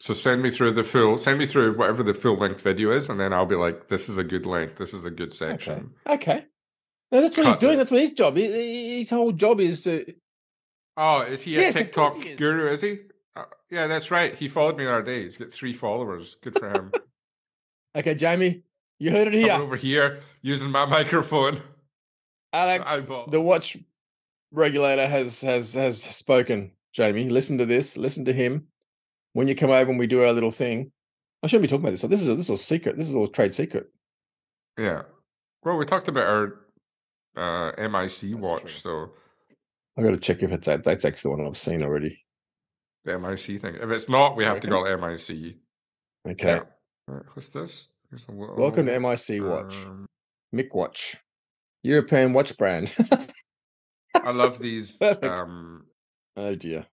[0.00, 1.16] So send me through the full.
[1.16, 4.08] Send me through whatever the full length video is, and then I'll be like, "This
[4.10, 4.76] is a good length.
[4.76, 6.44] This is a good okay, section." okay.
[7.14, 7.78] No, that's what he's doing.
[7.78, 8.36] That's what his job.
[8.36, 10.04] His, his whole job is to.
[10.96, 12.38] Oh, is he a Yes, TikTok he is.
[12.38, 12.66] guru?
[12.72, 12.98] Is he?
[13.36, 14.34] Uh, yeah, that's right.
[14.34, 15.22] He followed me the other day.
[15.22, 16.36] He's got three followers.
[16.42, 16.92] Good for him.
[17.96, 18.64] Okay, Jamie,
[18.98, 19.52] you heard it Coming here.
[19.54, 21.60] over here using my microphone.
[22.52, 23.76] Alex, the watch
[24.50, 26.72] regulator has has has spoken.
[26.92, 27.96] Jamie, listen to this.
[27.96, 28.66] Listen to him.
[29.34, 30.90] When you come over and we do our little thing,
[31.44, 32.00] I shouldn't be talking about this.
[32.00, 32.96] So this is a, this is all secret.
[32.96, 33.86] This is all trade secret.
[34.76, 35.02] Yeah.
[35.62, 36.63] Well, we talked about our
[37.36, 37.90] uh, MIC
[38.20, 38.70] That's watch, true.
[38.70, 39.10] so
[39.98, 40.84] I got to check if it's that.
[40.84, 42.18] That's actually the one I've seen already.
[43.04, 43.76] the MIC thing.
[43.80, 45.56] If it's not, we have to go to MIC.
[46.28, 46.46] Okay.
[46.56, 46.60] Yeah.
[47.06, 47.88] Right, what's this?
[48.28, 50.06] Little, Welcome to MIC Watch, um,
[50.54, 51.16] Mick Watch,
[51.82, 52.92] European watch brand.
[54.14, 54.96] I love these.
[55.22, 55.84] Um,
[56.36, 56.86] oh dear.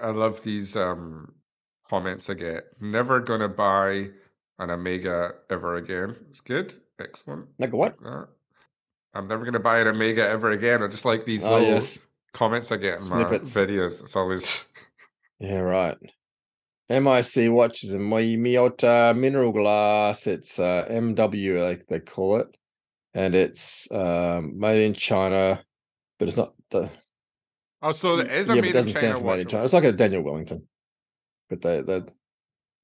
[0.00, 1.32] I love these um,
[1.88, 2.64] comments I get.
[2.80, 4.10] Never gonna buy
[4.58, 6.16] an Omega ever again.
[6.28, 6.74] It's good.
[7.00, 7.46] Excellent.
[7.58, 7.96] Like what?
[8.04, 8.24] Uh,
[9.14, 10.82] I'm never gonna buy an Omega ever again.
[10.82, 12.06] I just like these Oh little yes.
[12.32, 13.54] comments I get in Snippets.
[13.54, 14.00] my videos.
[14.02, 14.64] It's always
[15.40, 15.96] Yeah, right.
[16.88, 20.26] MIC watch is a Mi- Miyota mineral glass.
[20.26, 22.48] It's uh, MW, like they call it,
[23.14, 25.62] and it's um, made in China,
[26.18, 26.90] but it's not the.
[27.80, 29.48] Oh, so it is yeah, a but it in doesn't China stand for made in.
[29.48, 29.64] China.
[29.64, 30.66] It's like a Daniel Wellington,
[31.48, 32.02] but they they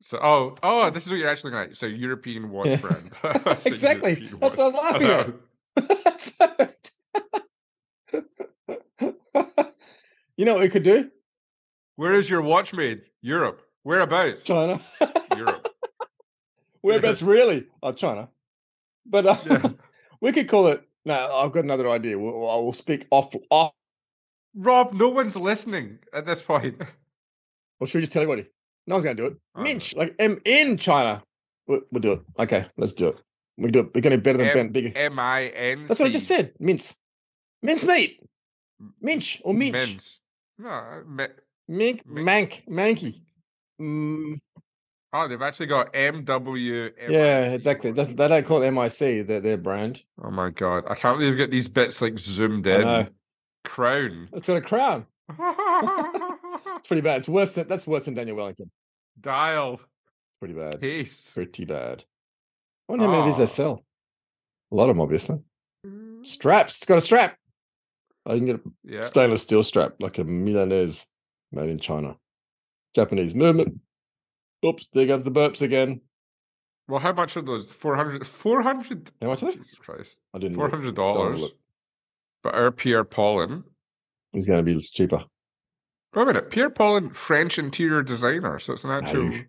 [0.01, 1.77] So oh oh, this is what you're actually at.
[1.77, 2.77] So European watch Yeah.
[2.77, 3.13] brand.
[3.67, 4.11] Exactly.
[4.13, 5.35] European That's what I was laughing at.
[10.37, 11.11] You know what we could do?
[11.97, 13.03] Where is your watch made?
[13.23, 13.61] Europe.
[13.83, 14.45] Whereabouts?
[14.45, 14.81] China.
[15.37, 15.67] Europe.
[16.83, 17.67] Whereabouts really?
[17.83, 18.29] Oh, China.
[19.05, 19.71] But uh, Yeah.
[20.21, 20.85] we could call it.
[21.05, 22.17] No, I've got another idea.
[22.17, 23.35] We'll, I will speak off.
[23.51, 23.73] off.
[24.55, 26.81] Rob, no one's listening at this point.
[27.81, 28.49] Or should we just tell everybody?
[28.87, 29.37] No one's going to do it.
[29.61, 31.21] Minch, like M in China.
[31.67, 32.21] We'll, we'll do it.
[32.39, 33.17] Okay, let's do it.
[33.59, 33.95] We do it.
[33.95, 34.69] We're going to be better than M- Ben.
[34.71, 34.93] Bigger.
[34.97, 35.87] M I N.
[35.87, 36.53] That's what I just said.
[36.61, 36.95] Mince.
[37.63, 38.21] Mince meat.
[39.01, 39.73] Minch or minch.
[39.73, 40.21] Men's.
[40.59, 41.27] No, me-
[41.67, 42.07] Mink.
[42.09, 42.67] Mank.
[42.69, 43.21] Manky.
[43.81, 44.41] Mm,
[45.13, 46.91] oh, they've actually got M W.
[47.09, 47.93] yeah, exactly.
[47.93, 50.03] Doesn't, they don't call it MIC, their, their brand.
[50.21, 53.09] Oh my god, I can't believe you've got these bits like zoomed I in.
[53.65, 54.31] Crown.
[54.33, 55.07] It's got a crown.
[56.79, 57.19] It's pretty bad.
[57.19, 58.71] It's worse than that's worse than Daniel Wellington.
[59.21, 59.81] Dial.
[60.41, 60.81] Pretty bad.
[60.81, 61.31] Pace.
[61.33, 62.03] Pretty bad.
[62.89, 63.39] I wonder how many of these Ah.
[63.39, 63.85] they sell.
[64.71, 65.39] A lot of them, obviously.
[66.23, 66.79] Straps.
[66.79, 67.39] It's got a strap.
[68.27, 69.01] I can get a Yeah.
[69.03, 71.07] stainless steel strap, like a Milanese
[71.53, 72.19] made in China.
[72.95, 73.81] Japanese movement.
[74.65, 76.01] Oops, there comes the burps again.
[76.89, 77.71] Well, how much are those?
[77.71, 78.27] 400?
[78.27, 79.11] 400?
[79.21, 79.57] How much are they?
[79.57, 80.19] Jesus Christ.
[80.35, 80.71] I didn't look.
[80.73, 81.51] $400.
[82.43, 83.65] But our Pierre Paulin
[84.33, 85.25] He's going to be cheaper.
[86.15, 89.29] Wait a minute, Pierre Paulin, French interior designer, so it's an actual.
[89.29, 89.45] No.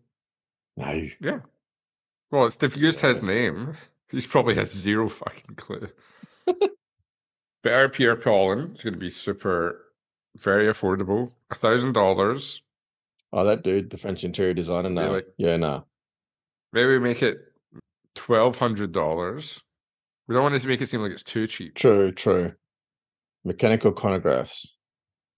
[0.78, 1.10] No.
[1.20, 1.40] Yeah.
[2.32, 3.74] Well, it's they've used his name.
[4.10, 5.90] He's probably has zero fucking clue.
[7.64, 9.86] Better Pierre Paulin It's going to be super,
[10.38, 11.32] very affordable.
[11.52, 12.62] A thousand dollars.
[13.34, 14.90] Oh, that dude, the French interior designer.
[14.90, 15.02] No.
[15.10, 15.24] Really?
[15.38, 15.86] Yeah, no.
[16.74, 17.38] Maybe make it
[18.16, 19.62] twelve hundred dollars.
[20.28, 21.76] We don't want it to make it seem like it's too cheap.
[21.76, 22.54] True, true.
[23.44, 24.68] Mechanical chronographs.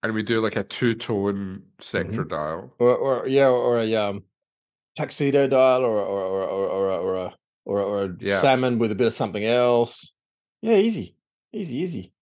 [0.02, 1.80] And we do like a two tone Mm-hmm.
[1.80, 2.74] sector dial.
[2.78, 4.24] Or, or yeah, or a um,
[4.96, 8.38] tuxedo dial, or or or or or, a- or a or, or a Yeah.
[8.40, 10.14] salmon with a bit of something else.
[10.62, 11.16] Yeah, easy,
[11.52, 12.12] easy, easy.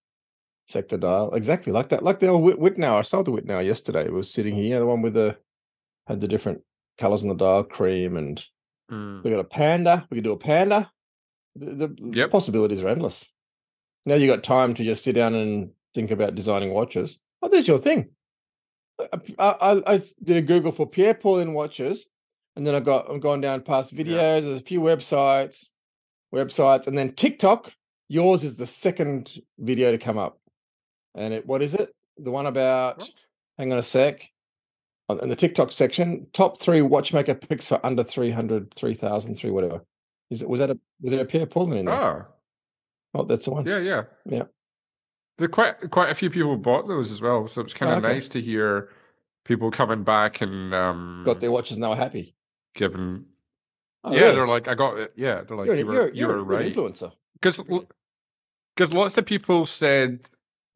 [0.68, 2.98] Sector dial, exactly like that, like the old Whit- Wittnauer.
[2.98, 4.04] I sold the Wittnauer yesterday.
[4.04, 5.36] It was sitting here, the one with the
[6.06, 6.62] had the different
[6.98, 8.44] colors on the dial, cream, and
[8.90, 9.22] Mm.
[9.24, 10.06] we got a panda.
[10.10, 10.90] We could do a panda.
[11.56, 12.30] The, the Yep.
[12.30, 13.32] possibilities are endless.
[14.06, 17.20] Now you got time to just sit down and think about designing watches.
[17.42, 18.10] Oh, there's your thing.
[19.00, 19.08] I,
[19.38, 22.06] I, I did a Google for Pierre Paulin watches,
[22.56, 24.04] and then I've got I'm going down past Yeah.
[24.04, 24.42] videos.
[24.42, 25.70] There's a few websites,
[26.34, 27.72] websites, and then TikTok.
[28.08, 30.38] Yours is the second video to come up,
[31.14, 31.94] and it what is it?
[32.18, 33.10] The one about What?
[33.58, 34.28] hang on a sec.
[35.22, 39.84] In the TikTok section, top three watchmaker picks for under 300, 3,000, three whatever.
[40.30, 41.94] Is it was that a was it a Pierre Paulin in there?
[41.94, 42.26] Ah,
[43.14, 43.66] Oh, that's the one.
[43.66, 44.04] yeah, yeah.
[44.24, 44.44] Yeah.
[45.38, 48.04] There quite quite a few people bought those as well, so it's kind Oh, of
[48.04, 48.12] okay.
[48.14, 48.90] nice to hear
[49.44, 52.36] people coming back and um Got their watches now were happy.
[52.74, 53.24] Giving.
[54.02, 54.34] Oh, yeah, really?
[54.36, 55.12] they're like, I got it.
[55.16, 56.74] Yeah, they're like, you're, you were, you're, you were right.
[56.74, 57.12] influencer.
[57.34, 57.58] Because
[58.76, 60.20] because lots of people said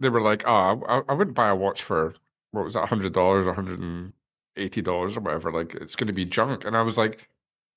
[0.00, 2.14] they were like, oh, I, I wouldn't buy a watch for
[2.50, 4.12] what was that, hundred dollars, hundred and
[4.56, 5.50] eighty dollars or whatever.
[5.50, 6.64] Like it's going to be junk.
[6.64, 7.28] And I was like,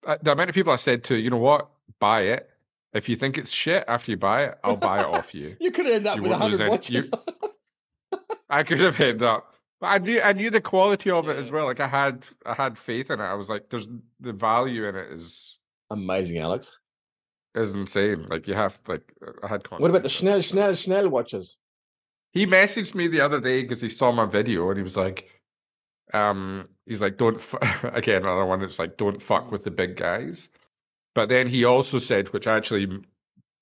[0.05, 2.49] uh, the amount of people I said to, you know what, buy it.
[2.93, 5.55] If you think it's shit after you buy it, I'll buy it off you.
[5.59, 7.03] You could end up You with hundred any- you-
[8.49, 9.53] I could have ended up.
[9.79, 11.65] But I knew I knew the quality of it as well.
[11.65, 13.23] Like I had I had faith in it.
[13.23, 13.87] I was like, there's
[14.19, 15.57] the value in it is
[15.89, 16.77] Amazing, Alex.
[17.55, 18.27] is insane.
[18.29, 19.63] Like you have to, like I had.
[19.69, 20.41] What about the Schnell.
[20.41, 21.57] Schnell, Schnell watches?
[22.33, 25.29] He messaged me the other day because he saw my video and he was like,
[26.13, 29.95] um, he's like, don't f-, again another one that's like, don't fuck with the big
[29.95, 30.49] guys.
[31.15, 32.87] But then he also said, which actually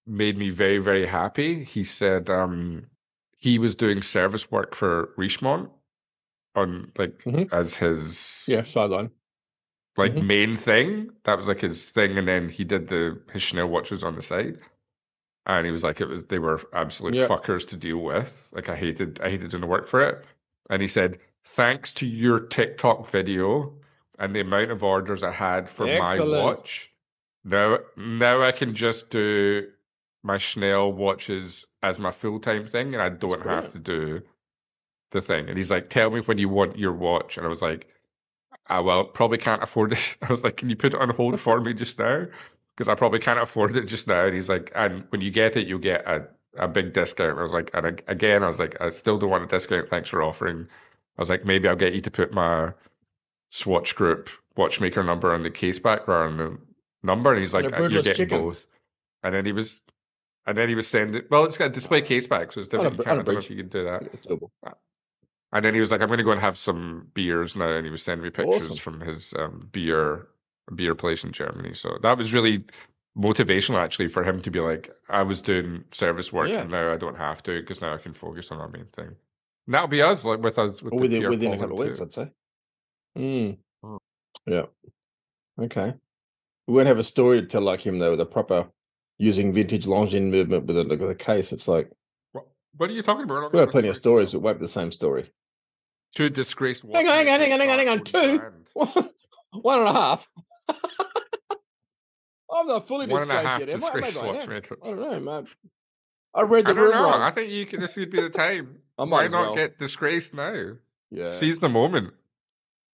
[0.08, 1.64] made me very very happy.
[1.64, 2.88] He said, um,
[3.38, 5.70] he was doing service work for Richemont
[6.56, 7.52] on like Mhm.
[7.54, 9.12] as his Yeah, sideline.
[9.98, 10.26] like Mhm.
[10.28, 11.10] main thing.
[11.24, 14.22] That was like his thing, and then he did the his Schnell watches on the
[14.22, 14.60] side.
[15.48, 17.28] And he was like, it was they were absolute Yeah.
[17.28, 18.50] fuckers to deal with.
[18.54, 20.26] Like I hated I hated doing the work for it.
[20.70, 23.78] And he said, thanks to your TikTok video
[24.18, 26.92] and the amount of orders I had for my watch,
[27.44, 29.70] now now I can just do
[30.24, 34.22] my Schnell watches as my full time thing, and I don't have to do
[35.16, 35.50] the thing.
[35.50, 37.88] And he's like, tell me when you want your watch, and I was like.
[38.68, 40.18] I well probably can't afford it.
[40.24, 42.26] I was like, can you put it on hold for me just now?
[42.76, 44.26] Because I probably can't afford it just now.
[44.26, 46.28] And he's like, and when you get it, you'll get a,
[46.58, 47.38] a big discount.
[47.38, 49.90] I was like, and again, I was like, I still don't want a discount.
[49.90, 50.68] Thanks for offering.
[51.18, 52.74] I was like, maybe I'll get you to put my
[53.52, 56.60] Swatch Group watchmaker number on the case back rather than the
[57.04, 57.32] number.
[57.32, 58.42] And he's like, a "Uh, you're getting chicken.
[58.42, 58.66] both.
[59.22, 59.82] And then he was,
[60.48, 61.22] and then he was sending.
[61.30, 62.98] Well, it's got a display case back, so it's different.
[62.98, 64.04] br- You can't, on don't know if you can do that.
[65.56, 67.86] And then he was like, "I'm going to go and have some beers now," and
[67.86, 68.76] he was sending me pictures Awesome.
[68.78, 70.28] from his um, beer
[70.76, 71.74] beer place in Germany.
[71.74, 72.66] So that was really
[73.18, 76.62] motivational, actually, for him to be like, "I was doing service work, Yeah.
[76.64, 79.08] and now I don't have to because now I can focus on our main thing."
[79.68, 82.02] And that'll be us, like with us with the within, within a couple of weeks.
[82.02, 82.32] I'd say.
[83.18, 83.58] Mm.
[83.84, 83.98] Mm.
[84.46, 84.66] Yeah.
[85.58, 85.94] Okay.
[86.68, 88.68] We won't have a story to tell like him though, with a proper
[89.20, 91.54] using vintage Longines movement with a, with a case.
[91.54, 91.90] It's like
[92.34, 93.54] What, what are you talking about?
[93.54, 95.32] we have plenty of stories, but won't be the same story.
[96.16, 96.84] Two disgraced.
[96.92, 98.66] Hang on, hang on, hang on, hang on, hang on, own brand.
[99.52, 100.28] One and a half.
[102.52, 103.46] I'm not fully One and yet.
[103.46, 103.56] I?
[103.56, 104.78] Am I disgraced watchmakers.
[104.84, 105.48] I don't know, man.
[106.34, 107.04] I read the I don't know.
[107.04, 107.22] wrong.
[107.22, 107.82] I think you could.
[107.82, 108.78] This would be the time.
[108.98, 109.56] I might Why not well.
[109.56, 110.76] get disgraced now?
[111.12, 111.30] yeah.
[111.32, 112.14] Seize the moment.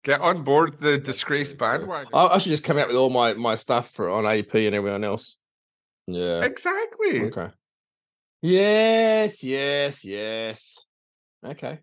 [0.04, 2.10] Get on board the disgraced bandwagon.
[2.12, 4.74] I, I should just come out with all my my stuff for on AP and
[4.74, 5.38] everyone else.
[6.08, 6.44] Yeah.
[6.44, 7.26] Exactly.
[7.26, 7.50] Okay.
[8.42, 10.86] Yes, yes, yes.
[11.46, 11.80] Okay.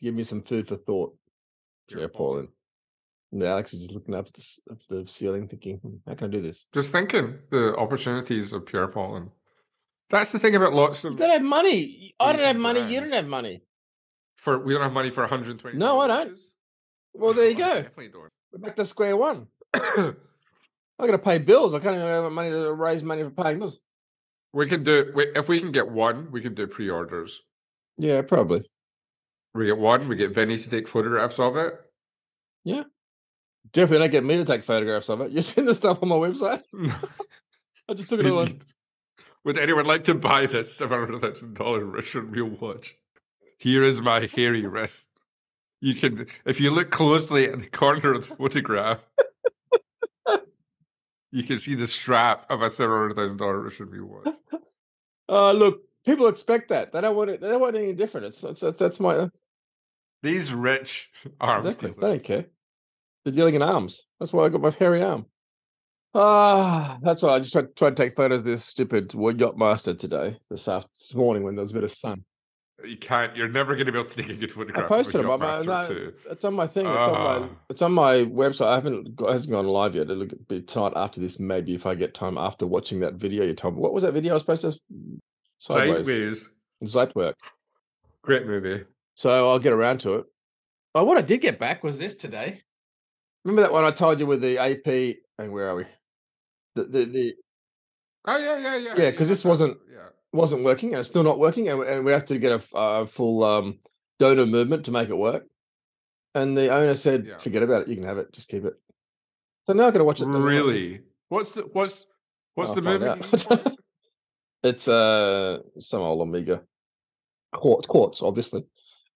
[0.00, 1.14] Give me some food for thought.
[1.88, 2.48] Pierre Yeah, Paulin.
[3.32, 6.28] And Alex is just looking up at the, up the ceiling, thinking, "Hmm, "How can
[6.28, 9.30] I do this?" Just thinking the opportunities of Pierre Paulin.
[10.10, 11.12] That's the thing about lots of.
[11.12, 12.14] You gotta have money.
[12.18, 12.92] I don't have money.
[12.92, 13.62] You don't have money.
[14.36, 15.76] For we don't have money for 120.
[15.76, 16.38] No, I don't.
[17.12, 17.84] Well, there you go.
[17.96, 19.48] We're back to square one.
[19.74, 20.14] I
[20.98, 21.74] gotta pay bills.
[21.74, 23.78] I can't even have money to raise money for paying bills.
[24.54, 26.30] we can do if we can get one.
[26.30, 27.42] We can do pre-orders.
[27.98, 28.64] Yeah, probably.
[29.58, 30.06] We get one.
[30.06, 31.74] We get Vinny to take photographs of it.
[32.62, 32.84] Yeah,
[33.72, 35.32] definitely don't get me to take photographs of it.
[35.32, 36.62] You seen the stuff on my website?
[37.88, 38.46] I just took it all.
[39.44, 42.94] Would anyone like to buy this seven hundred thousand dollar Richard Mille watch?
[43.58, 45.08] Here is my hairy wrist.
[45.80, 49.00] You can, if you look closely at the corner of the photograph,
[51.32, 54.34] you can see the strap of a seven hundred thousand dollar Richard Mille watch.
[55.28, 56.92] Uh, look, people expect that.
[56.92, 57.40] They don't want it.
[57.40, 58.26] They don't want anything different.
[58.26, 59.28] It's, it's, it's that's my
[60.22, 61.90] These rich arms exactly.
[61.90, 62.12] They dealers.
[62.18, 62.44] don't care.
[63.24, 64.04] They're dealing in arms.
[64.18, 65.26] That's why I got my hairy arm.
[66.14, 69.58] Ah, that's why I just tried, tried to take photos of this stupid wood yacht
[69.58, 72.24] master today, this after, this morning when there was a bit of sun.
[72.84, 73.36] You can't.
[73.36, 74.84] You're never going to be able to take a good I photograph.
[74.84, 75.26] a posted them.
[75.28, 76.86] yacht I'm, master no, it's on my thing.
[76.86, 77.48] It's on my Ah.
[77.68, 78.68] it's on my website.
[78.68, 80.08] I haven't got, it hasn't gone live yet.
[80.10, 81.38] It'll be tonight after this.
[81.40, 83.80] Maybe if I get time after watching that video you told me.
[83.82, 84.72] What was that video I was supposed to?
[85.58, 86.06] Sideways.
[86.06, 86.48] Sideways.
[86.84, 87.34] Zeitwerk.
[88.22, 88.84] Great movie.
[89.18, 90.26] So I'll get around to it.
[90.94, 92.62] But what I did get back was this today.
[93.44, 95.16] Remember that one I told you with the AP?
[95.40, 95.86] And where are we?
[96.76, 97.34] The the, the
[98.26, 98.94] Oh yeah, yeah, yeah.
[98.96, 100.10] Yeah, 'cause this wasn't- Yeah.
[100.32, 103.42] wasn't working and it's still not working, and, and we have to get a full
[103.42, 103.80] um,
[104.20, 105.46] donor movement to make it work.
[106.36, 107.38] And the owner said, Yeah.
[107.38, 107.88] "Forget about it.
[107.88, 108.32] You can have it.
[108.32, 108.74] Just keep it."
[109.66, 110.26] So now I got to watch it.
[110.26, 110.44] Doesn't work.
[110.48, 111.00] Really?
[111.28, 112.06] What's the what's
[112.54, 113.76] what's I'll the movement?
[114.62, 116.62] it's uh some old Omega
[117.52, 118.64] quartz, quartz, obviously.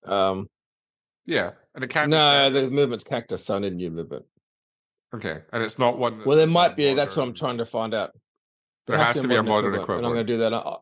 [0.05, 0.49] Um,
[1.27, 2.11] yeah, and a can't.
[2.11, 4.25] no, the movement's cactus, so I need a new movement.
[5.15, 6.23] Okay, and it's not one.
[6.25, 6.95] Well, there might be.
[6.95, 8.11] That's what I'm trying to find out.
[8.87, 9.99] There has to be a modern equivalent.
[9.99, 10.53] and I'm going to do that.
[10.53, 10.79] Uh,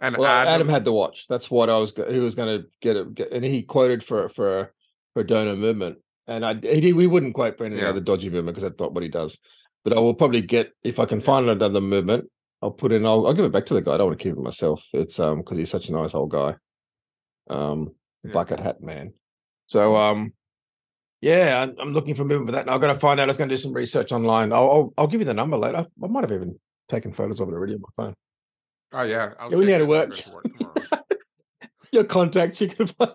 [0.00, 1.26] And Well, Adam, Adam, had the watch.
[1.28, 1.94] That's what I was.
[1.94, 4.72] He was going to get it, get, and he quoted for for
[5.12, 7.90] for donor movement, and I he, we wouldn't quote for any Yeah.
[7.90, 9.38] other dodgy movement because that's not what he does.
[9.84, 12.30] But I will probably get if I can find another movement.
[12.62, 13.04] I'll put in.
[13.04, 13.94] I'll, I'll give it back to the guy.
[13.94, 14.86] I don't want to keep it myself.
[14.92, 16.54] It's um because he's such a nice old guy.
[17.50, 17.94] Um,
[18.24, 18.32] Yeah.
[18.32, 19.12] bucket hat man.
[19.66, 20.32] So um,
[21.20, 22.68] yeah, I'm, looking for a movement with that.
[22.68, 23.24] I've got to find out.
[23.24, 24.52] I was going to do some research online.
[24.52, 25.86] I'll, I'll I'll give you the number later.
[26.02, 28.14] I, might have even taken photos of it already on my phone.
[28.92, 30.08] Oh yeah, I'll Yeah, we know how to work.
[30.10, 31.04] when I go to work.
[31.92, 33.12] Your contacts you can find.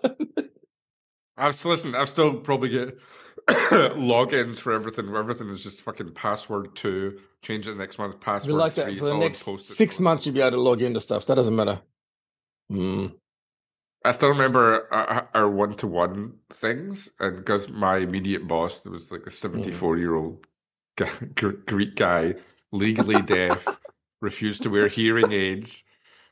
[1.36, 1.94] I've s- listen.
[1.94, 2.98] I've still probably get
[3.48, 5.14] logins for everything.
[5.14, 7.18] Everything is just fucking password two.
[7.42, 8.20] Change it next month.
[8.20, 10.26] Password like that it's for the next six months.
[10.26, 11.24] You'll be able to log into stuff.
[11.24, 11.80] So that doesn't matter.
[12.70, 13.06] Hmm.
[14.04, 18.92] I still remember our- our one to one things, and because my immediate boss, there
[18.92, 20.46] was like a 74 year old
[21.66, 22.34] Greek guy,
[22.72, 23.66] legally deaf,
[24.20, 25.84] refused to wear hearing aids.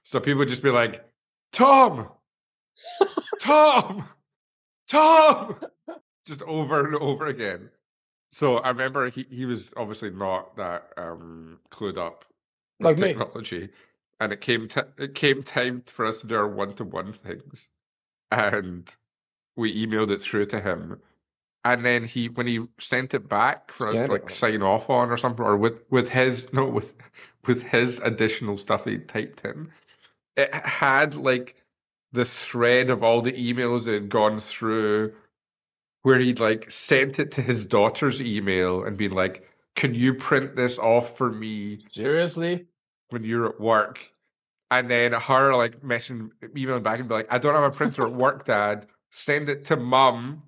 [0.05, 1.05] So people would just be like,
[1.53, 2.09] Tom,
[3.41, 4.09] Tom,
[4.89, 5.57] Tom,
[6.27, 7.70] just over and over again.
[8.33, 12.25] So I remember he, he was obviously not that um, clued up
[12.81, 13.15] Like me.
[14.20, 17.12] And it came t- it came time for us to do our one to one
[17.12, 17.69] things,
[18.31, 18.95] and
[19.57, 21.01] we emailed it through to him,
[21.65, 25.11] and then he when he sent it back for us to like sign off on
[25.11, 26.97] or something, or with with his no with
[27.47, 29.70] with his additional stuff that he typed in,
[30.36, 31.57] it had like
[32.12, 35.12] the thread of all the emails that had gone through
[36.03, 40.55] where he'd like sent it to his daughter's email and been like, Can you print
[40.55, 41.78] this off for me?
[41.89, 42.67] Seriously?
[43.10, 44.01] When you're at work?
[44.70, 48.05] And then her like messaging emailing back and be like, I don't have a printer
[48.07, 48.86] at work, Dad.
[49.10, 50.43] Send it to mum.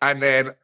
[0.00, 0.54] And then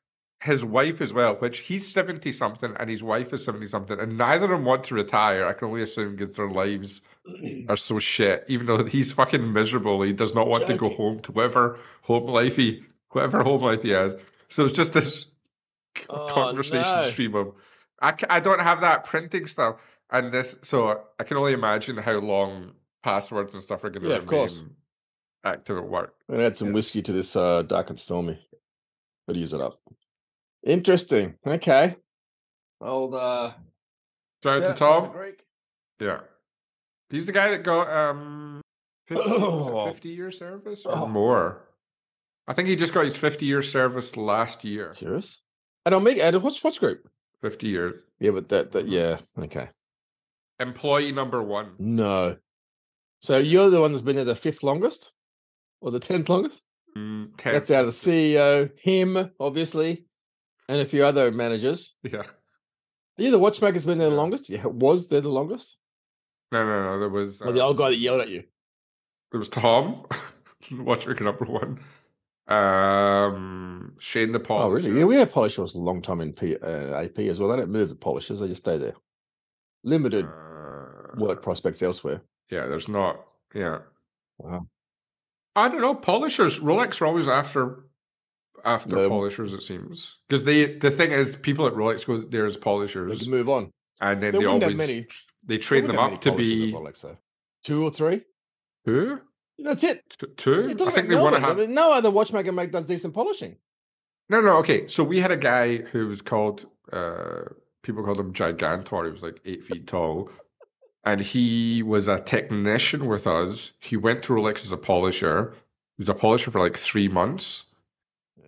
[0.40, 4.18] his wife as well, which he's 70 something and his wife is 70 something, and
[4.18, 5.46] neither of them want to retire.
[5.46, 7.00] I can only assume because their lives
[7.68, 8.44] are so shit.
[8.48, 12.26] Even though he's fucking miserable, he does not want to go home to whatever home
[12.26, 14.14] life he whatever home life he has.
[14.48, 15.26] So it's just this
[16.08, 17.02] Oh, conversation no.
[17.02, 17.54] stream of
[18.02, 19.76] I, I don't have that printing stuff
[20.10, 24.08] and this so I can only imagine how long passwords and stuff are going to
[24.10, 24.64] Yeah, of course.
[25.44, 26.14] active at work.
[26.28, 26.74] I'm gonna add some Yeah.
[26.74, 28.38] whiskey to this uh, dark and stormy.
[29.26, 29.78] Better use it up.
[30.64, 31.34] Interesting.
[31.46, 31.96] Okay.
[32.80, 33.52] Old uh
[34.42, 35.12] Shout out yeah, to Tom.
[35.12, 35.40] Greek.
[36.00, 36.20] Yeah,
[37.10, 38.60] he's the guy that got um
[39.08, 39.86] 50, was Oh.
[39.92, 41.06] 50 year service or Oh.
[41.06, 41.68] more.
[42.46, 44.92] I think he just got his 50 year service last year.
[44.92, 45.42] Serious?
[45.86, 47.08] And I'll make and what's what's group?
[47.42, 48.02] 50 years.
[48.18, 48.90] Yeah, but that that Mhm.
[48.92, 49.70] yeah, okay.
[50.60, 51.72] Employee number one.
[51.78, 52.36] No.
[53.20, 55.12] So you're the one that's been there the fifth longest?
[55.80, 56.62] Or the tenth longest?
[56.96, 57.74] Mm, That's 10th.
[57.74, 60.06] out of the CEO, him, obviously,
[60.68, 61.94] and a few other managers.
[62.02, 62.22] Yeah.
[63.18, 64.48] Are you the watchmaker's been there the longest?
[64.48, 65.76] Yeah, was there the longest?
[66.52, 66.98] No, no, no.
[67.00, 68.44] There was Or the um, old guy that yelled at you?
[69.32, 70.06] There was Tom,
[70.72, 71.80] watchmaker number one.
[72.46, 74.98] Um, Shane the Oh, really?
[74.98, 77.50] Yeah, we had polishers a long time in P, uh, AP as well.
[77.50, 78.94] They don't move the polishers; they just stay there.
[79.84, 82.22] Limited Uh, work prospects elsewhere.
[82.50, 83.24] Yeah, there's not.
[83.54, 83.78] Yeah.
[84.38, 84.66] Wow.
[85.54, 85.94] I don't know.
[85.94, 87.84] Polishers, Rolex are always after
[88.64, 89.52] after The- polishers.
[89.52, 93.48] It seems because they the thing is, people at Rolex go there as polishers, move
[93.48, 93.70] on.
[94.00, 95.06] and then There they always many-
[95.46, 97.18] they train them up to be Rolex, though.
[97.62, 98.24] two or three.
[98.86, 99.20] who
[99.58, 100.02] That's it.
[100.18, 100.70] T- two.
[100.70, 103.14] I think they about want to have I mean, no other watchmaker make does decent
[103.14, 103.56] polishing.
[104.28, 104.88] No, no, okay.
[104.88, 107.42] So we had a guy who was called, uh,
[107.84, 109.04] people called him Gigantor.
[109.04, 110.30] He was like eight feet tall.
[111.04, 113.72] And he was a technician with us.
[113.78, 115.54] He went to Rolex as a polisher.
[115.96, 117.64] He was a polisher for like three months.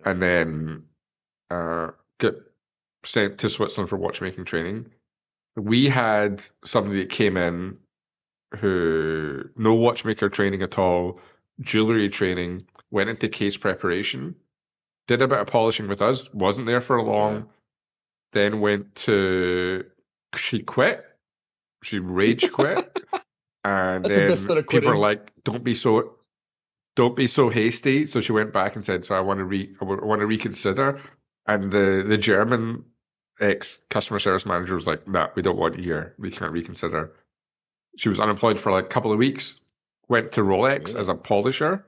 [0.03, 0.83] And then
[1.49, 2.33] uh, got
[3.03, 4.87] sent to Switzerland for watchmaking training.
[5.55, 7.77] We had somebody that came in
[8.59, 11.19] who, no watchmaker training at all,
[11.61, 14.35] jewelry training, went into case preparation
[15.07, 17.47] did a bit of polishing with us, wasn't there for long,
[18.33, 19.85] then went to
[20.35, 21.05] she quit.
[21.83, 23.01] She rage quit.
[23.63, 26.15] and That's then people are like, don't be so
[26.95, 28.05] don't be so hasty.
[28.07, 30.99] So she went back and said, So I want to re I want to reconsider.
[31.45, 32.83] And the the German
[33.39, 36.15] ex customer service manager was like, Nah, we don't want you here.
[36.17, 37.13] We can't reconsider.
[37.97, 39.59] She was unemployed for like a couple of weeks,
[40.07, 40.99] went to Rolex Really?
[40.99, 41.85] as a polisher,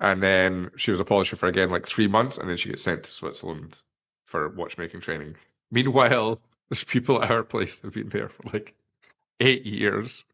[0.00, 2.82] and then she was a polisher for again like three months, and then she gets
[2.82, 3.76] sent to Switzerland
[4.24, 5.36] for watchmaking training.
[5.70, 8.74] Meanwhile, there's people at our place that have been there for like
[9.40, 10.24] eight years,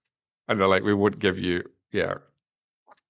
[0.48, 2.14] and they're like, "We wouldn't give you." Yeah,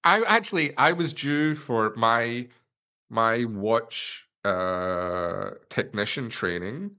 [0.03, 2.47] I actually I was due for my
[3.09, 6.91] my watch uh technician training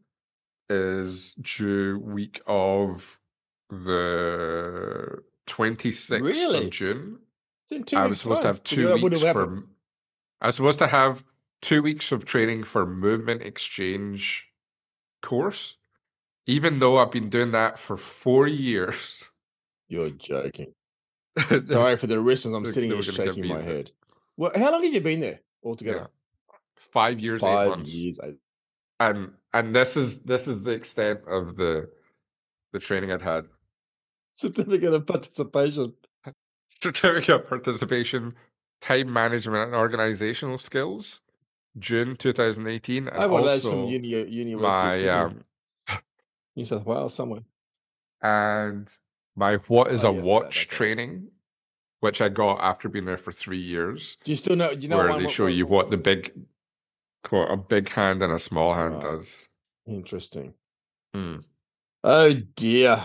[0.70, 3.18] is due week of
[3.70, 6.66] the 26th Really?
[6.66, 7.18] of June.
[7.64, 9.64] It's in two I was supposed to have two weeks for.
[10.40, 11.24] I was supposed to have
[11.62, 14.48] two weeks of training for movement exchange
[15.22, 15.76] course,
[16.46, 19.24] even though I've been doing that for four years.
[19.88, 20.74] You're joking.
[21.64, 21.96] Sorry.
[21.96, 22.54] For the listeners.
[22.54, 23.90] I'm sitting here were gonna give shaking my head.
[24.36, 26.08] Well, how long have you been there altogether?
[26.76, 28.18] Five years, eight Five months, years.
[28.22, 28.38] eight-
[29.00, 31.88] and and this is this is the extent of the
[32.72, 33.44] the training I'd had.
[34.32, 35.92] Certificate of participation.
[36.68, 38.34] Certificate of participation,
[38.80, 41.20] time management, and organizational skills.
[41.78, 45.44] June 2018, and I of those from uni, University my um,
[46.56, 47.40] New South Wales somewhere.
[48.22, 48.88] and
[49.36, 50.76] my what is Oh, a yes, that- watch okay.
[50.76, 51.28] training,
[52.00, 54.74] which I got after being there for three years, Do you still know?
[54.74, 56.32] Do you know where they show you what the big,
[57.24, 59.02] quote, a big hand and a small hand Right.
[59.02, 59.38] does.
[59.86, 60.54] Interesting.
[61.14, 61.36] Hmm.
[62.04, 63.02] Oh dear.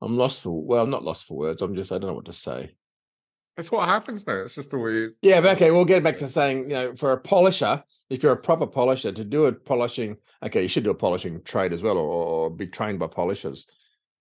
[0.00, 1.60] I'm lost for well, I'm not lost for words.
[1.62, 2.74] I'm just I don't know what to say.
[3.58, 4.36] It's what happens now.
[4.36, 5.08] It's just the way.
[5.20, 8.32] Yeah, but okay, we'll get back to saying, you know, for a polisher, if you're
[8.32, 11.82] a proper polisher, to do a polishing, okay, you should do a polishing trade as
[11.82, 13.66] well, or, or be trained by polishers.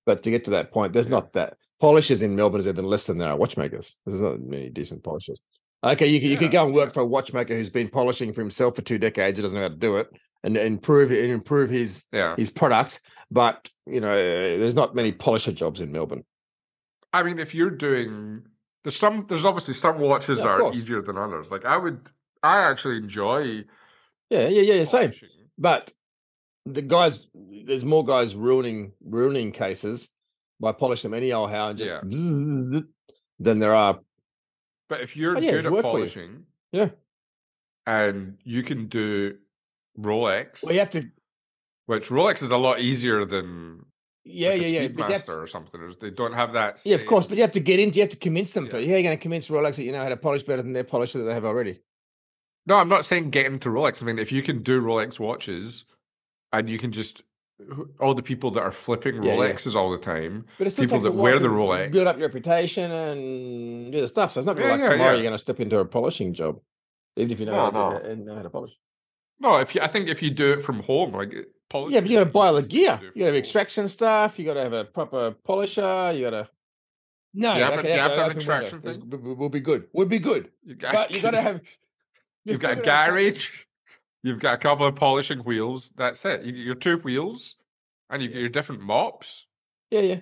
[0.08, 1.12] But to get to that point, there's Yeah.
[1.12, 3.96] not that polishers in Melbourne is even less than there are watchmakers.
[4.06, 5.40] There's not many decent polishers.
[5.84, 8.42] Okay, you, could- you could go and work for a watchmaker who's been polishing for
[8.42, 10.08] himself for two decades, who doesn't know how to do it,
[10.44, 12.36] and improve and improve his Yeah.
[12.36, 13.02] his product.
[13.30, 16.24] But you know, there's not many polisher jobs in Melbourne.
[17.14, 18.44] I mean, if you're doing,
[18.88, 20.78] there's some, there's obviously some watches Yeah, that are course.
[20.78, 21.52] easier than others.
[21.52, 22.08] Like I would,
[22.42, 23.66] I actually enjoy.
[24.30, 25.10] Yeah, yeah, yeah, same.
[25.10, 25.30] polishing.
[25.58, 25.92] But
[26.66, 27.28] the guys,
[27.66, 30.08] there's more guys ruining ruining cases
[30.62, 32.80] by polishing them any old how and just Yeah.
[33.40, 34.00] than there are.
[34.88, 35.82] But if you're Oh, yeah, good at for you.
[35.82, 36.90] polishing, Yeah.
[37.86, 39.38] and you can do
[40.00, 41.10] Rolex, Well, you have to.
[41.88, 43.86] which Rolex is a lot easier than
[44.30, 44.88] Yeah, like yeah, yeah.
[44.90, 45.94] But you have Speedmaster to, or something.
[46.02, 46.82] They don't have that.
[46.86, 47.26] yeah, of course.
[47.26, 47.98] But you have to get into.
[47.98, 48.66] You have to convince them.
[48.66, 48.72] Yeah.
[48.72, 50.74] To, yeah, you're going to convince Rolex that you know how to polish better than
[50.74, 51.80] their polisher that they have already.
[52.68, 54.04] No, I'm not saying get into Rolex.
[54.04, 55.86] I mean, if you can do Rolex watches,
[56.52, 57.24] and you can just
[58.00, 59.38] all the people that are flipping Yeah, yeah.
[59.54, 60.46] Rolexes all the time.
[60.60, 61.92] But People that wear the Rolex.
[61.92, 64.34] build up your reputation and do the stuff.
[64.34, 65.16] So it's not going to Yeah, like yeah, tomorrow yeah.
[65.16, 66.60] you're going to step into a polishing job,
[67.16, 68.12] even if you know No, how to, no.
[68.12, 68.74] and know how to polish.
[69.40, 71.34] No, if you, I think if you do it from home, like
[71.70, 71.94] polishing.
[71.96, 73.00] Yeah, but you got to buy all the gear.
[73.02, 74.40] You got to have extraction stuff.
[74.40, 76.12] You got to have a proper polisher.
[76.16, 76.50] You got to.
[77.34, 79.10] No, you have a- okay, do you have to have an extraction This thing?
[79.10, 79.88] w- Will be good.
[79.94, 80.50] Would be good.
[80.66, 81.62] You got, But you got to have.
[82.46, 83.50] You've got a gonna garage.
[84.24, 85.92] You've got a couple of polishing wheels.
[85.96, 86.44] That's it.
[86.44, 87.56] You get your two wheels,
[88.10, 89.46] and you get your different mops.
[89.92, 90.20] Yeah, yeah.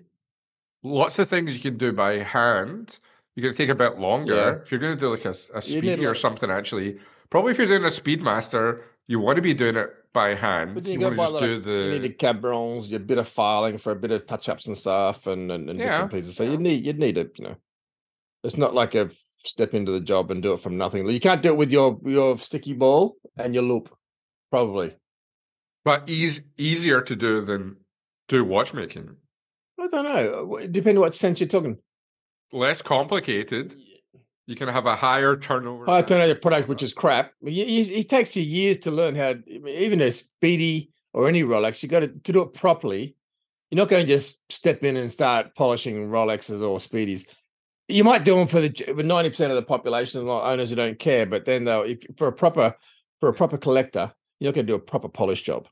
[0.84, 2.98] Lots of things you can do by hand.
[3.35, 4.35] You're going to take a bit longer.
[4.35, 4.50] Yeah.
[4.64, 6.52] If you're going to do like a, s- a You need a speedy or something,
[6.52, 10.74] actually, probably if you're doing a Speedmaster, you want to be doing it by hand.
[10.75, 11.72] But you you want to just do the.
[11.72, 14.77] You need the cabrons, your bit of filing for a bit of touch ups and
[14.77, 16.35] stuff, and and, and bits Yeah, and pieces.
[16.35, 16.51] So yeah.
[16.51, 17.32] you need you'd need it.
[17.38, 17.56] You know,
[18.43, 21.08] it's not like a step into the job and do it from nothing.
[21.09, 23.93] You can't do it with your your sticky ball and your loop,
[24.50, 24.95] probably.
[25.84, 27.77] but eas easier to do than
[28.27, 29.16] do watchmaking.
[29.80, 30.67] I don't know.
[30.67, 31.77] Depending what sense you're talking.
[32.51, 33.75] Less complicated.
[34.48, 35.85] You can have a higher turnover.
[35.85, 36.07] High rate.
[36.07, 37.32] turnover product, which is crap.
[37.41, 42.01] It takes you years to learn how, even a speedy or any Rolex, you got
[42.01, 43.15] to, to do it properly.
[43.72, 47.25] You're not going to just step in and start polishing Rolexes or Speedies.
[47.88, 50.99] You might do them for the ninety percent of the population, of owners who don't
[50.99, 51.25] care.
[51.25, 52.75] But then, though, if for a proper
[53.19, 55.67] for a proper collector, you're not going to do a proper polish job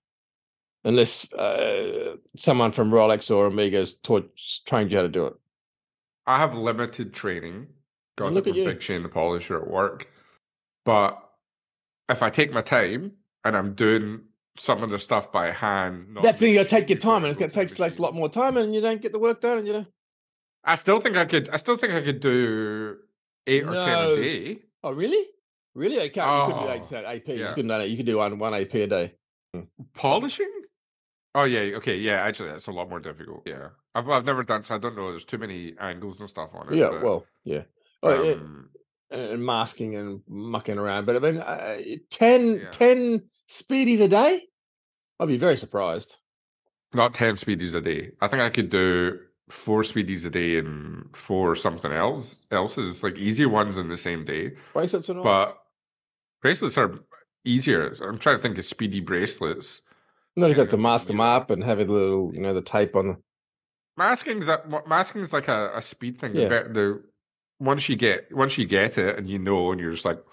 [0.83, 4.29] unless uh, someone from Rolex or Omega's taught
[4.65, 5.33] trained you how to do it.
[6.25, 7.67] I have limited training.
[8.17, 8.65] Got look it at from you.
[8.65, 10.07] Big Shane the Polisher at work.
[10.85, 11.17] But
[12.09, 14.21] if I take my time and I'm doing
[14.55, 16.55] some of the stuff by hand, not That's the thing.
[16.55, 18.73] You take your time, and it's going to take like a lot more time, and
[18.73, 19.59] you don't get the work done.
[19.59, 19.85] And you know,
[20.63, 21.49] I still think I could.
[21.49, 22.97] I still think I could do
[23.47, 24.59] eight or ten a day.
[24.83, 25.25] oh really,
[25.73, 25.97] really?
[25.97, 27.27] Okay, you couldn't do Oh, eight percent AP.
[27.29, 27.87] You couldn't do.
[27.87, 29.13] You could do one one AP a day.
[29.53, 29.61] Hmm.
[29.93, 30.51] Polishing?
[31.35, 32.21] Oh yeah, okay, yeah.
[32.21, 33.41] Actually, that's a lot more difficult.
[33.45, 34.63] Yeah, I've I've never done.
[34.63, 35.09] So I don't know.
[35.09, 36.77] There's too many angles and stuff on it.
[36.77, 37.63] Yeah, well, yeah.
[38.03, 38.33] Yeah.
[38.33, 38.69] um,
[39.11, 41.05] and masking and mucking around.
[41.05, 41.77] But I mean, uh,
[42.09, 42.69] 10, Yeah.
[42.71, 44.43] 10 speedies a day?
[45.19, 46.15] I'd be very surprised.
[46.95, 48.11] not ten speedies a day.
[48.21, 52.39] I think I could do four speedies a day and four something else.
[52.51, 54.51] Else's like easier ones in the same day.
[54.73, 55.23] Bracelets and all.
[55.23, 55.57] But
[56.41, 56.99] bracelets are
[57.45, 57.93] easier.
[58.01, 59.81] I'm trying to think of speedy bracelets.
[60.35, 62.95] no, you got to mask them up and have a little, you know, the tape
[62.95, 63.17] on.
[63.97, 66.35] Masking's a, masking's like a, a speed thing.
[66.35, 66.49] Yeah.
[66.49, 67.03] The
[67.63, 70.23] once you get once you get it and you know and you're just like,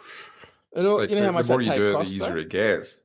[0.75, 2.31] And all, like you know the, how much the more you do it, the easier
[2.31, 2.37] though?
[2.37, 3.01] it gets.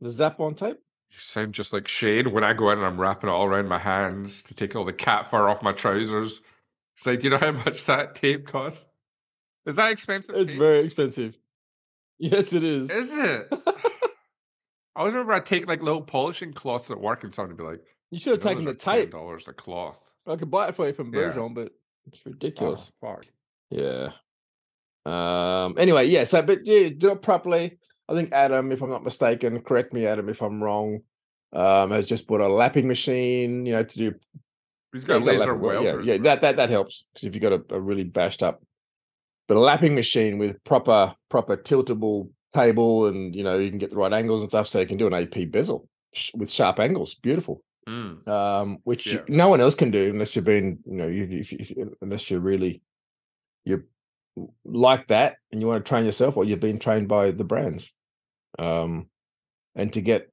[0.00, 0.78] The zap on tape?
[1.10, 3.68] You sound just like Shane when I go in and I'm wrapping it all around
[3.68, 6.40] my hands to take all the cat fur off my trousers.
[6.96, 8.86] It's like, do you know how much that tape costs?
[9.66, 10.34] Is that expensive?
[10.36, 10.58] It's tape?
[10.58, 11.36] very expensive.
[12.18, 12.90] Yes, it is.
[12.90, 13.48] Is it?
[14.96, 17.64] I always remember I'd take like little polishing cloths at work and someone would be
[17.64, 17.80] like,
[18.10, 19.10] you should have taken the tape.
[19.10, 19.98] dollars a cloth.
[20.26, 21.30] I could buy it for you from Yeah.
[21.52, 21.72] But
[22.06, 22.92] it's oh, ridiculous.
[23.02, 23.26] Oh, fuck.
[23.70, 24.08] Yeah.
[25.06, 25.74] Um.
[25.78, 26.24] Anyway, yeah.
[26.24, 27.78] So, but yeah, do it properly.
[28.08, 31.00] I think Adam, if I'm not mistaken, correct me, Adam, if I'm wrong.
[31.52, 34.14] Um, has just bought a lapping machine, you know, to do.
[34.92, 36.00] He's yeah, got you got a laser welder.
[36.02, 38.60] Yeah, yeah, that that that helps because if you've got a, a really bashed up,
[39.46, 43.90] but a lapping machine with proper proper tiltable table and you know you can get
[43.90, 46.80] the right angles and stuff, so you can do an AP bezel sh- with sharp
[46.80, 47.14] angles.
[47.14, 48.26] Beautiful Mm.
[48.26, 49.20] um, which Yeah.
[49.28, 52.40] no one else can do unless you've been, you know, you, if, if, unless you're
[52.40, 52.80] really
[53.64, 53.84] you're
[54.64, 57.92] like that and you want to train yourself, or you've been trained by the brands.
[58.58, 59.08] Um,
[59.74, 60.30] and to get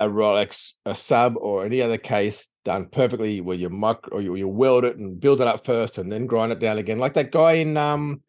[0.00, 4.34] a Rolex, a sub, or any other case done perfectly, where you muck or you,
[4.36, 7.14] you weld it and build it up first, and then grind it down again, like
[7.14, 8.22] that guy in um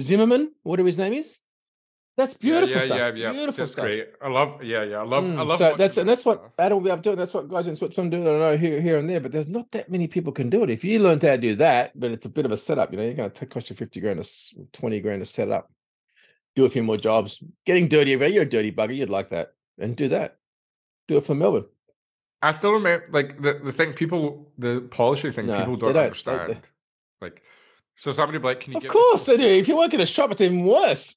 [0.00, 1.38] Zimmerman, whatever his name is.
[2.16, 2.98] That's beautiful yeah, yeah, stuff.
[2.98, 3.84] Yeah, yeah, Beautiful That's stuff.
[3.84, 4.08] great.
[4.22, 4.64] I love.
[4.64, 5.00] Yeah, yeah.
[5.00, 5.24] I love.
[5.24, 5.58] I Mm, love.
[5.58, 6.50] so that's and that that's what.
[6.58, 7.16] Adam will be up doing.
[7.16, 8.22] That's what guys in Switzerland do.
[8.22, 10.62] I don't know here, here and there, but there's not that many people can do
[10.62, 10.70] it.
[10.70, 12.90] If you learn how to do that, but it's a bit of a setup.
[12.90, 15.52] You know, you're going to cost you fifty grand, to, twenty grand to set it
[15.52, 15.70] up.
[16.54, 17.42] Do a few more jobs.
[17.66, 18.12] Getting dirty.
[18.12, 18.96] You're a dirty bugger.
[18.96, 20.38] You'd like that, and do that.
[21.08, 21.66] Do it for Melbourne.
[22.40, 26.04] I still remember, like the the thing people, the polishing thing, No, people don't, don't.
[26.04, 26.52] Understand.
[26.54, 26.60] they-
[27.20, 27.42] Like,
[27.96, 29.42] so somebody be like, "Can you Of course they do.
[29.42, 31.14] If you work in a shop, it's even worse.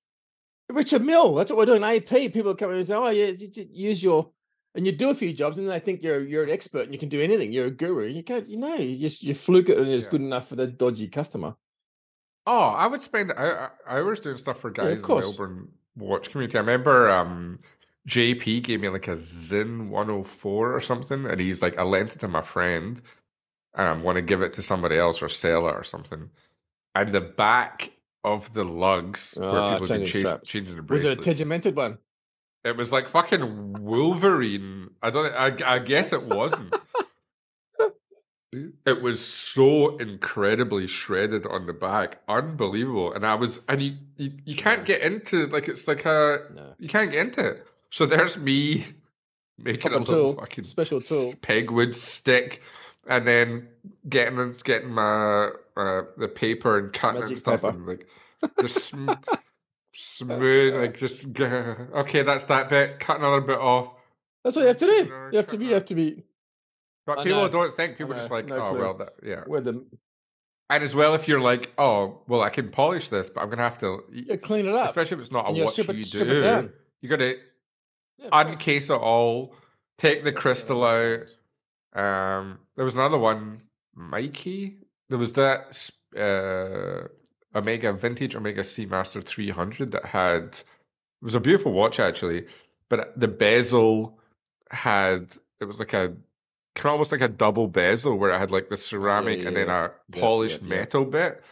[0.69, 1.33] Richard Mille.
[1.35, 1.83] That's what we're doing.
[1.83, 2.09] AP.
[2.33, 3.31] People come in and say, "Oh yeah,
[3.71, 4.31] use your."
[4.75, 6.99] And you do a few jobs, and they think you're you're an expert and you
[6.99, 7.51] can do anything.
[7.51, 8.05] You're a guru.
[8.07, 8.47] You can't.
[8.47, 10.11] You know, you just you fluke it, and it's Yeah.
[10.11, 11.55] good enough for the dodgy customer.
[12.45, 15.15] Oh, I would spend hou- hours doing stuff for Yeah, guys in the.
[15.19, 15.67] Melbourne
[15.97, 16.57] watch community.
[16.57, 17.59] I remember um,
[18.07, 22.19] JP gave me like a Sinn 104 or something, and he's like, I lent it
[22.19, 23.01] to my friend,
[23.75, 26.29] and I want to give it to somebody else or sell it or something.
[26.95, 27.91] And the back
[28.23, 30.43] of the lugs where Ah, people have been changing chas- strap.
[30.45, 31.97] changing the Was it a tegimented one?
[32.65, 34.89] It was like fucking Wolverine.
[35.01, 35.33] I don't.
[35.33, 36.75] I, I guess it wasn't.
[38.51, 43.13] it was so incredibly shredded on the back, unbelievable.
[43.13, 46.73] And I was, and you, you, you can't get into like it's like a No.
[46.79, 47.67] you can't get into it.
[47.91, 48.85] So there's me
[49.57, 51.33] making a Proper little tool, fucking special tool.
[51.41, 52.61] pegwood stick,
[53.09, 53.67] and then
[54.07, 57.69] getting getting my uh, the paper and cutting it and stuff, paper.
[57.75, 58.07] and like
[58.61, 59.09] just sm-
[59.93, 62.99] smooth, like just okay, that's that bit.
[62.99, 63.93] Cut another bit off.
[64.43, 65.11] That's what you have to do.
[65.31, 65.65] You have to be.
[65.65, 66.23] You have to be.
[67.05, 67.49] But I people know.
[67.49, 67.97] don't think.
[67.97, 68.79] People just like, no oh clue.
[68.79, 69.41] well, that yeah.
[69.47, 69.83] Where the
[70.69, 73.63] And as well, if you're like, oh well, I can polish this, but I'm gonna
[73.63, 74.85] have to, you clean it up.
[74.85, 76.71] especially if it's not a you watch you it, strip it do.
[77.01, 77.37] You gotta
[78.19, 79.55] Yeah, uncase it all,
[79.97, 81.21] take the crystal out.
[81.93, 83.61] Um, there was another one,
[83.95, 84.77] Mikey.
[85.09, 87.07] There was that uh,
[87.57, 90.65] Omega Vintage Omega Seamaster 300 that had it
[91.25, 92.47] was a beautiful watch actually,
[92.89, 94.19] but the bezel
[94.71, 96.15] had it was like a
[96.75, 99.69] kind of almost like a double bezel where it had like the ceramic and then
[99.69, 100.69] a Yeah, polished yeah, yeah.
[100.69, 101.43] metal bit.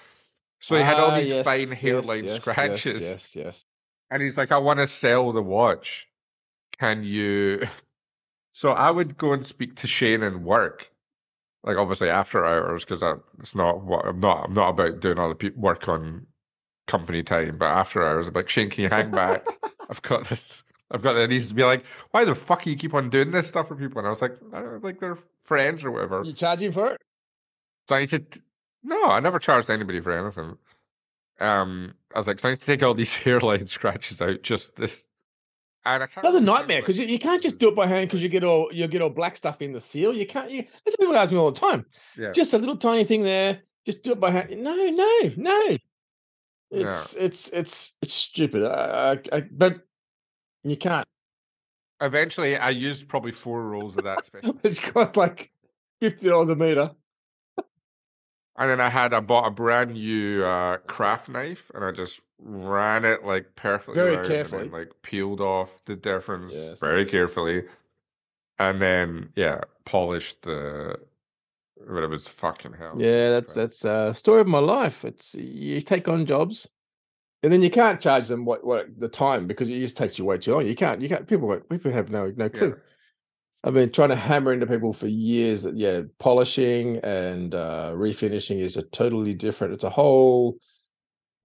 [0.59, 2.99] So he had all Ah, these yes, fine hairline yes, scratches.
[3.01, 3.66] Yes, yes, yes.
[4.09, 6.07] And he's like, I want to sell the watch.
[6.80, 7.61] Can you?
[8.58, 10.90] So I would go and speak to Shane and work,
[11.64, 13.03] like obviously after hours, because
[13.38, 14.45] it's not what I'm not.
[14.45, 16.26] I'm not about doing other people work on
[16.88, 19.45] company time, but after hours, I'm like, Shane, can you hang back?
[19.92, 20.64] I've got this.
[20.90, 21.30] I've got that.
[21.30, 23.76] Needs to be like, why the fuck do you keep on doing this stuff for
[23.76, 24.00] people?
[24.00, 26.24] And I was like, I don't know, like they're friends or whatever.
[26.24, 27.02] You charging for it?
[27.88, 28.24] So I need to.
[28.82, 30.58] No, I never charged anybody for anything.
[31.40, 34.42] Um, I was like, so I need to take all these hairline scratches out.
[34.42, 35.06] Just this.
[35.85, 38.09] And I can't That's a nightmare because you, you can't just do it by hand
[38.09, 40.14] because you get all you get all black stuff in the seal.
[40.14, 40.51] You can't.
[40.51, 41.85] You that's what people ask me all the time.
[42.17, 42.31] Yeah.
[42.31, 43.61] Just a little tiny thing there.
[43.85, 44.49] Just do it by hand.
[44.61, 45.77] No, no, no.
[46.69, 48.65] It's it's it's it's stupid.
[48.65, 49.77] I, I, I, but
[50.64, 51.07] you can't.
[52.01, 54.57] Eventually, I used probably four rolls of that special.
[54.64, 55.51] It costs like
[56.01, 56.91] fifty dollars a meter.
[58.58, 62.22] And then I had I bought a brand new uh, craft knife, and I just
[62.40, 64.64] ran it like perfectly Very carefully.
[64.64, 66.80] and then, like peeled off the difference Yes.
[66.80, 67.64] very carefully,
[68.60, 71.00] and then yeah, polished the.
[71.88, 72.95] But it was fucking hell.
[72.98, 75.06] Yeah, that's that's a story of my life.
[75.06, 76.68] It's you take on jobs,
[77.44, 80.26] and then you can't charge them what what the time because it just takes you
[80.26, 80.66] way too long.
[80.66, 82.69] You can't you can't people people have no no clue.
[82.69, 82.76] Yeah.
[83.68, 88.62] I've been trying to hammer into people for years that yeah, polishing and uh, refinishing
[88.62, 89.74] is a totally different.
[89.74, 90.58] It's a whole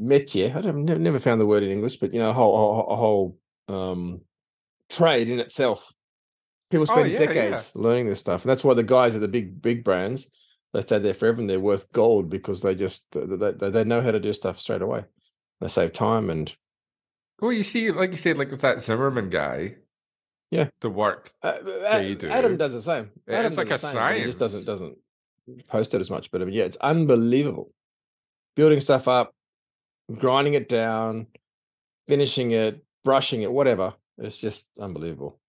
[0.01, 0.55] métier.
[0.55, 2.97] I don't never, never found the word in English, but you know, a whole a,
[2.97, 4.21] whole um,
[4.89, 5.93] trade in itself.
[6.71, 7.27] People Oh, spend yeah, yeah.
[7.27, 10.31] decades learning this stuff, and that's why the guys at the big big brands
[10.73, 14.13] they stay there forever and they're worth gold because they just they, they know how
[14.13, 15.05] to do stuff straight away.
[15.61, 16.55] They save time and
[17.41, 19.77] Well, you see, like you said, like with that Zimmerman guy.
[20.53, 20.69] Yeah.
[20.83, 21.33] The work.
[21.43, 21.55] Uh,
[21.87, 22.29] A- do.
[22.29, 23.11] Adam does the same.
[23.27, 24.99] Yeah, Adam it's like a same, but He just doesn't doesn't
[25.67, 26.31] post it as much.
[26.31, 27.73] But I mean, yeah, it's unbelievable.
[28.55, 29.35] Building stuff up,
[30.15, 31.27] grinding it down,
[32.07, 33.95] finishing it, brushing it, whatever.
[34.19, 35.41] It's just unbelievable.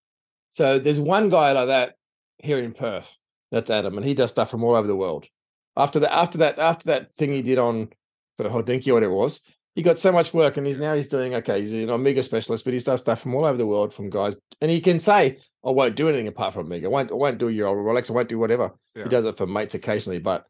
[0.50, 1.96] So there's one guy like that
[2.38, 3.18] here in Perth.
[3.52, 5.28] That's Adam, and he does stuff from all over the world.
[5.76, 7.90] After that, after that, after that thing he did on
[8.36, 9.42] for Hodinkee, whatever it was,
[9.76, 11.60] he got so much work, and he's now he's doing okay.
[11.60, 14.36] He's an Omega specialist, but he does stuff from all over the world from guys,
[14.62, 16.88] and he can say, "I won't do anything apart from Omega.
[16.88, 18.10] I won't, I won't do your Rolex.
[18.10, 19.04] I won't do whatever." Yeah.
[19.04, 20.46] He does it for mates occasionally, but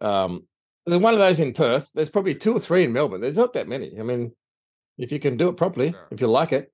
[0.00, 0.46] um,
[0.86, 1.88] there's one of those in Perth.
[1.94, 3.20] There's probably two or three in Melbourne.
[3.20, 3.98] There's not that many.
[3.98, 4.32] I mean,
[4.96, 6.00] if you can do it properly, Yeah.
[6.10, 6.72] if you like it,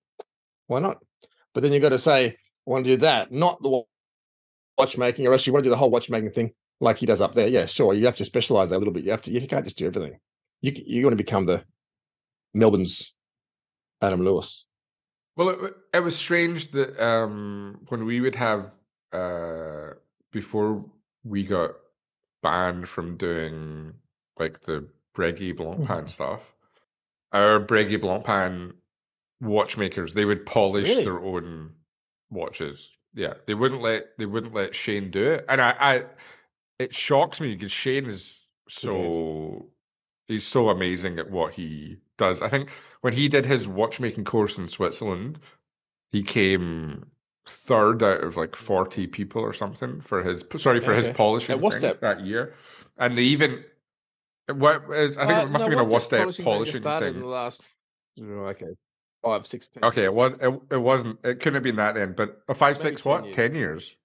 [0.69, 0.99] why not?
[1.53, 3.83] But then you've got to say, I want to do that, not the
[4.79, 7.35] watchmaking, or else you want to do the whole watchmaking thing like he does up
[7.35, 7.49] there.
[7.49, 7.95] Yeah, sure.
[7.95, 9.05] You have to specialize a little bit.
[9.05, 9.33] You have to.
[9.33, 10.19] You can't just do everything.
[10.63, 11.65] You c- you want to become the
[12.55, 13.15] Melbourne's
[14.01, 14.67] Adam Lewis.
[15.37, 18.71] Well, it, it was strange that um, when we would have
[19.13, 19.91] uh,
[20.33, 20.85] before
[21.25, 21.73] we got
[22.43, 23.93] banned from doing
[24.39, 26.11] like the Breguet Blancpain Mhm.
[26.11, 26.41] stuff,
[27.33, 28.73] our Breguet Blancpain
[29.41, 31.05] watchmakers they would polish Really?
[31.05, 31.75] their own
[32.31, 32.91] watches.
[33.15, 36.05] Yeah, they wouldn't let they wouldn't let Shane do it, and I, I
[36.79, 39.71] it shocks me because Shane is so
[40.29, 42.43] he's so amazing at what he does.
[42.43, 42.71] I think
[43.03, 45.41] when he did his watchmaking course in Switzerland,
[46.13, 47.07] he came
[47.47, 51.15] third out of like 40 people or something for his sorry for his Okay.
[51.17, 52.01] polishing what's thing that?
[52.01, 52.55] that year.
[52.99, 53.65] And they even
[54.49, 56.45] what is I think Uh, it must no, have been a what's that Wostep thing
[56.45, 57.15] polishing in thing.
[57.21, 57.63] the last,
[58.21, 58.67] oh, okay,
[59.23, 62.13] five, six, ten Okay, it was it, it wasn't it couldn't have been that then,
[62.15, 63.37] but a five Maybe six 10 what years.
[63.37, 63.97] ten years.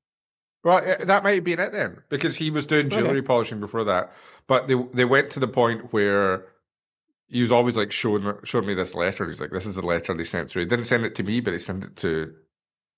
[0.64, 2.98] Well, eh, that might have been it then, because he was doing Okay.
[2.98, 4.14] jewelry polishing before that.
[4.48, 6.46] But they they went to the point where
[7.28, 9.28] he was always like showing showing me this letter.
[9.28, 11.42] He's like, "This is the letter they sent through." He didn't send it to me,
[11.42, 12.36] but he sent it to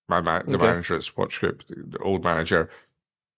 [0.09, 0.67] my ma- the Okay.
[0.67, 2.69] manager at Swatch Group, the, the old manager,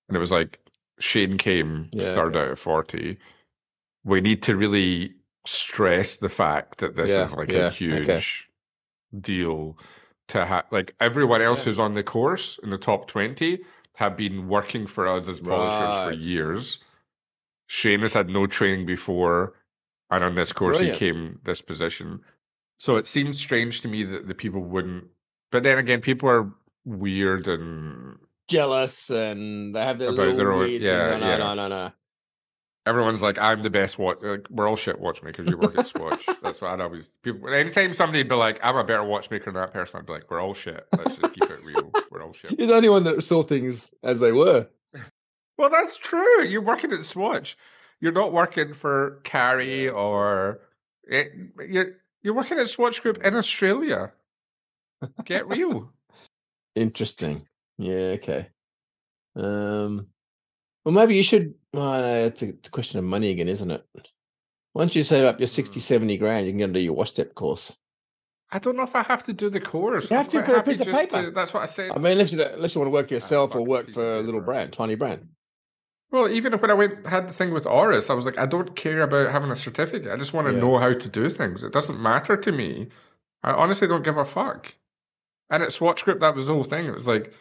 [0.09, 0.59] and it was like
[0.99, 2.39] Shane came Yeah, third okay.
[2.39, 3.19] out of forty.
[4.03, 7.75] We need to really stress the fact that this Yeah, is like yeah, a okay.
[7.75, 8.49] huge
[9.21, 9.77] deal
[10.29, 10.65] to have.
[10.71, 13.63] Like everyone else who's on the course in the top twenty
[13.95, 16.79] have been working for us as polishers for years.
[17.67, 19.53] Shane has had no training before,
[20.11, 20.99] and on this course Brilliant.
[20.99, 22.21] he came this position.
[22.77, 25.05] So it seems strange to me that the people wouldn't.
[25.51, 26.51] But then again, people are
[26.83, 28.17] weird and
[28.47, 31.17] jealous and they have their About their own- yeah.
[31.17, 31.37] No, yeah.
[31.37, 31.91] no, no, no, no.
[32.85, 35.49] everyone's like, "I'm the best watch." Like, we're all shit watchmakers.
[35.49, 36.27] You work at Swatch.
[36.43, 37.11] That's what I'd always.
[37.23, 40.29] People, anytime somebody'd be like, "I'm a better watchmaker than that person," I'd be like,
[40.29, 40.85] "We're all shit.
[40.95, 41.91] Let's just keep it real.
[42.15, 44.67] We're all shit." You're the only one that saw things as they were.
[45.57, 46.43] Well, that's true.
[46.43, 47.57] You're working at Swatch.
[48.01, 50.61] You're not working for Kari or
[51.03, 51.31] it,
[51.67, 54.11] you're you're working at Swatch Group in Australia.
[55.23, 55.91] Get real.
[56.75, 57.47] Interesting.
[57.77, 58.47] Yeah, okay.
[59.35, 60.07] Um
[60.83, 63.71] well maybe you should well, no, it's a, it's a question of money again, isn't
[63.71, 63.85] it?
[64.73, 65.83] Once you save up your 60, Mm.
[65.83, 67.77] 70 grand, you can go and do your Wostep course.
[68.51, 70.09] I don't know if I have to do the course.
[70.11, 71.23] You I'm have to for a piece of paper.
[71.25, 71.91] to- that's what I said.
[71.91, 74.17] I mean, unless you, unless you want to work for yourself or work piece for
[74.17, 75.27] a little brand, tiny brand.
[76.11, 78.75] Well, even when I went had the thing with Oris, I was like, I don't
[78.75, 80.11] care about having a certificate.
[80.11, 80.59] I just want to Yeah.
[80.59, 81.63] know how to do things.
[81.63, 82.89] It doesn't matter to me.
[83.43, 84.73] I honestly don't give a fuck.
[85.49, 86.85] And at Swatch Group, that was the whole thing.
[86.85, 87.33] It was like,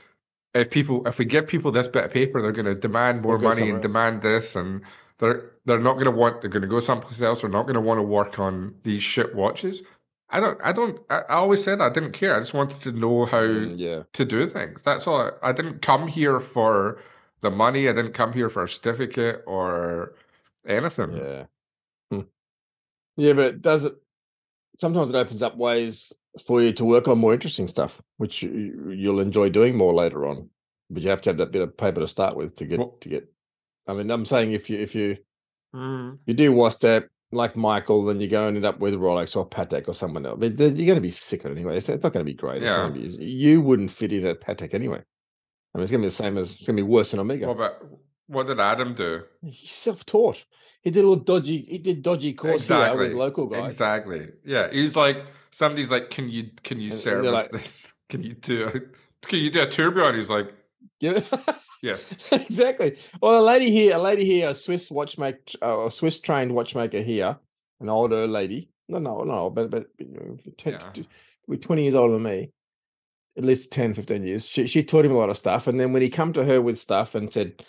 [0.55, 3.39] if people, if we give people this bit of paper, they're going to demand more
[3.39, 3.83] They'll money and else.
[3.83, 4.83] demand this, and
[5.19, 6.41] they're they're not going to want.
[6.41, 7.41] They're going to go someplace else.
[7.43, 9.83] They're not going to want to work on these shit watches.
[10.35, 10.61] I don't.
[10.65, 10.99] I don't.
[11.11, 12.35] I, always said I didn't care.
[12.37, 14.03] I just wanted to know how Mm, yeah.
[14.15, 14.83] to do things.
[14.83, 15.21] That's all.
[15.43, 17.01] I, I didn't come here for
[17.41, 17.89] the money.
[17.89, 20.15] I didn't come here for a certificate or
[20.67, 21.17] anything.
[21.17, 21.45] Yeah.
[22.11, 22.21] Hmm.
[23.17, 23.95] Yeah, but does it
[24.77, 26.13] sometimes it opens up ways
[26.47, 30.27] for you to work on more interesting stuff, which you, you'll enjoy doing more later
[30.27, 30.51] on.
[30.91, 32.97] But you have to have that bit of paper to start with to get Well-
[33.03, 33.33] to get.
[33.87, 35.19] I mean, I'm saying if you if you
[35.75, 36.19] Mm.
[36.27, 39.89] you do Wostep like Michael, then you go and end up with Rolex or Patek
[39.89, 40.39] or someone else.
[40.41, 41.77] But you're going to be sick of it anyway.
[41.77, 42.63] It's, not going to be great.
[42.63, 42.89] Yeah.
[42.89, 45.03] be, you wouldn't fit in at Patek anyway.
[45.75, 47.21] I mean, it's going to be the same as it's going to be worse than
[47.21, 47.47] Omega.
[47.47, 47.83] Well, but
[48.29, 49.23] what did Adam do?
[49.43, 50.45] He's self-taught.
[50.83, 51.63] He did a little dodgy.
[51.63, 53.09] He did dodgy course here Exactly.
[53.09, 53.73] with local guys.
[53.73, 54.29] Exactly.
[54.45, 54.71] Yeah.
[54.71, 57.93] He's like somebody's like, can you can you And- and service they're like- this?
[58.11, 58.71] Can you do a,
[59.27, 60.07] can you do a turbo?
[60.09, 60.53] And he's like,
[61.01, 61.21] Yeah,
[61.85, 62.15] yes.
[62.33, 62.97] exactly.
[63.21, 67.03] Well, a lady here, a lady here, a Swiss watchmaker, uh, a Swiss trained watchmaker
[67.03, 67.37] here,
[67.81, 68.71] an older lady.
[68.89, 70.79] No, no, no, but but you know, 10, Yeah.
[70.79, 71.07] to-
[71.47, 72.51] with twenty years older than me,
[73.37, 74.47] at least 10, 15 years.
[74.47, 76.61] She she taught him a lot of stuff, and then when he come to her
[76.63, 77.63] with stuff and said,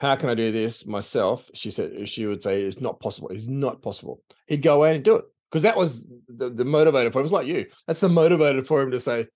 [0.00, 3.28] "How can I do this myself?" She said she would say, "It's not possible.
[3.28, 7.12] It's not possible." He'd go away and do it because that was the, the motivator
[7.12, 7.24] for him.
[7.26, 7.66] It's like you.
[7.86, 9.26] That's the motivator for him to say,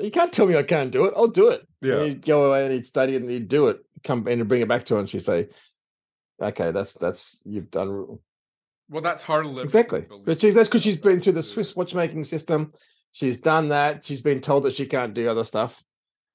[0.00, 1.14] "You can't tell me I can't do it.
[1.16, 2.04] I'll do it." And Yeah.
[2.04, 4.68] he'd go away and he'd study it and he'd do it, come and bring it
[4.68, 5.48] back to her, and she'd say,
[6.40, 8.18] "Okay, that's that's you've done
[8.88, 12.24] Well, that's her living exactly." But she's that's because she's been through the Swiss watchmaking
[12.24, 12.72] system.
[13.12, 14.04] She's done that.
[14.04, 15.82] She's been told that she can't do other stuff.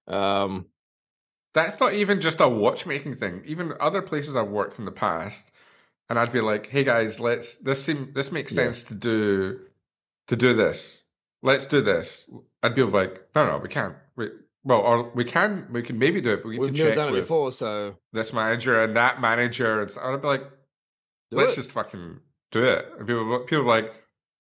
[0.07, 0.67] Um,
[1.53, 3.41] That's not even just a watchmaking thing.
[3.45, 5.51] Even other places I've worked in the past,
[6.09, 8.65] and I'd be like, "Hey guys, let's this seem this makes Yeah.
[8.65, 9.59] sense to do
[10.27, 11.01] to do this.
[11.47, 12.29] Let's do this."
[12.63, 13.95] And people be like, "No, no, we can't.
[14.15, 14.29] We
[14.63, 16.91] well, or we can we can maybe do it, but we we've need to never
[16.91, 20.27] check done it with before, so this manager and that manager." And so I'd be
[20.27, 20.43] like,
[21.31, 21.55] do let's it.
[21.55, 22.19] just fucking
[22.51, 22.87] do it.
[22.97, 23.93] And people, people are like,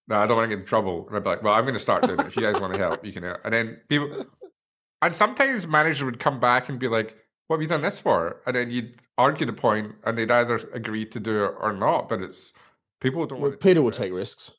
[0.07, 1.07] no, I don't want to get in trouble.
[1.07, 2.27] And I'd be like, well, I'm going to start doing it.
[2.27, 3.41] If you guys want to help, you can help.
[3.43, 4.25] And then people,
[5.01, 8.41] and sometimes manager would come back and be like, what have you done this for?
[8.45, 12.09] And then you'd argue the point and they'd either agree to do it or not.
[12.09, 12.53] But it's,
[13.01, 14.53] people don't Well, want to Peter will take risks.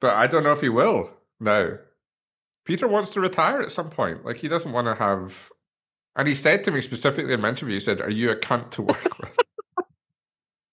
[0.00, 1.10] But I don't know if he will
[1.40, 1.74] now.
[2.66, 4.24] Peter wants to retire at some point.
[4.24, 5.50] Like, he doesn't want to have,
[6.16, 8.70] and he said to me specifically in my interview, he said, are you a cunt
[8.72, 9.30] to work with?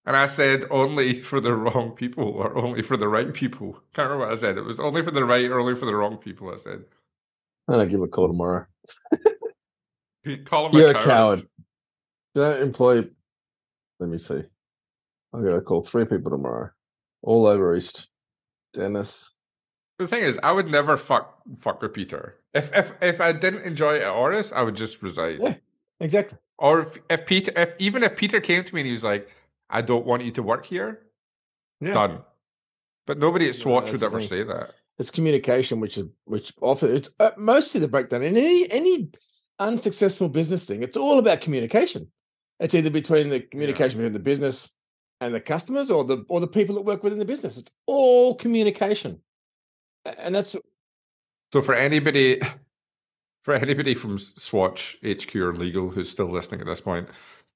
[0.06, 3.72] And I said only for the wrong people or only for the right people.
[3.94, 4.58] Can't remember what I said.
[4.58, 6.52] It was only for the right or only for the wrong people.
[6.52, 6.84] I said.
[7.68, 8.66] And gonna give a call tomorrow.
[10.46, 11.28] Call him You're a a coward.
[11.34, 11.48] coward.
[12.34, 13.04] Don't employ.
[14.00, 14.42] Let me see.
[15.34, 16.70] I'm gonna call three people tomorrow,
[17.22, 18.08] all over East.
[18.74, 19.35] Dennis.
[19.98, 22.36] The thing is, I would never fuck fuck with Peter.
[22.54, 25.40] If if if I didn't enjoy it at Oris, I would just resign.
[25.40, 25.54] Yeah.
[26.00, 26.38] Exactly.
[26.58, 29.28] Or if, if Peter, if even if Peter came to me and he was like,
[29.70, 31.06] "I don't want you to work here,"
[31.80, 31.92] Yeah.
[31.94, 32.18] done.
[33.06, 34.72] But nobody at Swatch that's would ever say that.
[34.98, 39.10] It's communication, which is which often it's uh, mostly the breakdown in any any
[39.58, 40.82] unsuccessful business thing.
[40.82, 42.10] It's all about communication.
[42.60, 44.72] It's either between the communication between the business
[45.20, 47.56] and the customers, or the or the people that work within the business.
[47.58, 49.20] It's all communication,
[50.18, 50.56] and that's
[51.52, 52.40] So for anybody,
[53.44, 57.08] for anybody from Swatch HQ or legal who's still listening at this point,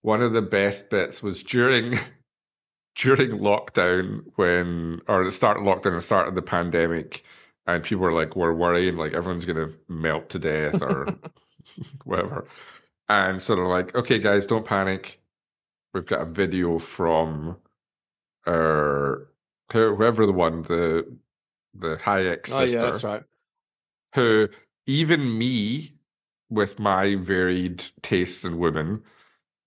[0.03, 1.99] one of the best bits was during
[2.97, 7.25] during lockdown when or the start of lockdown and start of the pandemic,
[7.67, 11.19] and people were like, "We're worrying like everyone's gonna melt to death or
[12.05, 12.47] whatever,"
[13.09, 15.21] and sort they're like, "Okay, guys, don't panic.
[15.93, 17.57] We've got a video from
[19.73, 21.07] who- whoever the one the
[21.75, 23.23] the Hayek oh sister." yeah, that's right.
[24.15, 24.49] who
[24.87, 25.95] even me
[26.49, 29.03] with my varied tastes in women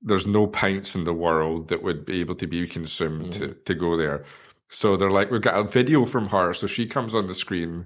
[0.04, 3.74] there's no pints in the world that would be able to be consumed to, to
[3.74, 4.26] go there.
[4.70, 6.54] So they're like we've got a video from her.
[6.54, 7.86] So she comes on the screen.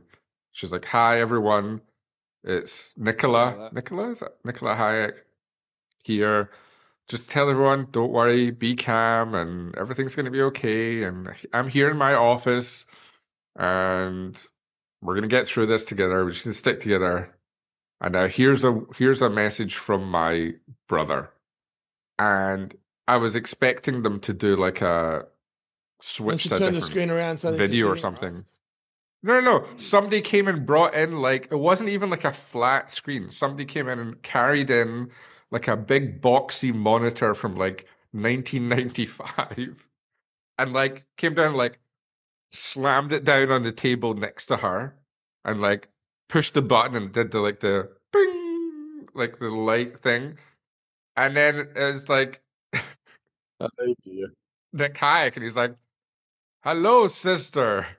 [0.51, 1.81] She's like hi everyone.
[2.43, 5.13] It's nicola nicola is that nicola hayek
[6.03, 6.49] here.
[7.07, 11.69] Just tell everyone don't worry be calm and everything's going to be okay and i'm
[11.69, 12.85] here in my office
[13.57, 14.41] and
[15.01, 16.23] we're gonna get through this together.
[16.23, 17.35] We're just gonna stick together.
[17.99, 20.53] And now here's a here's a message from my
[20.87, 21.31] brother.
[22.19, 22.73] And
[23.07, 25.25] I was expecting them to do like a
[26.01, 28.45] switch to a turn the different screen around so video or something.
[29.23, 29.67] No, no, no.
[29.77, 33.29] Somebody came and brought in like it wasn't even like a flat screen.
[33.31, 35.09] Somebody came in and carried in
[35.49, 39.83] like a big boxy monitor from like 1995
[40.57, 41.79] and like came down like
[42.51, 44.95] slammed it down on the table next to her
[45.45, 45.89] and like
[46.29, 50.37] pushed the button and did the like the ping, like the light thing.
[51.15, 52.41] And then it's like
[53.59, 53.69] Oh
[54.03, 54.27] dear.
[54.73, 55.75] Nick Hayek and he's like,
[56.63, 57.85] Hello, sister.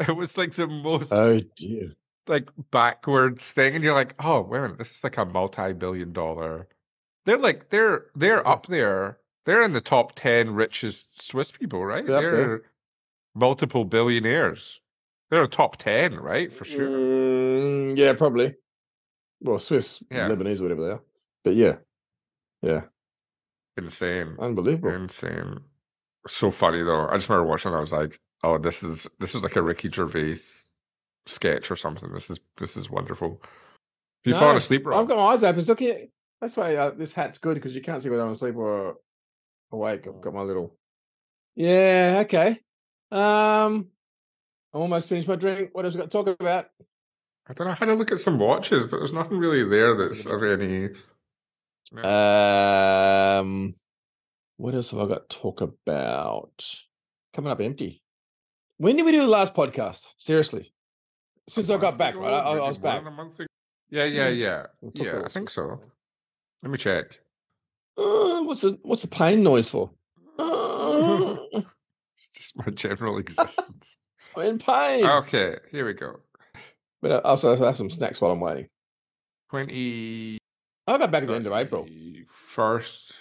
[0.00, 1.92] It was like the most Oh dear.
[2.26, 6.12] like backward thing, and you're like, oh wait a minute, this is like a multi-billion
[6.12, 6.66] dollar.
[7.24, 9.18] They're like they're they're up there.
[9.44, 12.04] They're in the top ten richest Swiss people, right?
[12.04, 12.46] They're up there.
[12.48, 12.62] They're
[13.34, 14.80] multiple billionaires.
[15.30, 16.52] They're a top ten, right?
[16.52, 16.88] For sure.
[16.88, 18.54] Mm, yeah, probably.
[19.40, 20.28] Well, Swiss, Yeah.
[20.28, 21.02] Lebanese, whatever they are.
[21.44, 21.76] But yeah,
[22.62, 22.82] yeah,
[23.76, 24.36] Insane.
[24.38, 24.90] unbelievable.
[24.90, 25.60] Insane.
[26.28, 27.08] So funny though.
[27.08, 27.74] I just remember watching.
[27.74, 30.36] I was like, "Oh, this is this is like a Ricky Gervais
[31.26, 32.12] sketch or something.
[32.12, 35.00] This is this is wonderful." Have you fallen No, asleep, Rob?
[35.00, 35.60] I've got my eyes open.
[35.60, 36.10] It's okay.
[36.40, 38.96] That's why uh, this hat's good because you can't see whether I'm asleep or
[39.72, 40.06] awake.
[40.06, 40.76] I've got my little.
[41.56, 42.18] Yeah.
[42.24, 42.60] Okay.
[43.12, 43.88] Um,
[44.72, 45.70] I almost finished my drink.
[45.72, 46.70] What else we got to talk about?
[47.46, 47.72] I don't know.
[47.72, 50.88] I had to look at some watches, but there's nothing really there that's of any.
[52.02, 53.74] Um,
[54.56, 56.64] what else have I got to talk about?
[57.34, 58.02] Coming up empty.
[58.78, 60.06] When did we do the last podcast?
[60.16, 60.72] Seriously,
[61.48, 62.32] since I got back, right?
[62.32, 63.04] I, I was back.
[63.06, 63.46] A month ago.
[63.90, 65.22] Yeah, yeah, yeah, We'll yeah.
[65.22, 65.78] I think so.
[66.62, 67.20] Let me check.
[67.98, 69.90] Uh, what's the what's the pain noise for?
[70.38, 71.36] Uh,
[72.34, 73.96] just my general existence.
[74.36, 75.04] I'm in pain.
[75.06, 76.20] okay, here we go.
[77.00, 78.68] But uh, I also have some snacks while I'm waiting.
[79.50, 80.38] Twenty.
[80.86, 81.86] I got back at the end of April.
[82.28, 83.14] First.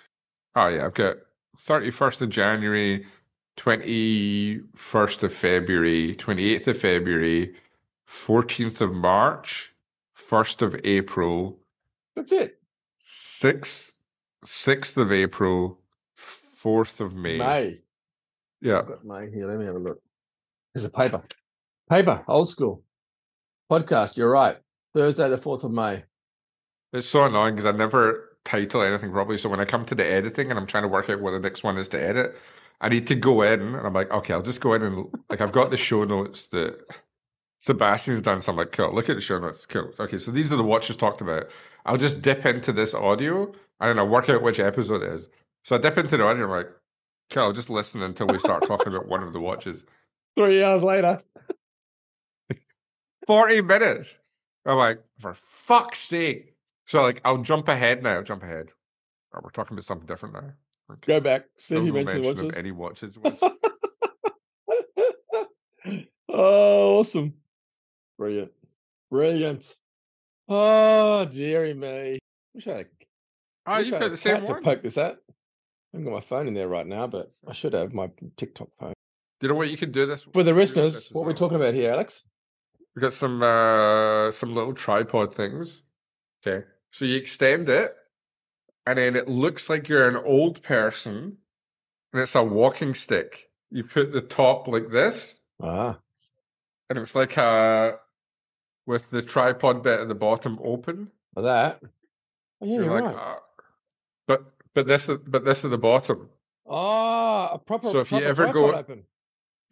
[0.56, 1.18] Oh yeah, I've got
[1.60, 3.06] thirty first of January,
[3.58, 7.56] twenty first of February, twenty eighth of February,
[8.06, 9.74] fourteenth of March,
[10.14, 11.60] first of April,
[12.16, 12.60] That's it.
[13.00, 13.96] sixth
[14.44, 15.80] sixth of April,
[16.16, 17.38] fourth of May.
[17.38, 17.80] May.
[18.62, 18.80] Yeah.
[18.80, 19.48] I've got May here.
[19.48, 20.02] Let me have a look.
[20.74, 21.24] There's a paper.
[21.90, 22.84] Paper, old school.
[23.70, 24.58] Podcast, you're right.
[24.94, 26.04] Thursday, the 4th of May.
[26.94, 29.38] It's so annoying because I never title anything properly.
[29.38, 31.40] So when I come to the editing and I'm trying to work out what the
[31.40, 32.36] next one is to edit,
[32.82, 35.42] I need to go in and I'm like, okay, I'll just go in and like
[35.42, 36.80] I've got the show notes that
[37.60, 38.42] Sebastian's done.
[38.42, 39.66] So I'm like, cool, look at the show notes.
[39.66, 39.92] Cool.
[40.00, 41.48] Okay, so these are the watches talked about.
[41.86, 43.46] I'll just dip into this audio
[43.80, 45.30] and then I'll work out which episode it is.
[45.64, 46.72] So I dip into the audio and I'm like,
[47.40, 49.84] I'll just listen until we start talking about one of the watches.
[50.38, 51.22] Three hours later.
[53.28, 54.18] 40 minutes.
[54.66, 55.36] I'm like, for
[55.66, 56.56] fuck's sake.
[56.88, 58.22] So like I'll jump ahead now.
[58.22, 58.68] Jump ahead.
[59.34, 60.52] Oh, we're talking about something different now.
[60.92, 61.14] Okay.
[61.14, 61.46] Go back.
[61.58, 62.54] See if No you mentioned watches.
[62.58, 63.18] any watches.
[66.30, 67.34] oh, awesome.
[68.18, 68.52] Brilliant.
[69.10, 69.76] Brilliant.
[70.50, 72.20] Oh, dearie me.
[72.54, 72.88] Wish I had,
[73.68, 75.18] Oh, wish you've I got had the a same to poke this at.
[75.94, 78.70] I haven't got my phone in there right now, but I should have my TikTok
[78.80, 78.94] phone.
[79.40, 81.22] Do you know what you can do this For the do with this listeners, what
[81.22, 81.36] we're well?
[81.36, 82.24] talking about here, Alex?
[82.96, 85.82] We've got some uh some little tripod things.
[86.46, 86.66] Okay.
[86.92, 87.96] So you extend it
[88.86, 91.38] and then it looks like you're an old person
[92.14, 93.50] and it's a walking stick.
[93.70, 96.00] You put the top like this Ah,
[96.90, 97.98] and it's like a
[98.86, 101.12] with the tripod bit at the bottom open.
[101.36, 101.80] like that.
[102.62, 103.16] Oh, yeah, You're you're, like, right.
[103.18, 103.40] "Ah."
[104.28, 106.30] but but this is but this is the bottom.
[106.66, 107.90] Oh, a proper.
[107.90, 109.04] So if you ever go- open.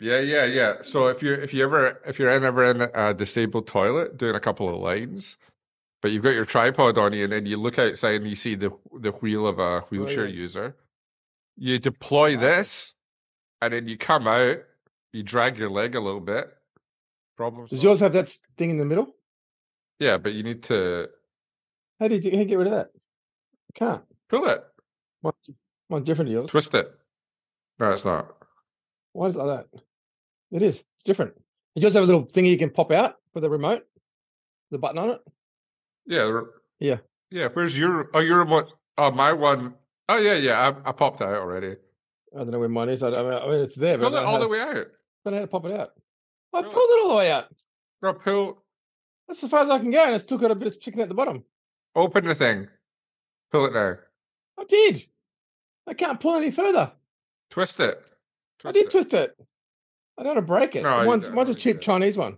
[0.02, 0.76] Yeah, yeah, yeah.
[0.82, 4.36] So if you if you ever if you're in ever in a disabled toilet doing
[4.36, 5.38] a couple of lines,
[6.02, 8.56] but you've got your tripod on you, and then you look outside and you see
[8.56, 8.72] the
[9.02, 10.36] the wheel of a wheelchair Brilliant.
[10.38, 10.76] user,
[11.58, 12.42] you deploy Wow.
[12.42, 12.94] this,
[13.62, 14.60] and then you come out,
[15.12, 16.50] you drag your leg a little bit.
[17.36, 17.64] Problem.
[17.68, 17.84] Does solved.
[17.84, 19.14] yours have that thing in the middle?
[20.00, 21.10] Yeah, but you need to
[22.00, 22.92] How do you, do- how do you get rid of that?
[23.76, 24.04] Can't.
[24.30, 24.64] pull it,
[25.24, 25.34] Mine-
[25.90, 26.50] Mine's different to yours.
[26.50, 26.92] twist it.
[27.80, 28.36] No, it's not.
[29.14, 29.82] Why is it like that?
[30.52, 30.84] It is.
[30.96, 31.34] It's different.
[31.76, 33.84] You just have a little thingy you can pop out for the remote,
[34.72, 35.22] the button on it.
[36.06, 36.42] Yeah.
[36.80, 36.98] Yeah.
[37.32, 37.48] Yeah.
[37.54, 38.10] Where's your?
[38.14, 38.74] Oh, your remote.
[38.98, 39.76] Oh, my one.
[40.10, 40.60] Oh, yeah, yeah.
[40.86, 41.76] I, I popped out already.
[42.36, 43.02] I don't know where mine is.
[43.04, 44.88] I, I mean, it's there, but I Pull it all the way out.
[45.24, 45.90] don't know how to pop it out.
[46.54, 46.74] I Really?
[46.74, 47.46] pulled it all the way out.
[48.02, 48.64] No, pull.
[49.28, 51.02] That's as far as I can go, and it's still got a bit of sticking
[51.02, 51.44] at the bottom.
[51.96, 52.68] Open the thing.
[53.52, 53.96] Pull it now.
[54.60, 55.06] I did.
[55.88, 56.92] I can't pull any further.
[57.50, 58.02] Twist it.
[58.66, 58.92] I did it.
[58.92, 59.36] twist it.
[60.18, 60.84] I don't want to break it.
[60.84, 61.80] No, you mine's, a cheap.
[61.82, 62.38] Chinese one.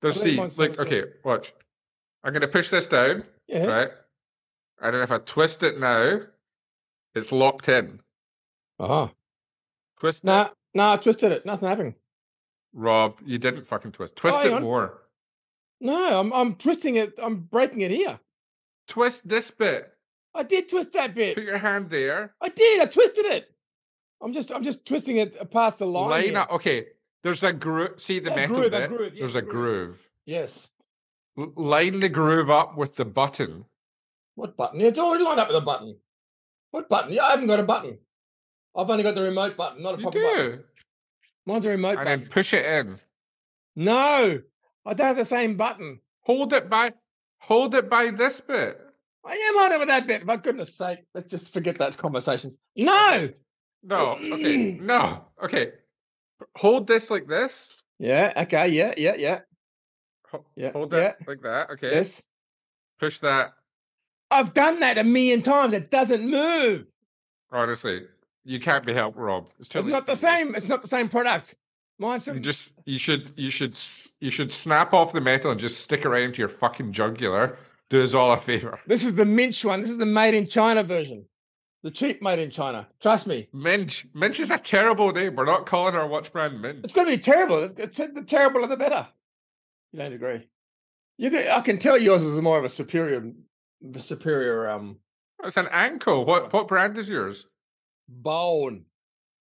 [0.00, 1.52] There's see, like, okay, watch.
[2.24, 3.66] I'm gonna push this down, Yeah.
[3.66, 3.90] right?
[4.80, 6.20] And then if I twist it now,
[7.14, 8.00] it's locked in.
[8.78, 9.08] Uh-huh.
[10.00, 10.52] Twist Nah, it.
[10.74, 11.46] No, I twisted it.
[11.46, 11.94] Nothing happened.
[12.74, 14.16] Rob, you didn't fucking twist.
[14.16, 14.62] Twist hang it on.
[14.62, 15.02] more.
[15.80, 17.14] No, I'm I'm twisting it.
[17.22, 18.18] I'm breaking it here.
[18.88, 19.90] Twist this bit.
[20.36, 21.34] I did twist that bit.
[21.36, 22.34] Put your hand there.
[22.40, 22.80] I did.
[22.80, 23.48] I twisted it.
[24.22, 26.10] I'm just I'm just twisting it uh, past the line.
[26.10, 26.50] Line up.
[26.52, 26.86] Okay.
[27.22, 28.00] There's a groove.
[28.00, 28.88] See the A metal groove, a bit?
[28.88, 29.52] groove, yes, There's a a groove.
[29.88, 30.08] groove.
[30.26, 30.70] Yes.
[31.38, 33.64] L- line the groove up with the button.
[34.36, 34.80] What button?
[34.80, 35.96] It's already lined up with a button.
[36.70, 37.12] What button?
[37.12, 37.98] Yeah, I haven't got a button.
[38.76, 40.50] I've only got the remote button, not a You proper button.
[40.58, 40.64] do.
[41.46, 42.20] Mine's a remote And button.
[42.20, 42.96] then push it in.
[43.74, 44.40] No,
[44.84, 46.00] I don't have the same button.
[46.22, 46.92] Hold it by
[47.38, 48.80] hold it by this bit.
[49.26, 50.24] I am on it with that bit.
[50.24, 52.56] For goodness sake, let's just forget that conversation.
[52.76, 53.28] No.
[53.82, 54.12] No.
[54.22, 54.72] Okay.
[54.80, 55.24] No.
[55.42, 55.72] Okay.
[56.56, 57.74] Hold this like this.
[57.98, 58.32] Yeah.
[58.36, 58.68] Okay.
[58.68, 58.94] Yeah.
[58.96, 59.14] Yeah.
[59.16, 59.40] Yeah.
[60.30, 61.14] Ho- Yeah, Hold yeah.
[61.26, 61.70] like that.
[61.70, 61.90] Okay.
[61.92, 62.22] Yes.
[63.00, 63.52] Push that.
[64.30, 65.72] I've done that a million times.
[65.74, 66.86] It doesn't move.
[67.52, 68.02] Honestly,
[68.44, 69.48] you can't be helped, Rob.
[69.58, 70.54] It's, too It's not the same.
[70.54, 71.54] It's not the same product.
[71.98, 73.78] Mine's You just you should you should
[74.20, 77.56] you should snap off the metal and just stick it right into your fucking jugular.
[77.90, 78.80] Do us all a favor.
[78.86, 79.80] This is the Minch one.
[79.80, 81.24] This is the made in China version.
[81.82, 82.88] The cheap made in China.
[83.00, 83.48] Trust me.
[83.52, 84.06] Minch.
[84.12, 85.36] Minch is a terrible name.
[85.36, 86.80] We're not calling our watch brand Minch.
[86.82, 87.62] It's going to be terrible.
[87.62, 89.06] It's, it's the terrible the better.
[89.92, 90.48] You don't agree?
[91.16, 93.30] You can, I can tell yours is more of a superior,
[93.80, 94.98] the superior um
[95.44, 96.24] It's an ankle.
[96.24, 97.46] What what brand is yours?
[98.08, 98.84] bone.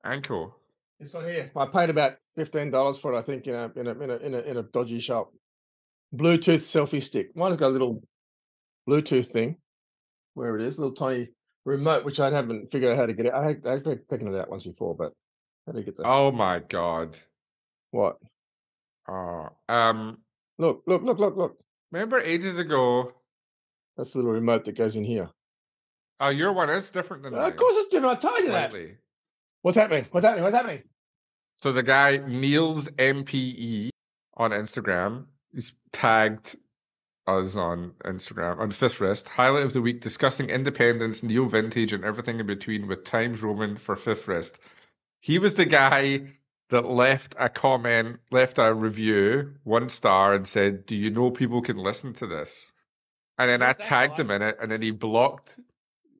[0.03, 0.55] Ankle.
[0.99, 1.51] This one here.
[1.55, 3.17] I paid about fifteen dollars for it.
[3.17, 5.33] I think in a in a in a in a, in a dodgy shop.
[6.15, 7.35] Bluetooth selfie stick.
[7.35, 8.01] Mine's got a little
[8.87, 9.57] Bluetooth thing.
[10.33, 11.29] Where it is, little tiny
[11.65, 13.33] remote, which I haven't figured out how to get it.
[13.33, 15.13] I had- I've taken it out once before, but
[15.65, 16.05] how do you get that?
[16.05, 17.17] Oh my god.
[17.91, 18.17] What?
[19.07, 19.49] Oh.
[19.69, 20.17] Um.
[20.57, 21.57] Look, look, look, look, look.
[21.91, 23.13] Remember ages ago.
[23.97, 25.29] That's the little remote that goes in here.
[26.19, 27.51] Oh, your one is different than Uh, mine.
[27.51, 28.17] of course, it's different.
[28.17, 28.73] I told you that.
[29.61, 30.05] What's happening?
[30.11, 30.43] What's happening?
[30.43, 30.83] What's happening?
[31.57, 33.89] So the guy Niels MPE
[34.35, 36.57] on Instagram, is tagged
[37.27, 39.27] us on Instagram on Fifth Wrist.
[39.27, 43.77] Highlight of the week discussing independence, neo vintage, and everything in between with Times Roman
[43.77, 44.59] for Fifth Wrist.
[45.21, 46.27] He was the guy
[46.69, 51.61] that left a comment, left a review, one star, and said, "Do you know people
[51.61, 52.71] can listen to this?"
[53.37, 55.57] And then I tagged him in it, and then he blocked.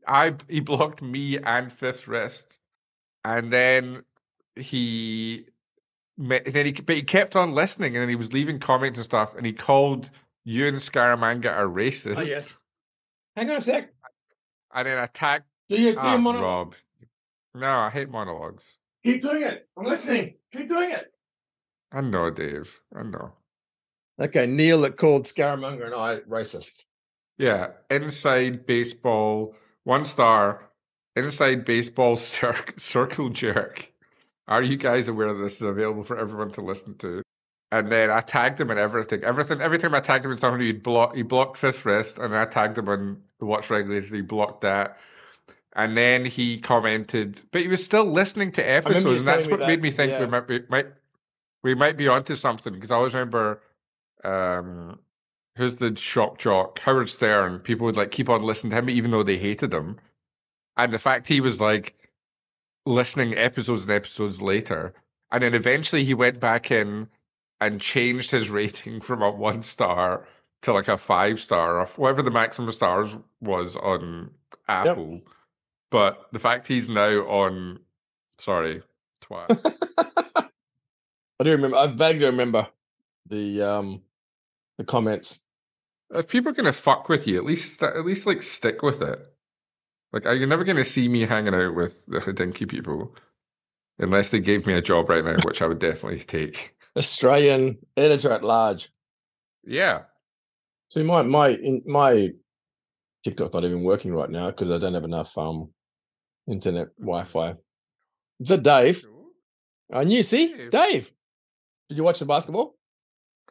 [0.07, 2.57] I he blocked me and Fifth Wrist,
[3.23, 4.03] and then
[4.55, 5.45] he
[6.17, 9.05] me- then he but he kept on listening and then he was leaving comments and
[9.05, 10.09] stuff and he called
[10.45, 12.57] you and Scaramanga are racist Oh yes.
[13.35, 13.91] Hang on a sec.
[14.73, 16.75] and then attacked Do you do ah, you mono- Rob.
[17.53, 18.77] No, I hate monologues.
[19.03, 19.67] Keep doing it.
[19.77, 20.35] I'm listening.
[20.53, 21.11] Keep doing it.
[21.91, 22.79] I know, Dave.
[22.95, 23.31] I know.
[24.21, 26.85] Okay, Neil that called Scaramanga and I racists.
[27.37, 30.69] Yeah, inside baseball, one star.
[31.15, 33.89] Inside baseball cir- circle jerk.
[34.47, 37.21] Are you guys aware that this is available for everyone to listen to?
[37.71, 39.23] And then I tagged him in everything.
[39.23, 39.59] Everything.
[39.61, 41.15] Every time I tagged him in something, he'd block.
[41.15, 44.15] He blocked Fifth Wrist, and I tagged him on the Watch Regulator.
[44.15, 44.97] He blocked that.
[45.73, 49.81] And then he commented, but he was still listening to episodes, and that's what made
[49.81, 50.87] me think we might be might
[51.63, 53.61] we might be onto something because I always remember
[54.23, 54.99] um
[55.57, 57.59] who's the shock jock Howard Stern.
[57.59, 59.97] People would like keep on listening to him even though they hated him,
[60.77, 61.93] and the fact he was like
[62.85, 64.93] listening episodes and episodes later,
[65.29, 67.09] and then eventually he went back in
[67.61, 70.27] and changed his rating from a one star
[70.63, 74.31] to like a five star or whatever the maximum stars was on
[74.67, 75.21] Apple.
[75.91, 77.79] But the fact he's now on,
[78.37, 78.81] sorry,
[79.21, 79.61] twat.
[81.39, 81.77] I do remember.
[81.77, 82.67] I vaguely remember
[83.27, 84.01] the um
[84.77, 85.39] the comments.
[86.13, 89.19] if people are gonna fuck with you, at least at least like stick with it.
[90.11, 93.15] Like, are you never gonna see me hanging out with the Hodinkee people
[93.99, 96.75] unless they gave me a job right now, which I would definitely take.
[96.97, 98.89] Australian editor at large.
[99.65, 100.03] Yeah,
[100.89, 102.29] See, my my in my
[103.23, 105.69] TikTok's not even working right now because I don't have enough um
[106.47, 107.55] internet Wi-Fi.
[108.39, 109.05] Is that Dave?
[109.91, 110.23] I knew.
[110.23, 110.71] See, Dave.
[110.71, 111.11] Dave.
[111.89, 112.75] Did you watch the basketball?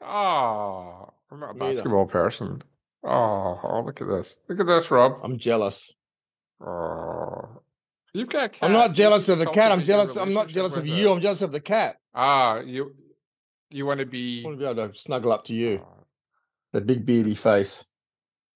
[0.01, 2.63] Oh, I'm not a basketball person.
[3.05, 4.39] Oh, oh, look at this.
[4.49, 5.21] Look at this, Rob.
[5.23, 5.93] I'm jealous.
[6.61, 7.63] Oh,
[8.15, 8.63] you've got a cat.
[8.63, 9.71] I'm not jealous of the cat.
[9.73, 10.17] I'm jealous.
[10.17, 11.13] I'm not jealous of you.
[11.13, 11.97] I'm jealous of the cat.
[12.15, 12.95] Ah, you
[13.71, 14.43] you want to be.
[14.45, 15.85] I want to be able to snuggle up to you.
[16.73, 17.85] The big beady face.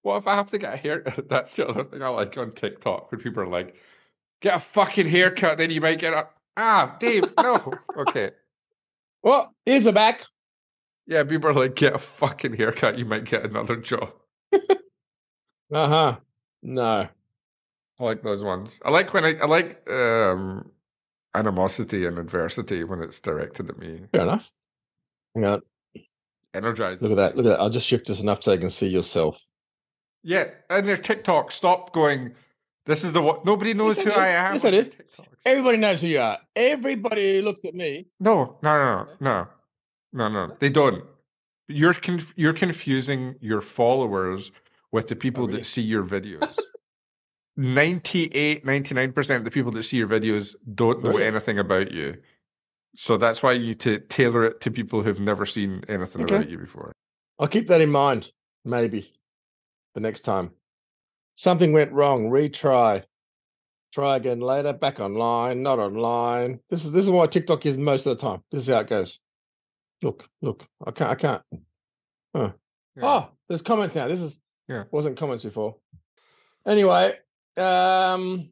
[0.02, 1.02] What if I have to get a hair?
[1.28, 3.74] That's the other thing I like on TikTok when people are like,
[4.40, 7.72] "Get a fucking haircut, then you might get a." Ah, Dave, no.
[7.96, 8.30] okay,
[9.22, 10.24] Well, ears are back.
[11.06, 14.12] yeah, people are like, "Get a fucking haircut, you might get another job."
[15.70, 16.16] Uh huh.
[16.62, 17.08] No.
[18.00, 18.80] I like those ones.
[18.84, 20.70] I like when I, I like um
[21.34, 24.02] animosity and adversity when it's directed at me.
[24.12, 24.50] Fair enough.
[25.34, 25.62] Hang on.
[26.54, 27.02] Energized.
[27.02, 27.36] Look at that.
[27.36, 27.60] Look at that.
[27.60, 29.40] I'll just shift this enough so I can see yourself.
[30.22, 31.52] Yeah, and their TikTok.
[31.52, 32.34] Stop going.
[32.86, 33.44] This is the what.
[33.44, 34.18] Nobody knows I who did.
[34.18, 34.54] I am.
[34.54, 34.96] Yes, I did.
[35.44, 36.38] Everybody knows who you are.
[36.56, 38.06] Everybody looks at me.
[38.18, 39.48] No, no, no, no,
[40.12, 40.56] no, no, no.
[40.58, 41.04] They don't.
[41.68, 44.50] You're conf- you're confusing your followers
[44.90, 45.58] with the people really?
[45.58, 46.58] that see your videos.
[47.58, 51.24] 98, 99% of the people that see your videos don't know Really?
[51.24, 52.16] anything about you.
[52.94, 56.36] So that's why you to tailor it to people who've never seen anything Okay.
[56.36, 56.92] about you before.
[57.38, 58.32] I'll keep that in mind.
[58.64, 59.12] Maybe
[59.94, 60.52] the next time.
[61.34, 62.30] Something went wrong.
[62.30, 63.04] Retry.
[63.92, 64.72] Try again later.
[64.72, 65.62] Back online.
[65.62, 66.60] Not online.
[66.70, 68.42] This is this is what TikTok is most of the time.
[68.52, 69.20] This is how it goes.
[70.02, 70.64] Look, look.
[70.86, 71.10] I can't.
[71.10, 71.42] I can't.
[72.34, 72.52] Yeah.
[73.02, 74.06] Oh, there's comments now.
[74.08, 74.84] This is Yeah.
[74.92, 75.76] wasn't comments before.
[76.66, 77.14] Anyway,
[77.58, 78.50] um,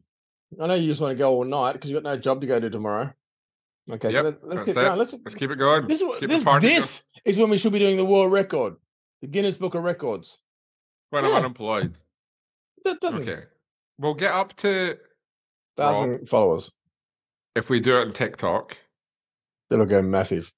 [0.61, 2.47] I know you just want to go all night because you've got no job to
[2.47, 3.13] go to tomorrow.
[3.91, 4.99] Okay, Yep, let, us keep going.
[4.99, 5.87] Let's Let's keep it going.
[5.87, 6.81] this is keep this the party going.
[6.81, 8.75] this is when we should be doing the world record,
[9.21, 10.39] the Guinness Book of Records.
[11.11, 11.95] when I'm unemployed.
[12.85, 13.43] That doesn't Okay.
[13.99, 14.97] We'll get up to
[15.77, 16.73] thousand followers.
[17.55, 18.77] if we do it on TikTok,
[19.71, 20.53] It'll go massive.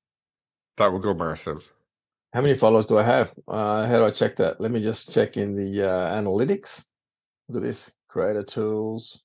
[0.79, 1.71] that will go massive.
[2.35, 3.33] How many followers do I have?
[3.47, 4.61] Uh, how do I check that?
[4.61, 6.85] Let me just check in the uh, analytics.
[7.49, 9.25] Look at this creator tools.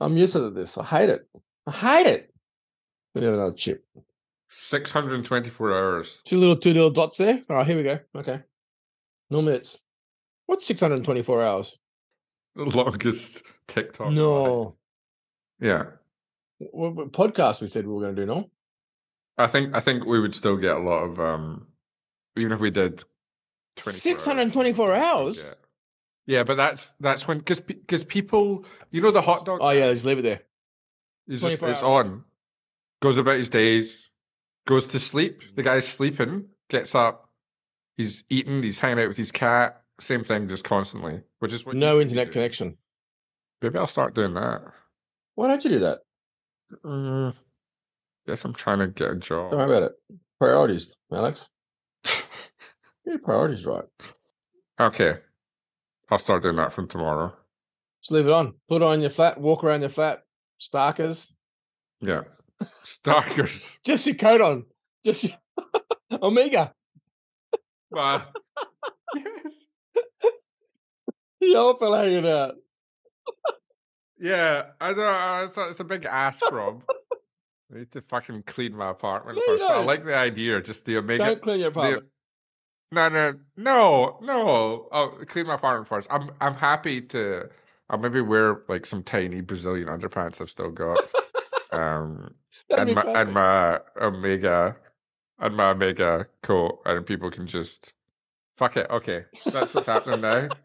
[0.00, 0.78] I'm used to this.
[0.78, 1.28] I hate it.
[1.66, 2.34] I hate it.
[3.14, 3.84] We have another chip.
[4.50, 6.18] 624 hours.
[6.24, 7.42] Two little two little dots there.
[7.48, 7.98] All right, here we go.
[8.16, 8.40] Okay.
[9.30, 9.78] No it's
[10.46, 11.78] what's 624 hours?
[12.56, 14.12] The longest TikTok.
[14.12, 14.76] No.
[15.60, 15.84] Yeah.
[16.58, 18.50] What, what podcast we said we were going to do, no?
[19.38, 21.66] I think I think we would still get a lot of um
[22.36, 23.04] even if we did
[23.76, 25.42] 24 hours, 624 we'd hours?
[25.44, 25.58] get-
[26.30, 29.88] Yeah, but that's that's when because because people you know the hot dog Oh, yeah,
[29.88, 29.94] guy?
[29.94, 30.42] just leave it there.
[31.26, 32.06] He's just it's hours.
[32.06, 32.24] on,
[33.02, 34.08] goes about his days,
[34.64, 35.42] goes to sleep.
[35.56, 37.28] The guy's sleeping, gets up,
[37.96, 39.82] he's eating, he's hanging out with his cat.
[40.00, 42.76] Same thing, just constantly, which is what No internet connection.
[43.60, 44.62] Maybe I'll start doing that.
[45.34, 45.98] Why don't you do that?
[46.84, 47.32] Uh,
[48.28, 49.52] guess I'm trying to get a Don't job.
[49.52, 49.92] worry about it.
[50.38, 51.48] Priorities, Alex.
[52.04, 52.22] Get
[53.06, 53.84] your priorities right.
[54.80, 55.18] okay,
[56.10, 57.32] I'll start doing that from tomorrow.
[58.02, 58.54] Just leave it on.
[58.68, 59.40] Put it on your flat.
[59.40, 60.22] Walk around your flat.
[60.60, 61.30] Starkers.
[62.00, 62.22] Yeah,
[62.84, 63.78] stalkers.
[63.84, 64.64] Just your coat on.
[65.04, 65.32] Just your
[66.22, 66.72] Omega.
[67.90, 68.24] Wow.
[69.14, 69.64] yes.
[71.40, 72.54] The old fella hanging out.
[74.18, 75.06] Yeah, I know.
[75.06, 76.82] uh, It's a, it's a big ask, Rob.
[77.72, 79.64] I need to fucking clean my apartment No, first.
[79.64, 80.60] I like the idea.
[80.60, 81.24] Just the omega.
[81.24, 82.06] Don't clean your the- apartment.
[82.92, 84.88] No, no, no, no.
[84.92, 86.08] I'll clean my apartment first.
[86.10, 87.48] I'm I'm happy to.
[87.88, 90.98] I'll maybe wear like some tiny Brazilian underpants I've still got.
[91.72, 92.34] um,
[92.70, 94.76] and my and my omega
[95.38, 97.92] and my omega coat, and people can just
[98.56, 98.88] fuck it.
[98.90, 100.48] Okay, that's what's happening now.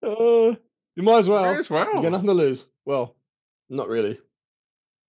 [0.00, 0.54] Uh,
[0.94, 1.42] you might as well.
[1.52, 1.92] May as well.
[1.96, 2.66] You got nothing to lose.
[2.84, 3.16] Well,
[3.68, 4.18] not really.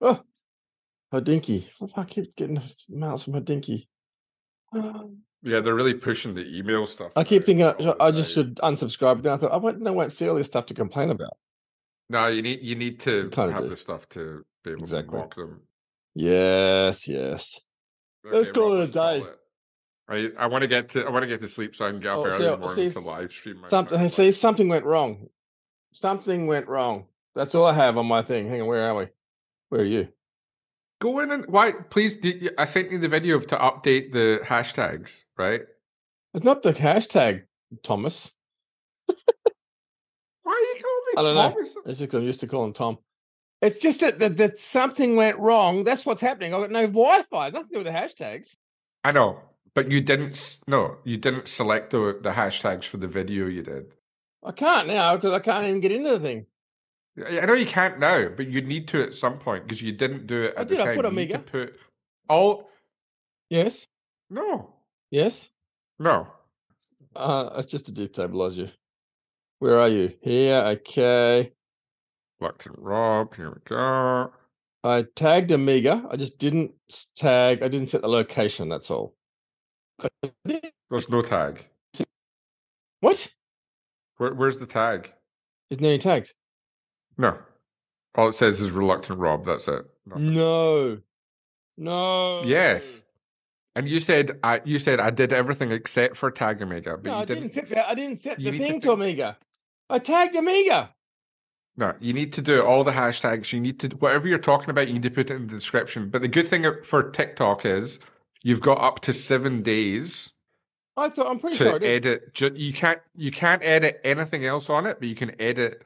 [0.02, 0.20] Oh,
[1.14, 1.70] Hodinkee.
[1.96, 3.88] I keep getting mails from Hodinkee.
[5.42, 7.12] Yeah, they're really pushing the email stuff.
[7.16, 9.16] I keep thinking I, I just should unsubscribe.
[9.16, 11.38] But then I thought I won't, I won't see all this stuff to complain about.
[12.10, 13.70] No, you need you need to kinda have do.
[13.70, 15.12] the stuff to be able Exactly.
[15.12, 15.62] to mock them.
[16.16, 17.60] Yes, yes.
[18.24, 19.22] Let's call it a day.
[19.22, 20.34] it.
[20.38, 22.00] I I want to get to I want to get to sleep so I can
[22.00, 23.64] get up Oh, early see, in the oh, morning see, to live stream.
[23.64, 24.00] Something.
[24.02, 24.36] my See, life.
[24.36, 25.28] something went wrong.
[25.94, 27.06] Something went wrong.
[27.36, 28.50] That's all I have on my thing.
[28.50, 29.08] Hang on, where are we?
[29.70, 30.10] Where are you?
[31.00, 31.72] Go in and why?
[31.90, 32.18] Please,
[32.58, 35.62] I sent you the video to update the hashtags, right?
[36.34, 37.44] It's not the hashtag,
[37.84, 38.34] Thomas.
[39.08, 41.52] Why are you calling me I don't know.
[41.52, 41.76] Thomas?
[41.86, 42.98] It's just I'm used to calling Tom.
[43.62, 45.84] It's just that, that that something went wrong.
[45.84, 46.54] That's what's happening.
[46.54, 47.48] I've got no Wi-Fi.
[47.48, 48.58] It's nothing to do with the hashtags.
[49.04, 49.40] I know,
[49.74, 50.60] but you didn't.
[50.68, 53.86] No, you didn't select the the hashtags for the video you did.
[54.44, 56.46] I can't now because I can't even get into the thing.
[57.28, 59.92] I I know you can't now, but you need to at some point because you
[59.92, 60.96] didn't do it at I the did, I time.
[60.96, 61.52] put you need to Omega.
[61.52, 61.80] put
[62.30, 62.70] all.
[63.50, 63.88] Yes.
[64.30, 64.76] No,
[65.12, 65.50] Yes.
[65.98, 66.28] no.
[67.16, 68.70] Uh, it's just to destabilize you.
[69.58, 70.14] Where are you?
[70.22, 70.56] Here.
[70.78, 71.52] Okay.
[72.40, 73.36] Reluctant Rob.
[73.36, 74.32] Here we go.
[74.84, 76.06] I tagged Omega.
[76.10, 76.72] I just didn't
[77.16, 77.64] tag.
[77.64, 78.70] I didn't set the location.
[78.70, 79.16] That's all.
[80.46, 81.66] There's no tag.
[83.02, 83.28] What?
[84.18, 85.12] Where, where's the tag?
[85.72, 86.34] Isn't there any tags?
[87.20, 87.38] No.
[88.16, 89.46] All it says is reluctant Rob.
[89.46, 89.86] That's it.
[90.08, 90.34] Nothing.
[90.34, 90.98] No.
[91.78, 92.44] No.
[92.44, 93.04] Yes.
[93.76, 96.98] And you said I you said I did everything except for tag Omega.
[96.98, 97.54] but No, you I didn't didn't.
[97.54, 97.88] set that.
[97.90, 99.38] I didn't set the to thing to fix- Omega.
[99.90, 100.90] I tagged Omega.
[101.78, 103.54] No, you need to do all the hashtags.
[103.54, 104.88] You need to whatever you're talking about.
[104.88, 106.10] You need to put it in the description.
[106.10, 108.00] But the good thing for TikTok is
[108.44, 110.32] you've got up to seven days.
[110.98, 112.06] I thought I'm pretty to sure I did.
[112.06, 112.58] edit.
[112.58, 115.84] You can't you can't edit anything else on it, but you can edit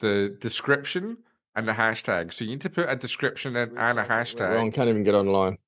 [0.00, 1.16] the description
[1.54, 2.32] and the hashtag.
[2.32, 4.54] So you need to put a description in and a hashtag.
[4.54, 5.58] Wrong, can't even get online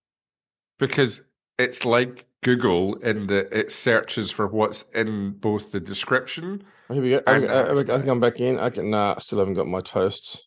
[0.79, 1.21] because
[1.59, 7.11] it's like Google in the it searches for what's in both the description here we
[7.11, 7.17] go.
[7.27, 8.59] Okay, I, uh, I, think I'm back in.
[8.59, 8.91] I can.
[8.91, 10.47] Nah, still haven't got my posts.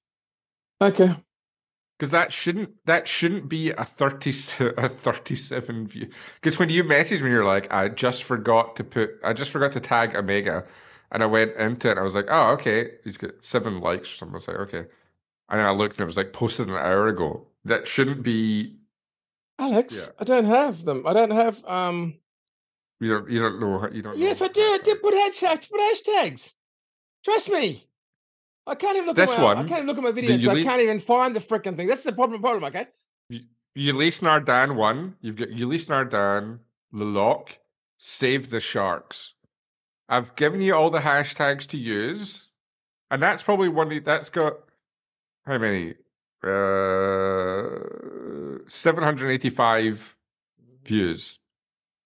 [0.82, 1.16] Okay.
[1.98, 6.10] Because that shouldn't that shouldn't be a thirty a thirty seven view.
[6.36, 9.72] Because when you message me, you're like, I just forgot to put, I just forgot
[9.74, 10.66] to tag Omega,
[11.12, 11.92] and I went into it.
[11.92, 14.36] and I was like, oh, okay, he's got seven likes or something.
[14.36, 14.86] I was like, okay,
[15.50, 17.48] and then I looked and it was like posted an hour ago.
[17.66, 18.78] That shouldn't be.
[19.58, 20.06] Alex, yeah.
[20.20, 21.08] I don't have them.
[21.08, 22.16] I don't have um
[23.00, 23.30] you don't.
[23.30, 23.88] You don't know.
[23.92, 24.18] You don't.
[24.18, 24.62] Yes, I do.
[24.62, 25.70] I did put hashtags.
[25.70, 26.54] Put hashtags.
[27.24, 27.88] Trust me.
[28.66, 29.44] I can't even look this at my.
[29.44, 30.48] One, I can't even look at my videos.
[30.48, 31.88] I can't even find the freaking thing.
[31.88, 32.42] That's the problem.
[32.42, 32.64] Problem.
[32.64, 32.88] Okay.
[33.76, 35.16] Ulysse Nardin one.
[35.22, 36.60] You've got Ulysse Nardin,
[36.94, 37.50] Leloc,
[37.98, 39.35] Save the Sharks.
[40.08, 42.48] I've given you all the hashtags to use,
[43.10, 44.58] and that's probably one that's got
[45.46, 45.96] how many?
[46.44, 47.70] Uh,
[48.68, 50.16] seven hundred eighty-five
[50.84, 51.40] views.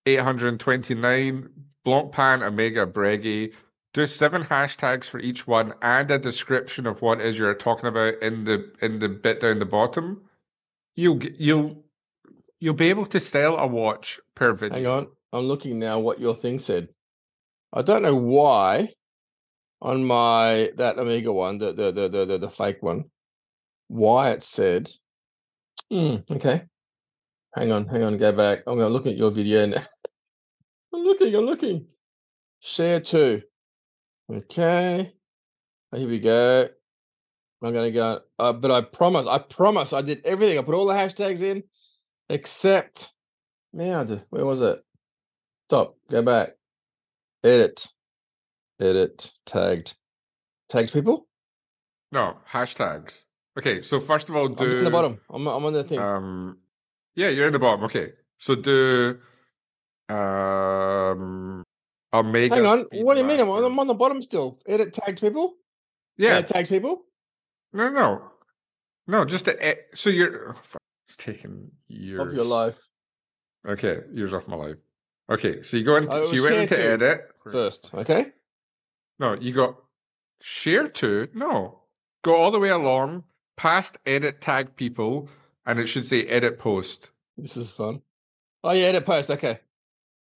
[0.05, 1.49] 829,
[1.85, 3.53] Blancpain, Omega, Breggy.
[3.93, 8.21] Do seven hashtags for each one and a description of what is you're talking about
[8.21, 10.21] in the in the bit down the bottom.
[10.95, 11.83] You'll you'll
[12.59, 14.77] you'll be able to sell a watch per video.
[14.77, 15.99] Hang on, I'm looking now.
[15.99, 16.89] What your thing said.
[17.71, 18.89] I don't know why
[19.81, 23.05] on my that Omega one, the the the the, the, the fake one,
[23.87, 24.89] why it said.
[25.91, 26.63] Mm, okay,
[27.55, 28.59] hang on, hang on, go back.
[28.67, 29.83] I'm gonna look at your video now.
[30.93, 31.85] I'm looking, I'm looking.
[32.61, 33.41] Share two.
[34.31, 35.13] Okay.
[35.95, 36.69] Here we go.
[37.61, 40.57] I'm gonna go, uh, but I promise, I promise, I did everything.
[40.57, 41.63] I put all the hashtags in,
[42.29, 43.11] except,
[43.73, 44.81] man, where was it?
[45.67, 45.95] Stop.
[46.09, 46.58] Go back.
[47.43, 47.87] Edit.
[48.79, 49.31] Edit.
[49.45, 49.95] Tagged.
[50.69, 51.27] Tagged people.
[52.11, 53.23] No hashtags.
[53.57, 55.19] Okay, so first of all, do I'm in the bottom.
[55.29, 55.99] I'm, I'm on the thing.
[55.99, 56.57] Um,
[57.15, 57.83] yeah, you're in the bottom.
[57.85, 59.19] Okay, so do
[60.07, 61.63] um,
[62.13, 62.55] Omega.
[62.55, 62.85] Hang on.
[62.91, 63.39] What do you mean?
[63.39, 64.59] I'm on, I'm on the bottom still.
[64.67, 65.55] Edit tagged people.
[66.17, 67.01] Yeah, Edit tagged people.
[67.73, 68.31] No, no,
[69.07, 69.25] no.
[69.25, 69.49] Just
[69.93, 70.55] so you're.
[70.55, 70.77] Oh,
[71.07, 72.79] it's taking years of your life.
[73.67, 74.77] Okay, years off my life.
[75.29, 77.91] Okay, so you go into so you went into edit first.
[77.93, 78.31] Okay.
[79.19, 79.75] No, you got
[80.41, 81.27] share to.
[81.33, 81.81] No,
[82.23, 83.23] go all the way along
[83.55, 85.29] past edit tag people,
[85.65, 87.11] and it should say edit post.
[87.37, 88.01] This is fun.
[88.63, 89.29] Oh yeah, edit post.
[89.29, 89.59] Okay.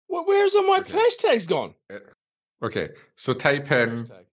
[0.09, 0.99] Well, where's all my okay.
[0.99, 1.75] hashtags gone?
[2.63, 4.25] Okay, so type in Hashtag.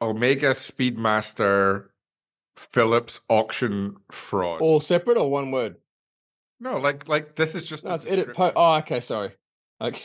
[0.00, 1.86] Omega Speedmaster
[2.56, 4.60] Phillips auction fraud.
[4.60, 5.76] All separate or one word?
[6.60, 7.84] No, like like this is just.
[7.84, 8.34] No, it's edit.
[8.34, 8.52] post.
[8.54, 9.32] oh, okay, sorry.
[9.80, 10.02] Okay,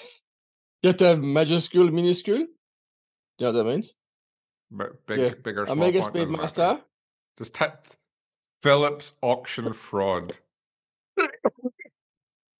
[0.81, 2.37] you have to have majuscule, minuscule.
[2.37, 3.93] Do you know what that means?
[5.07, 5.33] big, yeah.
[5.43, 5.69] bigger.
[5.69, 6.81] Omega Speedmaster.
[7.37, 7.87] Just type
[8.61, 10.37] Phillips auction fraud.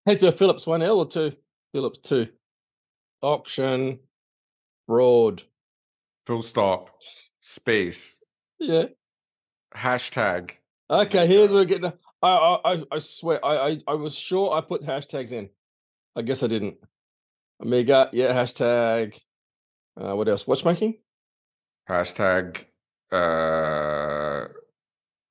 [0.06, 1.33] Has been Phillips one L or two?
[1.74, 2.27] Phillips two
[3.24, 4.00] auction,
[4.85, 5.42] fraud.
[6.27, 6.90] Full stop.
[7.42, 8.19] Space.
[8.59, 8.85] Yeah.
[9.75, 10.51] Hashtag.
[10.90, 11.92] Okay, here's where we're getting.
[12.22, 15.50] I, I I swear I, I I was sure I put hashtags in.
[16.16, 16.75] I guess I didn't.
[17.62, 19.20] Omega, yeah, hashtag.
[20.00, 20.48] Uh, what else?
[20.48, 20.98] Watchmaking.
[21.90, 22.66] Hashtag.
[23.12, 24.48] Uh,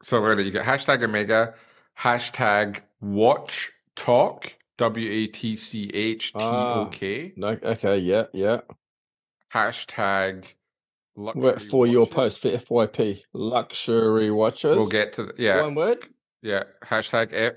[0.02, 1.54] so gonna you get hashtag Omega,
[1.98, 7.32] hashtag Watch Talk, W A T C H T O K.
[7.36, 8.60] No, okay, yeah, yeah.
[9.52, 10.46] Hashtag
[11.70, 14.76] for your post for FYP luxury watches.
[14.76, 15.98] We'll get to the, yeah one word.
[16.42, 17.54] Yeah, hashtag F.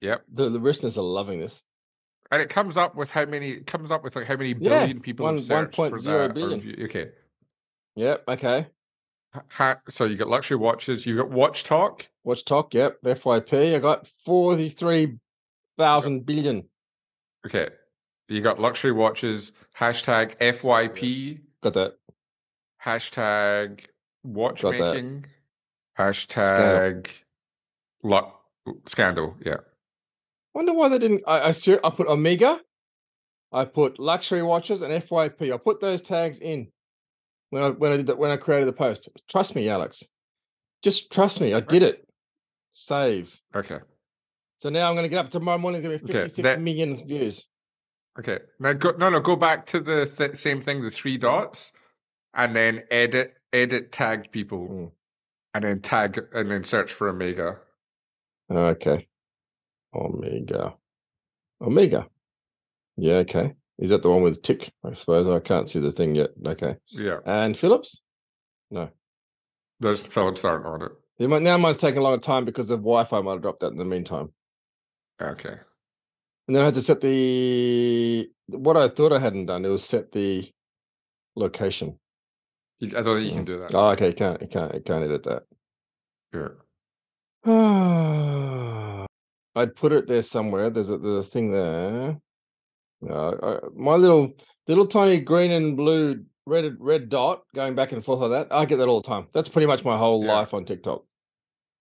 [0.00, 0.24] Yep.
[0.32, 1.62] The the listeners are loving this.
[2.30, 3.50] And it comes up with how many?
[3.50, 6.60] It comes up with like how many billion yeah, people one one point zero billion.
[6.60, 6.84] Review.
[6.86, 7.10] Okay.
[7.96, 8.24] Yep.
[8.28, 8.66] Okay.
[9.48, 11.04] Ha, so you got luxury watches.
[11.04, 12.06] You got WatchTok.
[12.22, 12.72] Watch Talk.
[12.72, 13.02] Yep.
[13.02, 13.74] FYP.
[13.74, 15.18] I got forty three
[15.76, 16.68] thousand billion.
[17.46, 17.68] Okay.
[18.28, 21.40] You got luxury watches, hashtag FYP.
[21.62, 21.94] Got that.
[22.82, 23.80] Hashtag
[24.22, 25.26] watchmaking.
[25.98, 27.08] Hashtag
[28.02, 28.40] luck
[28.86, 29.36] scandal.
[29.44, 29.58] Yeah.
[30.54, 31.22] I wonder why they didn't.
[31.26, 32.60] I, I, I put Omega.
[33.52, 35.52] I put luxury watches and FYP.
[35.52, 36.68] I put those tags in
[37.50, 39.08] when I when I did that, when I created the post.
[39.28, 40.02] Trust me, Alex.
[40.82, 41.54] Just trust me.
[41.54, 42.06] I did it.
[42.70, 43.38] Save.
[43.54, 43.78] Okay.
[44.56, 45.80] So now I'm going to get up tomorrow morning.
[45.80, 47.46] It's going to be fifty-six okay, that, million views.
[48.18, 48.38] Okay.
[48.60, 51.72] Now go no no go back to the th- same thing, the three dots,
[52.34, 54.68] and then edit edit tagged people.
[54.68, 54.90] Mm.
[55.54, 57.58] and then tag and then search for Omega.
[58.50, 59.06] Okay.
[59.94, 60.74] Omega.
[61.60, 62.06] Omega.
[62.96, 63.54] Yeah, okay.
[63.78, 64.72] Is that the one with tick?
[64.84, 66.30] I suppose I can't see the thing yet.
[66.46, 66.76] Okay.
[66.88, 68.00] Yeah, And Phillips?
[68.70, 68.90] No.
[69.80, 70.92] there's Phillips aren't on it.
[71.18, 73.62] It might, now mine's taking a lot of time because the Wi-Fi might have dropped
[73.62, 74.32] out in the meantime.
[75.20, 75.56] Okay.
[76.46, 79.64] And then I had to set the what I thought I hadn't done.
[79.64, 80.50] It was set the
[81.36, 81.98] location.
[82.82, 83.34] I don't think you mm.
[83.34, 83.74] can do that.
[83.74, 84.08] Oh, okay.
[84.08, 84.42] You can't.
[84.42, 84.74] You can't.
[84.74, 85.44] You can't edit that.
[87.46, 88.70] Yeah.
[89.56, 90.70] I'd put it there somewhere.
[90.70, 92.18] There's a there's a thing there.
[93.08, 94.32] Uh, I, my little
[94.66, 98.54] little tiny green and blue red red dot going back and forth like that.
[98.54, 99.28] I get that all the time.
[99.32, 100.34] That's pretty much my whole Yeah.
[100.34, 101.04] life on TikTok,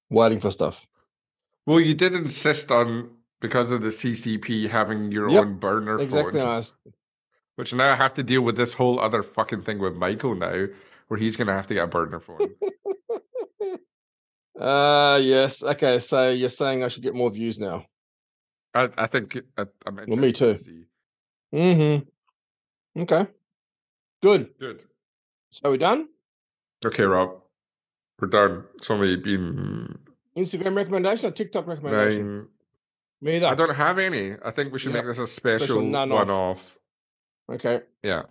[0.10, 0.86] waiting for stuff.
[1.66, 6.40] Well, you did insist on because of the CCP having your Yep, own burner Exactly.
[6.40, 6.64] phone,
[7.56, 10.68] which now I have to deal with this whole other fucking thing with Michael now,
[11.08, 12.56] where he's gonna have to get a burner phone.
[14.60, 15.64] Uh yes.
[15.64, 16.00] Okay.
[16.00, 17.86] So you're saying I should get more views now?
[18.76, 20.60] I, I think I, I'm Well, me to too.
[20.60, 20.86] see.
[21.54, 23.02] Mm-hmm.
[23.02, 23.28] Okay.
[24.22, 24.52] Good.
[24.60, 24.82] Good.
[25.52, 26.08] So we done?
[26.86, 27.42] Okay, Rob,
[28.20, 28.64] we're done.
[28.76, 29.98] It's only been
[30.36, 32.28] Instagram recommendation or TikTok recommendation?
[32.38, 32.48] nine.
[33.22, 33.48] Me either.
[33.48, 34.34] I don't have any.
[34.44, 35.06] I think we should Yep.
[35.06, 36.18] make this a special, none off.
[36.28, 36.78] one off.
[37.52, 37.82] Okay.
[38.02, 38.24] Yeah.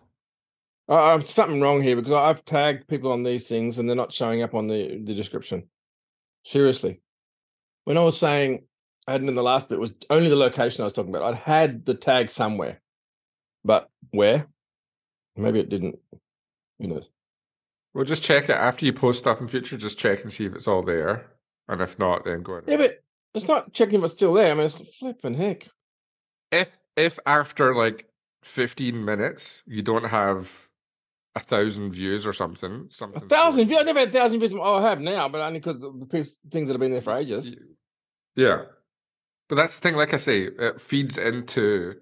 [0.88, 4.12] Uh, uh, something wrong here because I've tagged people on these things and they're not
[4.12, 5.68] showing up on the, the description.
[6.44, 7.00] Seriously.
[7.84, 8.64] When I was saying
[9.06, 11.34] I hadn't in the last bit, was only the location I was talking about.
[11.34, 12.80] I'd had the tag somewhere,
[13.64, 14.46] but where?
[15.36, 15.98] Maybe it didn't.
[16.78, 17.08] Who knows?
[17.94, 19.76] We'll just check it after you post stuff in future.
[19.76, 21.26] Just check and see if it's all there,
[21.68, 22.60] and if not, then go.
[22.66, 23.02] Yeah, but
[23.34, 24.50] it's not checking if it's still there.
[24.50, 25.68] I mean, it's flipping heck.
[26.50, 28.06] if if after like
[28.44, 30.50] 15 minutes you don't have
[31.34, 33.80] a thousand views or something, Something A thousand views.
[33.80, 34.52] I never had a thousand views.
[34.54, 37.16] Oh, I have now, but only because the piece, things that have been there for
[37.16, 37.54] ages.
[38.36, 38.64] Yeah,
[39.48, 39.96] but that's the thing.
[39.96, 41.94] Like I say, it feeds into.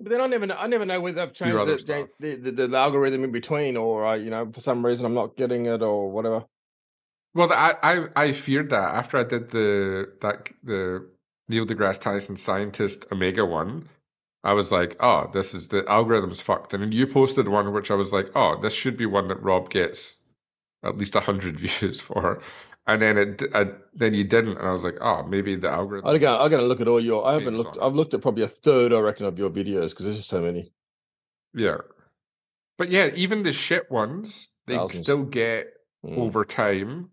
[0.00, 0.56] But then I never know.
[0.56, 4.04] I never know whether I've changed the, the, the, the, the algorithm in between, or
[4.04, 6.44] I, you know, for some reason I'm not getting it, or whatever.
[7.34, 11.08] Well, I I I feared that after I did the that the
[11.48, 13.88] Neil deGrasse Tyson scientist Omega one.
[14.44, 16.74] I was like, oh, this is the algorithm's fucked.
[16.74, 19.42] And then you posted one which I was like, oh, this should be one that
[19.42, 20.16] Rob gets
[20.84, 22.40] at least hundred views for.
[22.88, 26.08] And then it, I, then you didn't, and I was like, oh, maybe the algorithm.
[26.10, 26.40] I got.
[26.40, 27.24] I got to look at all your.
[27.24, 27.78] I haven't looked.
[27.78, 27.86] on.
[27.86, 30.40] I've looked at probably a third, I reckon, of your videos because there's just so
[30.40, 30.72] many.
[31.54, 31.76] Yeah,
[32.78, 34.98] but yeah, even the shit ones, they Thousands.
[35.04, 35.68] still get
[36.04, 36.18] Mm.
[36.18, 37.10] over time.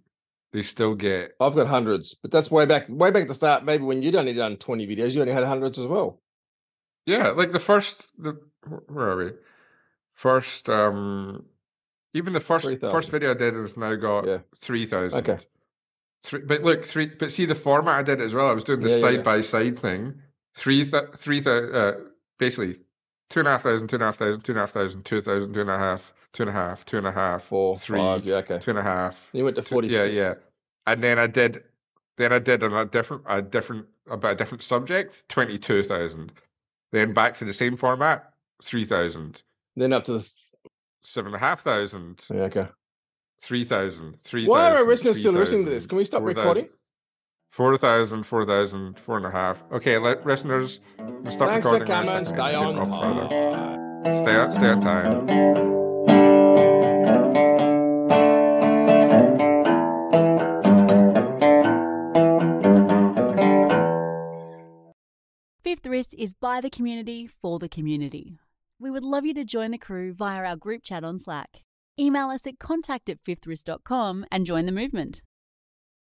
[0.51, 1.33] They still get.
[1.39, 3.63] I've got hundreds, but that's way back, way back at the start.
[3.63, 6.19] Maybe when you'd only done twenty videos, you only had hundreds as well.
[7.05, 8.39] Yeah, like the first, the
[8.87, 9.31] where are we?
[10.13, 11.45] First, um,
[12.13, 12.91] even the first 3,000.
[12.95, 14.39] first video I did has now got Yeah.
[14.57, 15.19] three thousand.
[15.29, 15.43] Okay.
[16.23, 17.07] Three, but look, three.
[17.07, 18.49] But see the format I did as well.
[18.49, 20.21] I was doing the Yeah, side by side thing.
[20.55, 21.93] Three, th- three, th- uh,
[22.37, 22.75] basically
[23.29, 25.03] two and a half thousand, two and a half thousand, two and a half thousand,
[25.05, 27.77] two thousand, two and a half, two and a half, two and a half, Four,
[27.77, 28.25] three, five.
[28.25, 28.35] Yeah.
[28.37, 28.59] Okay.
[28.59, 29.29] two and a half.
[29.31, 30.33] You went to forty yeah, yeah.
[30.85, 31.63] And then I did,
[32.17, 36.33] then I did on a different, a different about a different subject, twenty two thousand.
[36.91, 38.31] Then back to the same format,
[38.63, 39.41] three thousand,
[39.75, 40.29] Then up to the.
[41.03, 42.67] seven and a half thousand, Yeah, okay.
[43.41, 45.85] three thousand, three Why are our listeners still listening to this?
[45.87, 46.69] Can we stop 4,000, recording?
[47.51, 49.63] 4,000, 4,000, four and a half.
[49.71, 51.87] Okay, let listeners we'll stop Thanks for recording.
[52.05, 52.25] now, coming.
[52.25, 54.15] so Stay on.
[54.23, 55.78] Stay on, stay on time.
[65.89, 68.37] Wrist is by the community for the community.
[68.79, 71.63] We would love you to join the crew via our group chat on Slack.
[71.99, 73.23] Email us at contact at
[74.31, 75.23] and join the movement.